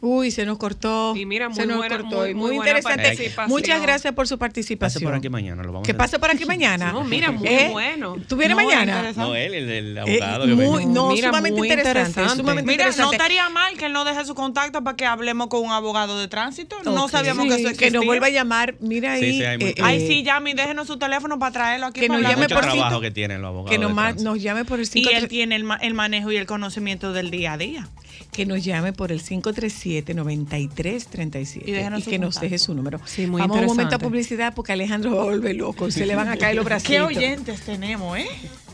Uy, 0.00 0.30
se 0.30 0.46
nos 0.46 0.58
cortó. 0.58 1.12
mira, 1.26 1.52
se 1.52 1.60
muy 1.62 1.66
nos 1.68 1.76
buena- 1.78 1.98
cortó. 1.98 2.16
muy- 2.18 2.30
Y 2.30 2.34
muy 2.34 2.48
muy, 2.50 2.56
buena 2.58 2.78
interesante. 2.78 3.32
Muchas 3.48 3.82
gracias 3.82 4.14
por 4.14 4.28
su 4.28 4.36
Pase 4.38 4.48
participación. 4.48 5.02
por 5.02 5.14
aquí 5.14 5.28
mañana, 5.28 5.62
lo 5.64 5.72
vamos 5.72 5.86
Que 5.86 5.94
pase 5.94 6.18
por 6.20 6.30
aquí 6.30 6.44
mañana. 6.44 6.92
No, 6.92 7.02
mira, 7.04 7.32
muy 7.32 7.48
¿Eh? 7.48 7.68
bueno. 7.72 8.16
¿Tú 8.28 8.36
vienes 8.36 8.56
No, 8.56 8.62
mañana? 8.64 9.12
No, 9.16 9.34
él, 9.34 9.54
el, 9.54 9.68
el 9.70 9.96
Eh, 9.96 10.00
abogado. 10.22 10.46
que 10.46 10.54
muy, 10.54 10.86
no, 10.86 11.10
Mira, 11.10 11.28
sumamente 11.28 11.58
muy 11.58 11.68
interesante. 11.68 12.10
interesante. 12.10 12.40
Sumamente 12.40 12.70
Mira, 12.70 12.90
no 12.96 13.12
estaría 13.12 13.48
mal 13.48 13.76
que 13.76 13.86
él 13.86 13.92
nos 13.92 14.04
deje 14.06 14.24
su 14.24 14.34
contacto 14.34 14.84
para 14.84 14.96
que 14.96 15.04
hablemos 15.04 15.48
con 15.48 15.62
un 15.64 15.72
abogado 15.72 16.18
de 16.18 16.28
tránsito. 16.28 16.76
No 16.84 17.08
sabíamos 17.08 17.44
Sí, 17.44 17.48
que 17.48 17.54
eso 17.56 17.64
Que 17.64 17.70
existía. 17.70 17.90
nos 17.98 18.06
vuelva 18.06 18.26
a 18.26 18.30
llamar. 18.30 18.74
Mira 18.80 19.12
ahí. 19.14 19.20
Sí, 19.32 19.38
sí, 19.38 19.44
hay 19.44 19.58
eh, 19.62 19.74
Ay, 19.82 20.06
sí, 20.06 20.22
llame 20.22 20.50
y 20.50 20.54
déjenos 20.54 20.86
su 20.86 20.96
teléfono 20.98 21.38
para 21.38 21.52
traerlo 21.52 21.86
aquí. 21.86 22.00
Que 22.00 22.06
para 22.08 22.20
nos 22.20 22.30
llame 22.30 22.48
por 22.48 22.60
trabajo 22.62 23.00
que 23.00 23.10
tienen 23.10 23.42
los 23.42 23.48
abogados. 23.48 23.70
que 23.70 23.78
nos, 23.78 24.22
nos 24.22 24.40
llame 24.40 24.64
por 24.64 24.78
el 24.78 24.84
Y 24.84 24.86
5 24.86 25.10
él 25.12 25.28
tiene 25.28 25.56
el, 25.56 25.64
ma- 25.64 25.76
el 25.82 25.94
manejo 25.94 26.30
y 26.30 26.36
el 26.36 26.46
conocimiento 26.46 27.12
del 27.12 27.30
día 27.30 27.54
a 27.54 27.58
día. 27.58 27.88
Que 28.32 28.46
nos 28.46 28.64
llame 28.64 28.92
por 28.92 29.12
el 29.12 29.22
537-9337 29.22 31.96
Y 31.96 32.00
y 32.00 32.02
que 32.02 32.18
nos 32.18 32.40
deje 32.40 32.58
su 32.58 32.74
número. 32.74 33.00
Sí, 33.04 33.26
muy 33.26 33.40
Vamos 33.40 33.58
a 33.58 33.60
un 33.60 33.66
momento 33.66 33.96
a 33.96 33.98
publicidad 33.98 34.54
porque 34.54 34.72
Alejandro 34.72 35.16
va 35.16 35.22
a 35.22 35.26
volver 35.26 35.56
loco. 35.56 35.90
Se 35.90 36.06
le 36.06 36.14
van 36.14 36.28
a 36.28 36.36
caer 36.36 36.56
los 36.56 36.64
bracitos. 36.64 37.08
¿Qué 37.08 37.10
oyentes 37.16 37.60
tenemos, 37.62 38.18
eh? 38.18 38.26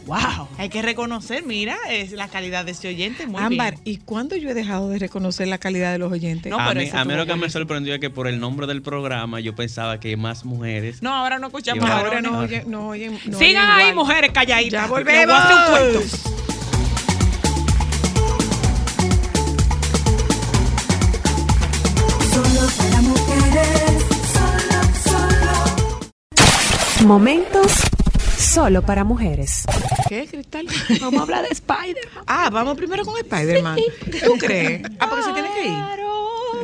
Wow. 0.06 0.48
Hay 0.58 0.68
que 0.68 0.82
reconocer, 0.82 1.46
mira, 1.46 1.78
es 1.90 2.12
la 2.12 2.28
calidad 2.28 2.66
de 2.66 2.72
ese 2.72 2.88
oyente. 2.88 3.26
Muy 3.26 3.40
Ámbar, 3.40 3.78
bien. 3.82 3.84
¿y 3.84 3.96
cuándo 3.98 4.36
yo 4.36 4.50
he 4.50 4.54
dejado 4.54 4.90
de 4.90 4.98
reconocer 4.98 5.48
la 5.48 5.56
calidad 5.56 5.92
de 5.92 5.98
los 5.98 6.12
oyentes? 6.12 6.50
No, 6.50 6.60
a 6.60 6.68
pero 6.68 6.80
mí, 6.80 6.90
a 6.92 7.04
mí 7.06 7.14
lo 7.14 7.24
que 7.26 7.34
me 7.36 7.48
sorprendió 7.48 7.94
es 7.94 8.00
que 8.00 8.10
por 8.10 8.28
el 8.28 8.38
nombre 8.38 8.66
del 8.66 8.82
programa 8.82 9.40
yo 9.40 9.54
pensaba 9.54 10.00
que 10.00 10.18
más 10.18 10.44
mujeres. 10.44 11.02
No, 11.02 11.14
ahora 11.14 11.38
no 11.38 11.46
escuchamos 11.46 11.88
Ahora 11.88 12.20
no 12.20 12.40
oyen, 12.40 12.70
no 12.70 12.88
oyen. 12.88 13.18
no 13.26 13.38
Sigan 13.38 13.70
ahí, 13.70 13.94
mujeres 13.94 14.30
calladitas. 14.32 14.82
Ya 14.82 14.86
volvemos. 14.88 16.43
Para 22.72 23.00
mujeres, 23.02 24.04
solo, 24.32 24.80
solo. 25.04 25.52
Momentos 27.06 27.72
solo 28.38 28.82
para 28.82 29.04
mujeres. 29.04 29.64
¿Qué, 30.08 30.26
Cristal? 30.26 30.66
Vamos 31.00 31.20
a 31.20 31.22
hablar 31.22 31.42
de 31.42 31.50
Spider. 31.50 32.08
Ah, 32.26 32.50
vamos 32.50 32.76
primero 32.76 33.04
con 33.04 33.16
Spider-Man. 33.16 33.78
¿Tú 34.24 34.32
crees? 34.38 34.82
Ah, 34.98 35.08
porque 35.08 35.24
se 35.24 35.32
tiene 35.32 35.48
que 35.54 35.66
ir. 35.66 35.74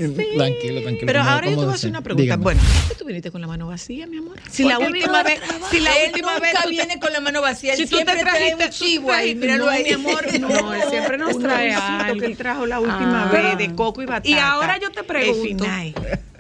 Tranquilo, 0.36 0.82
tranquilo. 0.82 1.07
Pero 1.07 1.20
ahora 1.22 1.46
yo 1.46 1.51
te 1.51 1.55
¿cómo 1.57 1.66
voy 1.66 1.72
a 1.72 1.74
hacer 1.76 1.90
una 1.90 2.01
pregunta. 2.03 2.22
Dígame. 2.22 2.42
Bueno, 2.42 2.61
¿por 2.62 2.88
qué 2.88 2.94
tú 2.98 3.05
viniste 3.07 3.30
con 3.30 3.40
la 3.40 3.46
mano 3.46 3.66
vacía, 3.68 4.07
mi 4.07 4.18
amor? 4.18 4.36
Si 4.51 4.64
la 4.64 4.78
última 4.78 5.22
vez, 5.22 5.40
si 5.70 5.80
la 5.80 5.92
Él 5.98 6.09
última 6.11 6.32
nunca 6.34 6.40
vez 6.42 6.55
tú 6.62 6.68
viene 6.70 6.98
con 7.01 7.12
la 7.12 7.20
mano 7.20 7.40
vacía, 7.42 7.72
él 7.74 7.78
Si 7.78 7.84
tú 7.84 7.90
te 7.98 8.05
siempre 8.05 8.20
trae 8.22 8.55
trajiste 8.55 8.64
un 8.64 8.70
tú 8.70 8.76
chivo 8.84 9.12
ahí, 9.12 9.34
míralo 9.34 9.64
no, 9.66 9.70
ahí. 9.70 9.84
mi 9.84 9.90
amor, 9.92 10.40
no, 10.40 10.74
él 10.74 10.82
siempre 10.90 11.18
nos 11.18 11.38
trae 11.38 11.72
algo. 11.74 12.20
que 12.20 12.26
él 12.26 12.36
trajo 12.36 12.66
la 12.66 12.80
última 12.80 13.28
Ah. 13.28 13.32
vez 13.32 13.59
de 13.59 13.74
coco 13.74 14.03
y 14.03 14.07
batata. 14.07 14.28
Y 14.28 14.34
ahora 14.34 14.78
yo 14.78 14.90
te 14.90 15.03
pregunto. 15.03 15.64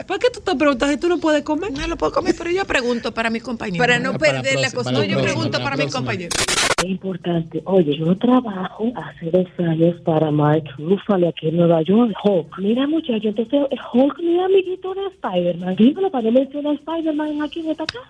¿Por 0.06 0.18
qué 0.18 0.28
tú 0.30 0.40
te 0.40 0.56
preguntas 0.56 0.90
si 0.90 0.96
tú 0.96 1.08
no 1.08 1.18
puedes 1.18 1.42
comer? 1.42 1.70
No 1.72 1.86
lo 1.86 1.96
puedo 1.96 2.12
comer, 2.12 2.34
pero 2.36 2.50
yo 2.50 2.64
pregunto 2.64 3.12
para 3.14 3.30
mis 3.30 3.42
compañeros. 3.42 3.78
Para 3.78 3.98
no 3.98 4.18
perder 4.18 4.58
la 4.58 4.70
costumbre. 4.70 5.08
yo 5.08 5.20
pregunto 5.22 5.58
para 5.62 5.76
mis 5.76 5.92
compañeros. 5.92 6.34
Es 6.82 6.88
importante. 6.88 7.62
Oye, 7.66 7.96
yo 7.98 8.16
trabajo 8.16 8.90
hace 8.96 9.30
dos 9.30 9.46
años 9.58 10.00
para 10.04 10.30
Mark 10.30 10.64
Ruffalo 10.78 11.28
aquí 11.28 11.48
en 11.48 11.58
Nueva 11.58 11.82
York. 11.82 12.12
Hulk. 12.24 12.58
Mira, 12.58 12.86
muchacho, 12.86 13.28
entonces 13.28 13.60
Hulk 13.92 14.18
no 14.18 14.38
es 14.40 14.44
amiguito 14.46 14.94
de 14.94 15.06
Spider-Man. 15.08 15.76
Dímelo 15.76 16.10
para 16.10 16.24
no 16.24 16.32
mencionar 16.32 16.72
a 16.72 16.76
Spider-Man 16.76 17.42
aquí 17.42 17.60
en 17.60 17.70
esta 17.70 17.84
casa. 17.86 18.08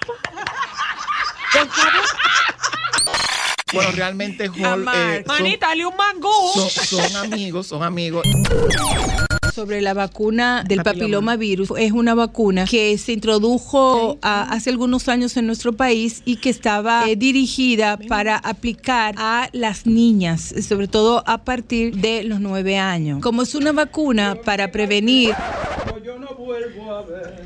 Bueno, 3.72 3.90
realmente, 3.94 4.50
Amar. 4.64 4.96
eh, 4.96 5.24
son- 5.26 5.36
Manita, 5.42 5.68
dale 5.68 5.86
un 5.86 5.96
mangú. 5.96 6.28
son, 6.54 6.68
son 6.70 7.16
amigos, 7.24 7.66
son 7.68 7.82
amigos. 7.82 8.24
Sobre 9.52 9.80
la 9.80 9.94
vacuna 9.94 10.64
del 10.66 10.82
papilomavirus. 10.82 11.72
Es 11.78 11.92
una 11.92 12.14
vacuna 12.14 12.64
que 12.64 12.96
se 12.98 13.12
introdujo 13.12 14.18
hace 14.22 14.70
algunos 14.70 15.08
años 15.08 15.36
en 15.36 15.46
nuestro 15.46 15.72
país 15.72 16.22
y 16.24 16.36
que 16.36 16.50
estaba 16.50 17.08
eh, 17.08 17.16
dirigida 17.16 17.98
para 18.08 18.36
aplicar 18.36 19.14
a 19.18 19.48
las 19.52 19.86
niñas, 19.86 20.54
sobre 20.66 20.88
todo 20.88 21.22
a 21.26 21.44
partir 21.44 21.96
de 21.96 22.24
los 22.24 22.40
nueve 22.40 22.78
años. 22.78 23.20
Como 23.22 23.42
es 23.42 23.54
una 23.54 23.72
vacuna 23.72 24.36
para 24.44 24.70
prevenir 24.70 25.34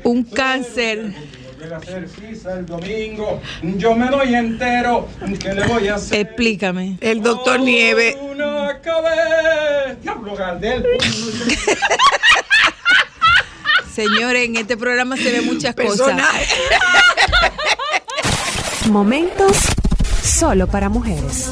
un 0.03 0.23
cáncer 0.23 1.13
el 1.71 2.65
domingo. 2.65 3.41
Yo 3.61 3.95
me 3.95 4.07
doy 4.09 4.35
entero. 4.35 5.07
¿Qué 5.39 5.53
le 5.53 5.67
voy 5.67 5.87
a 5.87 5.95
hacer? 5.95 6.21
Explícame. 6.21 6.97
El 7.01 7.21
doctor 7.21 7.59
Nieve. 7.59 8.17
Una 8.21 8.69
acabé. 8.69 9.95
Diablo, 10.01 10.35
Gardel. 10.35 10.85
Señores, 13.93 14.45
en 14.45 14.57
este 14.57 14.75
programa 14.77 15.15
se 15.15 15.31
ve 15.31 15.41
muchas 15.41 15.73
cosas. 15.75 16.07
Personaje. 16.07 16.55
Momentos 18.89 19.57
solo 20.21 20.67
para 20.67 20.89
mujeres. 20.89 21.49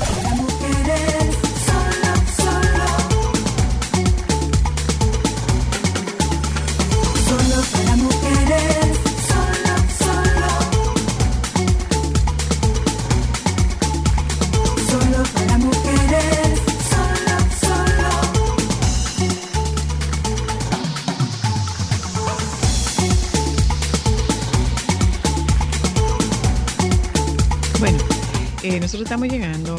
Eh, 28.74 28.80
nosotros 28.80 29.04
estamos 29.04 29.28
llegando 29.28 29.76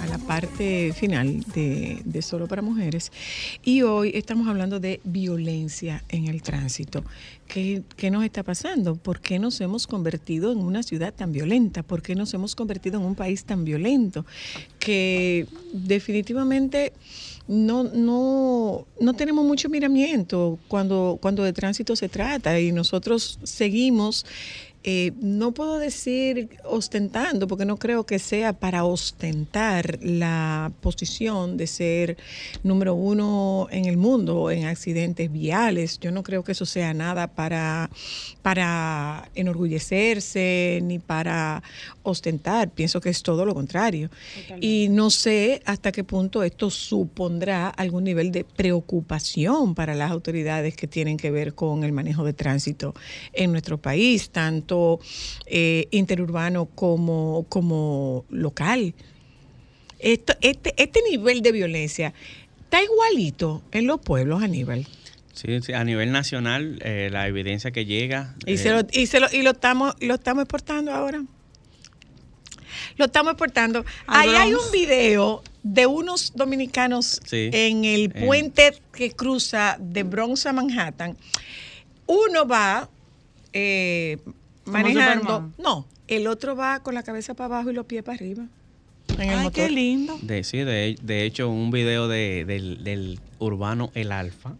a 0.00 0.06
la 0.06 0.16
parte 0.16 0.94
final 0.94 1.40
de, 1.54 2.00
de 2.06 2.22
Solo 2.22 2.46
para 2.48 2.62
Mujeres 2.62 3.12
y 3.62 3.82
hoy 3.82 4.12
estamos 4.14 4.48
hablando 4.48 4.80
de 4.80 5.00
violencia 5.04 6.02
en 6.08 6.26
el 6.26 6.40
tránsito. 6.40 7.04
¿Qué, 7.46 7.82
qué 7.96 8.10
nos 8.10 8.24
está 8.24 8.42
pasando? 8.42 8.96
¿Por 8.96 9.20
qué 9.20 9.38
nos 9.38 9.60
hemos 9.60 9.86
convertido 9.86 10.52
en 10.52 10.58
una 10.58 10.82
ciudad 10.82 11.12
tan 11.12 11.32
violenta? 11.32 11.82
¿Por 11.82 12.00
qué 12.00 12.14
nos 12.14 12.32
hemos 12.32 12.54
convertido 12.54 12.98
en 12.98 13.04
un 13.04 13.14
país 13.14 13.44
tan 13.44 13.66
violento? 13.66 14.24
Que 14.78 15.46
definitivamente 15.74 16.94
no, 17.46 17.84
no, 17.84 18.86
no 19.00 19.14
tenemos 19.14 19.44
mucho 19.44 19.68
miramiento 19.68 20.58
cuando, 20.68 21.18
cuando 21.20 21.42
de 21.42 21.52
tránsito 21.52 21.96
se 21.96 22.08
trata 22.08 22.60
y 22.60 22.72
nosotros 22.72 23.38
seguimos 23.42 24.24
eh, 24.84 25.12
no 25.20 25.52
puedo 25.52 25.78
decir 25.78 26.50
ostentando, 26.64 27.48
porque 27.48 27.64
no 27.64 27.78
creo 27.78 28.06
que 28.06 28.20
sea 28.20 28.52
para 28.52 28.84
ostentar 28.84 29.98
la 30.02 30.70
posición 30.80 31.56
de 31.56 31.66
ser 31.66 32.16
número 32.62 32.94
uno 32.94 33.66
en 33.72 33.86
el 33.86 33.96
mundo 33.96 34.52
en 34.52 34.66
accidentes 34.66 35.32
viales. 35.32 35.98
Yo 35.98 36.12
no 36.12 36.22
creo 36.22 36.44
que 36.44 36.52
eso 36.52 36.64
sea 36.64 36.94
nada 36.94 37.26
para, 37.26 37.90
para 38.42 39.28
enorgullecerse 39.34 40.80
ni 40.84 41.00
para 41.00 41.62
ostentar. 42.04 42.70
Pienso 42.70 43.00
que 43.00 43.10
es 43.10 43.22
todo 43.22 43.44
lo 43.44 43.54
contrario. 43.54 44.10
Y 44.60 44.88
no 44.90 45.10
sé 45.10 45.60
hasta 45.64 45.90
qué 45.90 46.04
punto 46.04 46.44
esto 46.44 46.70
supondrá 46.70 47.68
algún 47.68 48.04
nivel 48.04 48.30
de 48.30 48.44
preocupación 48.44 49.74
para 49.74 49.96
las 49.96 50.12
autoridades 50.12 50.76
que 50.76 50.86
tienen 50.86 51.16
que 51.16 51.32
ver 51.32 51.54
con 51.54 51.82
el 51.82 51.92
manejo 51.92 52.24
de 52.24 52.32
tránsito 52.32 52.94
en 53.32 53.50
nuestro 53.50 53.78
país, 53.78 54.30
tanto 54.30 54.67
eh, 55.46 55.86
interurbano 55.90 56.66
como, 56.66 57.46
como 57.48 58.24
local. 58.30 58.94
Esto, 59.98 60.34
este, 60.40 60.74
este 60.76 61.00
nivel 61.10 61.42
de 61.42 61.52
violencia 61.52 62.14
está 62.62 62.82
igualito 62.82 63.62
en 63.72 63.86
los 63.86 64.00
pueblos, 64.00 64.42
Aníbal. 64.42 64.86
Sí, 65.32 65.60
sí, 65.62 65.72
a 65.72 65.84
nivel 65.84 66.10
nacional, 66.12 66.80
eh, 66.84 67.08
la 67.12 67.28
evidencia 67.28 67.70
que 67.70 67.84
llega. 67.84 68.34
Y, 68.44 68.54
eh, 68.54 68.58
se 68.58 68.70
lo, 68.70 68.80
y, 68.92 69.06
se 69.06 69.20
lo, 69.20 69.26
y 69.32 69.42
lo, 69.42 69.50
estamos, 69.52 69.94
lo 70.00 70.14
estamos 70.14 70.42
exportando 70.42 70.92
ahora. 70.92 71.22
Lo 72.96 73.04
estamos 73.06 73.32
exportando. 73.32 73.84
Ahí 74.06 74.30
hay 74.30 74.52
un 74.54 74.70
video 74.72 75.42
de 75.62 75.86
unos 75.86 76.32
dominicanos 76.34 77.20
Sí. 77.24 77.50
en 77.52 77.84
el 77.84 78.12
En- 78.14 78.26
puente 78.26 78.74
que 78.92 79.12
cruza 79.12 79.76
de 79.80 80.02
Bronx 80.02 80.46
a 80.46 80.52
Manhattan. 80.52 81.16
Uno 82.06 82.46
va 82.46 82.88
eh, 83.52 84.18
manejando. 84.72 85.22
Superman. 85.24 85.54
No, 85.58 85.86
el 86.08 86.26
otro 86.26 86.56
va 86.56 86.82
con 86.82 86.94
la 86.94 87.02
cabeza 87.02 87.34
para 87.34 87.46
abajo 87.56 87.70
y 87.70 87.74
los 87.74 87.86
pies 87.86 88.02
para 88.02 88.16
arriba. 88.16 88.44
En 89.18 89.22
el 89.22 89.38
Ay, 89.38 89.44
motor. 89.44 89.52
qué 89.52 89.70
lindo. 89.70 90.18
De, 90.22 90.44
sí, 90.44 90.58
de, 90.58 90.96
de 91.02 91.24
hecho, 91.24 91.48
un 91.48 91.70
video 91.70 92.08
de- 92.08 92.44
del, 92.46 92.84
del 92.84 93.20
urbano 93.38 93.90
El 93.94 94.12
Alfa 94.12 94.54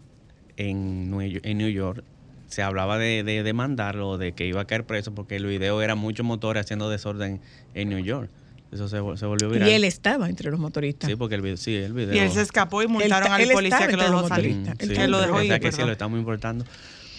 en 0.57 1.13
en 1.43 1.57
New 1.57 1.69
York 1.69 2.03
se 2.47 2.63
hablaba 2.63 2.97
de, 2.97 3.23
de 3.23 3.43
demandarlo, 3.43 4.17
de 4.17 4.31
que 4.33 4.47
iba 4.47 4.61
a 4.61 4.65
caer 4.65 4.83
preso 4.85 5.13
porque 5.13 5.35
el 5.35 5.45
video 5.45 5.81
era 5.83 5.93
muchos 5.95 6.25
motores 6.25 6.61
haciendo 6.65 6.89
desorden 6.89 7.39
en 7.75 7.89
New 7.89 7.99
York. 7.99 8.29
Eso 8.71 8.87
se, 8.87 8.97
se 9.17 9.25
volvió 9.25 9.49
viral. 9.49 9.69
Y 9.69 9.71
él 9.73 9.83
estaba 9.83 10.29
entre 10.29 10.49
los 10.51 10.59
motoristas. 10.59 11.09
Sí, 11.09 11.15
porque 11.15 11.35
el 11.35 11.41
video, 11.41 11.57
sí, 11.57 11.75
el 11.75 11.93
video. 11.93 12.13
Y 12.15 12.19
él 12.19 12.31
se 12.31 12.41
escapó 12.41 12.81
y 12.83 12.87
multaron 12.87 13.27
Él- 13.27 13.33
al 13.33 13.41
él 13.41 13.49
policía 13.51 13.87
que 13.87 13.95
lo 13.97 14.03
dejó 14.03 14.27
salir. 14.27 14.55
Mm, 14.55 14.65
sí, 14.79 14.89
que 14.89 15.07
lo 15.07 15.21
dejó 15.21 15.35
o 15.35 15.41
sea 15.43 15.55
ir, 15.55 15.61
que 15.61 15.71
sí 15.71 15.81
lo 15.81 15.91
estamos 15.91 16.19
importando. 16.19 16.65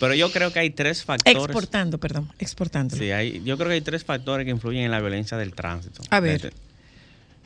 Pero 0.00 0.14
yo 0.14 0.32
creo 0.32 0.50
que 0.50 0.58
hay 0.58 0.70
tres 0.70 1.04
factores. 1.04 1.44
Exportando, 1.44 1.98
perdón, 1.98 2.30
exportando. 2.38 2.96
Sí, 2.96 3.10
hay, 3.10 3.42
yo 3.44 3.58
creo 3.58 3.68
que 3.68 3.74
hay 3.74 3.80
tres 3.82 4.02
factores 4.02 4.46
que 4.46 4.50
influyen 4.50 4.84
en 4.84 4.90
la 4.90 4.98
violencia 4.98 5.36
del 5.36 5.54
tránsito. 5.54 6.02
A 6.08 6.20
ver. 6.20 6.36
Este, 6.36 6.50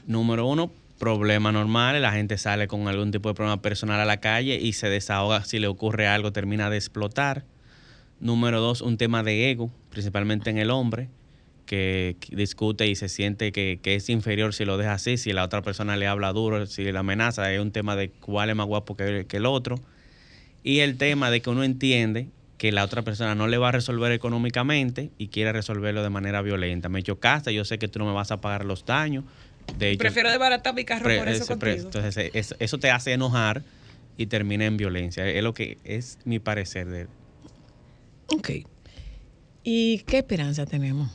Número 0.06 0.46
uno, 0.46 0.70
problemas 1.00 1.52
normales. 1.52 2.00
La 2.00 2.12
gente 2.12 2.38
sale 2.38 2.68
con 2.68 2.86
algún 2.86 3.10
tipo 3.10 3.28
de 3.28 3.34
problema 3.34 3.60
personal 3.60 4.00
a 4.00 4.04
la 4.04 4.20
calle 4.20 4.56
y 4.60 4.72
se 4.74 4.88
desahoga. 4.88 5.44
Si 5.44 5.58
le 5.58 5.66
ocurre 5.66 6.06
algo, 6.06 6.32
termina 6.32 6.70
de 6.70 6.76
explotar. 6.76 7.44
Número 8.20 8.60
dos, 8.60 8.82
un 8.82 8.98
tema 8.98 9.24
de 9.24 9.50
ego, 9.50 9.72
principalmente 9.90 10.50
en 10.50 10.58
el 10.58 10.70
hombre, 10.70 11.08
que 11.66 12.16
discute 12.30 12.86
y 12.86 12.94
se 12.94 13.08
siente 13.08 13.50
que, 13.50 13.80
que 13.82 13.96
es 13.96 14.08
inferior 14.08 14.54
si 14.54 14.64
lo 14.64 14.76
deja 14.76 14.92
así, 14.92 15.16
si 15.16 15.32
la 15.32 15.42
otra 15.42 15.62
persona 15.62 15.96
le 15.96 16.06
habla 16.06 16.32
duro, 16.32 16.66
si 16.66 16.84
la 16.92 17.00
amenaza. 17.00 17.52
Es 17.52 17.60
un 17.60 17.72
tema 17.72 17.96
de 17.96 18.10
cuál 18.10 18.50
es 18.50 18.56
más 18.56 18.66
guapo 18.66 18.96
que, 18.96 19.26
que 19.26 19.38
el 19.38 19.46
otro. 19.46 19.80
Y 20.62 20.78
el 20.80 20.96
tema 20.96 21.32
de 21.32 21.42
que 21.42 21.50
uno 21.50 21.64
entiende 21.64 22.28
que 22.64 22.72
la 22.72 22.82
otra 22.82 23.02
persona 23.02 23.34
no 23.34 23.46
le 23.46 23.58
va 23.58 23.68
a 23.68 23.72
resolver 23.72 24.10
económicamente 24.12 25.10
y 25.18 25.28
quiere 25.28 25.52
resolverlo 25.52 26.02
de 26.02 26.08
manera 26.08 26.40
violenta. 26.40 26.88
Me 26.88 27.02
chocaste, 27.02 27.52
yo 27.52 27.62
sé 27.66 27.78
que 27.78 27.88
tú 27.88 27.98
no 27.98 28.06
me 28.06 28.12
vas 28.12 28.30
a 28.30 28.40
pagar 28.40 28.64
los 28.64 28.86
daños. 28.86 29.22
De 29.76 29.90
hecho, 29.90 29.98
Prefiero 29.98 30.30
desbaratar 30.30 30.74
mi 30.74 30.82
carro 30.86 31.04
pre- 31.04 31.18
por 31.18 31.28
eso 31.28 31.46
contigo. 31.46 31.76
entonces, 31.84 32.30
eso, 32.32 32.56
eso 32.58 32.78
te 32.78 32.90
hace 32.90 33.12
enojar 33.12 33.60
y 34.16 34.28
termina 34.28 34.64
en 34.64 34.78
violencia. 34.78 35.28
Es 35.28 35.42
lo 35.42 35.52
que 35.52 35.76
es 35.84 36.16
mi 36.24 36.38
parecer 36.38 36.88
de 36.88 37.06
Ok. 38.28 38.50
¿Y 39.62 39.98
qué 40.06 40.16
esperanza 40.16 40.64
tenemos? 40.64 41.10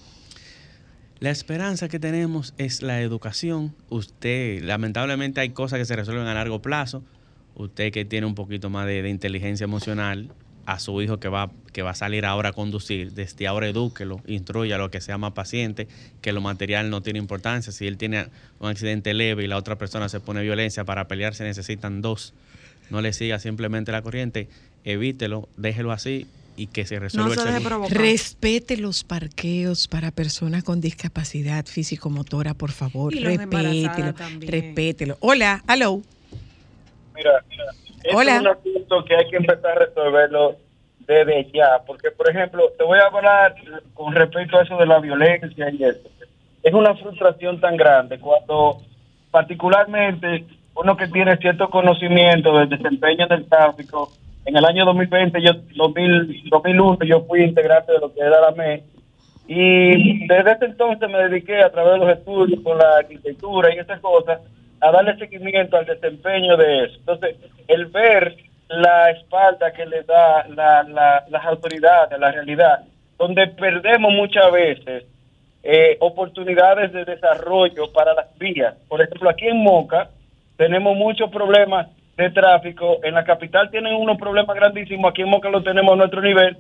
La 1.20 1.32
esperanza 1.32 1.90
que 1.90 1.98
tenemos 2.00 2.54
es 2.60 2.84
la 2.84 3.02
educación. 3.02 3.76
Usted, 3.90 4.62
lamentablemente 4.62 5.42
hay 5.42 5.50
cosas 5.50 5.80
que 5.80 5.86
se 5.86 5.96
resuelven 5.96 6.28
a 6.28 6.36
largo 6.36 6.62
plazo. 6.62 7.04
Usted 7.56 7.92
que 7.92 8.06
tiene 8.06 8.28
un 8.28 8.36
poquito 8.36 8.70
más 8.70 8.86
de, 8.86 9.02
de 9.02 9.10
inteligencia 9.10 9.64
emocional, 9.64 10.30
a 10.66 10.80
su 10.80 11.02
hijo 11.02 11.20
que 11.20 11.30
va, 11.30 11.52
que 11.74 11.82
va 11.82 11.92
a 11.92 11.96
salir 11.96 12.26
ahora 12.26 12.50
a 12.50 12.54
conducir, 12.54 13.14
desde 13.14 13.48
ahora 13.48 13.68
edúquelo, 13.68 14.22
instruyalo, 14.28 14.92
que 14.92 15.02
sea 15.02 15.18
más 15.18 15.34
paciente, 15.34 15.88
que 16.22 16.32
lo 16.32 16.42
material 16.42 16.90
no 16.90 17.02
tiene 17.02 17.20
importancia. 17.20 17.72
Si 17.72 17.88
él 17.88 17.98
tiene 17.98 18.28
un 18.60 18.70
accidente 18.70 19.14
leve 19.14 19.44
y 19.44 19.48
la 19.48 19.58
otra 19.58 19.78
persona 19.78 20.10
se 20.10 20.20
pone 20.20 20.42
violencia, 20.42 20.84
para 20.84 21.08
pelear 21.08 21.36
se 21.36 21.44
necesitan 21.44 22.02
dos. 22.02 22.34
no 22.90 23.02
le 23.02 23.14
siga 23.14 23.40
simplemente 23.40 23.92
la 23.92 24.02
corriente, 24.02 24.48
evítelo, 24.84 25.48
déjelo 25.58 25.92
así 25.92 26.28
y 26.60 26.68
que 26.68 26.86
se 26.86 27.00
resuelva 27.00 27.34
el 27.36 27.64
seguro. 27.64 27.88
Respete 27.90 28.76
los 28.76 29.06
parqueos 29.06 29.88
para 29.88 30.12
personas 30.12 30.64
con 30.64 30.82
discapacidad 30.82 31.66
físico-motora, 31.66 32.54
por 32.54 32.72
favor. 32.72 33.14
Respételo. 33.14 34.14
también. 34.14 34.52
Respételo. 34.52 35.18
Hola, 35.22 35.64
hello. 35.70 36.02
Mira, 37.16 37.32
este 38.04 38.16
Hola. 38.16 38.36
es 38.36 38.42
un 38.42 38.48
asunto 38.48 39.06
que 39.06 39.16
hay 39.16 39.30
que 39.30 39.38
empezar 39.38 39.72
a 39.72 39.86
resolverlo 39.86 40.56
desde 41.00 41.50
ya, 41.52 41.82
porque 41.86 42.12
por 42.12 42.30
ejemplo, 42.30 42.64
te 42.78 42.84
voy 42.84 43.00
a 43.00 43.08
hablar 43.08 43.56
con 43.94 44.14
respecto 44.14 44.58
a 44.58 44.64
eso 44.64 44.78
de 44.78 44.86
la 44.86 45.00
violencia 45.00 45.70
y 45.72 45.84
eso. 45.84 46.08
Es 46.62 46.74
una 46.74 46.94
frustración 46.96 47.60
tan 47.60 47.78
grande 47.78 48.20
cuando 48.20 48.82
particularmente 49.32 50.46
uno 50.76 50.96
que 50.96 51.08
tiene 51.08 51.38
cierto 51.38 51.70
conocimiento 51.70 52.58
del 52.58 52.70
desempeño 52.70 53.28
del 53.28 53.48
tráfico, 53.48 54.12
en 54.46 54.56
el 54.56 54.66
año 54.66 54.86
2020, 54.86 55.42
yo 55.42 55.52
2000, 55.76 56.50
2001, 56.50 56.98
yo 57.06 57.22
fui 57.26 57.44
integrante 57.44 57.92
de 57.92 58.00
lo 58.00 58.14
que 58.14 58.22
era 58.22 58.40
la 58.42 58.52
ME 58.52 58.84
y 59.48 60.28
desde 60.28 60.52
ese 60.52 60.66
entonces 60.66 61.10
me 61.10 61.18
dediqué 61.28 61.62
a 61.62 61.72
través 61.72 61.94
de 61.94 61.98
los 62.00 62.18
estudios 62.18 62.62
con 62.62 62.78
la 62.78 62.98
arquitectura 63.00 63.74
y 63.74 63.80
esas 63.80 64.00
cosas 64.00 64.40
a 64.82 64.92
darle 64.92 65.18
seguimiento 65.18 65.78
al 65.78 65.86
desempeño 65.86 66.58
de 66.58 66.86
eso. 66.86 66.96
Entonces, 67.00 67.36
el 67.68 67.86
ver 67.88 68.36
la 68.70 69.10
espalda 69.12 69.72
que 69.74 69.86
le 69.86 70.04
da 70.04 70.46
la, 70.50 70.84
la- 70.84 71.24
las 71.30 71.46
autoridades, 71.46 72.20
la 72.20 72.32
realidad, 72.32 72.82
donde 73.18 73.48
perdemos 73.48 74.14
muchas 74.14 74.52
veces 74.52 75.06
eh, 75.64 75.98
oportunidades 76.00 76.94
de 76.94 77.04
desarrollo 77.04 77.92
para 77.92 78.14
las 78.14 78.38
vías. 78.38 78.76
Por 78.88 79.02
ejemplo, 79.02 79.30
aquí 79.30 79.48
en 79.48 79.58
Moca 79.58 80.10
tenemos 80.56 80.96
muchos 80.96 81.30
problemas 81.32 81.88
de 82.16 82.30
tráfico. 82.30 83.00
En 83.04 83.14
la 83.16 83.24
capital 83.24 83.70
tienen 83.70 83.94
unos 83.96 84.18
problemas 84.18 84.56
grandísimos. 84.56 85.10
Aquí 85.12 85.22
en 85.24 85.30
Moca 85.30 85.50
lo 85.50 85.62
tenemos 85.64 85.94
a 85.94 85.98
nuestro 85.98 86.22
nivel. 86.22 86.56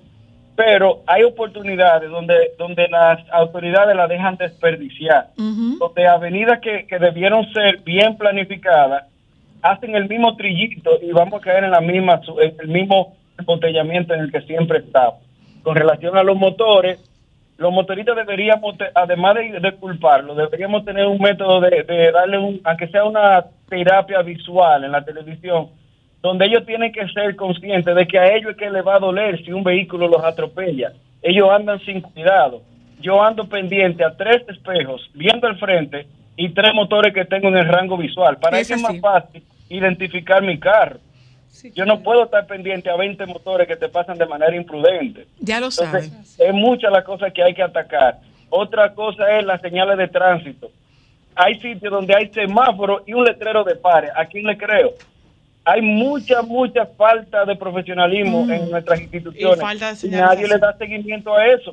Pero 0.60 1.04
hay 1.08 1.24
oportunidades 1.24 2.10
donde, 2.10 2.52
donde 2.58 2.90
las 2.90 3.18
autoridades 3.32 3.96
la 3.96 4.08
dejan 4.08 4.36
desperdiciar. 4.36 5.28
Donde 5.38 6.06
avenidas 6.06 6.60
que, 6.60 6.86
que 6.86 7.00
debieron 7.00 7.50
ser 7.54 7.78
bien 7.78 8.18
planificadas 8.18 9.06
hacen 9.62 9.96
el 9.96 10.10
mismo 10.10 10.36
trillito 10.36 11.00
y 11.02 11.14
vamos 11.14 11.40
a 11.40 11.46
caer 11.46 11.64
en 11.64 11.72
la 11.72 11.80
misma 11.80 12.20
en 12.42 12.56
el 12.60 12.68
mismo 12.68 13.16
embotellamiento 13.38 14.14
en 14.14 14.20
el 14.20 14.32
que 14.34 14.42
siempre 14.42 14.80
estamos. 14.80 15.22
Con 15.64 15.78
relación 15.78 16.18
a 16.18 16.24
los 16.24 16.36
motores, 16.36 17.00
los 17.56 17.72
motoristas 17.72 18.18
deberíamos, 18.18 18.76
además 18.96 19.36
de, 19.36 19.62
de 19.62 19.72
culparlos, 19.78 20.36
deberíamos 20.36 20.84
tener 20.84 21.08
un 21.08 21.20
método 21.20 21.62
de, 21.62 21.84
de 21.84 22.12
darle, 22.12 22.38
un, 22.38 22.60
aunque 22.66 22.90
sea 22.90 23.06
una 23.06 23.46
terapia 23.70 24.22
visual 24.24 24.84
en 24.84 24.92
la 24.92 25.06
televisión, 25.06 25.70
donde 26.22 26.46
ellos 26.46 26.66
tienen 26.66 26.92
que 26.92 27.08
ser 27.10 27.36
conscientes 27.36 27.96
de 27.96 28.08
que 28.08 28.20
a 28.20 28.36
ellos 28.36 28.52
es 28.52 28.58
que 28.58 28.70
les 28.70 28.86
va 28.86 28.96
a 28.96 29.00
doler 29.00 29.44
si 29.44 29.52
un 29.52 29.64
vehículo 29.64 30.08
los 30.08 30.24
atropella. 30.24 30.94
Ellos 31.22 31.50
andan 31.50 31.80
sin 31.82 32.02
cuidado. 32.02 32.62
Yo 33.02 33.24
ando 33.24 33.48
pendiente 33.48 34.04
a 34.04 34.16
tres 34.16 34.44
espejos, 34.50 35.10
viendo 35.14 35.48
el 35.48 35.58
frente 35.58 36.06
y 36.36 36.50
tres 36.50 36.74
motores 36.74 37.14
que 37.14 37.26
tengo 37.26 37.48
en 37.48 37.58
el 37.58 37.68
rango 37.68 37.98
visual. 37.98 38.38
Para 38.38 38.60
Es 38.60 38.70
eso 38.70 38.76
es 38.76 38.82
más 38.82 39.00
fácil 39.00 39.44
identificar 39.70 40.42
mi 40.42 40.60
carro. 40.60 41.00
Yo 41.74 41.86
no 41.86 42.02
puedo 42.02 42.26
estar 42.26 42.46
pendiente 42.46 42.90
a 42.90 42.96
20 42.96 43.26
motores 43.26 43.68
que 43.68 43.76
te 43.76 43.90
pasan 43.90 44.18
de 44.18 44.26
manera 44.26 44.56
imprudente. 44.56 45.28
Ya 45.40 45.60
lo 45.60 45.72
saben. 45.72 46.12
es 46.38 46.54
muchas 46.54 46.92
las 46.92 47.04
cosas 47.04 47.34
que 47.34 47.44
hay 47.44 47.54
que 47.54 47.64
atacar. 47.64 48.20
Otra 48.50 48.94
cosa 48.94 49.38
es 49.38 49.46
las 49.46 49.62
señales 49.62 49.98
de 49.98 50.08
tránsito. 50.08 50.72
Hay 51.36 51.56
sitios 51.60 51.92
donde 51.92 52.16
hay 52.16 52.28
semáforos 52.34 53.04
y 53.06 53.14
un 53.14 53.24
letrero 53.24 53.64
de 53.64 53.76
pares. 53.76 54.12
¿A 54.16 54.26
quién 54.26 54.46
le 54.46 54.58
creo? 54.58 54.94
Hay 55.72 55.82
mucha, 55.82 56.42
mucha 56.42 56.86
falta 56.86 57.46
de 57.46 57.56
profesionalismo 57.56 58.50
en 58.52 58.70
nuestras 58.72 59.02
instituciones. 59.02 59.58
Y 59.58 59.62
falta 59.62 59.94
de 59.94 60.08
Y 60.08 60.10
nadie 60.12 60.48
le 60.48 60.58
da 60.58 60.76
seguimiento 60.78 61.36
a 61.36 61.46
eso. 61.48 61.72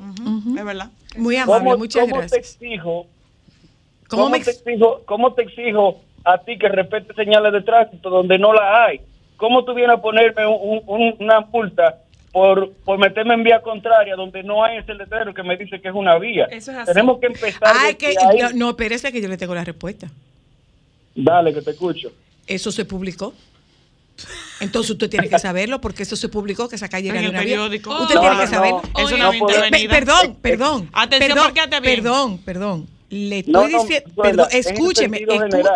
Es 0.58 0.64
verdad. 0.64 0.90
Muy 1.16 1.36
amable, 1.36 1.64
¿Cómo, 1.64 1.78
muchas 1.78 2.02
cómo 2.02 2.16
gracias. 2.16 2.30
Te 2.58 2.66
exijo, 2.66 3.06
¿Cómo 4.08 4.22
¿Cómo, 4.24 4.28
me 4.30 4.40
te 4.44 4.50
ex- 4.50 4.60
exijo, 4.66 5.02
¿Cómo 5.06 5.32
te 5.34 5.42
exijo 5.42 6.00
a 6.24 6.38
ti 6.38 6.58
que 6.58 6.68
respete 6.68 7.14
señales 7.14 7.52
de 7.52 7.62
tránsito 7.62 8.10
donde 8.10 8.38
no 8.38 8.52
las 8.52 8.64
hay? 8.88 9.00
¿Cómo 9.36 9.64
tú 9.64 9.74
vienes 9.74 9.96
a 9.96 10.02
ponerme 10.02 10.46
un- 10.46 10.80
un- 10.86 11.14
una 11.20 11.40
multa 11.40 11.98
por, 12.32 12.72
por 12.84 12.98
meterme 12.98 13.34
en 13.34 13.44
vía 13.44 13.60
contraria 13.62 14.14
donde 14.14 14.42
no 14.42 14.62
hay 14.64 14.78
ese 14.78 14.92
letrero 14.94 15.32
que 15.32 15.42
me 15.42 15.56
dice 15.56 15.80
que 15.80 15.88
es 15.88 15.94
una 15.94 16.18
vía? 16.18 16.44
Eso 16.50 16.70
es 16.70 16.76
así. 16.78 16.92
Tenemos 16.92 17.18
que 17.18 17.26
empezar. 17.26 17.62
Ay, 17.74 17.94
que, 17.94 18.08
ahí. 18.08 18.38
no, 18.42 18.50
no, 18.54 18.70
espérese 18.70 19.10
que 19.10 19.20
yo 19.22 19.28
le 19.28 19.36
tengo 19.38 19.54
la 19.54 19.64
respuesta. 19.64 20.08
Dale, 21.14 21.54
que 21.54 21.62
te 21.62 21.70
escucho. 21.70 22.12
Eso 22.46 22.70
se 22.70 22.84
publicó. 22.84 23.32
Entonces 24.60 24.90
usted 24.90 25.10
tiene 25.10 25.28
que 25.28 25.38
saberlo 25.38 25.80
porque 25.80 26.02
eso 26.04 26.16
se 26.16 26.28
publicó 26.28 26.68
que 26.68 26.76
esa 26.76 26.88
calle 26.88 27.08
era 27.10 27.16
En 27.18 27.22
de 27.22 27.26
el 27.26 27.32
vía. 27.32 27.40
periódico. 27.42 27.90
Usted 28.02 28.14
No, 28.14 28.20
tiene 28.20 28.34
no, 28.36 28.40
que 28.40 28.46
saberlo. 28.46 28.82
no. 28.94 29.00
Es 29.06 29.12
una 29.12 29.36
intervenida. 29.36 29.90
Perdón, 29.92 30.36
perdón. 30.40 30.90
Atención, 30.92 31.28
perdón, 31.30 31.52
porque 31.54 31.80
bien. 31.80 31.96
perdón, 32.02 32.38
perdón. 32.38 32.88
Le 33.08 33.44
No, 33.46 33.60
estoy 33.62 33.72
no, 33.72 33.82
diciendo, 33.82 34.10
perdón, 34.20 34.48
escúcheme, 34.50 35.20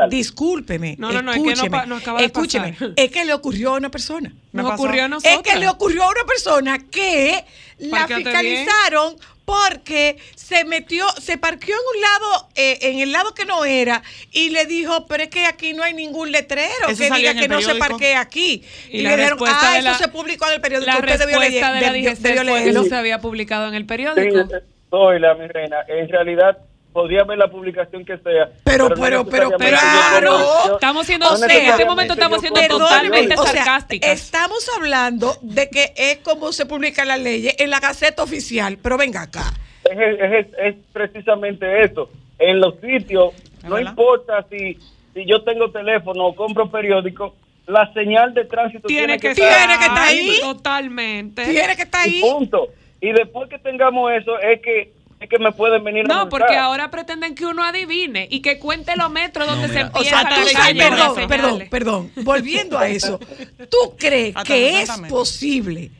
discúlpeme, 0.08 0.96
No, 0.98 1.12
no, 1.12 1.22
no, 1.22 1.30
es 1.32 1.36
que 1.38 1.42
no 1.44 1.50
escúcheme, 1.52 1.86
nos 1.86 2.02
acaba 2.02 2.18
de 2.18 2.26
escúcheme, 2.26 2.72
pasar. 2.72 2.92
es 2.96 3.10
que 3.12 3.24
le 3.24 3.32
ocurrió 3.34 3.74
a 3.74 3.76
una 3.76 3.88
persona. 3.90 4.34
Nos 4.52 4.64
pasó. 4.70 4.82
ocurrió 4.82 5.02
a 5.02 5.04
Es 5.04 5.10
nosotras. 5.10 5.40
que 5.44 5.56
le 5.60 5.68
ocurrió 5.68 6.02
a 6.04 6.08
una 6.08 6.24
persona 6.24 6.78
que 6.90 7.44
la 7.78 8.06
bien. 8.42 9.16
Porque 9.50 10.16
se 10.36 10.64
metió, 10.64 11.06
se 11.20 11.38
parqueó 11.38 11.74
en 11.74 11.96
un 11.96 12.02
lado, 12.02 12.48
eh, 12.54 12.78
en 12.82 13.00
el 13.00 13.12
lado 13.12 13.34
que 13.34 13.44
no 13.44 13.64
era, 13.64 14.02
y 14.32 14.50
le 14.50 14.64
dijo, 14.66 15.06
pero 15.06 15.24
es 15.24 15.28
que 15.28 15.46
aquí 15.46 15.72
no 15.72 15.82
hay 15.82 15.94
ningún 15.94 16.30
letrero 16.32 16.88
Eso 16.88 17.02
que 17.02 17.10
diga 17.10 17.34
que 17.34 17.48
no 17.48 17.60
se 17.60 17.74
parquee 17.76 18.14
aquí. 18.16 18.62
Y 18.90 18.98
Y, 18.98 19.02
la 19.02 19.10
le 19.10 19.16
dijeron, 19.16 19.38
respuesta 19.38 19.72
ah, 19.72 19.78
eso 19.78 19.88
la- 19.88 19.98
se 19.98 20.08
publicó 20.08 20.46
en 20.48 20.54
el 20.54 20.60
periódico. 20.60 20.90
La 20.90 20.98
Usted 20.98 21.18
debió, 21.18 21.38
respuesta 21.40 21.70
leer- 21.72 21.74
de 21.74 21.80
la 21.86 21.92
debió- 21.92 22.10
DGC 22.10 22.22
debió 22.22 22.42
fue 22.42 22.44
que 22.58 22.60
leerlo. 22.64 22.82
no 22.82 22.88
se 22.88 22.94
había 22.96 23.20
publicado 23.20 23.68
en 23.68 23.74
el 23.74 23.82
Sí, 23.82 23.86
periódico. 23.88 24.48
soy 24.90 25.18
la 25.20 25.34
mi 25.34 25.46
reina. 25.48 25.76
En 25.88 26.08
realidad, 26.08 26.58
podría 26.92 27.24
ver 27.24 27.38
la 27.38 27.48
publicación 27.48 28.04
que 28.04 28.18
sea. 28.18 28.50
Pero, 28.64 28.88
pero, 28.94 29.24
pero, 29.24 29.50
necesariamente 29.50 29.68
claro. 29.68 30.74
Estamos 30.74 31.06
siendo, 31.06 31.26
en 31.44 31.50
este 31.50 31.84
momento 31.84 32.14
estamos 32.14 32.40
siendo 32.40 32.60
totalmente 32.68 33.36
sarcásticas. 33.36 34.10
estamos 34.10 34.68
hablando 34.76 35.36
de 35.42 35.68
que 35.70 35.92
es 35.96 36.18
como 36.18 36.52
se 36.52 36.66
publican 36.66 37.08
las 37.08 37.20
leyes 37.20 37.54
en 37.58 37.70
la 37.70 37.80
Gaceta 37.80 38.22
Oficial, 38.22 38.78
pero 38.82 38.96
venga 38.98 39.22
acá. 39.22 39.52
es, 39.84 39.98
es- 40.20 40.46
es 40.58 40.74
precisamente 40.92 41.84
eso. 41.84 42.10
En 42.38 42.58
los 42.60 42.74
sitios, 42.80 43.34
no 43.68 43.78
importa 43.78 44.44
si, 44.50 44.78
si 45.14 45.26
yo 45.26 45.42
tengo 45.42 45.70
teléfono 45.70 46.26
o 46.26 46.34
compro 46.34 46.70
periódico, 46.70 47.34
la 47.66 47.92
señal 47.92 48.32
de 48.34 48.46
tránsito 48.46 48.88
Tiene 48.88 49.18
tiene, 49.18 49.20
que 49.20 49.28
estar 49.42 49.70
ahí. 49.98 50.38
Totalmente. 50.40 51.44
Tiene 51.44 51.76
que 51.76 51.82
estar 51.82 52.08
Y 52.08 52.14
ahí. 52.16 52.20
punto. 52.20 52.68
Y 53.00 53.12
después 53.12 53.48
que 53.48 53.58
tengamos 53.58 54.10
eso, 54.12 54.38
es 54.40 54.60
que, 54.60 54.92
es 55.20 55.28
que 55.28 55.38
me 55.38 55.52
pueden 55.52 55.84
venir 55.84 56.06
a 56.06 56.08
No, 56.08 56.28
porque 56.30 56.56
ahora 56.56 56.90
pretenden 56.90 57.34
que 57.34 57.44
uno 57.44 57.62
adivine 57.62 58.26
y 58.30 58.40
que 58.40 58.58
cuente 58.58 58.96
los 58.96 59.10
metros 59.10 59.46
donde 59.46 59.68
se 59.68 59.74
mira. 59.74 59.90
O 59.92 59.98
empieza 59.98 60.22
sea, 60.22 60.28
tú 60.28 60.40
la 60.40 60.46
sabes, 60.46 60.52
calle 60.54 60.82
de 60.82 60.90
perdón, 60.90 61.28
perdón, 61.28 61.68
perdón, 61.70 62.12
volviendo 62.24 62.78
a 62.78 62.88
eso, 62.88 63.20
¿tú 63.68 63.94
crees 63.98 64.34
que 64.44 64.80
es 64.80 64.90
posible 65.10 65.90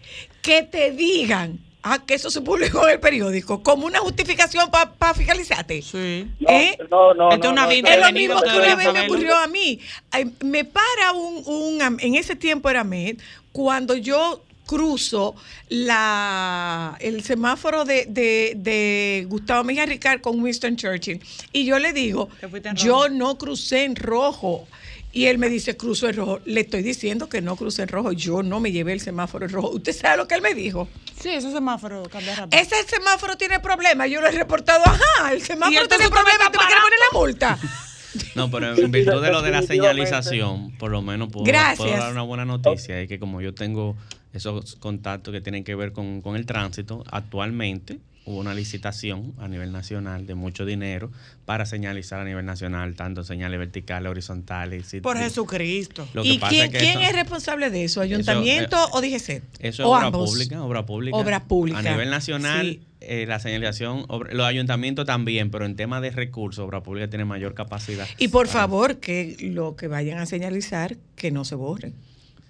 que 0.40 0.62
te 0.62 0.92
digan 0.92 1.58
ah, 1.82 1.98
que 2.06 2.14
eso 2.14 2.30
se 2.30 2.40
publicó 2.40 2.86
en 2.86 2.94
el 2.94 3.00
periódico 3.00 3.62
como 3.62 3.86
una 3.86 3.98
justificación 3.98 4.70
para 4.70 5.12
fiscalizarte? 5.12 5.82
Sí. 5.82 6.26
No, 6.40 6.48
¿Eh? 6.48 6.78
no, 6.90 7.12
no. 7.12 7.30
Esto 7.30 7.34
es 7.34 7.44
no, 7.44 7.52
una 7.52 7.62
no, 7.64 7.68
vida 7.68 7.90
no, 7.90 7.96
Es 7.96 8.06
lo 8.06 8.12
mismo 8.12 8.40
que 8.40 8.58
una 8.58 8.74
vez 8.74 8.92
me 8.92 9.00
ocurrió 9.02 9.36
a 9.36 9.46
mí. 9.48 9.80
Ay, 10.10 10.32
me 10.42 10.64
para 10.64 11.12
un, 11.12 11.42
un 11.44 11.98
en 12.00 12.14
ese 12.14 12.36
tiempo 12.36 12.70
era 12.70 12.84
MED, 12.84 13.18
cuando 13.52 13.94
yo 13.96 14.42
cruzo 14.70 15.34
la 15.68 16.96
el 17.00 17.24
semáforo 17.24 17.84
de, 17.84 18.06
de, 18.08 18.52
de 18.56 19.26
Gustavo 19.28 19.64
Mejía 19.64 19.84
Ricard 19.84 20.20
con 20.20 20.40
Winston 20.40 20.76
Churchill 20.76 21.20
y 21.52 21.64
yo 21.64 21.80
le 21.80 21.92
digo, 21.92 22.28
Te 22.40 22.48
yo 22.74 23.08
no 23.08 23.36
crucé 23.36 23.82
en 23.82 23.96
rojo. 23.96 24.68
Y 25.12 25.26
él 25.26 25.38
me 25.38 25.48
dice, 25.48 25.76
cruzo 25.76 26.08
en 26.08 26.14
rojo. 26.14 26.38
Le 26.44 26.60
estoy 26.60 26.84
diciendo 26.84 27.28
que 27.28 27.42
no 27.42 27.56
crucé 27.56 27.82
en 27.82 27.88
rojo. 27.88 28.12
Yo 28.12 28.44
no 28.44 28.60
me 28.60 28.70
llevé 28.70 28.92
el 28.92 29.00
semáforo 29.00 29.44
en 29.44 29.50
rojo. 29.50 29.70
¿Usted 29.70 29.92
sabe 29.92 30.18
lo 30.18 30.28
que 30.28 30.36
él 30.36 30.40
me 30.40 30.54
dijo? 30.54 30.86
Sí, 31.20 31.30
ese 31.30 31.50
semáforo 31.50 32.04
cambia 32.04 32.36
rápido. 32.36 32.62
Ese 32.62 32.76
semáforo 32.84 33.36
tiene 33.36 33.58
problemas. 33.58 34.08
Yo 34.08 34.20
lo 34.20 34.28
he 34.28 34.30
reportado. 34.30 34.84
Ajá, 34.86 35.32
el 35.32 35.42
semáforo 35.42 35.88
tiene 35.88 36.08
problemas. 36.08 36.52
¿Tú 36.52 36.60
me 36.60 36.66
quieres 36.66 36.84
poner 36.84 36.98
la 37.12 37.18
multa? 37.18 37.58
No, 38.34 38.50
pero 38.50 38.74
en 38.74 38.90
virtud 38.90 39.22
de 39.22 39.30
lo 39.30 39.42
de 39.42 39.50
la 39.50 39.62
señalización, 39.62 40.72
por 40.78 40.90
lo 40.90 41.02
menos 41.02 41.28
puedo 41.30 41.46
dar 41.46 42.12
una 42.12 42.22
buena 42.22 42.44
noticia. 42.44 43.00
Es 43.00 43.08
que 43.08 43.18
como 43.18 43.40
yo 43.40 43.54
tengo 43.54 43.96
esos 44.32 44.76
contactos 44.76 45.32
que 45.32 45.40
tienen 45.40 45.64
que 45.64 45.74
ver 45.74 45.92
con, 45.92 46.20
con 46.22 46.36
el 46.36 46.46
tránsito, 46.46 47.04
actualmente 47.10 47.98
hubo 48.26 48.38
una 48.38 48.54
licitación 48.54 49.32
a 49.38 49.48
nivel 49.48 49.72
nacional 49.72 50.26
de 50.26 50.34
mucho 50.34 50.64
dinero 50.66 51.10
para 51.46 51.64
señalizar 51.66 52.20
a 52.20 52.24
nivel 52.24 52.44
nacional, 52.44 52.94
tanto 52.94 53.24
señales 53.24 53.58
verticales, 53.58 54.10
horizontales. 54.10 54.92
y- 54.94 55.00
Por 55.00 55.16
y- 55.16 55.20
Jesucristo. 55.20 56.06
Lo 56.12 56.22
que 56.22 56.28
¿Y 56.34 56.38
pasa 56.38 56.50
quién, 56.50 56.64
es 56.66 56.70
que 56.70 56.78
quién 56.78 56.90
eso- 57.00 57.10
es 57.10 57.12
responsable 57.14 57.70
de 57.70 57.84
eso? 57.84 58.00
¿Ayuntamiento 58.02 58.76
o 58.92 59.00
DGC? 59.00 59.38
Eso 59.38 59.42
es 59.60 59.80
¿O 59.80 59.88
obra 59.88 60.06
ambos? 60.06 60.30
pública, 60.30 60.62
obra 60.62 60.86
pública. 60.86 61.16
Obra 61.16 61.44
pública. 61.44 61.78
A 61.78 61.82
nivel 61.82 62.10
nacional, 62.10 62.66
Sí. 62.66 62.80
eh, 63.00 63.24
la 63.26 63.40
señalización, 63.40 64.04
los 64.30 64.46
ayuntamientos 64.46 65.06
también, 65.06 65.50
pero 65.50 65.64
en 65.64 65.74
tema 65.74 66.00
de 66.00 66.10
recursos, 66.10 66.64
obra 66.64 66.82
pública 66.82 67.08
tiene 67.08 67.24
mayor 67.24 67.54
capacidad. 67.54 68.06
Y 68.18 68.28
por 68.28 68.46
para- 68.46 68.60
favor, 68.60 68.98
que 69.00 69.36
lo 69.40 69.74
que 69.76 69.88
vayan 69.88 70.18
a 70.18 70.26
señalizar, 70.26 70.98
que 71.16 71.30
no 71.32 71.44
se 71.46 71.54
borren. 71.56 71.94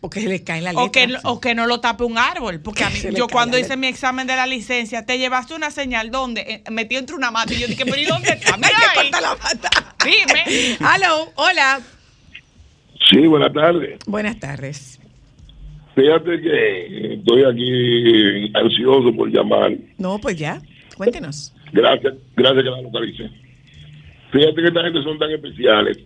Porque 0.00 0.20
se 0.22 0.28
le 0.28 0.42
cae 0.42 0.62
la 0.62 0.72
O 0.72 0.90
que, 0.90 1.06
letra. 1.06 1.20
o 1.24 1.40
que 1.40 1.54
no 1.54 1.66
lo 1.66 1.80
tape 1.80 2.04
un 2.04 2.16
árbol. 2.16 2.60
Porque 2.60 2.84
a 2.84 2.90
mí, 2.90 2.98
yo 3.14 3.28
cuando 3.28 3.58
hice 3.58 3.76
mi 3.76 3.86
examen 3.86 4.26
de 4.26 4.34
la 4.34 4.46
licencia, 4.46 5.04
te 5.04 5.18
llevaste 5.18 5.54
una 5.54 5.70
señal 5.70 6.10
donde 6.10 6.40
eh, 6.40 6.62
metí 6.70 6.96
entre 6.96 7.16
una 7.16 7.30
mata. 7.30 7.52
Y 7.52 7.60
yo 7.60 7.66
dije, 7.66 7.84
pero 7.84 7.98
¿y 8.00 8.06
dónde 8.06 8.30
está? 8.30 8.56
Mira 8.56 8.70
ahí. 8.96 9.10
la 9.10 9.36
mata. 9.36 9.94
Dime. 10.04 10.76
Aló, 10.80 11.30
hola. 11.34 11.80
Sí, 13.10 13.18
buenas 13.26 13.52
tardes. 13.52 13.98
Buenas 14.06 14.38
tardes. 14.38 15.00
Fíjate 15.94 16.40
que 16.40 17.14
estoy 17.14 17.44
aquí 17.44 18.50
ansioso 18.54 19.14
por 19.14 19.28
llamar. 19.30 19.72
No, 19.98 20.18
pues 20.18 20.36
ya, 20.38 20.62
cuéntenos. 20.96 21.52
Gracias, 21.72 22.14
gracias 22.36 22.64
que 22.64 22.70
la 22.70 22.80
localicé. 22.80 23.30
Fíjate 24.32 24.54
que 24.54 24.68
esta 24.68 24.82
gente 24.82 25.02
son 25.02 25.18
tan 25.18 25.30
especiales. 25.30 25.98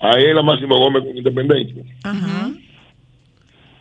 Ahí 0.00 0.24
en 0.24 0.34
la 0.36 0.42
Máximo 0.42 0.76
Gómez 0.78 1.04
con 1.04 1.16
Independencia. 1.16 1.82
Ajá. 2.02 2.50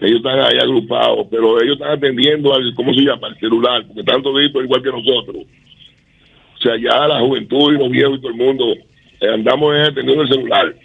Ellos 0.04 0.18
están 0.18 0.38
ahí 0.40 0.58
agrupados, 0.60 1.28
pero 1.32 1.62
ellos 1.62 1.78
están 1.78 1.92
atendiendo 1.92 2.54
al, 2.54 2.74
¿cómo 2.76 2.94
se 2.94 3.02
llama? 3.02 3.28
Al 3.28 3.40
celular, 3.40 3.86
porque 3.88 4.02
están 4.02 4.22
toditos 4.22 4.62
igual 4.62 4.84
que 4.84 4.92
nosotros. 4.92 5.38
O 5.38 6.62
sea, 6.62 6.76
ya 6.78 7.08
la 7.08 7.22
juventud 7.22 7.74
y 7.74 7.78
los 7.78 7.90
viejos 7.90 8.18
y 8.18 8.22
todo 8.22 8.32
el 8.32 8.38
mundo 8.38 8.66
eh, 8.74 9.30
andamos 9.34 9.74
atendiendo 9.76 10.24
el 10.24 10.28
celular. 10.28 10.76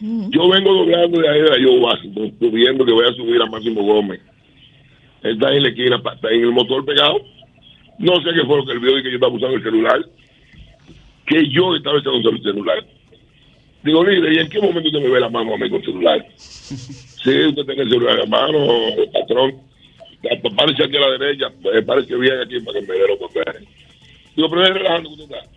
Yo 0.00 0.48
vengo 0.48 0.74
doblando 0.74 1.20
de 1.20 1.28
ahí 1.28 1.40
de 1.40 1.62
yo 1.62 1.80
subiendo 2.38 2.84
que 2.84 2.92
voy 2.92 3.06
a 3.06 3.14
subir 3.14 3.42
a 3.42 3.46
Máximo 3.46 3.82
Gómez. 3.82 4.20
Él 5.22 5.32
está 5.32 5.52
en 5.52 5.62
la 5.62 5.68
esquina, 5.70 5.96
está 5.96 6.30
en 6.30 6.42
el 6.42 6.52
motor 6.52 6.84
pegado. 6.84 7.20
No 7.98 8.14
sé 8.16 8.32
qué 8.32 8.44
fue 8.44 8.58
lo 8.58 8.66
que 8.66 8.72
él 8.72 8.78
vio 8.78 8.98
y 8.98 9.02
que 9.02 9.10
yo 9.10 9.16
estaba 9.16 9.32
usando 9.32 9.56
el 9.56 9.62
celular. 9.62 10.04
Que 11.26 11.48
yo 11.48 11.74
estaba 11.74 11.98
usando 11.98 12.30
el 12.30 12.42
celular. 12.42 12.86
Digo, 13.86 14.04
líder, 14.04 14.32
¿y 14.32 14.38
en 14.40 14.48
qué 14.48 14.60
momento 14.60 14.88
usted 14.88 15.00
me 15.00 15.08
ve 15.08 15.20
la 15.20 15.28
mano 15.28 15.54
a 15.54 15.58
mí 15.58 15.70
con 15.70 15.78
el 15.78 15.84
celular? 15.84 16.26
Sí, 17.26 17.44
usted 17.44 17.64
tiene 17.64 17.82
el 17.82 17.90
celular 17.90 18.14
en 18.14 18.20
la 18.20 18.26
mano, 18.26 18.58
patrón. 19.12 19.56
Parece 20.56 20.84
aquí 20.84 20.96
a 20.96 21.00
la 21.00 21.18
derecha, 21.18 21.52
eh, 21.72 21.82
parece 21.82 22.14
bien 22.16 22.38
aquí 22.38 22.60
para 22.60 22.78
que 22.78 22.86
me 22.86 22.94
dé 22.94 23.08
los 23.08 23.18
papeles. 23.18 23.68
Digo, 24.36 24.48
pero 24.48 24.64
es 24.64 24.74
relajando 24.74 25.08
que 25.08 25.22
usted 25.22 25.36
está. 25.36 25.50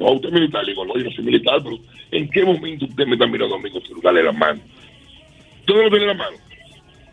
No, 0.00 0.12
usted 0.12 0.28
es 0.28 0.34
militar. 0.34 0.66
Digo, 0.66 0.84
no, 0.84 0.96
yo 0.96 1.04
no 1.04 1.10
soy 1.12 1.24
militar, 1.24 1.60
pero 1.62 1.78
¿en 2.10 2.28
qué 2.30 2.44
momento 2.44 2.86
usted 2.86 3.06
me 3.06 3.12
está 3.12 3.26
mirando 3.28 3.54
a 3.54 3.58
mí 3.60 3.70
con 3.70 3.80
el 3.82 3.88
celular 3.88 4.18
en 4.18 4.24
la 4.24 4.32
mano? 4.32 4.60
¿Usted 5.60 5.74
no 5.74 5.82
lo 5.82 5.90
tiene 5.90 6.04
en 6.04 6.18
la 6.18 6.24
mano? 6.24 6.36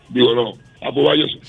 Digo, 0.10 0.36
no. 0.36 0.54
Ah, 0.84 0.90
pues 0.94 1.06
váyase. 1.06 1.40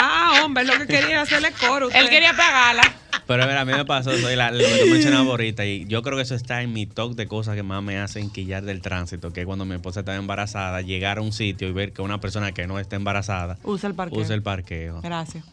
Ah, 0.00 0.42
hombre, 0.44 0.64
lo 0.64 0.72
que 0.78 0.86
quería 0.86 1.08
era 1.10 1.22
hacerle 1.22 1.52
coro. 1.52 1.88
Él 1.92 2.08
quería 2.08 2.32
pagarla. 2.36 2.82
Pero 3.26 3.46
mira, 3.46 3.60
a 3.60 3.64
mí 3.64 3.72
me 3.72 3.84
pasó 3.84 4.10
eso, 4.10 4.30
y 4.30 4.34
la- 4.34 4.50
lo 4.50 4.58
que 4.58 4.78
tú 4.84 4.86
mencionabas 4.90 5.28
ahorita, 5.28 5.64
y 5.64 5.86
yo 5.86 6.02
creo 6.02 6.16
que 6.16 6.22
eso 6.22 6.34
está 6.34 6.62
en 6.62 6.72
mi 6.72 6.86
top 6.86 7.14
de 7.14 7.28
cosas 7.28 7.54
que 7.54 7.62
más 7.62 7.80
me 7.82 7.98
hacen 7.98 8.30
quillar 8.30 8.64
del 8.64 8.80
tránsito, 8.82 9.32
que 9.32 9.40
es 9.42 9.46
cuando 9.46 9.64
mi 9.64 9.74
esposa 9.76 10.00
está 10.00 10.16
embarazada, 10.16 10.80
llegar 10.82 11.18
a 11.18 11.22
un 11.22 11.32
sitio 11.32 11.68
y 11.68 11.72
ver 11.72 11.92
que 11.92 12.02
una 12.02 12.20
persona 12.20 12.50
que 12.52 12.66
no 12.66 12.80
está 12.80 12.96
embarazada 12.96 13.58
Usa 13.62 13.88
el 13.88 13.94
parqueo. 13.94 14.18
usa 14.20 14.34
el 14.34 14.42
parqueo. 14.42 15.00
Gracias. 15.02 15.44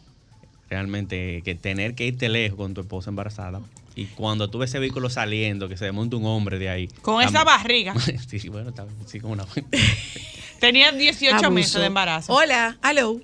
Realmente, 0.70 1.42
que 1.42 1.54
tener 1.56 1.94
que 1.94 2.06
irte 2.06 2.28
lejos 2.28 2.56
con 2.56 2.72
tu 2.74 2.80
esposa 2.80 3.10
embarazada, 3.10 3.60
y 3.96 4.06
cuando 4.06 4.48
tú 4.48 4.58
ves 4.58 4.70
ese 4.70 4.78
vehículo 4.78 5.10
saliendo, 5.10 5.68
que 5.68 5.76
se 5.76 5.84
desmonta 5.84 6.16
un 6.16 6.24
hombre 6.24 6.58
de 6.58 6.68
ahí. 6.70 6.88
Con 7.02 7.22
esa 7.22 7.44
barriga. 7.44 7.94
sí, 8.28 8.48
bueno, 8.48 8.70
está 8.70 8.84
bien, 8.84 8.96
sí, 9.06 9.20
con 9.20 9.32
una... 9.32 9.46
Tenía 10.60 10.92
18 10.92 11.34
Abuso. 11.34 11.50
meses 11.50 11.80
de 11.80 11.86
embarazo. 11.86 12.32
Hola, 12.32 12.78
aló. 12.82 13.20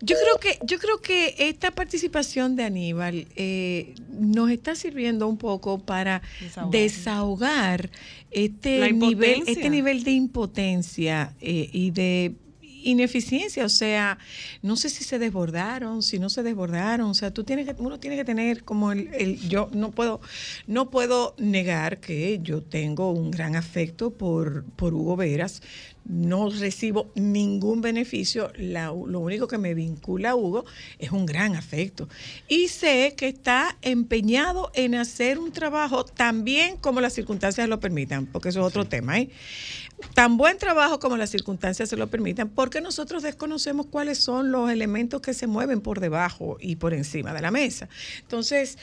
Yo 0.00 0.16
creo 0.22 0.38
que, 0.38 0.58
yo 0.64 0.78
creo 0.78 1.00
que 1.00 1.34
esta 1.38 1.70
participación 1.72 2.54
de 2.54 2.64
Aníbal 2.64 3.26
eh, 3.34 3.94
nos 4.10 4.50
está 4.50 4.74
sirviendo 4.74 5.26
un 5.26 5.36
poco 5.36 5.78
para 5.78 6.22
Desahogar. 6.40 6.70
desahogar 6.70 7.90
este 8.30 8.92
nivel, 8.92 9.42
este 9.46 9.70
nivel 9.70 10.04
de 10.04 10.12
impotencia 10.12 11.34
eh, 11.40 11.68
y 11.72 11.90
de 11.90 12.34
ineficiencia, 12.84 13.64
o 13.64 13.68
sea, 13.68 14.18
no 14.62 14.76
sé 14.76 14.88
si 14.88 15.04
se 15.04 15.18
desbordaron, 15.18 16.02
si 16.02 16.18
no 16.18 16.28
se 16.30 16.42
desbordaron, 16.42 17.10
o 17.10 17.14
sea, 17.14 17.32
tú 17.32 17.44
tienes 17.44 17.66
que, 17.66 17.74
uno 17.82 17.98
tiene 18.00 18.16
que 18.16 18.24
tener 18.24 18.64
como 18.64 18.92
el, 18.92 19.08
el- 19.14 19.48
yo 19.48 19.68
no 19.72 19.90
puedo, 19.90 20.20
no 20.66 20.90
puedo 20.90 21.34
negar 21.38 21.98
que 22.00 22.40
yo 22.42 22.62
tengo 22.62 23.10
un 23.12 23.30
gran 23.30 23.56
afecto 23.56 24.10
por, 24.10 24.64
por 24.76 24.94
Hugo 24.94 25.16
Veras, 25.16 25.62
no 26.04 26.48
recibo 26.48 27.10
ningún 27.14 27.82
beneficio, 27.82 28.50
la- 28.56 28.86
lo 28.86 29.20
único 29.20 29.46
que 29.46 29.58
me 29.58 29.74
vincula 29.74 30.30
a 30.30 30.36
Hugo 30.36 30.64
es 30.98 31.10
un 31.10 31.26
gran 31.26 31.54
afecto. 31.54 32.08
Y 32.48 32.68
sé 32.68 33.14
que 33.16 33.28
está 33.28 33.76
empeñado 33.82 34.70
en 34.74 34.94
hacer 34.94 35.38
un 35.38 35.52
trabajo 35.52 36.04
tan 36.06 36.44
bien 36.44 36.76
como 36.78 37.00
las 37.02 37.12
circunstancias 37.12 37.68
lo 37.68 37.78
permitan, 37.78 38.24
porque 38.26 38.48
eso 38.48 38.60
es 38.60 38.66
otro 38.66 38.86
tema. 38.86 39.18
¿eh? 39.18 39.28
Tan 40.14 40.36
buen 40.36 40.58
trabajo 40.58 40.98
como 40.98 41.16
las 41.16 41.30
circunstancias 41.30 41.88
se 41.88 41.96
lo 41.96 42.06
permitan, 42.08 42.48
porque 42.48 42.80
nosotros 42.80 43.22
desconocemos 43.22 43.86
cuáles 43.86 44.18
son 44.18 44.52
los 44.52 44.70
elementos 44.70 45.20
que 45.20 45.34
se 45.34 45.46
mueven 45.46 45.80
por 45.80 46.00
debajo 46.00 46.56
y 46.60 46.76
por 46.76 46.94
encima 46.94 47.32
de 47.34 47.42
la 47.42 47.50
mesa. 47.50 47.88
Entonces, 48.20 48.78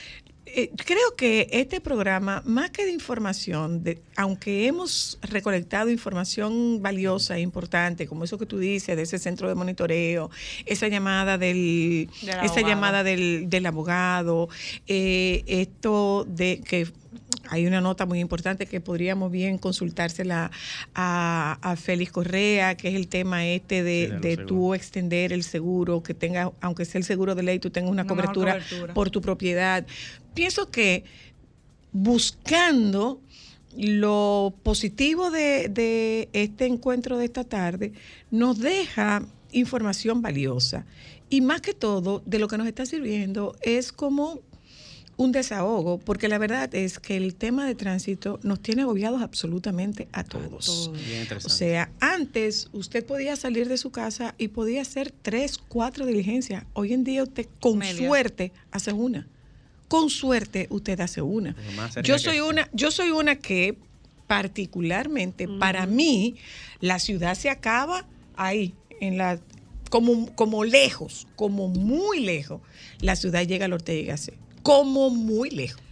eh, 0.47 0.69
creo 0.75 1.15
que 1.17 1.47
este 1.51 1.81
programa, 1.81 2.43
más 2.45 2.69
que 2.69 2.85
de 2.85 2.91
información, 2.91 3.83
de, 3.83 3.99
aunque 4.15 4.67
hemos 4.67 5.17
recolectado 5.23 5.89
información 5.89 6.81
valiosa 6.81 7.37
e 7.37 7.41
importante, 7.41 8.07
como 8.07 8.23
eso 8.23 8.37
que 8.37 8.45
tú 8.45 8.59
dices, 8.59 8.95
de 8.95 9.01
ese 9.01 9.17
centro 9.17 9.49
de 9.49 9.55
monitoreo, 9.55 10.29
esa 10.65 10.87
llamada 10.87 11.37
del, 11.37 12.09
Del 12.21 12.29
esa 12.29 12.35
abogado. 12.43 12.67
llamada 12.67 13.03
del, 13.03 13.49
del 13.49 13.65
abogado, 13.65 14.47
eh, 14.87 15.43
esto 15.47 16.25
de 16.29 16.61
que 16.61 16.87
hay 17.49 17.65
una 17.65 17.81
nota 17.81 18.05
muy 18.05 18.19
importante 18.19 18.65
que 18.65 18.81
podríamos 18.81 19.31
bien 19.31 19.57
consultársela 19.57 20.51
a, 20.93 21.57
a 21.61 21.76
Félix 21.76 22.11
Correa, 22.11 22.76
que 22.76 22.89
es 22.89 22.95
el 22.95 23.07
tema 23.07 23.45
este 23.45 23.84
de, 23.84 23.95
Sí, 24.05 24.27
de 24.27 24.35
de 24.38 24.45
tú 24.45 24.73
extender 24.73 25.34
el 25.34 25.43
seguro, 25.43 26.03
que 26.03 26.13
tenga, 26.13 26.51
aunque 26.61 26.85
sea 26.85 26.99
el 26.99 27.05
seguro 27.05 27.35
de 27.35 27.43
ley, 27.43 27.59
tú 27.59 27.69
tengas 27.69 27.91
una, 27.91 28.05
cobertura, 28.05 28.53
cobertura. 28.53 28.93
por 28.93 29.09
tu 29.09 29.22
propiedad. 29.22 29.85
Pienso 30.34 30.69
que 30.69 31.05
buscando 31.91 33.22
lo 33.77 34.53
positivo 34.63 35.31
de, 35.31 35.69
de 35.69 36.30
este 36.34 36.65
encuentro 36.65 37.17
de 37.17 37.26
esta 37.26 37.43
tarde, 37.43 37.93
nos 38.31 38.59
deja 38.59 39.26
información 39.51 40.22
valiosa. 40.22 40.85
Y 41.30 41.41
más 41.41 41.61
que 41.61 41.73
todo, 41.73 42.22
de 42.26 42.39
lo 42.39 42.47
que 42.47 42.57
nos 42.57 42.67
está 42.67 42.85
sirviendo 42.85 43.55
es 43.61 43.91
como 43.91 44.41
un 45.17 45.31
desahogo, 45.31 45.97
porque 45.97 46.27
la 46.27 46.37
verdad 46.37 46.73
es 46.75 46.99
que 46.99 47.15
el 47.15 47.35
tema 47.35 47.65
de 47.65 47.75
tránsito 47.75 48.39
nos 48.43 48.59
tiene 48.59 48.81
agobiados 48.81 49.21
absolutamente 49.21 50.07
a 50.11 50.23
todos. 50.23 50.91
O 51.43 51.49
sea, 51.49 51.89
antes 51.99 52.69
usted 52.73 53.05
podía 53.05 53.35
salir 53.35 53.69
de 53.69 53.77
su 53.77 53.91
casa 53.91 54.35
y 54.37 54.49
podía 54.49 54.81
hacer 54.81 55.11
tres, 55.21 55.57
cuatro 55.57 56.05
diligencias. 56.05 56.65
Hoy 56.73 56.93
en 56.93 57.03
día 57.03 57.23
usted 57.23 57.47
con 57.59 57.77
Media. 57.77 58.07
suerte 58.07 58.51
hace 58.71 58.91
una. 58.91 59.27
Con 59.87 60.09
suerte 60.09 60.67
usted 60.69 60.99
hace 60.99 61.21
una. 61.21 61.55
Yo 62.03 62.19
soy 62.19 62.39
una, 62.39 62.69
yo 62.73 62.91
soy 62.91 63.11
una 63.11 63.35
que 63.35 63.77
particularmente 64.27 65.47
para 65.47 65.85
mí 65.85 66.35
la 66.81 66.99
ciudad 66.99 67.35
se 67.35 67.49
acaba 67.49 68.05
ahí 68.35 68.73
en 68.99 69.17
la 69.17 69.39
como 69.89 70.33
como 70.35 70.65
lejos, 70.65 71.27
como 71.35 71.67
muy 71.69 72.19
lejos. 72.19 72.59
La 72.99 73.15
ciudad 73.15 73.45
llega 73.45 73.65
al 73.65 73.73
Ortega 73.73 73.99
y 73.99 74.05
Gasset, 74.05 74.35
como 74.65 75.11
muy 75.11 75.51
lejos. 75.51 75.85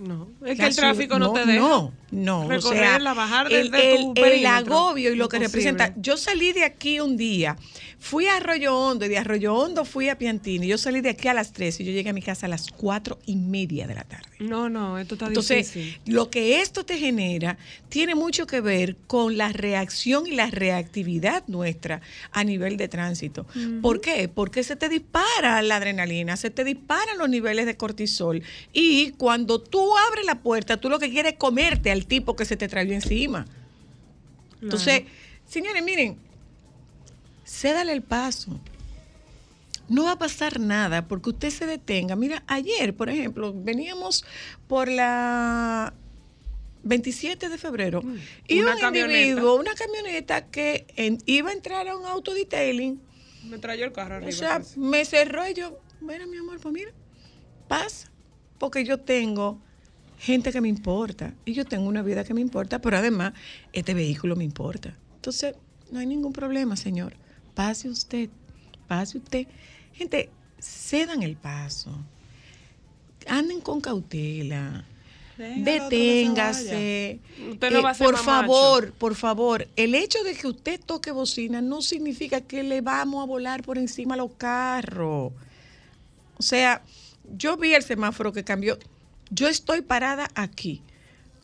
No, 0.00 0.28
es 0.46 0.58
que 0.58 0.66
el 0.66 0.74
tráfico 0.76 1.18
no, 1.18 1.32
te 1.32 1.44
deja. 1.44 1.58
No, 1.60 1.92
no. 2.10 2.38
o 2.40 2.48
sea, 2.48 2.56
Recorrerla, 2.56 3.12
bajar 3.14 3.48
desde 3.50 3.96
el- 3.96 4.14
tu 4.14 4.24
el 4.24 4.46
agobio 4.46 5.12
y 5.12 5.16
lo 5.16 5.28
que 5.28 5.36
Imposible. 5.36 5.72
representa. 5.72 6.00
Yo 6.00 6.16
salí 6.16 6.52
de 6.52 6.64
aquí 6.64 7.00
un 7.00 7.16
día, 7.18 7.56
fui 7.98 8.26
a 8.26 8.36
Arroyo 8.38 8.74
Hondo 8.76 9.04
y 9.04 9.08
de 9.10 9.18
Arroyo 9.18 9.54
Hondo 9.54 9.84
fui 9.84 10.08
a 10.08 10.16
Piantini. 10.16 10.66
Yo 10.66 10.78
salí 10.78 11.02
de 11.02 11.10
aquí 11.10 11.28
a 11.28 11.34
las 11.34 11.52
3 11.52 11.78
y 11.80 11.84
yo 11.84 11.92
llegué 11.92 12.08
a 12.10 12.12
mi 12.14 12.22
casa 12.22 12.46
a 12.46 12.48
las 12.48 12.70
cuatro 12.70 13.18
y 13.26 13.36
media 13.36 13.86
de 13.86 13.94
la 13.94 14.04
tarde. 14.04 14.24
No, 14.38 14.70
no, 14.70 14.98
esto 14.98 15.16
está 15.16 15.26
Entonces, 15.26 15.74
difícil. 15.74 16.00
lo 16.06 16.30
que 16.30 16.62
esto 16.62 16.84
te 16.86 16.96
genera 16.96 17.58
tiene 17.90 18.14
mucho 18.14 18.46
que 18.46 18.62
ver 18.62 18.96
con 19.06 19.36
la 19.36 19.50
reacción 19.52 20.26
y 20.26 20.30
la 20.30 20.46
reactividad 20.50 21.44
nuestra 21.46 22.00
a 22.32 22.42
nivel 22.42 22.78
de 22.78 22.88
tránsito. 22.88 23.44
¿Por 23.82 24.00
qué? 24.00 24.28
Porque 24.28 24.64
se 24.64 24.76
te 24.76 24.88
dispara 24.88 25.60
la 25.60 25.76
adrenalina, 25.76 26.38
se 26.38 26.48
te 26.48 26.64
disparan 26.64 27.18
los 27.18 27.28
niveles 27.28 27.66
de 27.66 27.76
cortisol 27.76 28.42
y 28.72 29.10
cuando 29.18 29.60
tú 29.60 29.89
abres 29.96 30.24
la 30.26 30.36
puerta, 30.42 30.76
tú 30.78 30.88
lo 30.88 30.98
que 30.98 31.10
quieres 31.10 31.32
es 31.32 31.38
comerte 31.38 31.90
al 31.90 32.06
tipo 32.06 32.36
que 32.36 32.44
se 32.44 32.56
te 32.56 32.68
trayó 32.68 32.92
encima. 32.94 33.46
Entonces, 34.62 35.02
señores, 35.46 35.82
miren, 35.82 36.18
cédale 37.46 37.92
el 37.92 38.02
paso. 38.02 38.60
No 39.88 40.04
va 40.04 40.12
a 40.12 40.18
pasar 40.18 40.60
nada 40.60 41.08
porque 41.08 41.30
usted 41.30 41.50
se 41.50 41.66
detenga. 41.66 42.14
Mira, 42.14 42.44
ayer, 42.46 42.94
por 42.94 43.08
ejemplo, 43.08 43.52
veníamos 43.54 44.24
por 44.68 44.88
la 44.88 45.92
27 46.84 47.48
de 47.48 47.58
febrero 47.58 48.00
y 48.46 48.60
una 48.60 48.74
un 48.74 48.80
camioneta. 48.80 49.18
individuo, 49.20 49.56
una 49.58 49.74
camioneta 49.74 50.46
que 50.46 50.86
en- 50.96 51.18
iba 51.26 51.50
a 51.50 51.52
entrar 51.52 51.88
a 51.88 51.96
un 51.96 52.06
auto 52.06 52.32
detailing, 52.34 53.00
Me 53.48 53.58
trayó 53.58 53.84
el 53.84 53.92
carro 53.92 54.14
arriba. 54.16 54.30
o 54.30 54.32
sea, 54.32 54.58
pues. 54.60 54.76
me 54.76 55.04
cerró 55.04 55.48
y 55.48 55.54
yo, 55.54 55.78
mira 56.00 56.24
mi 56.26 56.36
amor, 56.36 56.60
pues 56.60 56.72
mira, 56.72 56.92
pasa, 57.66 58.10
porque 58.58 58.84
yo 58.84 58.98
tengo 58.98 59.60
gente 60.20 60.52
que 60.52 60.60
me 60.60 60.68
importa. 60.68 61.34
Y 61.44 61.54
yo 61.54 61.64
tengo 61.64 61.88
una 61.88 62.02
vida 62.02 62.24
que 62.24 62.34
me 62.34 62.40
importa, 62.40 62.78
pero 62.80 62.96
además 62.98 63.32
este 63.72 63.94
vehículo 63.94 64.36
me 64.36 64.44
importa. 64.44 64.94
Entonces, 65.16 65.54
no 65.90 65.98
hay 65.98 66.06
ningún 66.06 66.32
problema, 66.32 66.76
señor. 66.76 67.14
Pase 67.54 67.88
usted, 67.88 68.28
pase 68.86 69.18
usted. 69.18 69.46
Gente, 69.94 70.28
cedan 70.60 71.22
el 71.22 71.36
paso. 71.36 71.90
Anden 73.26 73.60
con 73.60 73.80
cautela. 73.80 74.84
Venga, 75.38 75.72
Deténgase. 75.72 77.18
Usted 77.52 77.70
no 77.70 77.78
Eh, 77.78 77.82
va 77.82 77.90
a 77.90 77.94
ser 77.94 78.04
por 78.06 78.14
mamacho. 78.16 78.24
favor, 78.52 78.92
por 78.92 79.14
favor, 79.14 79.68
el 79.76 79.94
hecho 79.94 80.22
de 80.22 80.34
que 80.34 80.46
usted 80.46 80.78
toque 80.84 81.10
bocina 81.12 81.62
no 81.62 81.80
significa 81.80 82.42
que 82.42 82.62
le 82.62 82.82
vamos 82.82 83.22
a 83.22 83.26
volar 83.26 83.62
por 83.62 83.78
encima 83.78 84.14
a 84.14 84.18
los 84.18 84.32
carros. 84.34 85.32
O 86.36 86.42
sea, 86.42 86.82
yo 87.38 87.56
vi 87.56 87.72
el 87.74 87.82
semáforo 87.82 88.32
que 88.34 88.44
cambió. 88.44 88.78
Yo 89.30 89.48
estoy 89.48 89.80
parada 89.82 90.28
aquí 90.34 90.82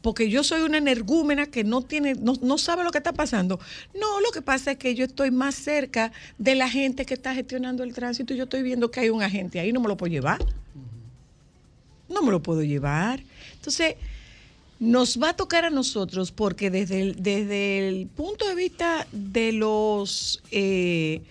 porque 0.06 0.30
yo 0.30 0.44
soy 0.44 0.62
una 0.62 0.78
energúmena 0.78 1.46
que 1.46 1.64
no 1.64 1.82
tiene, 1.82 2.14
no, 2.14 2.34
no 2.40 2.58
sabe 2.58 2.84
lo 2.84 2.92
que 2.92 2.98
está 2.98 3.12
pasando. 3.12 3.58
No, 3.92 4.20
lo 4.20 4.30
que 4.30 4.40
pasa 4.40 4.70
es 4.70 4.78
que 4.78 4.94
yo 4.94 5.04
estoy 5.04 5.32
más 5.32 5.56
cerca 5.56 6.12
de 6.38 6.54
la 6.54 6.68
gente 6.68 7.04
que 7.04 7.14
está 7.14 7.34
gestionando 7.34 7.82
el 7.82 7.92
tránsito 7.92 8.32
y 8.32 8.36
yo 8.36 8.44
estoy 8.44 8.62
viendo 8.62 8.88
que 8.92 9.00
hay 9.00 9.10
un 9.10 9.24
agente 9.24 9.58
ahí, 9.58 9.72
no 9.72 9.80
me 9.80 9.88
lo 9.88 9.96
puedo 9.96 10.12
llevar. 10.12 10.46
No 12.08 12.22
me 12.22 12.30
lo 12.30 12.40
puedo 12.40 12.62
llevar. 12.62 13.20
Entonces, 13.54 13.96
nos 14.78 15.20
va 15.20 15.30
a 15.30 15.36
tocar 15.36 15.64
a 15.64 15.70
nosotros 15.70 16.30
porque 16.30 16.70
desde 16.70 17.00
el, 17.00 17.20
desde 17.20 17.88
el 17.88 18.06
punto 18.06 18.46
de 18.46 18.54
vista 18.54 19.08
de 19.10 19.50
los 19.50 20.40
eh, 20.52 21.22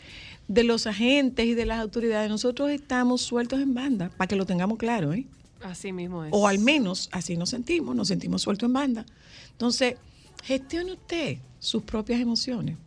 de 0.49 0.63
los 0.65 0.85
agentes 0.85 1.45
y 1.45 1.53
de 1.53 1.65
las 1.65 1.79
autoridades, 1.79 2.29
nosotros 2.29 2.71
estamos 2.71 3.21
sueltos 3.21 3.61
en 3.61 3.73
banda, 3.73 4.11
para 4.17 4.27
que 4.27 4.35
lo 4.35 4.45
tengamos 4.45 4.77
claro, 4.77 5.13
¿eh? 5.13 5.25
Así 5.65 5.91
mismo 5.91 6.23
es. 6.23 6.29
O 6.33 6.47
al 6.47 6.59
menos 6.59 7.09
así 7.11 7.37
nos 7.37 7.49
sentimos, 7.49 7.95
nos 7.95 8.07
sentimos 8.07 8.41
sueltos 8.43 8.67
en 8.67 8.73
banda. 8.73 9.05
Entonces, 9.51 9.95
gestione 10.43 10.93
usted 10.93 11.37
sus 11.59 11.83
propias 11.83 12.19
emociones 12.21 12.77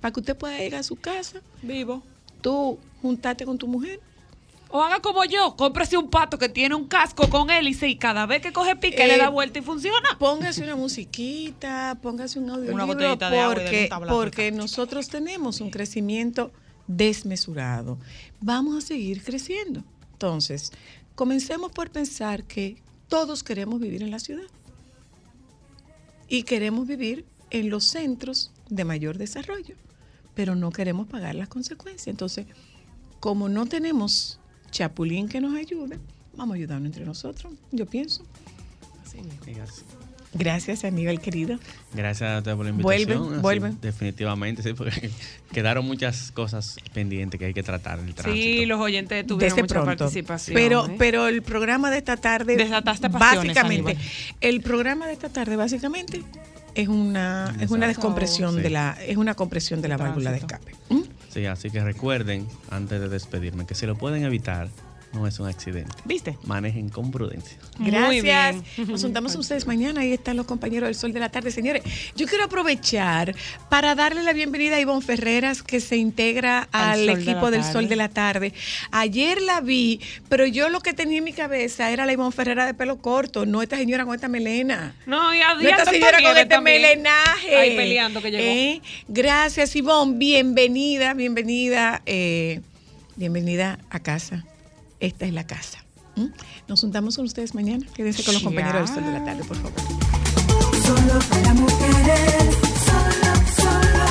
para 0.00 0.12
que 0.12 0.20
usted 0.20 0.36
pueda 0.36 0.56
llegar 0.58 0.80
a 0.80 0.82
su 0.82 0.96
casa 0.96 1.40
vivo. 1.62 2.02
Tú 2.40 2.78
juntarte 3.02 3.44
con 3.44 3.58
tu 3.58 3.66
mujer. 3.68 4.00
O 4.74 4.80
haga 4.82 5.00
como 5.00 5.22
yo, 5.26 5.54
cómprese 5.56 5.98
un 5.98 6.08
pato 6.08 6.38
que 6.38 6.48
tiene 6.48 6.74
un 6.74 6.88
casco 6.88 7.28
con 7.28 7.50
hélice 7.50 7.86
y 7.88 7.96
cada 7.96 8.24
vez 8.24 8.40
que 8.40 8.54
coge 8.54 8.74
pique 8.76 9.06
le 9.06 9.16
Eh, 9.16 9.18
da 9.18 9.28
vuelta 9.28 9.58
y 9.58 9.62
funciona. 9.62 10.16
Póngase 10.18 10.62
una 10.64 10.76
musiquita, 10.76 11.98
póngase 12.00 12.38
un 12.38 12.48
audio 12.48 12.72
Una 12.72 12.86
botellita 12.86 13.28
de 13.28 13.38
agua 13.38 13.54
y 13.54 13.58
dale 13.58 13.64
porque, 13.68 13.82
un 13.82 13.88
tablazo. 13.90 14.14
porque 14.18 14.50
nosotros 14.52 15.08
tenemos 15.10 15.60
un 15.60 15.68
crecimiento 15.70 16.50
desmesurado. 16.86 17.98
Vamos 18.40 18.82
a 18.82 18.86
seguir 18.86 19.22
creciendo. 19.22 19.84
Entonces, 20.14 20.72
comencemos 21.14 21.72
por 21.72 21.90
pensar 21.90 22.44
que 22.44 22.82
todos 23.08 23.42
queremos 23.42 23.80
vivir 23.80 24.02
en 24.02 24.10
la 24.10 24.18
ciudad 24.18 24.46
y 26.28 26.44
queremos 26.44 26.86
vivir 26.86 27.26
en 27.50 27.68
los 27.68 27.84
centros 27.84 28.52
de 28.70 28.84
mayor 28.84 29.18
desarrollo, 29.18 29.76
pero 30.34 30.54
no 30.54 30.70
queremos 30.70 31.06
pagar 31.06 31.34
las 31.34 31.48
consecuencias. 31.48 32.08
Entonces, 32.08 32.46
como 33.20 33.48
no 33.48 33.66
tenemos 33.66 34.40
chapulín 34.70 35.28
que 35.28 35.40
nos 35.40 35.54
ayude, 35.54 36.00
vamos 36.34 36.54
a 36.54 36.56
ayudarnos 36.56 36.86
entre 36.86 37.04
nosotros, 37.04 37.52
yo 37.70 37.86
pienso. 37.86 38.24
Gracias, 40.34 40.84
Aníbal 40.84 41.20
querido. 41.20 41.58
Gracias 41.94 42.30
a 42.30 42.38
usted 42.38 42.56
por 42.56 42.64
la 42.64 42.72
Vuelven, 42.72 43.00
invitación. 43.18 43.32
así, 43.34 43.42
vuelven. 43.42 43.78
Definitivamente, 43.82 44.62
sí, 44.62 44.72
porque 44.72 45.10
quedaron 45.52 45.84
muchas 45.84 46.32
cosas 46.32 46.76
pendientes 46.94 47.38
que 47.38 47.44
hay 47.46 47.54
que 47.54 47.62
tratar 47.62 47.98
en 47.98 48.06
el 48.08 48.14
tránsito. 48.14 48.34
Sí, 48.42 48.64
los 48.64 48.80
oyentes 48.80 49.26
tuvieron 49.26 49.50
Desde 49.56 49.62
mucha 49.62 49.74
pronto. 49.74 49.98
participación. 49.98 50.54
Pero, 50.54 50.86
¿eh? 50.86 50.94
pero 50.98 51.28
el 51.28 51.42
programa 51.42 51.90
de 51.90 51.98
esta 51.98 52.16
tarde, 52.16 52.56
Desataste 52.56 53.10
pasiones, 53.10 53.54
básicamente, 53.54 53.90
Aníbal. 53.92 54.06
el 54.40 54.60
programa 54.62 55.06
de 55.06 55.12
esta 55.12 55.28
tarde 55.28 55.56
básicamente 55.56 56.22
es 56.74 56.88
una 56.88 57.54
es 57.60 57.70
una 57.70 57.86
descompresión 57.86 58.54
Sí. 58.54 58.62
de 58.62 58.70
la 58.70 58.96
es 59.06 59.18
una 59.18 59.34
compresión 59.34 59.82
de 59.82 59.88
la 59.88 59.98
válvula 59.98 60.30
de 60.32 60.38
escape. 60.38 60.72
Sí, 61.28 61.44
así 61.46 61.70
que 61.70 61.82
recuerden, 61.84 62.46
antes 62.70 63.00
de 63.00 63.08
despedirme, 63.10 63.66
que 63.66 63.74
si 63.74 63.84
lo 63.86 63.96
pueden 63.96 64.22
evitar, 64.24 64.68
no 65.12 65.26
es 65.26 65.38
un 65.40 65.46
accidente. 65.48 65.90
¿Viste? 66.04 66.38
Manejen 66.44 66.88
con 66.88 67.10
prudencia. 67.10 67.56
Gracias. 67.78 68.56
Nos 68.88 69.02
juntamos 69.02 69.34
ustedes 69.36 69.66
mañana. 69.66 70.00
Ahí 70.00 70.12
están 70.12 70.36
los 70.36 70.46
compañeros 70.46 70.86
del 70.88 70.94
Sol 70.94 71.12
de 71.12 71.20
la 71.20 71.28
Tarde. 71.30 71.50
Señores, 71.50 71.82
yo 72.16 72.26
quiero 72.26 72.44
aprovechar 72.44 73.34
para 73.68 73.94
darle 73.94 74.22
la 74.22 74.32
bienvenida 74.32 74.76
a 74.76 74.80
Ivonne 74.80 75.04
Ferreras, 75.04 75.62
que 75.62 75.80
se 75.80 75.96
integra 75.96 76.68
Al 76.72 77.06
de 77.06 77.12
equipo 77.12 77.50
del. 77.50 77.62
Sol 77.62 77.88
de 77.88 77.96
la 77.96 78.08
Tarde. 78.08 78.52
Ayer 78.90 79.40
la 79.42 79.60
vi, 79.60 80.00
pero 80.28 80.46
yo 80.46 80.68
lo 80.68 80.80
que 80.80 80.92
tenía 80.94 81.18
en 81.18 81.24
mi 81.24 81.32
cabeza 81.32 81.90
era 81.90 82.06
la 82.06 82.12
Ivonne 82.12 82.32
Ferreras 82.32 82.66
de 82.66 82.74
pelo 82.74 82.98
corto, 82.98 83.46
no 83.46 83.62
esta 83.62 83.76
señora 83.76 84.04
con 84.04 84.14
esta 84.14 84.28
melena. 84.28 84.94
No, 85.06 85.34
y 85.34 85.40
a 85.40 85.54
No 85.54 85.60
esta 85.60 85.84
señora 85.84 86.18
con 86.22 86.36
este 86.36 86.46
también. 86.46 86.82
melenaje. 86.82 87.56
Ahí 87.56 87.76
peleando 87.76 88.20
que 88.22 88.30
llegó. 88.30 88.42
¿Eh? 88.44 88.80
Gracias, 89.08 89.76
Ivonne. 89.76 90.16
Bienvenida, 90.18 91.14
bienvenida, 91.14 92.02
eh, 92.06 92.60
bienvenida 93.16 93.78
a 93.90 94.00
casa. 94.00 94.44
Esta 95.02 95.26
es 95.26 95.32
la 95.34 95.44
casa. 95.46 95.84
¿Mm? 96.14 96.26
Nos 96.68 96.80
juntamos 96.80 97.16
con 97.16 97.24
ustedes 97.24 97.54
mañana. 97.56 97.84
Quédense 97.94 98.22
con 98.22 98.34
los 98.34 98.42
Ya. 98.42 98.48
compañeros 98.48 98.86
del 98.94 98.94
Sol 98.94 99.04
de 99.04 99.18
la 99.18 99.24
Tarde, 99.24 99.42
por 99.44 99.56
favor. 99.56 99.72
Solo 100.86 101.18
para 101.28 101.54
mujeres, 101.54 102.56
solo, 102.86 103.32
solo. 103.56 104.06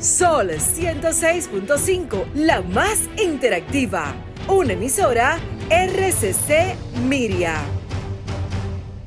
Sol 0.00 0.50
106.5, 0.50 2.24
la 2.34 2.62
más 2.62 2.98
interactiva. 3.22 4.14
Una 4.48 4.72
emisora 4.72 5.38
RCC 5.70 6.76
Miria. 7.08 7.60